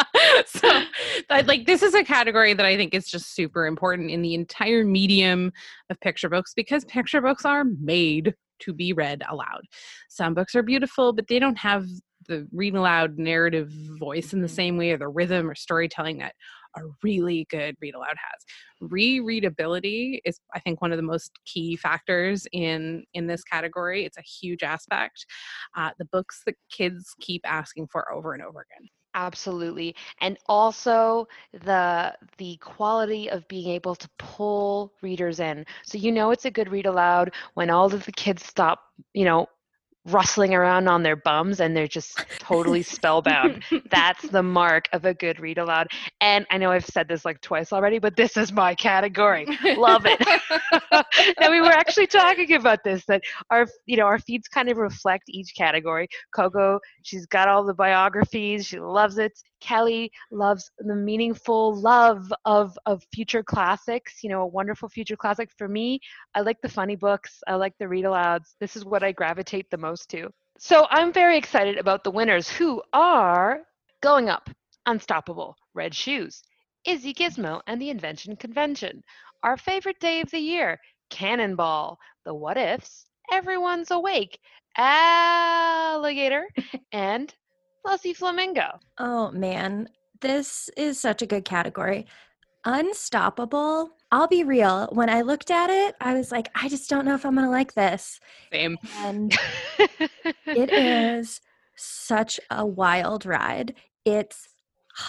so, 0.46 0.82
like, 1.30 1.66
this 1.66 1.82
is 1.82 1.94
a 1.94 2.04
category 2.04 2.54
that 2.54 2.66
I 2.66 2.76
think 2.76 2.94
is 2.94 3.06
just 3.06 3.34
super 3.34 3.66
important 3.66 4.10
in 4.10 4.22
the 4.22 4.34
entire 4.34 4.84
medium 4.84 5.52
of 5.90 6.00
picture 6.00 6.28
books 6.28 6.52
because 6.54 6.84
picture 6.84 7.20
books 7.20 7.44
are 7.44 7.64
made 7.64 8.34
to 8.60 8.72
be 8.72 8.92
read 8.92 9.22
aloud. 9.28 9.62
Some 10.08 10.34
books 10.34 10.54
are 10.54 10.62
beautiful, 10.62 11.12
but 11.12 11.26
they 11.28 11.38
don't 11.38 11.58
have 11.58 11.86
the 12.26 12.46
read 12.52 12.74
aloud 12.74 13.18
narrative 13.18 13.70
voice 13.98 14.32
in 14.32 14.40
the 14.40 14.48
same 14.48 14.76
way 14.76 14.92
or 14.92 14.98
the 14.98 15.08
rhythm 15.08 15.50
or 15.50 15.54
storytelling 15.54 16.18
that 16.18 16.34
a 16.76 16.80
really 17.02 17.46
good 17.50 17.76
read 17.80 17.94
aloud 17.94 18.16
has. 18.16 18.90
Rereadability 18.90 20.18
is 20.24 20.40
i 20.54 20.60
think 20.60 20.82
one 20.82 20.92
of 20.92 20.96
the 20.96 21.02
most 21.02 21.32
key 21.46 21.76
factors 21.76 22.46
in 22.52 23.04
in 23.14 23.26
this 23.26 23.44
category. 23.44 24.04
It's 24.04 24.18
a 24.18 24.22
huge 24.22 24.62
aspect. 24.62 25.26
Uh, 25.76 25.90
the 25.98 26.06
books 26.06 26.42
that 26.46 26.56
kids 26.70 27.14
keep 27.20 27.42
asking 27.44 27.88
for 27.92 28.10
over 28.12 28.34
and 28.34 28.42
over 28.42 28.66
again. 28.70 28.88
Absolutely. 29.14 29.94
And 30.20 30.36
also 30.46 31.28
the 31.52 32.14
the 32.38 32.56
quality 32.56 33.30
of 33.30 33.46
being 33.46 33.70
able 33.70 33.94
to 33.94 34.08
pull 34.18 34.92
readers 35.02 35.38
in. 35.38 35.64
So 35.84 35.98
you 35.98 36.10
know 36.10 36.32
it's 36.32 36.46
a 36.46 36.50
good 36.50 36.70
read 36.70 36.86
aloud 36.86 37.32
when 37.54 37.70
all 37.70 37.86
of 37.86 38.04
the 38.04 38.12
kids 38.12 38.44
stop 38.44 38.80
you 39.12 39.24
know 39.24 39.46
rustling 40.06 40.54
around 40.54 40.88
on 40.88 41.02
their 41.02 41.16
bums 41.16 41.60
and 41.60 41.76
they're 41.76 41.86
just 41.88 42.24
totally 42.38 42.82
spellbound. 42.94 43.62
That's 43.90 44.28
the 44.28 44.42
mark 44.42 44.88
of 44.92 45.04
a 45.04 45.14
good 45.14 45.40
read 45.40 45.58
aloud. 45.58 45.88
And 46.20 46.46
i 46.50 46.58
know 46.58 46.70
i've 46.70 46.84
said 46.84 47.08
this 47.08 47.24
like 47.24 47.40
twice 47.40 47.72
already 47.72 47.98
but 47.98 48.16
this 48.16 48.36
is 48.36 48.52
my 48.52 48.74
category. 48.74 49.46
Love 49.76 50.06
it. 50.06 50.20
Now 51.40 51.50
we 51.50 51.60
were 51.60 51.72
actually 51.72 52.06
talking 52.06 52.52
about 52.54 52.84
this 52.84 53.04
that 53.06 53.22
our 53.50 53.66
you 53.86 53.96
know 53.96 54.04
our 54.04 54.18
feeds 54.18 54.48
kind 54.48 54.68
of 54.68 54.76
reflect 54.76 55.24
each 55.28 55.54
category. 55.56 56.08
Coco 56.34 56.78
she's 57.02 57.26
got 57.26 57.48
all 57.48 57.64
the 57.64 57.74
biographies. 57.74 58.66
She 58.66 58.78
loves 58.80 59.18
it 59.18 59.32
kelly 59.64 60.10
loves 60.30 60.70
the 60.78 60.94
meaningful 60.94 61.74
love 61.80 62.32
of 62.44 62.78
of 62.86 63.02
future 63.14 63.42
classics 63.42 64.22
you 64.22 64.28
know 64.28 64.42
a 64.42 64.46
wonderful 64.46 64.88
future 64.88 65.16
classic. 65.16 65.50
For 65.56 65.68
me 65.68 66.00
i 66.34 66.40
like 66.40 66.60
the 66.60 66.68
funny 66.68 66.96
books 66.96 67.42
i 67.48 67.54
like 67.54 67.74
the 67.78 67.88
read 67.88 68.04
alouds 68.04 68.54
this 68.60 68.76
is 68.76 68.84
what 68.84 69.02
i 69.02 69.12
gravitate 69.12 69.70
the 69.70 69.78
most 69.78 70.10
to. 70.10 70.28
So 70.58 70.86
i'm 70.90 71.12
very 71.12 71.36
excited 71.38 71.78
about 71.78 72.04
the 72.04 72.10
winners 72.10 72.48
who 72.48 72.82
are 72.92 73.60
going 74.02 74.28
up 74.28 74.50
unstoppable 74.86 75.56
red 75.74 75.94
shoes 75.94 76.42
izzy 76.84 77.14
gizmo 77.14 77.60
and 77.66 77.80
the 77.80 77.90
invention 77.90 78.36
convention. 78.36 79.02
Our 79.42 79.56
favorite 79.56 80.00
day 80.00 80.20
of 80.20 80.30
the 80.30 80.38
year 80.38 80.78
cannonball 81.10 81.98
the 82.24 82.34
what 82.34 82.56
ifs 82.56 83.06
everyone's 83.32 83.90
awake 83.90 84.38
alligator 84.76 86.48
and 86.92 87.34
Fussy 87.86 88.14
Flamingo. 88.14 88.80
Oh 88.98 89.30
man, 89.30 89.88
this 90.20 90.70
is 90.76 91.00
such 91.00 91.22
a 91.22 91.26
good 91.26 91.44
category. 91.44 92.06
Unstoppable. 92.64 93.90
I'll 94.10 94.26
be 94.26 94.42
real. 94.42 94.88
When 94.92 95.10
I 95.10 95.20
looked 95.20 95.50
at 95.50 95.68
it, 95.68 95.94
I 96.00 96.14
was 96.14 96.32
like, 96.32 96.48
I 96.54 96.68
just 96.68 96.88
don't 96.88 97.04
know 97.04 97.14
if 97.14 97.26
I'm 97.26 97.34
going 97.34 97.46
to 97.46 97.50
like 97.50 97.74
this. 97.74 98.20
same 98.50 98.78
And 98.98 99.36
it 100.46 100.72
is 100.72 101.40
such 101.76 102.40
a 102.50 102.64
wild 102.64 103.26
ride. 103.26 103.74
It's 104.06 104.48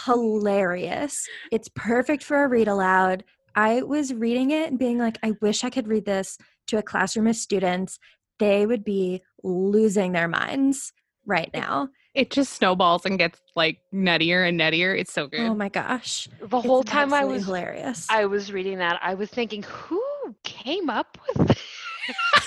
hilarious. 0.04 1.26
It's 1.52 1.70
perfect 1.76 2.24
for 2.24 2.44
a 2.44 2.48
read 2.50 2.68
aloud. 2.68 3.24
I 3.56 3.84
was 3.84 4.14
reading 4.14 4.52
it 4.52 4.70
and 4.70 4.78
being 4.78 4.98
like, 4.98 5.18
I 5.24 5.34
wish 5.42 5.64
I 5.64 5.70
could 5.70 5.88
read 5.88 6.06
this 6.06 6.38
to 6.68 6.78
a 6.78 6.84
classroom 6.84 7.28
of 7.28 7.38
students. 7.38 8.00
They 8.40 8.66
would 8.66 8.84
be 8.84 9.22
losing 9.44 10.12
their 10.12 10.28
minds. 10.28 10.92
right 11.26 11.50
now. 11.54 11.90
It 12.16 12.32
just 12.32 12.54
snowballs 12.54 13.06
and 13.06 13.20
gets 13.20 13.40
like 13.56 13.80
nuttier 13.94 14.48
and 14.48 14.60
nuttier. 14.60 14.98
It's 14.98 15.12
so 15.14 15.24
oh 15.26 15.28
good. 15.28 15.40
Oh 15.42 15.54
my 15.56 15.70
gosh. 15.70 16.28
The 16.42 16.62
whole 16.62 16.82
It's 16.82 16.90
time 16.90 17.14
I 17.14 17.26
was 17.26 17.46
hilarious. 17.46 18.08
I 18.10 18.26
was 18.26 18.52
reading 18.54 18.78
that, 18.80 19.00
I 19.04 19.14
was 19.16 19.30
thinking, 19.30 19.64
who 19.64 20.02
came 20.44 20.90
up 20.90 21.18
with 21.36 21.48
this? 21.48 21.64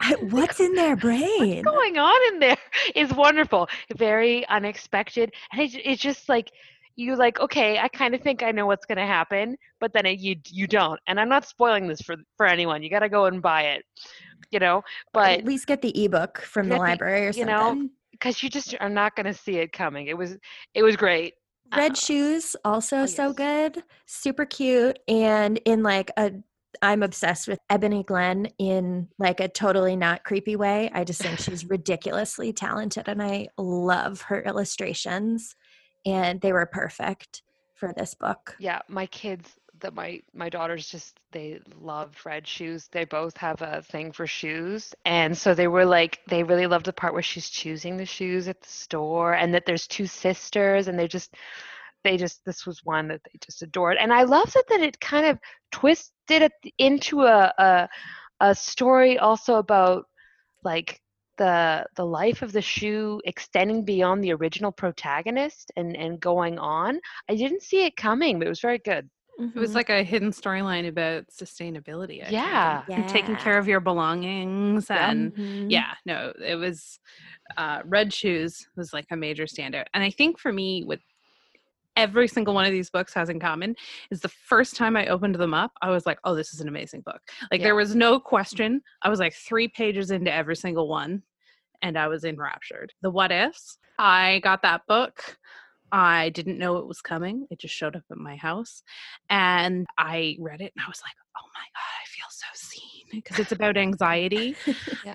I- 0.00 0.14
what's 0.30 0.60
in 0.60 0.74
their 0.74 0.96
brain? 0.96 1.62
What's 1.62 1.62
going 1.76 1.98
on 1.98 2.34
in 2.34 2.40
there 2.40 2.56
is 2.94 3.12
wonderful, 3.12 3.68
very 3.96 4.46
unexpected, 4.48 5.32
and 5.52 5.60
it, 5.62 5.74
it's 5.84 6.02
just 6.02 6.28
like 6.28 6.50
you 6.94 7.16
like 7.16 7.40
okay, 7.40 7.78
I 7.78 7.88
kind 7.88 8.14
of 8.14 8.20
think 8.20 8.42
I 8.42 8.50
know 8.50 8.66
what's 8.66 8.84
going 8.84 8.98
to 8.98 9.06
happen, 9.06 9.56
but 9.80 9.92
then 9.94 10.04
it, 10.06 10.18
you 10.20 10.36
you 10.50 10.66
don't, 10.66 11.00
and 11.06 11.18
I'm 11.18 11.28
not 11.28 11.46
spoiling 11.46 11.88
this 11.88 12.00
for 12.02 12.16
for 12.36 12.46
anyone. 12.46 12.82
You 12.82 12.90
got 12.90 13.00
to 13.00 13.08
go 13.08 13.24
and 13.26 13.40
buy 13.40 13.62
it, 13.62 13.84
you 14.50 14.58
know, 14.58 14.82
but 15.14 15.30
At 15.38 15.44
least 15.46 15.66
get 15.66 15.80
the 15.80 16.04
ebook 16.04 16.42
from 16.42 16.68
the 16.68 16.74
Get 16.74 16.78
the- 16.78 16.82
library 16.82 17.22
or 17.22 17.26
you 17.30 17.32
something. 17.32 17.46
know, 17.84 17.88
because 18.22 18.42
you 18.42 18.48
just 18.48 18.74
are 18.80 18.88
not 18.88 19.16
going 19.16 19.26
to 19.26 19.34
see 19.34 19.58
it 19.58 19.72
coming. 19.72 20.06
It 20.06 20.16
was 20.16 20.36
it 20.74 20.82
was 20.82 20.96
great. 20.96 21.34
Red 21.74 21.96
shoes, 21.96 22.54
also 22.64 23.02
oh, 23.02 23.06
so 23.06 23.28
yes. 23.28 23.34
good, 23.36 23.84
super 24.06 24.44
cute, 24.44 24.98
and 25.08 25.58
in 25.64 25.82
like 25.82 26.10
a. 26.16 26.32
I'm 26.80 27.02
obsessed 27.02 27.48
with 27.48 27.58
Ebony 27.68 28.02
Glenn 28.02 28.46
in 28.58 29.08
like 29.18 29.40
a 29.40 29.48
totally 29.48 29.94
not 29.94 30.24
creepy 30.24 30.56
way. 30.56 30.90
I 30.94 31.04
just 31.04 31.20
think 31.20 31.38
she's 31.38 31.64
ridiculously 31.68 32.52
talented, 32.52 33.08
and 33.08 33.22
I 33.22 33.48
love 33.58 34.22
her 34.22 34.42
illustrations, 34.42 35.54
and 36.06 36.40
they 36.40 36.52
were 36.52 36.66
perfect 36.66 37.42
for 37.74 37.92
this 37.96 38.14
book. 38.14 38.56
Yeah, 38.58 38.80
my 38.88 39.06
kids, 39.06 39.50
that 39.82 39.94
my 39.94 40.20
my 40.34 40.48
daughters 40.48 40.88
just 40.88 41.18
they 41.32 41.60
love 41.80 42.16
red 42.24 42.46
shoes. 42.46 42.88
They 42.90 43.04
both 43.04 43.36
have 43.36 43.60
a 43.62 43.82
thing 43.82 44.12
for 44.12 44.26
shoes, 44.26 44.94
and 45.04 45.36
so 45.36 45.54
they 45.54 45.68
were 45.68 45.84
like 45.84 46.20
they 46.28 46.42
really 46.42 46.66
loved 46.66 46.86
the 46.86 46.92
part 46.92 47.12
where 47.12 47.22
she's 47.22 47.50
choosing 47.50 47.96
the 47.96 48.06
shoes 48.06 48.48
at 48.48 48.60
the 48.60 48.68
store, 48.68 49.34
and 49.34 49.54
that 49.54 49.64
there's 49.66 49.86
two 49.86 50.06
sisters, 50.06 50.88
and 50.88 50.98
they 50.98 51.08
just 51.08 51.34
they 52.04 52.16
just 52.16 52.44
this 52.44 52.66
was 52.66 52.84
one 52.84 53.08
that 53.08 53.20
they 53.24 53.38
just 53.44 53.62
adored, 53.62 53.98
and 53.98 54.12
I 54.12 54.22
loved 54.24 54.56
it 54.56 54.66
that 54.68 54.80
it 54.80 55.00
kind 55.00 55.26
of 55.26 55.38
twisted 55.70 56.42
it 56.42 56.52
into 56.78 57.22
a 57.22 57.52
a, 57.58 57.88
a 58.40 58.54
story 58.54 59.18
also 59.18 59.56
about 59.56 60.06
like 60.64 61.00
the 61.38 61.84
the 61.96 62.04
life 62.04 62.42
of 62.42 62.52
the 62.52 62.62
shoe 62.62 63.20
extending 63.24 63.84
beyond 63.84 64.22
the 64.22 64.32
original 64.34 64.72
protagonist 64.72 65.72
and 65.76 65.96
and 65.96 66.20
going 66.20 66.58
on. 66.58 67.00
I 67.28 67.34
didn't 67.36 67.62
see 67.62 67.84
it 67.84 67.96
coming 67.96 68.38
but 68.38 68.46
it 68.46 68.50
was 68.50 68.60
very 68.60 68.78
good 68.78 69.08
It 69.38 69.58
was 69.58 69.72
Mhm. 69.72 69.74
like 69.74 69.90
a 69.90 70.02
hidden 70.02 70.30
storyline 70.30 70.86
about 70.88 71.26
sustainability. 71.28 72.20
I 72.22 72.26
think, 72.26 72.32
Yeah. 72.32 73.08
taking 73.08 73.36
care 73.36 73.58
of 73.58 73.66
your 73.66 73.80
belongings 73.80 74.90
and 74.90 75.32
Mhm. 75.32 75.70
yeah 75.70 75.94
no 76.06 76.32
it 76.44 76.54
was 76.56 77.00
uh 77.56 77.80
red 77.84 78.12
shoes 78.12 78.66
was 78.76 78.92
like 78.92 79.06
a 79.10 79.16
major 79.16 79.44
standout 79.44 79.86
and 79.94 80.02
i 80.04 80.10
think 80.10 80.38
for 80.38 80.52
me 80.52 80.84
with 80.84 81.00
every 81.96 82.26
single 82.28 82.54
one 82.54 82.64
of 82.64 82.72
these 82.72 82.88
books 82.90 83.12
has 83.14 83.28
in 83.28 83.38
common 83.40 83.74
is 84.10 84.20
the 84.20 84.28
first 84.28 84.76
time 84.76 84.96
i 84.96 85.06
opened 85.08 85.34
them 85.34 85.52
up 85.54 85.72
i 85.82 85.90
was 85.90 86.06
like 86.06 86.18
oh 86.24 86.34
this 86.34 86.54
is 86.54 86.60
an 86.60 86.68
amazing 86.68 87.00
book 87.02 87.20
like 87.50 87.60
Yeah. 87.60 87.64
there 87.68 87.74
was 87.74 87.94
no 87.94 88.18
question 88.20 88.80
i 89.02 89.08
was 89.08 89.18
like 89.20 89.34
three 89.34 89.68
pages 89.68 90.10
into 90.10 90.32
every 90.32 90.56
single 90.56 90.88
one 90.88 91.22
and 91.82 91.98
i 91.98 92.06
was 92.08 92.24
enraptured 92.24 92.92
the 93.02 93.10
what 93.10 93.30
ifs 93.32 93.78
i 93.98 94.40
got 94.42 94.62
that 94.62 94.86
book 94.86 95.36
i 95.92 96.30
didn't 96.30 96.58
know 96.58 96.78
it 96.78 96.86
was 96.88 97.02
coming 97.02 97.46
it 97.50 97.58
just 97.60 97.74
showed 97.74 97.96
up 97.96 98.04
at 98.10 98.18
my 98.18 98.36
house 98.36 98.82
and 99.30 99.86
i 99.98 100.36
read 100.40 100.60
it 100.62 100.72
and 100.76 100.84
i 100.84 100.88
was 100.88 101.02
like 101.04 101.14
oh 101.38 101.48
my 101.54 101.66
god 101.74 102.01
so 102.38 102.46
seen 102.54 103.06
because 103.10 103.38
it's 103.38 103.52
about 103.52 103.76
anxiety. 103.88 104.56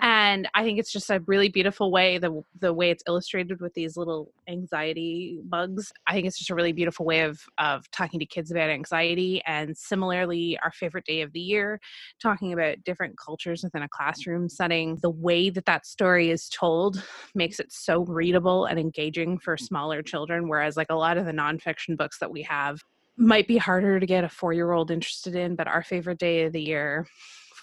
And 0.02 0.48
i 0.54 0.64
think 0.64 0.80
it's 0.80 0.92
just 0.92 1.10
a 1.10 1.22
really 1.28 1.50
beautiful 1.50 1.92
way 1.92 2.18
the 2.18 2.42
the 2.60 2.74
way 2.74 2.90
it's 2.90 3.04
illustrated 3.08 3.60
with 3.62 3.74
these 3.74 3.98
little 3.98 4.32
anxiety 4.48 5.40
bugs 5.44 5.92
i 6.08 6.14
think 6.14 6.26
it's 6.26 6.38
just 6.38 6.50
a 6.50 6.56
really 6.56 6.74
beautiful 6.74 7.06
way 7.06 7.22
of 7.22 7.42
of 7.58 7.90
talking 7.92 8.20
to 8.20 8.26
kids 8.26 8.52
about 8.52 8.70
anxiety. 8.70 9.42
And 9.46 9.78
similarly 9.78 10.58
our 10.64 10.72
favorite 10.72 11.06
day 11.06 11.22
of 11.22 11.34
the 11.34 11.40
year 11.40 11.80
talking 12.22 12.54
about 12.54 12.84
different 12.84 13.16
cultures 13.18 13.64
within 13.64 13.84
a 13.84 13.90
classroom 13.90 14.50
setting. 14.50 14.98
The 15.02 15.10
way 15.10 15.50
that 15.50 15.66
that 15.66 15.86
story 15.86 16.30
is 16.30 16.50
told 16.50 17.04
makes 17.36 17.60
it 17.60 17.72
so 17.72 18.06
readable 18.06 18.66
and 18.66 18.80
engaging 18.80 19.40
for 19.40 19.58
smaller 19.58 20.02
children 20.02 20.48
whereas 20.48 20.78
like 20.78 20.88
a 20.90 20.96
lot 20.96 21.18
of 21.18 21.26
the 21.26 21.32
nonfiction 21.32 21.98
books 21.98 22.20
that 22.20 22.32
we 22.32 22.44
have 22.44 22.80
might 23.18 23.48
be 23.48 23.58
harder 23.58 24.00
to 24.00 24.06
get 24.06 24.24
a 24.24 24.30
four 24.30 24.54
year 24.54 24.72
old 24.72 24.92
interested 24.92 25.36
in 25.36 25.56
but 25.56 25.68
our 25.68 25.84
favorite 25.84 26.20
day 26.20 26.44
of 26.44 26.54
the 26.54 26.62
year 26.62 27.06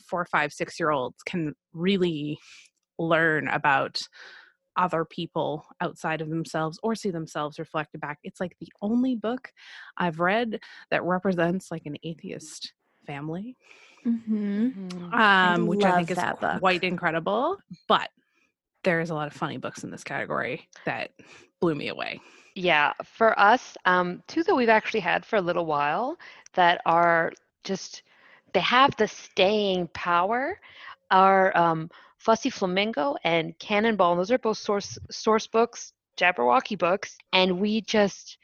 four 0.08 0.24
five 0.26 0.52
six 0.52 0.78
year 0.78 0.90
olds 0.90 1.22
can 1.24 1.54
really 1.72 2.38
learn 2.98 3.48
about 3.48 4.00
other 4.76 5.04
people 5.04 5.64
outside 5.80 6.20
of 6.20 6.28
themselves 6.28 6.78
or 6.82 6.94
see 6.96 7.10
themselves 7.10 7.58
reflected 7.60 8.00
back 8.00 8.18
it's 8.24 8.40
like 8.40 8.56
the 8.60 8.68
only 8.82 9.14
book 9.14 9.52
i've 9.98 10.18
read 10.18 10.58
that 10.90 11.02
represents 11.04 11.70
like 11.70 11.86
an 11.86 11.96
atheist 12.02 12.72
family 13.06 13.56
Mhm. 14.04 15.12
um 15.12 15.66
which 15.66 15.84
i 15.84 15.96
think 15.96 16.10
is 16.10 16.18
book. 16.40 16.58
quite 16.58 16.82
incredible 16.84 17.56
but 17.88 18.10
there's 18.82 19.10
a 19.10 19.14
lot 19.14 19.28
of 19.28 19.32
funny 19.32 19.56
books 19.56 19.84
in 19.84 19.90
this 19.90 20.04
category 20.04 20.68
that 20.84 21.10
blew 21.60 21.74
me 21.74 21.88
away 21.88 22.20
Yeah, 22.54 22.92
for 23.04 23.38
us, 23.38 23.76
um, 23.84 24.22
two 24.28 24.44
that 24.44 24.54
we've 24.54 24.68
actually 24.68 25.00
had 25.00 25.24
for 25.26 25.36
a 25.36 25.40
little 25.40 25.66
while 25.66 26.16
that 26.54 26.80
are 26.86 27.32
just 27.64 28.02
they 28.52 28.60
have 28.60 28.94
the 28.96 29.08
staying 29.08 29.88
power 29.88 30.60
are 31.10 31.56
um, 31.56 31.90
Fussy 32.18 32.50
Flamingo 32.50 33.16
and 33.24 33.58
Cannonball. 33.58 34.16
Those 34.16 34.30
are 34.30 34.38
both 34.38 34.58
source 34.58 34.98
Sourcebooks, 35.12 35.92
Jabberwocky 36.16 36.78
books, 36.78 37.18
and 37.32 37.60
we 37.60 37.80
just 37.80 38.38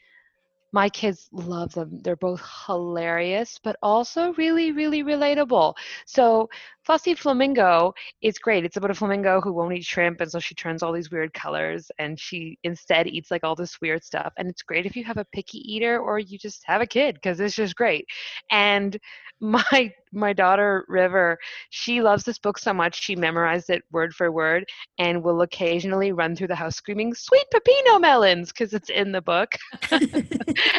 my 0.72 0.88
kids 0.88 1.28
love 1.32 1.72
them. 1.72 1.98
They're 2.02 2.16
both 2.16 2.42
hilarious, 2.66 3.58
but 3.62 3.76
also 3.82 4.32
really, 4.34 4.72
really 4.72 5.02
relatable. 5.02 5.74
So, 6.06 6.48
Fussy 6.84 7.14
Flamingo 7.14 7.92
is 8.22 8.38
great. 8.38 8.64
It's 8.64 8.76
about 8.76 8.90
a 8.90 8.94
flamingo 8.94 9.40
who 9.40 9.52
won't 9.52 9.74
eat 9.74 9.84
shrimp, 9.84 10.20
and 10.20 10.30
so 10.30 10.38
she 10.38 10.54
turns 10.54 10.82
all 10.82 10.92
these 10.92 11.10
weird 11.10 11.32
colors, 11.34 11.90
and 11.98 12.18
she 12.18 12.58
instead 12.64 13.06
eats 13.06 13.30
like 13.30 13.44
all 13.44 13.54
this 13.54 13.80
weird 13.80 14.02
stuff. 14.02 14.32
And 14.36 14.48
it's 14.48 14.62
great 14.62 14.86
if 14.86 14.96
you 14.96 15.04
have 15.04 15.18
a 15.18 15.26
picky 15.32 15.58
eater 15.58 15.98
or 16.00 16.18
you 16.18 16.38
just 16.38 16.62
have 16.66 16.80
a 16.80 16.86
kid 16.86 17.14
because 17.16 17.40
it's 17.40 17.54
just 17.54 17.76
great. 17.76 18.06
And 18.50 18.98
my 19.40 19.92
my 20.12 20.32
daughter 20.32 20.84
River, 20.88 21.38
she 21.70 22.02
loves 22.02 22.24
this 22.24 22.38
book 22.38 22.58
so 22.58 22.72
much 22.72 23.00
she 23.00 23.16
memorized 23.16 23.70
it 23.70 23.82
word 23.92 24.14
for 24.14 24.30
word, 24.30 24.64
and 24.98 25.22
will 25.22 25.42
occasionally 25.42 26.12
run 26.12 26.36
through 26.36 26.48
the 26.48 26.54
house 26.54 26.76
screaming 26.76 27.14
"Sweet 27.14 27.46
pepino 27.54 28.00
melons" 28.00 28.48
because 28.52 28.74
it's 28.74 28.90
in 28.90 29.12
the 29.12 29.22
book. 29.22 29.50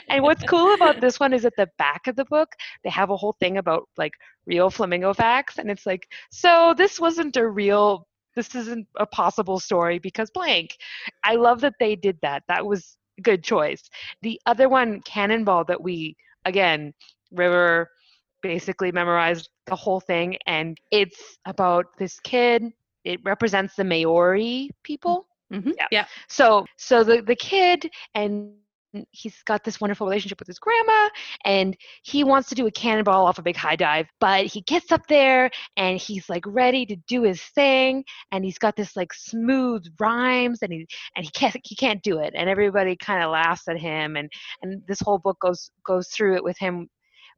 and 0.10 0.24
what's 0.24 0.44
cool 0.44 0.74
about 0.74 1.02
this 1.02 1.20
one 1.20 1.34
is 1.34 1.46
at 1.46 1.56
the 1.58 1.70
back 1.78 2.08
of 2.08 2.16
the 2.16 2.26
book 2.26 2.50
they 2.84 2.90
have 2.90 3.10
a 3.10 3.18
whole 3.18 3.36
thing 3.40 3.58
about 3.58 3.88
like 3.98 4.14
real 4.46 4.70
flamingo 4.70 5.14
facts 5.14 5.58
and 5.58 5.70
it's 5.72 5.86
like 5.86 6.08
so 6.32 6.74
this 6.78 7.00
wasn't 7.00 7.36
a 7.38 7.48
real 7.48 8.08
this 8.36 8.54
isn't 8.56 8.88
a 8.98 9.06
possible 9.06 9.60
story 9.60 10.00
because 10.00 10.30
blank 10.32 10.78
i 11.24 11.36
love 11.36 11.62
that 11.62 11.74
they 11.80 11.96
did 11.96 12.18
that 12.22 12.44
that 12.48 12.66
was 12.66 12.98
a 13.18 13.22
good 13.22 13.44
choice 13.44 13.90
the 14.22 14.40
other 14.46 14.70
one 14.70 15.02
cannonball 15.02 15.64
that 15.64 15.82
we 15.82 16.16
again 16.46 16.94
river 17.32 17.90
basically 18.42 18.92
memorized 18.92 19.50
the 19.66 19.76
whole 19.76 20.00
thing 20.00 20.38
and 20.48 20.78
it's 20.92 21.38
about 21.46 21.86
this 21.98 22.20
kid 22.22 22.72
it 23.04 23.20
represents 23.24 23.76
the 23.76 23.84
maori 23.84 24.70
people 24.84 25.28
Mhm. 25.52 25.74
Yeah. 25.78 25.88
yeah 25.92 26.06
so 26.30 26.66
so 26.78 27.04
the 27.04 27.22
the 27.22 27.36
kid 27.36 27.90
and 28.16 28.54
he's 29.12 29.42
got 29.44 29.64
this 29.64 29.80
wonderful 29.80 30.06
relationship 30.06 30.40
with 30.40 30.48
his 30.48 30.60
grandma 30.60 31.10
and 31.46 31.78
he 32.04 32.24
wants 32.24 32.50
to 32.50 32.56
do 32.56 32.68
a 32.68 32.72
cannonball 32.72 33.26
off 33.26 33.40
a 33.40 33.42
big 33.42 33.56
high 33.56 33.76
dive 33.76 34.08
but 34.20 34.46
he 34.46 34.62
gets 34.62 34.92
up 34.92 35.02
there 35.08 35.50
and 35.78 35.98
he's 35.98 36.30
like 36.30 36.44
ready 36.46 36.86
to 36.86 36.96
do 37.08 37.24
his 37.24 37.42
thing 37.42 38.04
and 38.32 38.44
he's 38.44 38.58
got 38.58 38.76
this 38.76 38.96
like 38.96 39.14
smooth 39.14 39.86
rhymes 40.00 40.60
and 40.62 40.74
he 40.74 40.86
and 41.16 41.26
he 41.26 41.32
can't 41.32 41.56
he 41.64 41.76
can't 41.76 42.02
do 42.04 42.20
it 42.20 42.34
and 42.36 42.50
everybody 42.50 42.96
kind 42.96 43.24
of 43.24 43.32
laughs 43.32 43.68
at 43.68 43.78
him 43.80 44.16
and 44.18 44.30
and 44.62 44.82
this 44.88 45.00
whole 45.00 45.20
book 45.20 45.38
goes 45.40 45.72
goes 45.86 46.08
through 46.10 46.36
it 46.36 46.44
with 46.44 46.58
him 46.58 46.90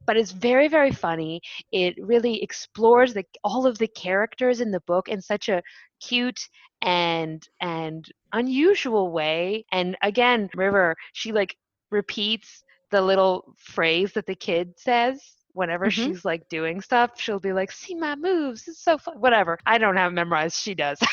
but 0.06 0.16
it's 0.16 0.32
very 0.32 0.68
very 0.68 0.90
funny. 0.92 1.40
It 1.72 1.94
really 2.00 2.42
explores 2.42 3.14
the 3.14 3.24
all 3.44 3.66
of 3.66 3.78
the 3.78 3.88
characters 3.88 4.60
in 4.60 4.70
the 4.70 4.80
book 4.86 5.08
in 5.08 5.20
such 5.20 5.48
a 5.48 5.62
cute 6.02 6.48
and 6.82 7.46
and 7.60 8.04
unusual 8.32 9.10
way. 9.12 9.64
And 9.72 9.96
again 10.02 10.48
river 10.54 10.96
she 11.12 11.32
like 11.32 11.56
repeats 11.90 12.62
the 12.90 13.00
little 13.00 13.54
phrase 13.58 14.12
that 14.12 14.26
the 14.26 14.34
kid 14.34 14.74
says 14.78 15.20
whenever 15.52 15.86
Mhm. 15.86 15.90
she's 15.92 16.24
like 16.24 16.48
doing 16.48 16.80
stuff. 16.80 17.12
She'll 17.20 17.38
be 17.40 17.52
like 17.52 17.70
see 17.72 17.94
my 17.94 18.14
moves. 18.16 18.66
It's 18.68 18.82
so 18.82 18.98
fun 18.98 19.18
whatever. 19.20 19.58
I 19.66 19.78
don't 19.78 19.96
have 19.96 20.12
it 20.12 20.14
memorized. 20.14 20.56
She 20.56 20.74
does. 20.74 20.98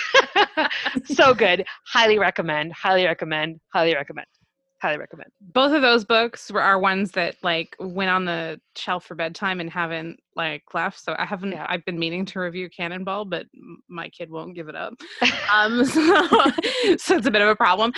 So 1.06 1.34
good. 1.34 1.66
Highly 1.88 2.20
recommend. 2.20 2.74
Highly 2.74 3.06
recommend. 3.06 3.60
Highly 3.74 3.96
recommend 3.96 4.28
highly 4.82 4.98
recommend. 4.98 5.32
Both 5.42 5.74
of 5.74 5.82
those 5.82 6.06
books 6.06 6.52
were 6.52 6.62
are 6.62 6.80
ones 6.80 7.12
that 7.12 7.36
like 7.44 7.76
went 7.80 8.10
on 8.10 8.26
the 8.26 8.60
shelf 8.76 9.06
for 9.06 9.16
bedtime 9.16 9.60
and 9.60 9.70
haven't 9.70 10.20
like 10.36 10.64
left. 10.74 11.00
So 11.04 11.16
I 11.20 11.26
haven't. 11.26 11.52
Yeah. 11.52 11.66
I've 11.70 11.86
been 11.86 12.00
meaning 12.00 12.26
to 12.28 12.40
review 12.40 12.70
Cannonball, 12.70 13.26
but 13.26 13.46
my 13.88 14.10
kid 14.10 14.30
won't 14.32 14.56
give 14.56 14.68
it 14.70 14.76
up. 14.76 14.94
Um, 15.54 15.84
so, 15.86 16.02
so 16.98 17.18
it's 17.18 17.28
a 17.28 17.32
bit 17.32 17.42
of 17.42 17.50
a 17.50 17.56
problem. 17.56 17.92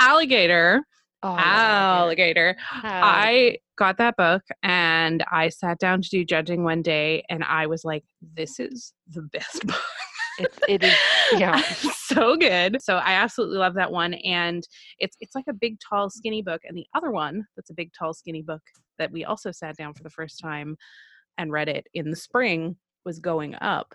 Alligator, 0.00 0.82
Oh, 1.22 1.36
Alligator. 1.38 2.56
alligator. 2.56 2.56
I 2.82 3.58
got 3.76 3.96
that 3.98 4.16
book 4.16 4.42
and 4.62 5.24
I 5.30 5.48
sat 5.48 5.78
down 5.78 6.02
to 6.02 6.08
do 6.10 6.24
judging 6.24 6.64
one 6.64 6.82
day, 6.82 7.24
and 7.30 7.42
I 7.44 7.66
was 7.66 7.82
like, 7.84 8.04
"This 8.34 8.60
is 8.60 8.92
the 9.08 9.22
best 9.22 9.66
book." 9.66 9.76
It's, 10.38 10.58
it 10.68 10.84
is, 10.84 10.94
yeah. 11.32 11.60
so 11.94 12.36
good. 12.36 12.82
So 12.82 12.96
I 12.96 13.12
absolutely 13.12 13.58
love 13.58 13.74
that 13.74 13.90
one, 13.90 14.14
and 14.14 14.66
it's 14.98 15.16
it's 15.20 15.34
like 15.34 15.46
a 15.48 15.54
big, 15.54 15.78
tall, 15.80 16.10
skinny 16.10 16.42
book. 16.42 16.62
And 16.64 16.76
the 16.76 16.86
other 16.94 17.10
one 17.10 17.46
that's 17.56 17.70
a 17.70 17.74
big, 17.74 17.92
tall, 17.92 18.14
skinny 18.14 18.42
book 18.42 18.62
that 18.98 19.10
we 19.10 19.24
also 19.24 19.50
sat 19.50 19.76
down 19.76 19.94
for 19.94 20.02
the 20.02 20.10
first 20.10 20.40
time 20.40 20.76
and 21.38 21.52
read 21.52 21.68
it 21.68 21.86
in 21.94 22.10
the 22.10 22.16
spring 22.16 22.76
was 23.04 23.18
Going 23.18 23.54
Up, 23.56 23.94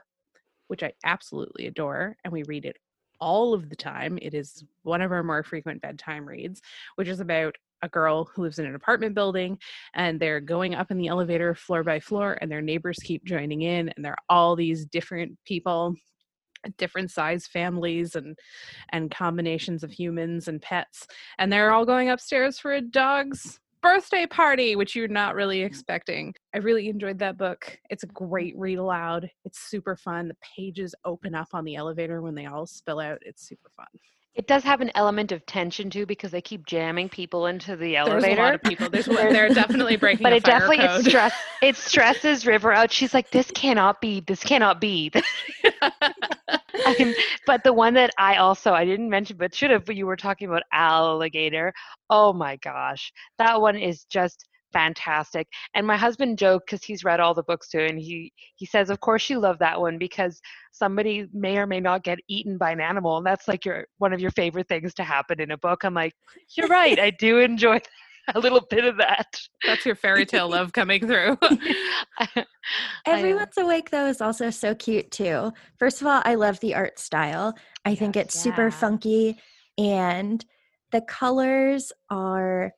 which 0.68 0.84
I 0.84 0.94
absolutely 1.06 1.68
adore, 1.68 2.16
and 2.24 2.34
we 2.34 2.44
read 2.44 2.66
it 2.66 2.78
all 3.20 3.54
of 3.54 3.70
the 3.70 3.76
time. 3.76 4.18
It 4.22 4.34
is 4.34 4.64
one 4.84 5.02
of 5.02 5.12
our 5.12 5.24
more 5.24 5.44
frequent 5.44 5.82
bedtime 5.82 6.26
reads, 6.26 6.62
which 6.96 7.08
is 7.08 7.20
about 7.20 7.56
a 7.82 7.90
girl 7.90 8.26
who 8.26 8.42
lives 8.42 8.60
in 8.60 8.66
an 8.66 8.76
apartment 8.76 9.16
building 9.16 9.58
and 9.94 10.20
they're 10.20 10.42
going 10.42 10.76
up 10.76 10.92
in 10.92 10.98
the 10.98 11.08
elevator 11.08 11.56
floor 11.56 11.84
by 11.84 12.00
floor 12.00 12.38
and 12.42 12.52
their 12.52 12.62
neighbors 12.62 13.00
keep 13.04 13.24
joining 13.24 13.62
in 13.62 13.90
and 13.90 14.04
there 14.04 14.12
are 14.12 14.24
all 14.30 14.56
these 14.56 14.86
different 14.86 15.38
people 15.46 15.96
different 16.78 17.12
size 17.12 17.48
families 17.48 18.16
and 18.16 18.38
and 18.90 19.12
combinations 19.12 19.84
of 19.84 19.92
humans 19.92 20.48
and 20.48 20.62
pets 20.62 21.08
and 21.38 21.52
they're 21.52 21.72
all 21.72 21.86
going 21.86 22.10
upstairs 22.10 22.60
for 22.60 22.74
a 22.74 22.82
dog's 22.82 23.60
birthday 23.82 24.26
party 24.26 24.76
which 24.76 24.96
you're 24.96 25.08
not 25.08 25.36
really 25.36 25.60
mm-hmm. 25.60 25.68
expecting. 25.68 26.34
I 26.54 26.58
really 26.58 26.90
enjoyed 26.90 27.20
that 27.20 27.38
book. 27.38 27.78
It's 27.90 28.04
a 28.04 28.08
great 28.08 28.54
read 28.58 28.78
aloud. 28.78 29.30
It's 29.46 29.70
super 29.70 29.96
fun. 29.96 30.28
The 30.28 30.36
pages 30.58 30.94
open 31.06 31.34
up 31.34 31.48
on 31.54 31.64
the 31.64 31.76
elevator 31.76 32.22
when 32.22 32.36
they 32.36 32.46
all 32.46 32.66
spill 32.66 33.00
out. 33.00 33.20
It's 33.26 33.48
super 33.48 33.72
fun 33.78 33.88
It 34.36 34.48
does 34.48 34.64
have 34.64 34.80
an 34.80 34.92
element 34.96 35.32
of 35.32 35.46
tension 35.46 35.90
too 35.90 36.06
because 36.06 36.32
they 36.32 36.42
keep 36.42 36.66
jamming 36.66 37.10
people 37.10 37.48
into 37.48 37.76
the 37.76 37.94
there's 37.94 38.08
elevator. 38.08 38.42
a 38.42 38.44
lot 38.46 38.56
of 38.56 38.64
people 38.64 38.90
there's 38.90 39.06
they're 39.06 39.50
definitely 39.50 39.98
breaking 39.98 40.24
but 40.24 40.32
it 40.32 40.44
definitely 40.44 40.80
it 40.80 41.04
stress 41.04 41.34
it 41.62 41.76
stresses 41.90 42.46
River 42.46 42.72
out. 42.72 42.92
She's 42.92 43.14
like, 43.14 43.32
this 43.32 43.52
cannot 43.52 44.00
be. 44.02 44.22
This 44.22 44.44
cannot 44.44 44.80
be. 44.80 45.12
But 47.46 47.64
the 47.64 47.74
one 47.74 47.94
that 47.96 48.12
I 48.18 48.38
also 48.38 48.74
I 48.74 48.86
didn't 48.86 49.10
mention, 49.10 49.38
but 49.38 49.54
should 49.54 49.72
have. 49.72 49.86
But 49.86 49.96
you 49.96 50.06
were 50.06 50.16
talking 50.16 50.48
about 50.48 50.64
alligator. 50.72 51.74
Oh 52.10 52.32
my 52.34 52.56
gosh, 52.58 53.12
that 53.38 53.60
one 53.60 53.76
is 53.76 54.06
just 54.06 54.48
fantastic. 54.74 55.48
And 55.74 55.86
my 55.88 55.98
husband 55.98 56.38
joked 56.38 56.68
because 56.68 56.84
he's 56.84 57.04
read 57.04 57.20
all 57.20 57.34
the 57.34 57.44
books 57.44 57.70
too, 57.70 57.80
and 57.80 58.00
he 58.00 58.32
he 58.56 58.66
says, 58.66 58.90
of 58.90 59.00
course 59.00 59.30
you 59.30 59.40
love 59.40 59.60
that 59.60 59.80
one 59.80 59.98
because 59.98 60.40
somebody 60.72 61.28
may 61.34 61.58
or 61.58 61.66
may 61.68 61.80
not 61.80 62.04
get 62.04 62.20
eaten 62.28 62.58
by 62.58 62.72
an 62.72 62.82
animal, 62.82 63.18
and 63.18 63.26
that's 63.26 63.48
like 63.48 63.66
your 63.66 63.86
one 63.98 64.14
of 64.14 64.20
your 64.20 64.32
favorite 64.32 64.68
things 64.68 64.94
to 64.96 65.04
happen 65.04 65.40
in 65.42 65.52
a 65.52 65.58
book. 65.58 65.84
I'm 65.84 65.94
like, 65.94 66.14
you're 66.56 66.68
right. 66.68 67.00
I 67.00 67.10
do 67.12 67.40
enjoy 67.40 67.80
a 68.36 68.40
little 68.40 68.62
bit 68.70 68.86
of 68.86 68.98
that. 68.98 69.40
that's 69.66 69.86
your 69.86 69.96
fairy 69.96 70.26
tale 70.26 70.50
love 70.52 70.72
coming 70.74 71.06
through 71.08 71.36
I. 72.20 72.46
Everyone's 73.08 73.58
Awake, 73.58 73.90
though, 73.90 74.06
is 74.06 74.22
also 74.22 74.50
so 74.52 74.76
cute, 74.76 75.10
too. 75.12 75.52
First 75.80 76.02
of 76.02 76.08
all, 76.08 76.22
I 76.26 76.36
love 76.36 76.60
the 76.60 76.76
art 76.76 77.00
style. 77.00 77.56
I 77.86 77.96
think 77.96 78.16
Yes. 78.16 78.26
it's 78.26 78.40
super 78.40 78.70
funky, 78.72 79.40
and 79.78 80.44
the 80.92 81.02
colors 81.02 81.92
are 82.10 82.72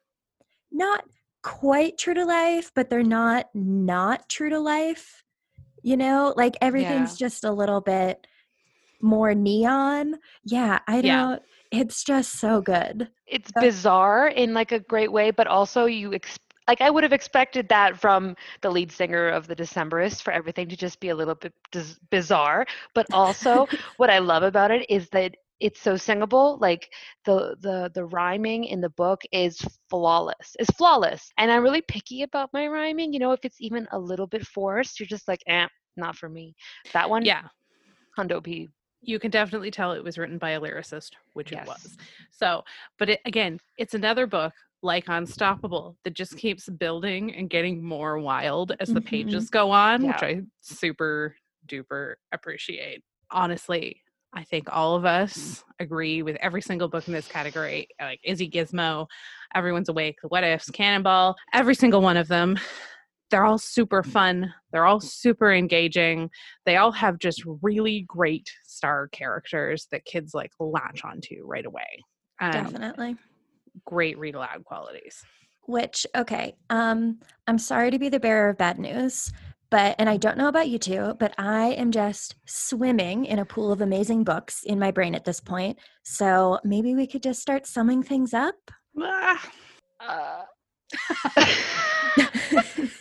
not 0.72 1.04
quite 1.44 1.98
true 1.98 2.14
to 2.14 2.26
life, 2.26 2.72
but 2.76 2.90
they're 2.90 3.04
not 3.04 3.48
not 3.54 4.30
true 4.30 4.50
to 4.50 4.60
life. 4.60 5.24
You 5.84 5.98
know, 5.98 6.34
like 6.38 6.56
everything's 6.62 7.18
just 7.18 7.44
a 7.44 7.52
little 7.52 7.82
bit 7.82 8.28
more 9.02 9.34
neon. 9.34 10.16
Yeah, 10.46 10.80
I 10.88 11.02
don't. 11.02 11.42
It's 11.72 12.04
just 12.04 12.34
so 12.34 12.62
good. 12.62 13.10
it's 13.28 13.52
Uh, 13.56 13.62
bizarre 13.62 14.28
in 14.28 14.54
like 14.54 14.72
a 14.72 14.80
great 14.80 15.12
way, 15.12 15.32
but 15.32 15.48
also 15.48 15.86
you 15.86 16.14
ex- 16.14 16.38
like 16.68 16.82
I 16.82 16.90
would 16.90 17.04
have 17.04 17.14
expected 17.14 17.68
that 17.70 18.00
from 18.00 18.36
the 18.62 18.70
lead 18.70 18.92
singer 18.92 19.30
of 19.30 19.48
the 19.48 19.56
Decemberists 19.56 20.22
for 20.22 20.32
everything 20.32 20.70
to 20.70 20.78
just 20.78 21.00
be 21.00 21.10
a 21.10 21.16
little 21.16 21.36
bit 21.36 21.54
dis- 21.72 22.00
bizarre. 22.12 22.66
But 22.94 23.08
also, 23.12 23.68
what 23.98 24.10
I 24.10 24.20
love 24.20 24.44
about 24.44 24.70
it 24.72 24.88
is 24.90 25.10
that 25.10 25.36
it's 25.62 25.82
so 25.82 25.96
singable. 25.98 26.58
Like 26.62 26.90
the 27.26 27.56
the 27.62 27.92
the 27.94 28.06
rhyming 28.06 28.66
in 28.66 28.82
the 28.82 28.90
book 28.92 29.22
is 29.32 29.62
flawless. 29.90 30.56
It's 30.60 30.72
flawless, 30.72 31.32
and 31.38 31.52
I'm 31.52 31.64
really 31.64 31.82
picky 31.84 32.24
about 32.24 32.50
my 32.54 32.68
rhyming. 32.68 33.14
You 33.14 33.20
know, 33.20 33.32
if 33.34 33.46
it's 33.46 33.62
even 33.62 33.88
a 33.92 34.00
little 34.00 34.28
bit 34.28 34.46
forced, 34.46 35.00
you're 35.00 35.08
just 35.08 35.28
like, 35.28 35.42
eh, 35.48 35.68
not 35.98 36.16
for 36.18 36.30
me. 36.30 36.56
That 36.94 37.10
one, 37.10 37.26
yeah 37.26 37.44
Hundo 38.18 38.44
P. 38.44 38.70
you 39.02 39.20
can 39.20 39.32
definitely 39.32 39.72
tell 39.72 39.94
it 39.94 40.04
was 40.04 40.18
written 40.18 40.38
by 40.38 40.52
a 40.52 40.62
lyricist, 40.62 41.12
which 41.34 41.52
Yes. 41.52 41.64
it 41.64 41.68
was. 41.68 41.98
So, 42.32 42.64
but 43.00 43.10
it, 43.12 43.22
again, 43.26 43.60
it's 43.78 43.94
another 43.94 44.28
book 44.28 44.54
like 44.84 45.06
Unstoppable 45.08 45.98
that 46.04 46.14
just 46.16 46.38
keeps 46.38 46.70
building 46.70 47.34
and 47.36 47.50
getting 47.50 47.84
more 47.84 48.20
wild 48.20 48.74
as 48.80 48.92
the 48.94 49.02
Mhm. 49.02 49.06
pages 49.06 49.50
go 49.50 49.72
on, 49.72 50.08
which 50.08 50.24
I 50.24 50.42
super 50.62 51.36
duper 51.68 52.16
appreciate. 52.32 53.04
Honestly, 53.32 54.02
I 54.34 54.44
think 54.44 54.68
all 54.72 54.96
of 54.96 55.06
us 55.06 55.64
agree 55.80 56.22
with 56.22 56.38
every 56.38 56.62
single 56.62 56.88
book 56.88 57.08
in 57.08 57.14
this 57.14 57.28
category, 57.28 57.88
like 58.00 58.22
Izzy 58.24 58.50
Gizmo, 58.50 59.08
Everyone's 59.54 59.90
Awake, 59.90 60.20
The 60.22 60.30
What 60.30 60.44
Ifs, 60.44 60.70
Cannonball, 60.70 61.36
every 61.54 61.76
single 61.76 62.02
one 62.02 62.18
of 62.18 62.28
them. 62.28 62.58
They're 63.30 63.46
all 63.46 63.58
super 63.58 64.04
fun. 64.04 64.54
They're 64.72 64.86
all 64.86 65.00
super 65.00 65.54
engaging 65.54 66.30
they 66.66 66.78
all 66.78 66.92
have 66.92 67.18
just 67.18 67.44
really 67.62 68.06
great 68.08 68.50
star 68.64 69.08
characters 69.10 69.88
that 69.92 70.06
kids 70.06 70.34
like 70.34 70.52
latch 70.60 71.04
onto 71.04 71.44
right 71.46 71.66
away. 71.66 72.04
Um, 72.40 72.52
Definitely. 72.52 73.16
great 73.86 74.18
read 74.18 74.36
aloud 74.36 74.64
qualities. 74.66 75.24
Which, 75.68 76.08
okay, 76.16 76.56
um, 76.70 77.20
I'm 77.48 77.60
sorry 77.60 77.92
to 77.92 78.00
be 78.00 78.10
the 78.10 78.20
bearer 78.20 78.50
of 78.50 78.58
bad 78.58 78.80
news, 78.80 79.32
but, 79.72 79.96
and 79.98 80.10
I 80.10 80.18
don't 80.18 80.38
know 80.38 80.50
about 80.50 80.68
you 80.68 80.78
two, 80.78 81.16
but 81.18 81.34
I 81.38 81.70
am 81.70 81.92
just 81.92 82.36
swimming 82.46 83.26
in 83.26 83.40
a 83.40 83.46
pool 83.46 83.72
of 83.72 83.82
amazing 83.82 84.26
books 84.26 84.64
in 84.64 84.78
my 84.78 84.92
brain 84.92 85.16
at 85.16 85.26
this 85.26 85.40
point. 85.40 85.80
So 86.04 86.60
maybe 86.64 86.94
we 86.94 87.08
could 87.08 87.24
just 87.24 87.42
start 87.42 87.66
summing 87.66 88.04
things 88.04 88.34
up. 88.34 88.56
Uh, 89.02 89.38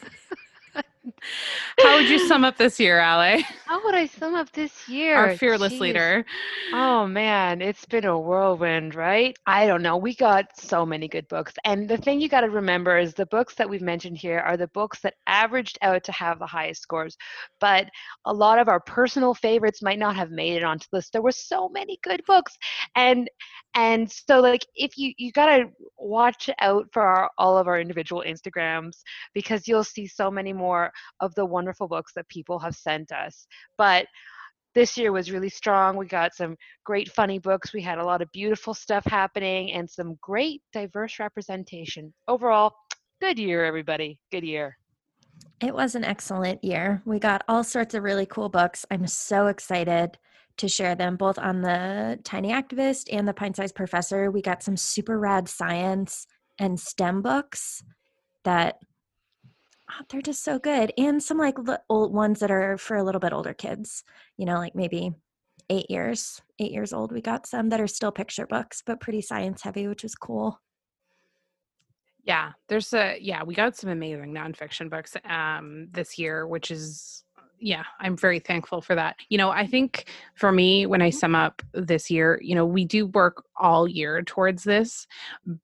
How 1.79 1.97
would 1.97 2.09
you 2.09 2.19
sum 2.19 2.45
up 2.45 2.57
this 2.57 2.79
year, 2.79 2.99
Ale? 2.99 3.43
How 3.67 3.83
would 3.85 3.95
I 3.95 4.07
sum 4.07 4.35
up 4.35 4.51
this 4.53 4.89
year? 4.89 5.17
Our 5.17 5.37
fearless 5.37 5.75
Jeez. 5.75 5.81
leader. 5.81 6.25
Oh 6.73 7.07
man, 7.07 7.63
it's 7.63 7.85
been 7.85 8.05
a 8.05 8.19
whirlwind, 8.19 8.95
right? 8.95 9.37
I 9.47 9.67
don't 9.67 9.83
know. 9.83 9.97
We 9.97 10.15
got 10.15 10.47
so 10.57 10.85
many 10.85 11.09
good 11.09 11.29
books. 11.29 11.53
And 11.65 11.89
the 11.89 11.97
thing 11.97 12.21
you 12.21 12.29
got 12.29 12.43
to 12.43 12.51
remember 12.51 12.99
is 12.99 13.15
the 13.15 13.27
books 13.27 13.55
that 13.57 13.69
we've 13.69 13.83
mentioned 13.83 14.19
here 14.19 14.41
are 14.41 14.57
the 14.57 14.69
books 14.69 15.01
that 15.01 15.15
averaged 15.27 15.79
out 15.83 16.05
to 16.05 16.13
have 16.13 16.39
the 16.39 16.47
highest 16.47 16.83
scores. 16.83 17.17
But 17.61 17.89
a 18.25 18.33
lot 18.33 18.59
of 18.59 18.69
our 18.69 18.81
personal 18.81 19.35
favorites 19.35 19.83
might 19.83 19.99
not 19.99 20.17
have 20.17 20.31
made 20.31 20.57
it 20.57 20.65
onto 20.65 20.87
the 20.91 20.99
list. 20.99 21.13
There 21.13 21.23
were 21.23 21.33
so 21.33 21.69
many 21.69 21.99
good 22.03 22.23
books. 22.27 22.57
And 22.97 23.31
and 23.75 24.11
so 24.11 24.41
like 24.41 24.67
if 24.75 24.99
you 24.99 25.13
you 25.17 25.31
got 25.33 25.47
to 25.47 25.67
watch 25.97 26.51
out 26.61 26.87
for 26.93 27.03
our, 27.03 27.31
all 27.39 27.57
of 27.57 27.69
our 27.69 27.81
individual 27.81 28.25
Instagrams 28.27 28.97
because 29.35 29.69
you'll 29.69 29.85
see 29.85 30.07
so 30.07 30.31
many 30.31 30.53
more 30.53 30.91
of 31.21 31.35
the 31.35 31.45
wonderful 31.45 31.89
books 31.89 32.13
that 32.15 32.29
people 32.29 32.59
have 32.59 32.75
sent 32.75 33.13
us. 33.13 33.47
But 33.77 34.07
this 34.75 34.97
year 34.97 35.13
was 35.13 35.31
really 35.31 35.49
strong. 35.49 35.97
We 35.97 36.07
got 36.07 36.35
some 36.35 36.57
great 36.85 37.11
funny 37.11 37.39
books. 37.39 37.73
We 37.73 37.83
had 37.83 37.99
a 37.99 38.05
lot 38.05 38.23
of 38.23 38.31
beautiful 38.33 38.75
stuff 38.75 39.05
happening 39.05 39.73
and 39.73 39.89
some 39.89 40.17
great 40.21 40.63
diverse 40.73 41.19
representation. 41.19 42.13
Overall, 42.29 42.73
good 43.21 43.39
year, 43.39 43.65
everybody. 43.65 44.19
Good 44.31 44.45
year. 44.45 44.77
It 45.61 45.75
was 45.75 45.95
an 45.95 46.05
excellent 46.05 46.63
year. 46.63 47.03
We 47.05 47.19
got 47.19 47.43
all 47.49 47.65
sorts 47.65 47.95
of 47.95 48.03
really 48.03 48.27
cool 48.27 48.49
books. 48.49 48.87
I'm 48.91 49.07
so 49.07 49.49
excited 49.49 50.19
to 50.57 50.69
share 50.69 50.95
them 50.95 51.17
both 51.17 51.39
on 51.39 51.63
the 51.63 52.19
Tiny 52.25 52.53
Activist 52.53 53.09
and 53.13 53.27
the 53.27 53.35
Pint 53.35 53.57
Sized 53.57 53.75
Professor. 53.75 54.31
We 54.31 54.43
got 54.43 54.63
some 54.63 54.77
super 54.77 55.19
rad 55.19 55.49
science 55.49 56.27
and 56.59 56.79
STEM 56.79 57.23
books 57.23 57.83
that 58.45 58.77
oh, 59.91 60.05
they're 60.09 60.23
just 60.23 60.45
so 60.45 60.59
good, 60.59 60.93
and 60.97 61.23
some 61.23 61.39
like 61.39 61.57
the 61.57 61.81
old 61.89 62.13
ones 62.13 62.41
that 62.41 62.51
are 62.51 62.79
for 62.79 62.97
a 62.97 63.05
little 63.05 63.21
bit 63.21 63.33
older 63.33 63.55
kids. 63.55 64.05
You 64.37 64.47
know, 64.47 64.57
like 64.57 64.75
maybe 64.75 65.13
eight 65.69 65.91
years, 65.91 66.43
eight 66.59 66.73
years 66.73 66.93
old. 66.93 67.13
We 67.13 67.21
got 67.21 67.47
some 67.47 67.69
that 67.71 67.81
are 67.81 67.87
still 67.87 68.13
picture 68.13 68.47
books, 68.47 68.83
but 68.85 69.01
pretty 69.01 69.23
science 69.23 69.63
heavy, 69.63 69.87
which 69.89 70.05
is 70.05 70.15
cool. 70.15 70.61
Yeah, 72.25 72.53
there's 72.69 72.93
a 72.93 73.19
yeah, 73.21 73.43
we 73.43 73.55
got 73.55 73.77
some 73.77 73.91
amazing 73.91 74.35
nonfiction 74.35 74.91
books 74.91 75.17
um 75.25 75.89
this 75.93 76.19
year, 76.19 76.47
which 76.47 76.71
is 76.71 77.25
yeah, 77.61 77.85
I'm 78.01 78.17
very 78.17 78.39
thankful 78.39 78.81
for 78.81 78.95
that. 78.95 79.17
You 79.29 79.39
know, 79.39 79.51
I 79.51 79.67
think 79.67 80.07
for 80.35 80.51
me, 80.51 80.87
when 80.87 81.03
I 81.03 81.11
sum 81.11 81.35
up 81.35 81.63
this 81.75 82.11
year, 82.11 82.41
you 82.43 82.55
know, 82.55 82.65
we 82.65 82.85
do 82.85 83.07
work 83.07 83.45
all 83.57 83.87
year 83.87 84.23
towards 84.23 84.65
this, 84.65 85.07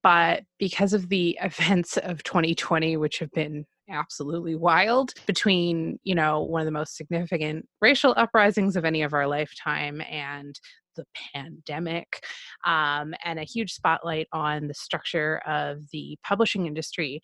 but 0.03 0.45
because 0.59 0.93
of 0.93 1.09
the 1.09 1.39
events 1.43 1.97
of 1.97 2.23
2020, 2.23 2.97
which 2.99 3.19
have 3.19 3.33
been 3.33 3.67
absolutely 3.89 4.55
wild 4.55 5.13
between 5.27 5.99
you 6.05 6.15
know 6.15 6.43
one 6.43 6.61
of 6.61 6.67
the 6.67 6.73
most 6.73 6.97
significant 6.97 7.67
racial 7.81 8.15
uprisings 8.17 8.77
of 8.77 8.85
any 8.85 9.03
of 9.03 9.13
our 9.13 9.27
lifetime 9.27 10.03
and 10.11 10.59
the 10.97 11.05
pandemic 11.35 12.21
um, 12.65 13.15
and 13.25 13.39
a 13.39 13.45
huge 13.45 13.73
spotlight 13.73 14.27
on 14.33 14.67
the 14.67 14.75
structure 14.75 15.41
of 15.47 15.79
the 15.93 16.17
publishing 16.25 16.67
industry 16.67 17.21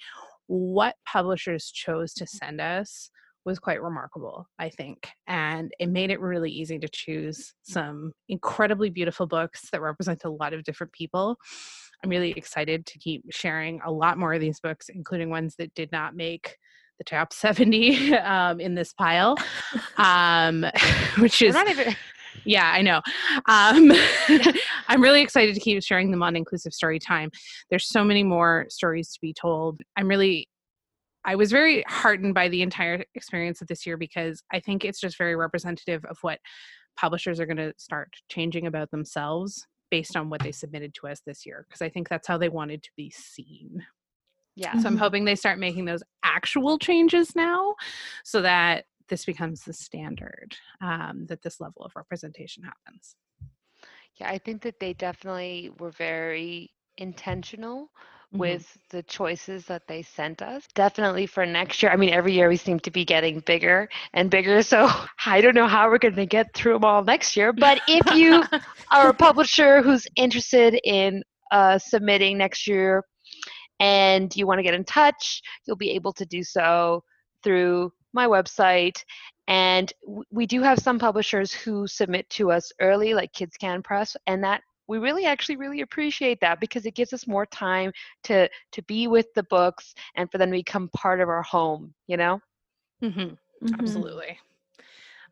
what 0.47 0.97
publishers 1.07 1.71
chose 1.71 2.13
to 2.13 2.27
send 2.27 2.61
us 2.61 3.11
was 3.45 3.59
quite 3.59 3.83
remarkable, 3.83 4.47
I 4.59 4.69
think. 4.69 5.09
And 5.27 5.73
it 5.79 5.89
made 5.89 6.11
it 6.11 6.21
really 6.21 6.51
easy 6.51 6.79
to 6.79 6.89
choose 6.89 7.55
some 7.63 8.13
incredibly 8.29 8.91
beautiful 8.91 9.27
books 9.27 9.69
that 9.71 9.81
represent 9.81 10.25
a 10.25 10.31
lot 10.31 10.53
of 10.53 10.65
different 10.65 10.93
people. 10.93 11.37
I'm 12.03 12.11
really 12.11 12.33
excited 12.33 12.87
to 12.87 12.99
keep 12.99 13.25
sharing 13.31 13.81
a 13.85 13.91
lot 13.91 14.19
more 14.19 14.35
of 14.35 14.41
these 14.41 14.61
books, 14.61 14.89
including 14.89 15.31
ones 15.31 15.55
that 15.57 15.75
did 15.75 15.93
not 15.93 16.17
make 16.17 16.57
the 16.99 17.05
top 17.05 17.33
70 17.33 18.15
um, 18.17 18.61
in 18.61 18.75
this 18.75 18.93
pile, 18.93 19.37
um, 19.97 20.65
which 21.19 21.43
is. 21.43 21.57
Even... 21.57 21.95
Yeah, 22.45 22.71
I 22.73 22.81
know. 22.81 23.03
Um, 23.47 23.93
I'm 24.89 25.03
really 25.03 25.21
excited 25.21 25.55
to 25.55 25.61
keep 25.61 25.83
sharing 25.83 26.11
them 26.11 26.23
on 26.23 26.35
Inclusive 26.35 26.73
Story 26.73 26.99
Time. 26.99 27.31
There's 27.69 27.87
so 27.87 28.03
many 28.03 28.23
more 28.23 28.67
stories 28.71 29.13
to 29.13 29.19
be 29.21 29.35
told. 29.35 29.81
I'm 29.97 30.09
really 30.09 30.49
I 31.25 31.37
was 31.37 31.53
very 31.53 31.85
heartened 31.87 32.35
by 32.35 32.49
the 32.49 32.63
entire 32.63 33.05
experience 33.15 33.61
of 33.61 33.69
this 33.69 33.87
year 33.87 33.97
because 33.97 34.43
I 34.53 34.59
think 34.59 34.85
it's 34.85 35.01
just 35.01 35.17
very 35.17 35.37
representative 35.37 36.05
of 36.07 36.17
what 36.23 36.41
publishers 36.97 37.39
are 37.39 37.47
going 37.47 37.59
to 37.59 37.73
start 37.77 38.09
changing 38.29 38.67
about 38.67 38.91
themselves 38.91 39.65
based 39.93 40.17
on 40.17 40.31
what 40.31 40.43
they 40.43 40.51
submitted 40.51 40.95
to 40.95 41.07
us 41.07 41.21
this 41.27 41.45
year 41.45 41.67
because 41.69 41.83
I 41.83 41.91
think 41.91 42.09
that's 42.09 42.27
how 42.27 42.39
they 42.39 42.49
wanted 42.49 42.83
to 42.83 42.91
be 42.97 43.11
seen. 43.11 43.85
Yeah. 44.57 44.73
So 44.73 44.79
I'm 44.79 44.95
mm-hmm. 44.95 44.97
hoping 44.97 45.25
they 45.27 45.35
start 45.35 45.59
making 45.59 45.85
those 45.85 46.03
actual 46.25 46.79
changes 46.79 47.37
now 47.37 47.75
so 48.25 48.41
that 48.41 48.87
this 49.11 49.27
becomes 49.27 49.65
the 49.65 49.75
standard 49.75 50.57
um, 50.81 51.27
that 51.29 51.43
this 51.43 51.61
level 51.61 51.83
of 51.85 51.93
representation 51.95 52.63
happens. 52.63 53.17
Yeah, 54.19 54.31
I 54.31 54.39
think 54.39 54.63
that 54.63 54.81
they 54.81 54.95
definitely 54.95 55.71
were 55.79 55.91
very 55.91 56.71
intentional 56.97 57.91
Mm-hmm. 58.33 58.41
with 58.41 58.79
the 58.89 59.03
choices 59.03 59.67
that 59.67 59.87
they 59.87 60.01
sent 60.01 60.41
us. 60.41 60.67
Definitely 60.75 61.27
for 61.27 61.45
next 61.45 61.83
year. 61.83 61.93
I 61.93 61.97
mean, 61.97 62.15
every 62.15 62.33
year 62.33 62.49
we 62.49 62.57
seem 62.57 62.81
to 62.81 62.91
be 62.91 63.05
getting 63.05 63.41
bigger 63.41 63.91
and 64.15 64.31
bigger. 64.31 64.63
So 64.63 64.89
I 65.27 65.43
don't 65.43 65.55
know 65.55 65.67
how 65.67 65.91
we're 65.91 65.99
going 65.99 66.15
to 66.15 66.25
get 66.25 66.55
through 66.55 66.73
them 66.73 66.85
all 66.85 67.05
next 67.05 67.37
year. 67.37 67.53
But 67.53 67.83
if 67.87 68.15
you 68.15 68.43
are 68.91 69.11
a 69.11 69.15
publisher 69.15 69.83
who's 69.83 70.07
interested 70.17 70.81
in 70.83 71.23
uh, 71.51 71.77
submitting 71.77 72.39
next 72.39 72.67
year 72.67 73.05
and 73.81 74.35
you 74.35 74.47
want 74.47 74.61
to 74.61 74.63
get 74.63 74.73
in 74.73 74.85
touch, 74.85 75.43
you'll 75.67 75.77
be 75.77 75.91
able 75.91 76.15
to 76.15 76.25
do 76.25 76.43
so 76.43 77.05
through 77.45 77.93
my 78.15 78.27
website. 78.27 78.97
And 79.47 79.93
we 80.31 80.47
do 80.47 80.63
have 80.63 80.79
some 80.79 80.99
publishers 80.99 81.53
who 81.53 81.87
submit 81.87 82.31
to 82.31 82.51
us 82.51 82.73
early, 82.81 83.13
like 83.13 83.35
Kids 83.35 83.59
Can 83.59 83.83
Press, 83.83 84.17
and 84.27 84.43
that 84.43 84.63
we 84.93 84.99
really 84.99 85.25
actually 85.25 85.57
really 85.57 85.81
appreciate 85.81 86.39
that 86.43 86.61
because 86.61 86.85
it 86.85 86.95
gives 86.95 87.15
us 87.15 87.27
more 87.27 87.47
time 87.47 87.91
to 88.23 88.47
to 88.73 88.83
be 88.83 89.07
with 89.07 89.27
the 89.35 89.43
books 89.45 89.95
and 90.17 90.31
for 90.31 90.37
them 90.37 90.51
to 90.51 90.59
become 90.59 90.91
part 90.91 91.19
of 91.19 91.31
our 91.31 91.43
home 91.43 91.95
you 92.09 92.19
know 92.19 92.39
mm-hmm. 93.03 93.21
Mm-hmm. 93.21 93.75
absolutely 93.81 94.39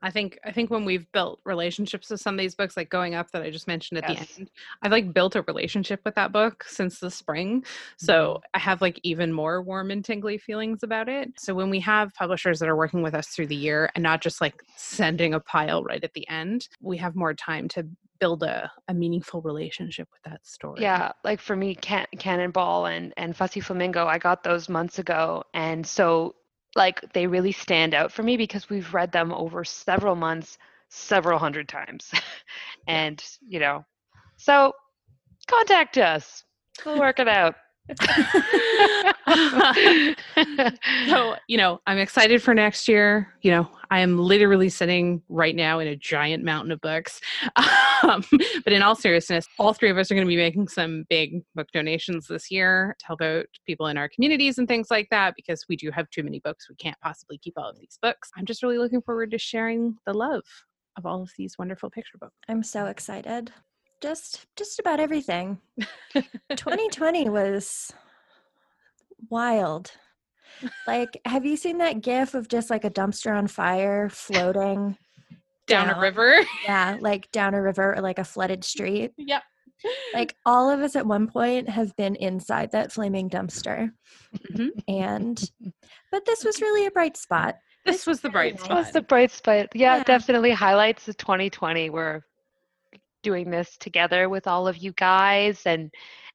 I 0.03 0.11
think 0.11 0.39
I 0.45 0.53
think 0.53 0.71
when 0.71 0.85
we've 0.85 1.11
built 1.13 1.41
relationships 1.45 2.11
with 2.11 2.21
some 2.21 2.35
of 2.35 2.39
these 2.39 2.55
books, 2.55 2.77
like 2.77 2.91
going 2.91 3.15
up 3.15 3.31
that 3.33 3.43
I 3.43 3.51
just 3.51 3.67
mentioned 3.67 4.03
at 4.03 4.09
yes. 4.09 4.27
the 4.27 4.41
end, 4.41 4.51
I've 4.83 4.93
like 4.93 5.13
built 5.13 5.37
a 5.37 5.43
relationship 5.43 6.01
with 6.05 6.15
that 6.15 6.33
book 6.33 6.65
since 6.65 6.99
the 6.99 7.11
spring. 7.11 7.65
So 7.99 8.13
mm-hmm. 8.15 8.45
I 8.55 8.59
have 8.59 8.81
like 8.81 8.99
even 9.03 9.33
more 9.33 9.63
warm 9.63 9.91
and 9.91 10.05
tingly 10.05 10.39
feelings 10.39 10.83
about 10.83 11.09
it. 11.09 11.33
So 11.39 11.55
when 11.55 11.71
we 11.71 11.81
have 11.81 12.15
publishers 12.15 12.59
that 12.61 12.69
are 12.69 12.77
working 12.77 13.03
with 13.03 13.15
us 13.15 13.29
through 13.29 13.49
the 13.49 13.57
year 13.57 13.91
and 13.95 14.03
not 14.03 14.23
just 14.23 14.41
like 14.41 14.63
sending 14.77 15.35
a 15.35 15.41
pile 15.41 15.83
right 15.83 16.03
at 16.03 16.15
the 16.15 16.29
end, 16.29 16.69
we 16.81 16.97
have 16.99 17.15
more 17.15 17.35
time 17.35 17.69
to 17.69 17.87
build 18.21 18.43
a, 18.43 18.71
a 18.87 18.95
meaningful 18.95 19.41
relationship 19.41 20.09
with 20.13 20.23
that 20.31 20.47
story. 20.47 20.81
Yeah, 20.83 21.13
like 21.25 21.41
for 21.41 21.57
me, 21.57 21.75
Can- 21.75 22.07
Cannonball 22.19 22.87
and 22.87 23.13
and 23.17 23.35
Fussy 23.35 23.61
Flamingo, 23.61 24.07
I 24.07 24.19
got 24.19 24.45
those 24.45 24.69
months 24.69 24.99
ago, 24.99 25.43
and 25.55 25.85
so 25.87 26.37
like 26.77 27.01
they 27.13 27.27
really 27.27 27.53
stand 27.53 27.95
out 27.95 28.13
for 28.13 28.23
me 28.23 28.37
because 28.37 28.71
we've 28.71 28.93
read 28.95 29.13
them 29.13 29.33
over 29.33 29.65
several 29.65 30.15
months, 30.15 30.59
several 30.89 31.39
hundred 31.39 31.69
times, 31.69 32.11
and 32.87 33.23
you 33.47 33.61
know, 33.61 33.85
so 34.37 34.73
contact 35.47 35.99
us. 35.99 36.45
We'll 36.85 36.99
work 36.99 37.19
it 37.19 37.29
out. 37.29 37.55
so, 41.09 41.37
you 41.49 41.57
know, 41.57 41.81
I'm 41.87 41.99
excited 41.99 42.43
for 42.43 42.55
next 42.55 42.89
year. 42.89 43.33
You 43.43 43.51
know, 43.53 43.71
I 43.91 44.01
am 44.01 44.19
literally 44.19 44.69
sitting 44.69 45.23
right 45.29 45.55
now 45.55 45.79
in 45.79 45.89
a 45.89 45.97
giant 45.97 46.45
mountain 46.45 46.73
of 46.73 46.81
books. 46.81 47.21
Um, 48.03 48.25
but 48.65 48.73
in 48.73 48.81
all 48.81 48.95
seriousness, 48.95 49.47
all 49.59 49.75
three 49.75 49.91
of 49.91 49.99
us 49.99 50.11
are 50.11 50.15
going 50.15 50.27
to 50.27 50.29
be 50.29 50.35
making 50.35 50.69
some 50.69 51.05
big 51.11 51.43
book 51.55 51.69
donations 51.71 52.29
this 52.29 52.51
year 52.51 52.97
to 52.99 53.07
help 53.07 53.21
out 53.21 53.45
people 53.67 53.89
in 53.89 53.99
our 53.99 54.09
communities 54.09 54.57
and 54.57 54.67
things 54.67 54.91
like 54.91 55.07
that 55.11 55.35
because 55.37 55.67
we 55.69 55.77
do 55.77 55.91
have 55.91 56.09
too 56.09 56.23
many 56.23 56.41
books. 56.41 56.67
We 56.71 56.77
can't 56.77 56.99
possibly 57.03 57.37
keep 57.37 57.59
all 57.59 57.69
of 57.69 57.79
these 57.79 57.99
books. 58.01 58.31
I'm 58.39 58.47
just 58.47 58.63
really 58.63 58.79
looking 58.79 59.03
forward 59.03 59.31
to 59.33 59.39
sharing 59.39 59.99
the 60.07 60.15
love 60.15 60.45
of 60.97 61.05
all 61.05 61.21
of 61.21 61.31
these 61.37 61.59
wonderful 61.59 61.91
picture 61.91 62.17
books. 62.17 62.33
I'm 62.49 62.63
so 62.63 62.87
excited 62.87 63.53
just 64.01 64.47
just 64.57 64.79
about 64.79 65.01
everything. 65.01 65.59
2020 66.15 67.29
was 67.29 67.93
wild. 69.29 69.91
Like, 70.87 71.21
have 71.25 71.45
you 71.45 71.57
seen 71.57 71.79
that 71.79 72.03
gif 72.03 72.35
of 72.35 72.49
just 72.49 72.71
like 72.71 72.85
a 72.85 72.91
dumpster 72.91 73.37
on 73.37 73.47
fire 73.47 74.09
floating 74.09 74.97
down, 75.67 75.89
down 75.89 75.97
a 75.97 76.01
river? 76.01 76.41
Yeah, 76.65 76.97
like 77.01 77.31
down 77.33 77.55
a 77.55 77.63
river 77.63 77.95
or 77.95 78.03
like 78.03 78.19
a 78.19 78.25
flooded 78.25 78.65
street. 78.65 79.13
Yep. 79.17 79.43
Like 80.13 80.37
all 80.45 80.69
of 80.71 80.81
us 80.81 80.97
at 80.97 81.07
one 81.07 81.27
point 81.27 81.69
have 81.69 81.97
been 81.97 82.15
inside 82.17 82.73
that 82.73 82.93
flaming 82.93 83.31
dumpster. 83.31 83.91
Mm-hmm. 84.53 84.69
And 84.89 85.51
but 86.11 86.27
this 86.27 86.45
was 86.45 86.61
really 86.61 86.87
a 86.87 86.91
bright 86.91 87.17
spot. 87.17 87.57
This 87.87 88.07
was 88.07 88.21
the 88.21 88.29
bright 88.29 88.61
spot. 88.61 88.77
was 88.77 88.93
the 88.93 89.01
bright 89.01 89.31
spot. 89.31 89.69
Yeah, 89.75 89.97
yeah, 89.97 90.05
definitely 90.05 90.51
highlights 90.51 91.07
the 91.07 91.15
2020 91.15 91.89
where 91.89 92.27
doing 93.23 93.51
this 93.51 93.77
together 93.79 94.29
with 94.29 94.47
all 94.47 94.69
of 94.69 94.77
you 94.77 94.93
guys 94.93 95.63
and 95.67 95.91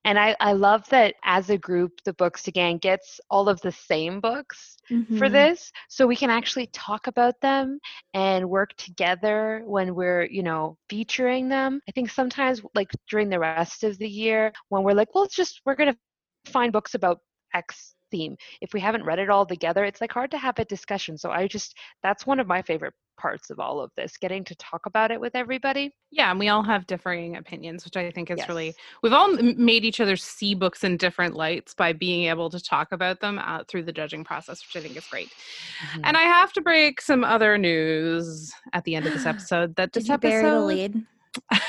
and 0.06 0.19
I, 0.19 0.36
I 0.40 0.53
love 0.53 0.88
that 0.90 1.15
as 1.23 1.49
a 1.49 1.57
group 1.57 1.99
the 2.06 2.14
books 2.14 2.48
again 2.48 2.77
gets 2.77 3.19
all 3.30 3.49
of 3.49 3.60
the 3.61 3.72
same 3.72 4.22
books 4.22 4.77
mm-hmm. 4.90 5.18
for 5.18 5.30
this. 5.30 5.72
So 5.90 6.06
we 6.06 6.15
can 6.15 6.30
actually 6.30 6.68
talk 6.68 7.07
about 7.07 7.34
them 7.41 7.80
and 8.14 8.49
work 8.49 8.76
together 8.77 9.64
when 9.65 9.95
we're 9.95 10.26
you 10.26 10.44
know 10.44 10.77
featuring 10.90 11.49
them. 11.49 11.82
I 11.90 11.91
think 11.91 12.11
sometimes 12.11 12.61
like 12.76 12.91
during 13.10 13.30
the 13.30 13.40
rest 13.40 13.84
of 13.84 13.98
the 13.98 14.07
year 14.07 14.53
when 14.69 14.84
we're 14.84 14.94
like 14.94 15.14
well 15.14 15.23
it's 15.23 15.36
just 15.36 15.61
we're 15.65 15.76
going 15.76 15.91
to 15.91 16.52
find 16.52 16.72
books 16.72 16.94
about 16.94 17.19
x 17.53 17.95
theme. 18.11 18.38
If 18.61 18.73
we 18.73 18.80
haven't 18.80 19.06
read 19.06 19.19
it 19.19 19.32
all 19.32 19.45
together 19.45 19.84
it's 19.86 20.02
like 20.02 20.11
hard 20.11 20.30
to 20.32 20.38
have 20.38 20.60
a 20.60 20.65
discussion. 20.65 21.18
So 21.18 21.32
i 21.32 21.48
just 21.48 21.76
that's 22.03 22.27
one 22.27 22.40
of 22.40 22.48
my 22.48 22.61
favorite 22.61 22.94
parts 23.18 23.50
of 23.50 23.60
all 23.60 23.80
of 23.80 23.92
this 23.96 24.18
getting 24.18 24.44
to 24.44 24.56
talk 24.56 24.86
about 24.86 25.12
it 25.12 25.20
with 25.20 25.36
everybody 25.36 25.94
yeah 26.12 26.30
and 26.32 26.40
we 26.40 26.48
all 26.48 26.64
have 26.64 26.86
differing 26.88 27.36
opinions 27.36 27.86
which 27.86 27.98
i 27.98 28.12
think 28.12 28.30
is 28.30 28.38
yes. 28.38 28.48
really 28.48 28.74
we've 29.02 29.14
all 29.14 29.34
made 29.34 29.84
each 29.86 30.00
other 30.00 30.16
see 30.16 30.54
books 30.56 30.84
in 30.84 30.98
different 30.98 31.36
lights 31.36 31.74
by 31.74 31.94
being 31.94 32.24
able 32.30 32.50
to 32.50 32.60
talk 32.60 32.92
about 32.92 33.20
them 33.20 33.40
uh, 33.40 33.64
through 33.68 33.84
the 33.84 33.92
judging 33.92 34.24
process 34.24 34.64
which 34.66 34.82
i 34.82 34.86
think 34.86 34.98
is 34.98 35.06
great 35.08 35.28
mm-hmm. 35.28 36.02
and 36.04 36.18
i 36.18 36.24
have 36.24 36.54
to 36.54 36.62
break 36.62 37.02
some 37.02 37.24
other 37.24 37.58
news 37.58 38.54
at 38.74 38.84
the 38.84 38.96
end 38.96 39.06
of 39.06 39.14
this 39.14 39.26
episode 39.26 39.76
that 39.76 39.92
Did 39.92 40.04
this 40.04 40.10
episode 40.10 40.30
bury 40.30 40.50
the 40.50 40.60
lead 40.60 41.04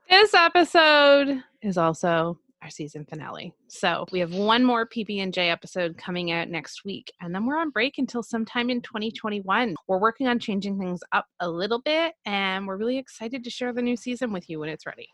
this 0.09 0.35
episode 0.35 1.43
is 1.63 1.79
also 1.79 2.39
our 2.63 2.71
season 2.71 3.05
finale. 3.05 3.53
So 3.69 4.07
we 4.13 4.21
have 4.21 4.35
one 4.35 4.65
more 4.65 4.89
PB&J 4.89 5.51
episode 5.51 5.97
coming 5.97 6.33
out 6.33 6.49
next 6.49 6.85
week, 6.85 7.13
and 7.21 7.35
then 7.35 7.47
we're 7.47 7.59
on 7.59 7.71
break 7.71 7.99
until 7.99 8.23
sometime 8.23 8.71
in 8.71 8.81
2021. 8.81 9.75
We're 9.87 9.99
working 9.99 10.27
on 10.27 10.39
changing 10.39 10.79
things 10.79 11.01
up 11.13 11.27
a 11.41 11.49
little 11.49 11.81
bit, 11.81 12.15
and 12.25 12.67
we're 12.67 12.77
really 12.77 12.99
excited 12.99 13.45
to 13.45 13.51
share 13.51 13.73
the 13.73 13.83
new 13.83 13.97
season 13.97 14.33
with 14.33 14.49
you 14.49 14.61
when 14.61 14.69
it's 14.69 14.87
ready. 14.87 15.09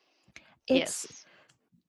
It's 0.69 1.07
yes. 1.11 1.25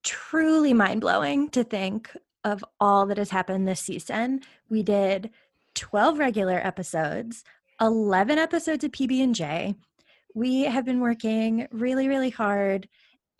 truly 0.03 0.73
mind 0.73 1.01
blowing 1.01 1.49
to 1.49 1.63
think 1.63 2.15
of 2.43 2.63
all 2.79 3.05
that 3.05 3.17
has 3.17 3.29
happened 3.29 3.67
this 3.67 3.81
season. 3.81 4.41
We 4.69 4.83
did 4.83 5.29
12 5.75 6.19
regular 6.19 6.59
episodes, 6.65 7.43
11 7.79 8.37
episodes 8.37 8.83
of 8.83 8.91
PB&J. 8.91 9.75
We 10.35 10.63
have 10.63 10.85
been 10.85 10.99
working 10.99 11.67
really, 11.71 12.07
really 12.07 12.31
hard 12.31 12.89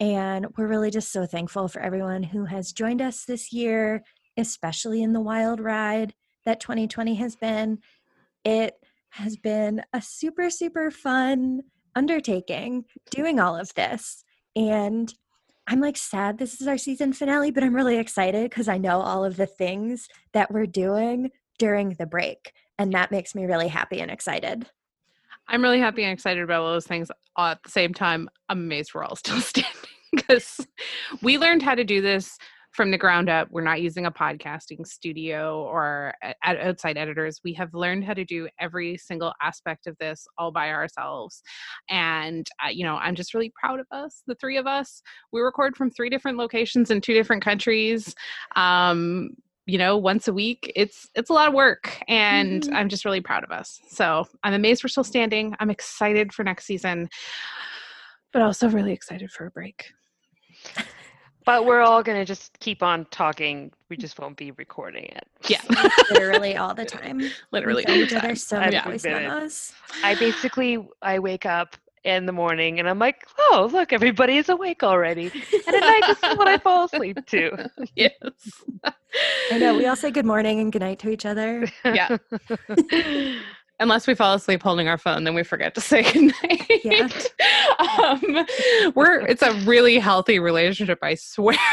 and 0.04 0.48
we're 0.58 0.68
really 0.68 0.92
just 0.92 1.14
so 1.14 1.26
thankful 1.26 1.70
for 1.70 1.82
everyone 1.82 2.24
who 2.24 2.44
has 2.44 2.74
joined 2.74 3.02
us 3.02 3.24
this 3.24 3.54
year, 3.54 4.04
especially 4.36 5.02
in 5.02 5.14
the 5.14 5.22
wild 5.22 5.62
ride 5.62 6.14
that 6.44 6.60
2020 6.60 7.16
has 7.16 7.38
been. 7.38 7.80
It 8.44 8.74
has 9.12 9.38
been 9.38 9.82
a 9.94 10.02
super, 10.02 10.50
super 10.50 10.92
fun 10.92 11.62
undertaking 11.96 12.84
doing 13.12 13.40
all 13.40 13.56
of 13.56 13.74
this. 13.76 14.26
And 14.58 15.14
I'm 15.68 15.80
like 15.80 15.96
sad 15.96 16.38
this 16.38 16.60
is 16.60 16.68
our 16.68 16.78
season 16.78 17.14
finale, 17.14 17.52
but 17.52 17.64
I'm 17.64 17.74
really 17.74 17.98
excited 17.98 18.50
because 18.50 18.68
I 18.68 18.78
know 18.78 19.00
all 19.00 19.24
of 19.24 19.38
the 19.38 19.48
things 19.48 20.10
that 20.34 20.52
we're 20.52 20.66
doing 20.66 21.32
during 21.60 21.92
the 21.92 22.06
break. 22.06 22.52
And 22.78 22.92
that 22.92 23.10
makes 23.10 23.34
me 23.36 23.46
really 23.46 23.70
happy 23.70 24.02
and 24.02 24.12
excited. 24.12 24.66
I'm 25.48 25.62
really 25.62 25.80
happy 25.80 26.04
and 26.04 26.12
excited 26.12 26.44
about 26.44 26.62
all 26.62 26.74
those 26.74 26.88
things. 26.88 27.10
At 27.38 27.64
the 27.64 27.72
same 27.72 27.94
time, 27.94 28.28
I'm 28.50 28.60
amazed 28.60 28.94
we're 28.94 29.06
all 29.06 29.16
still 29.16 29.40
standing 29.40 29.93
because 30.16 30.66
we 31.22 31.38
learned 31.38 31.62
how 31.62 31.76
to 31.76 31.84
do 31.84 32.02
this 32.02 32.38
from 32.74 32.90
the 32.90 32.98
ground 32.98 33.30
up. 33.30 33.48
We're 33.52 33.62
not 33.62 33.82
using 33.82 34.08
a 34.08 34.12
podcasting 34.12 34.86
studio 34.86 35.64
or 35.64 36.14
outside 36.44 36.98
editors. 36.98 37.40
We 37.44 37.54
have 37.54 37.74
learned 37.74 38.04
how 38.04 38.16
to 38.16 38.26
do 38.26 38.50
every 38.60 38.98
single 38.98 39.34
aspect 39.42 39.86
of 39.86 39.96
this 40.00 40.26
all 40.38 40.52
by 40.52 40.70
ourselves. 40.70 41.42
And, 41.90 42.48
uh, 42.64 42.70
you 42.70 42.84
know, 42.84 42.96
I'm 42.96 43.16
just 43.16 43.34
really 43.34 43.54
proud 43.60 43.80
of 43.80 43.86
us, 43.92 44.24
the 44.26 44.36
three 44.36 44.58
of 44.58 44.66
us. 44.66 45.02
We 45.32 45.42
record 45.42 45.76
from 45.76 45.92
three 45.92 46.10
different 46.10 46.38
locations 46.38 46.90
in 46.90 47.00
two 47.00 47.14
different 47.14 47.44
countries. 47.44 48.16
Um, 48.56 49.32
you 49.66 49.78
know 49.78 49.98
once 49.98 50.28
a 50.28 50.34
week 50.34 50.70
it's 50.76 51.08
it's 51.16 51.30
a 51.30 51.34
lot 51.34 51.48
of 51.48 51.54
work 51.54 51.98
and 52.10 52.64
mm-hmm. 52.64 52.76
i'm 52.76 52.90
just 52.90 53.06
really 53.06 53.22
proud 53.22 53.46
of 53.46 53.52
us 53.52 53.80
so 53.88 54.28
i'm 54.44 54.54
amazed 54.54 54.84
we're 54.84 54.90
still 54.90 55.06
standing 55.06 55.56
i'm 55.62 55.70
excited 55.70 56.34
for 56.34 56.44
next 56.44 56.66
season 56.66 57.08
but 58.34 58.42
also 58.42 58.68
really 58.68 58.92
excited 58.92 59.32
for 59.32 59.46
a 59.46 59.52
break 59.52 59.86
but 61.46 61.66
we're 61.66 61.82
all 61.82 62.04
going 62.04 62.18
to 62.18 62.26
just 62.26 62.60
keep 62.60 62.82
on 62.84 63.06
talking. 63.12 63.72
We 63.90 63.98
just 63.98 64.20
won't 64.20 64.38
be 64.38 64.52
recording 64.52 65.06
it. 65.06 65.28
Yeah. 65.48 65.62
Literally 66.12 66.58
all 66.58 66.74
the 66.74 66.86
time. 66.86 67.22
Literally 67.52 67.86
all 67.86 67.96
the 67.96 68.08
time. 68.08 68.22
There's 68.22 68.44
so 68.44 68.60
many 68.60 68.80
voice 68.80 69.04
memos. 69.04 69.74
I 70.04 70.16
basically, 70.16 70.88
I 71.02 71.20
wake 71.20 71.46
up 71.46 71.76
in 72.04 72.26
the 72.26 72.32
morning 72.32 72.80
and 72.80 72.90
I'm 72.90 73.00
like, 73.00 73.26
oh, 73.38 73.70
look, 73.72 73.94
everybody 73.94 74.38
is 74.38 74.50
awake 74.50 74.84
already. 74.84 75.32
And 75.68 75.76
at 75.76 75.82
night, 75.82 76.04
this 76.08 76.32
is 76.32 76.38
what 76.38 76.48
I 76.48 76.58
fall 76.58 76.86
asleep 76.86 77.26
to. 77.28 77.70
yes. 77.96 78.12
I 79.52 79.58
know. 79.58 79.78
We 79.78 79.86
all 79.86 79.96
say 79.96 80.12
good 80.12 80.26
morning 80.26 80.60
and 80.60 80.72
good 80.72 80.82
night 80.82 81.00
to 81.00 81.10
each 81.10 81.26
other. 81.26 81.68
Yeah. 81.86 82.18
unless 83.80 84.08
we 84.08 84.16
fall 84.16 84.34
asleep 84.34 84.62
holding 84.62 84.88
our 84.88 84.98
phone 84.98 85.24
then 85.24 85.36
we 85.36 85.44
forget 85.44 85.74
to 85.76 85.82
say 85.82 86.04
goodnight. 86.14 86.84
Yeah. 86.84 87.08
um, 87.80 88.46
we're 88.96 89.22
it's 89.22 89.42
a 89.42 89.54
really 89.66 90.00
healthy 90.00 90.40
relationship 90.40 91.00
i 91.02 91.16
swear. 91.16 91.58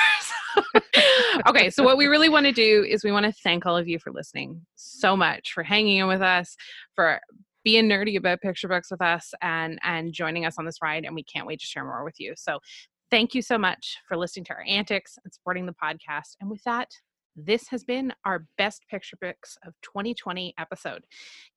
Okay 1.49 1.71
so 1.71 1.83
what 1.85 1.97
we 1.97 2.07
really 2.07 2.29
want 2.29 2.45
to 2.47 2.53
do 2.53 2.85
is 2.87 3.05
we 3.05 3.13
want 3.13 3.25
to 3.25 3.33
thank 3.33 3.65
all 3.65 3.77
of 3.77 3.89
you 3.89 3.99
for 3.99 4.13
listening 4.13 4.61
so 4.75 5.17
much 5.17 5.53
for 5.53 5.63
hanging 5.63 5.99
in 5.99 6.09
with 6.09 6.21
us 6.21 6.57
for 6.95 7.21
being 7.65 7.89
nerdy 7.89 8.17
about 8.17 8.41
picture 8.41 8.69
books 8.69 8.91
with 8.91 9.03
us 9.03 9.33
and 9.43 9.79
and 9.83 10.13
joining 10.13 10.45
us 10.47 10.57
on 10.59 10.65
this 10.65 10.79
ride 10.83 11.05
and 11.05 11.15
we 11.15 11.23
can't 11.23 11.47
wait 11.47 11.61
to 11.61 11.67
share 11.67 11.85
more 11.85 12.05
with 12.05 12.19
you. 12.19 12.35
So 12.37 12.59
thank 13.11 13.35
you 13.35 13.43
so 13.43 13.59
much 13.59 13.99
for 14.09 14.17
listening 14.17 14.45
to 14.47 14.55
our 14.55 14.65
antics 14.67 15.19
and 15.23 15.33
supporting 15.33 15.67
the 15.67 15.75
podcast. 15.75 16.37
And 16.41 16.51
with 16.51 16.63
that 16.65 16.89
this 17.37 17.69
has 17.69 17.85
been 17.85 18.13
our 18.25 18.47
best 18.59 18.87
picture 18.89 19.17
books 19.21 19.57
of 19.67 19.75
2020 19.83 20.55
episode. 20.59 21.05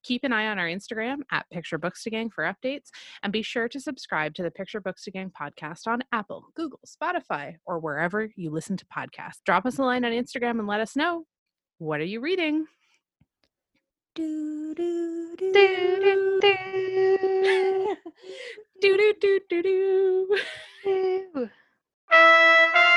Keep 0.04 0.24
an 0.24 0.34
eye 0.34 0.48
on 0.48 0.60
our 0.60 0.68
Instagram 0.68 1.20
at 1.32 1.50
Picture 1.50 1.80
Booksy 1.80 2.12
Gang 2.12 2.30
for 2.30 2.44
updates, 2.44 2.90
and 3.22 3.34
be 3.34 3.42
sure 3.42 3.68
to 3.70 3.80
subscribe 3.80 4.34
to 4.36 4.44
the 4.44 4.52
Picture 4.52 4.82
Booksy 4.82 5.12
Gang 5.12 5.32
podcast 5.32 5.88
on 5.88 6.04
Apple, 6.12 6.46
Google, 6.56 6.80
Spotify, 6.86 7.56
or 7.66 7.80
wherever 7.80 8.30
you 8.36 8.52
listen 8.52 8.78
to 8.78 8.86
podcasts. 8.86 9.44
Drop 9.46 9.66
us 9.66 9.78
a 9.78 9.84
line 9.84 10.06
on 10.06 10.12
Instagram 10.12 10.60
and 10.60 10.68
let 10.68 10.80
us 10.82 10.96
know 10.96 11.26
what 11.78 12.00
are 12.00 12.06
you 12.06 12.22
reading. 12.22 12.66
Do 14.16 14.76
do 14.76 15.36
do 15.38 15.52
do 15.54 16.40
do 16.40 16.40
do 16.42 17.96
do 18.82 19.14
do 19.20 19.40
do 19.50 19.64
do. 20.86 21.50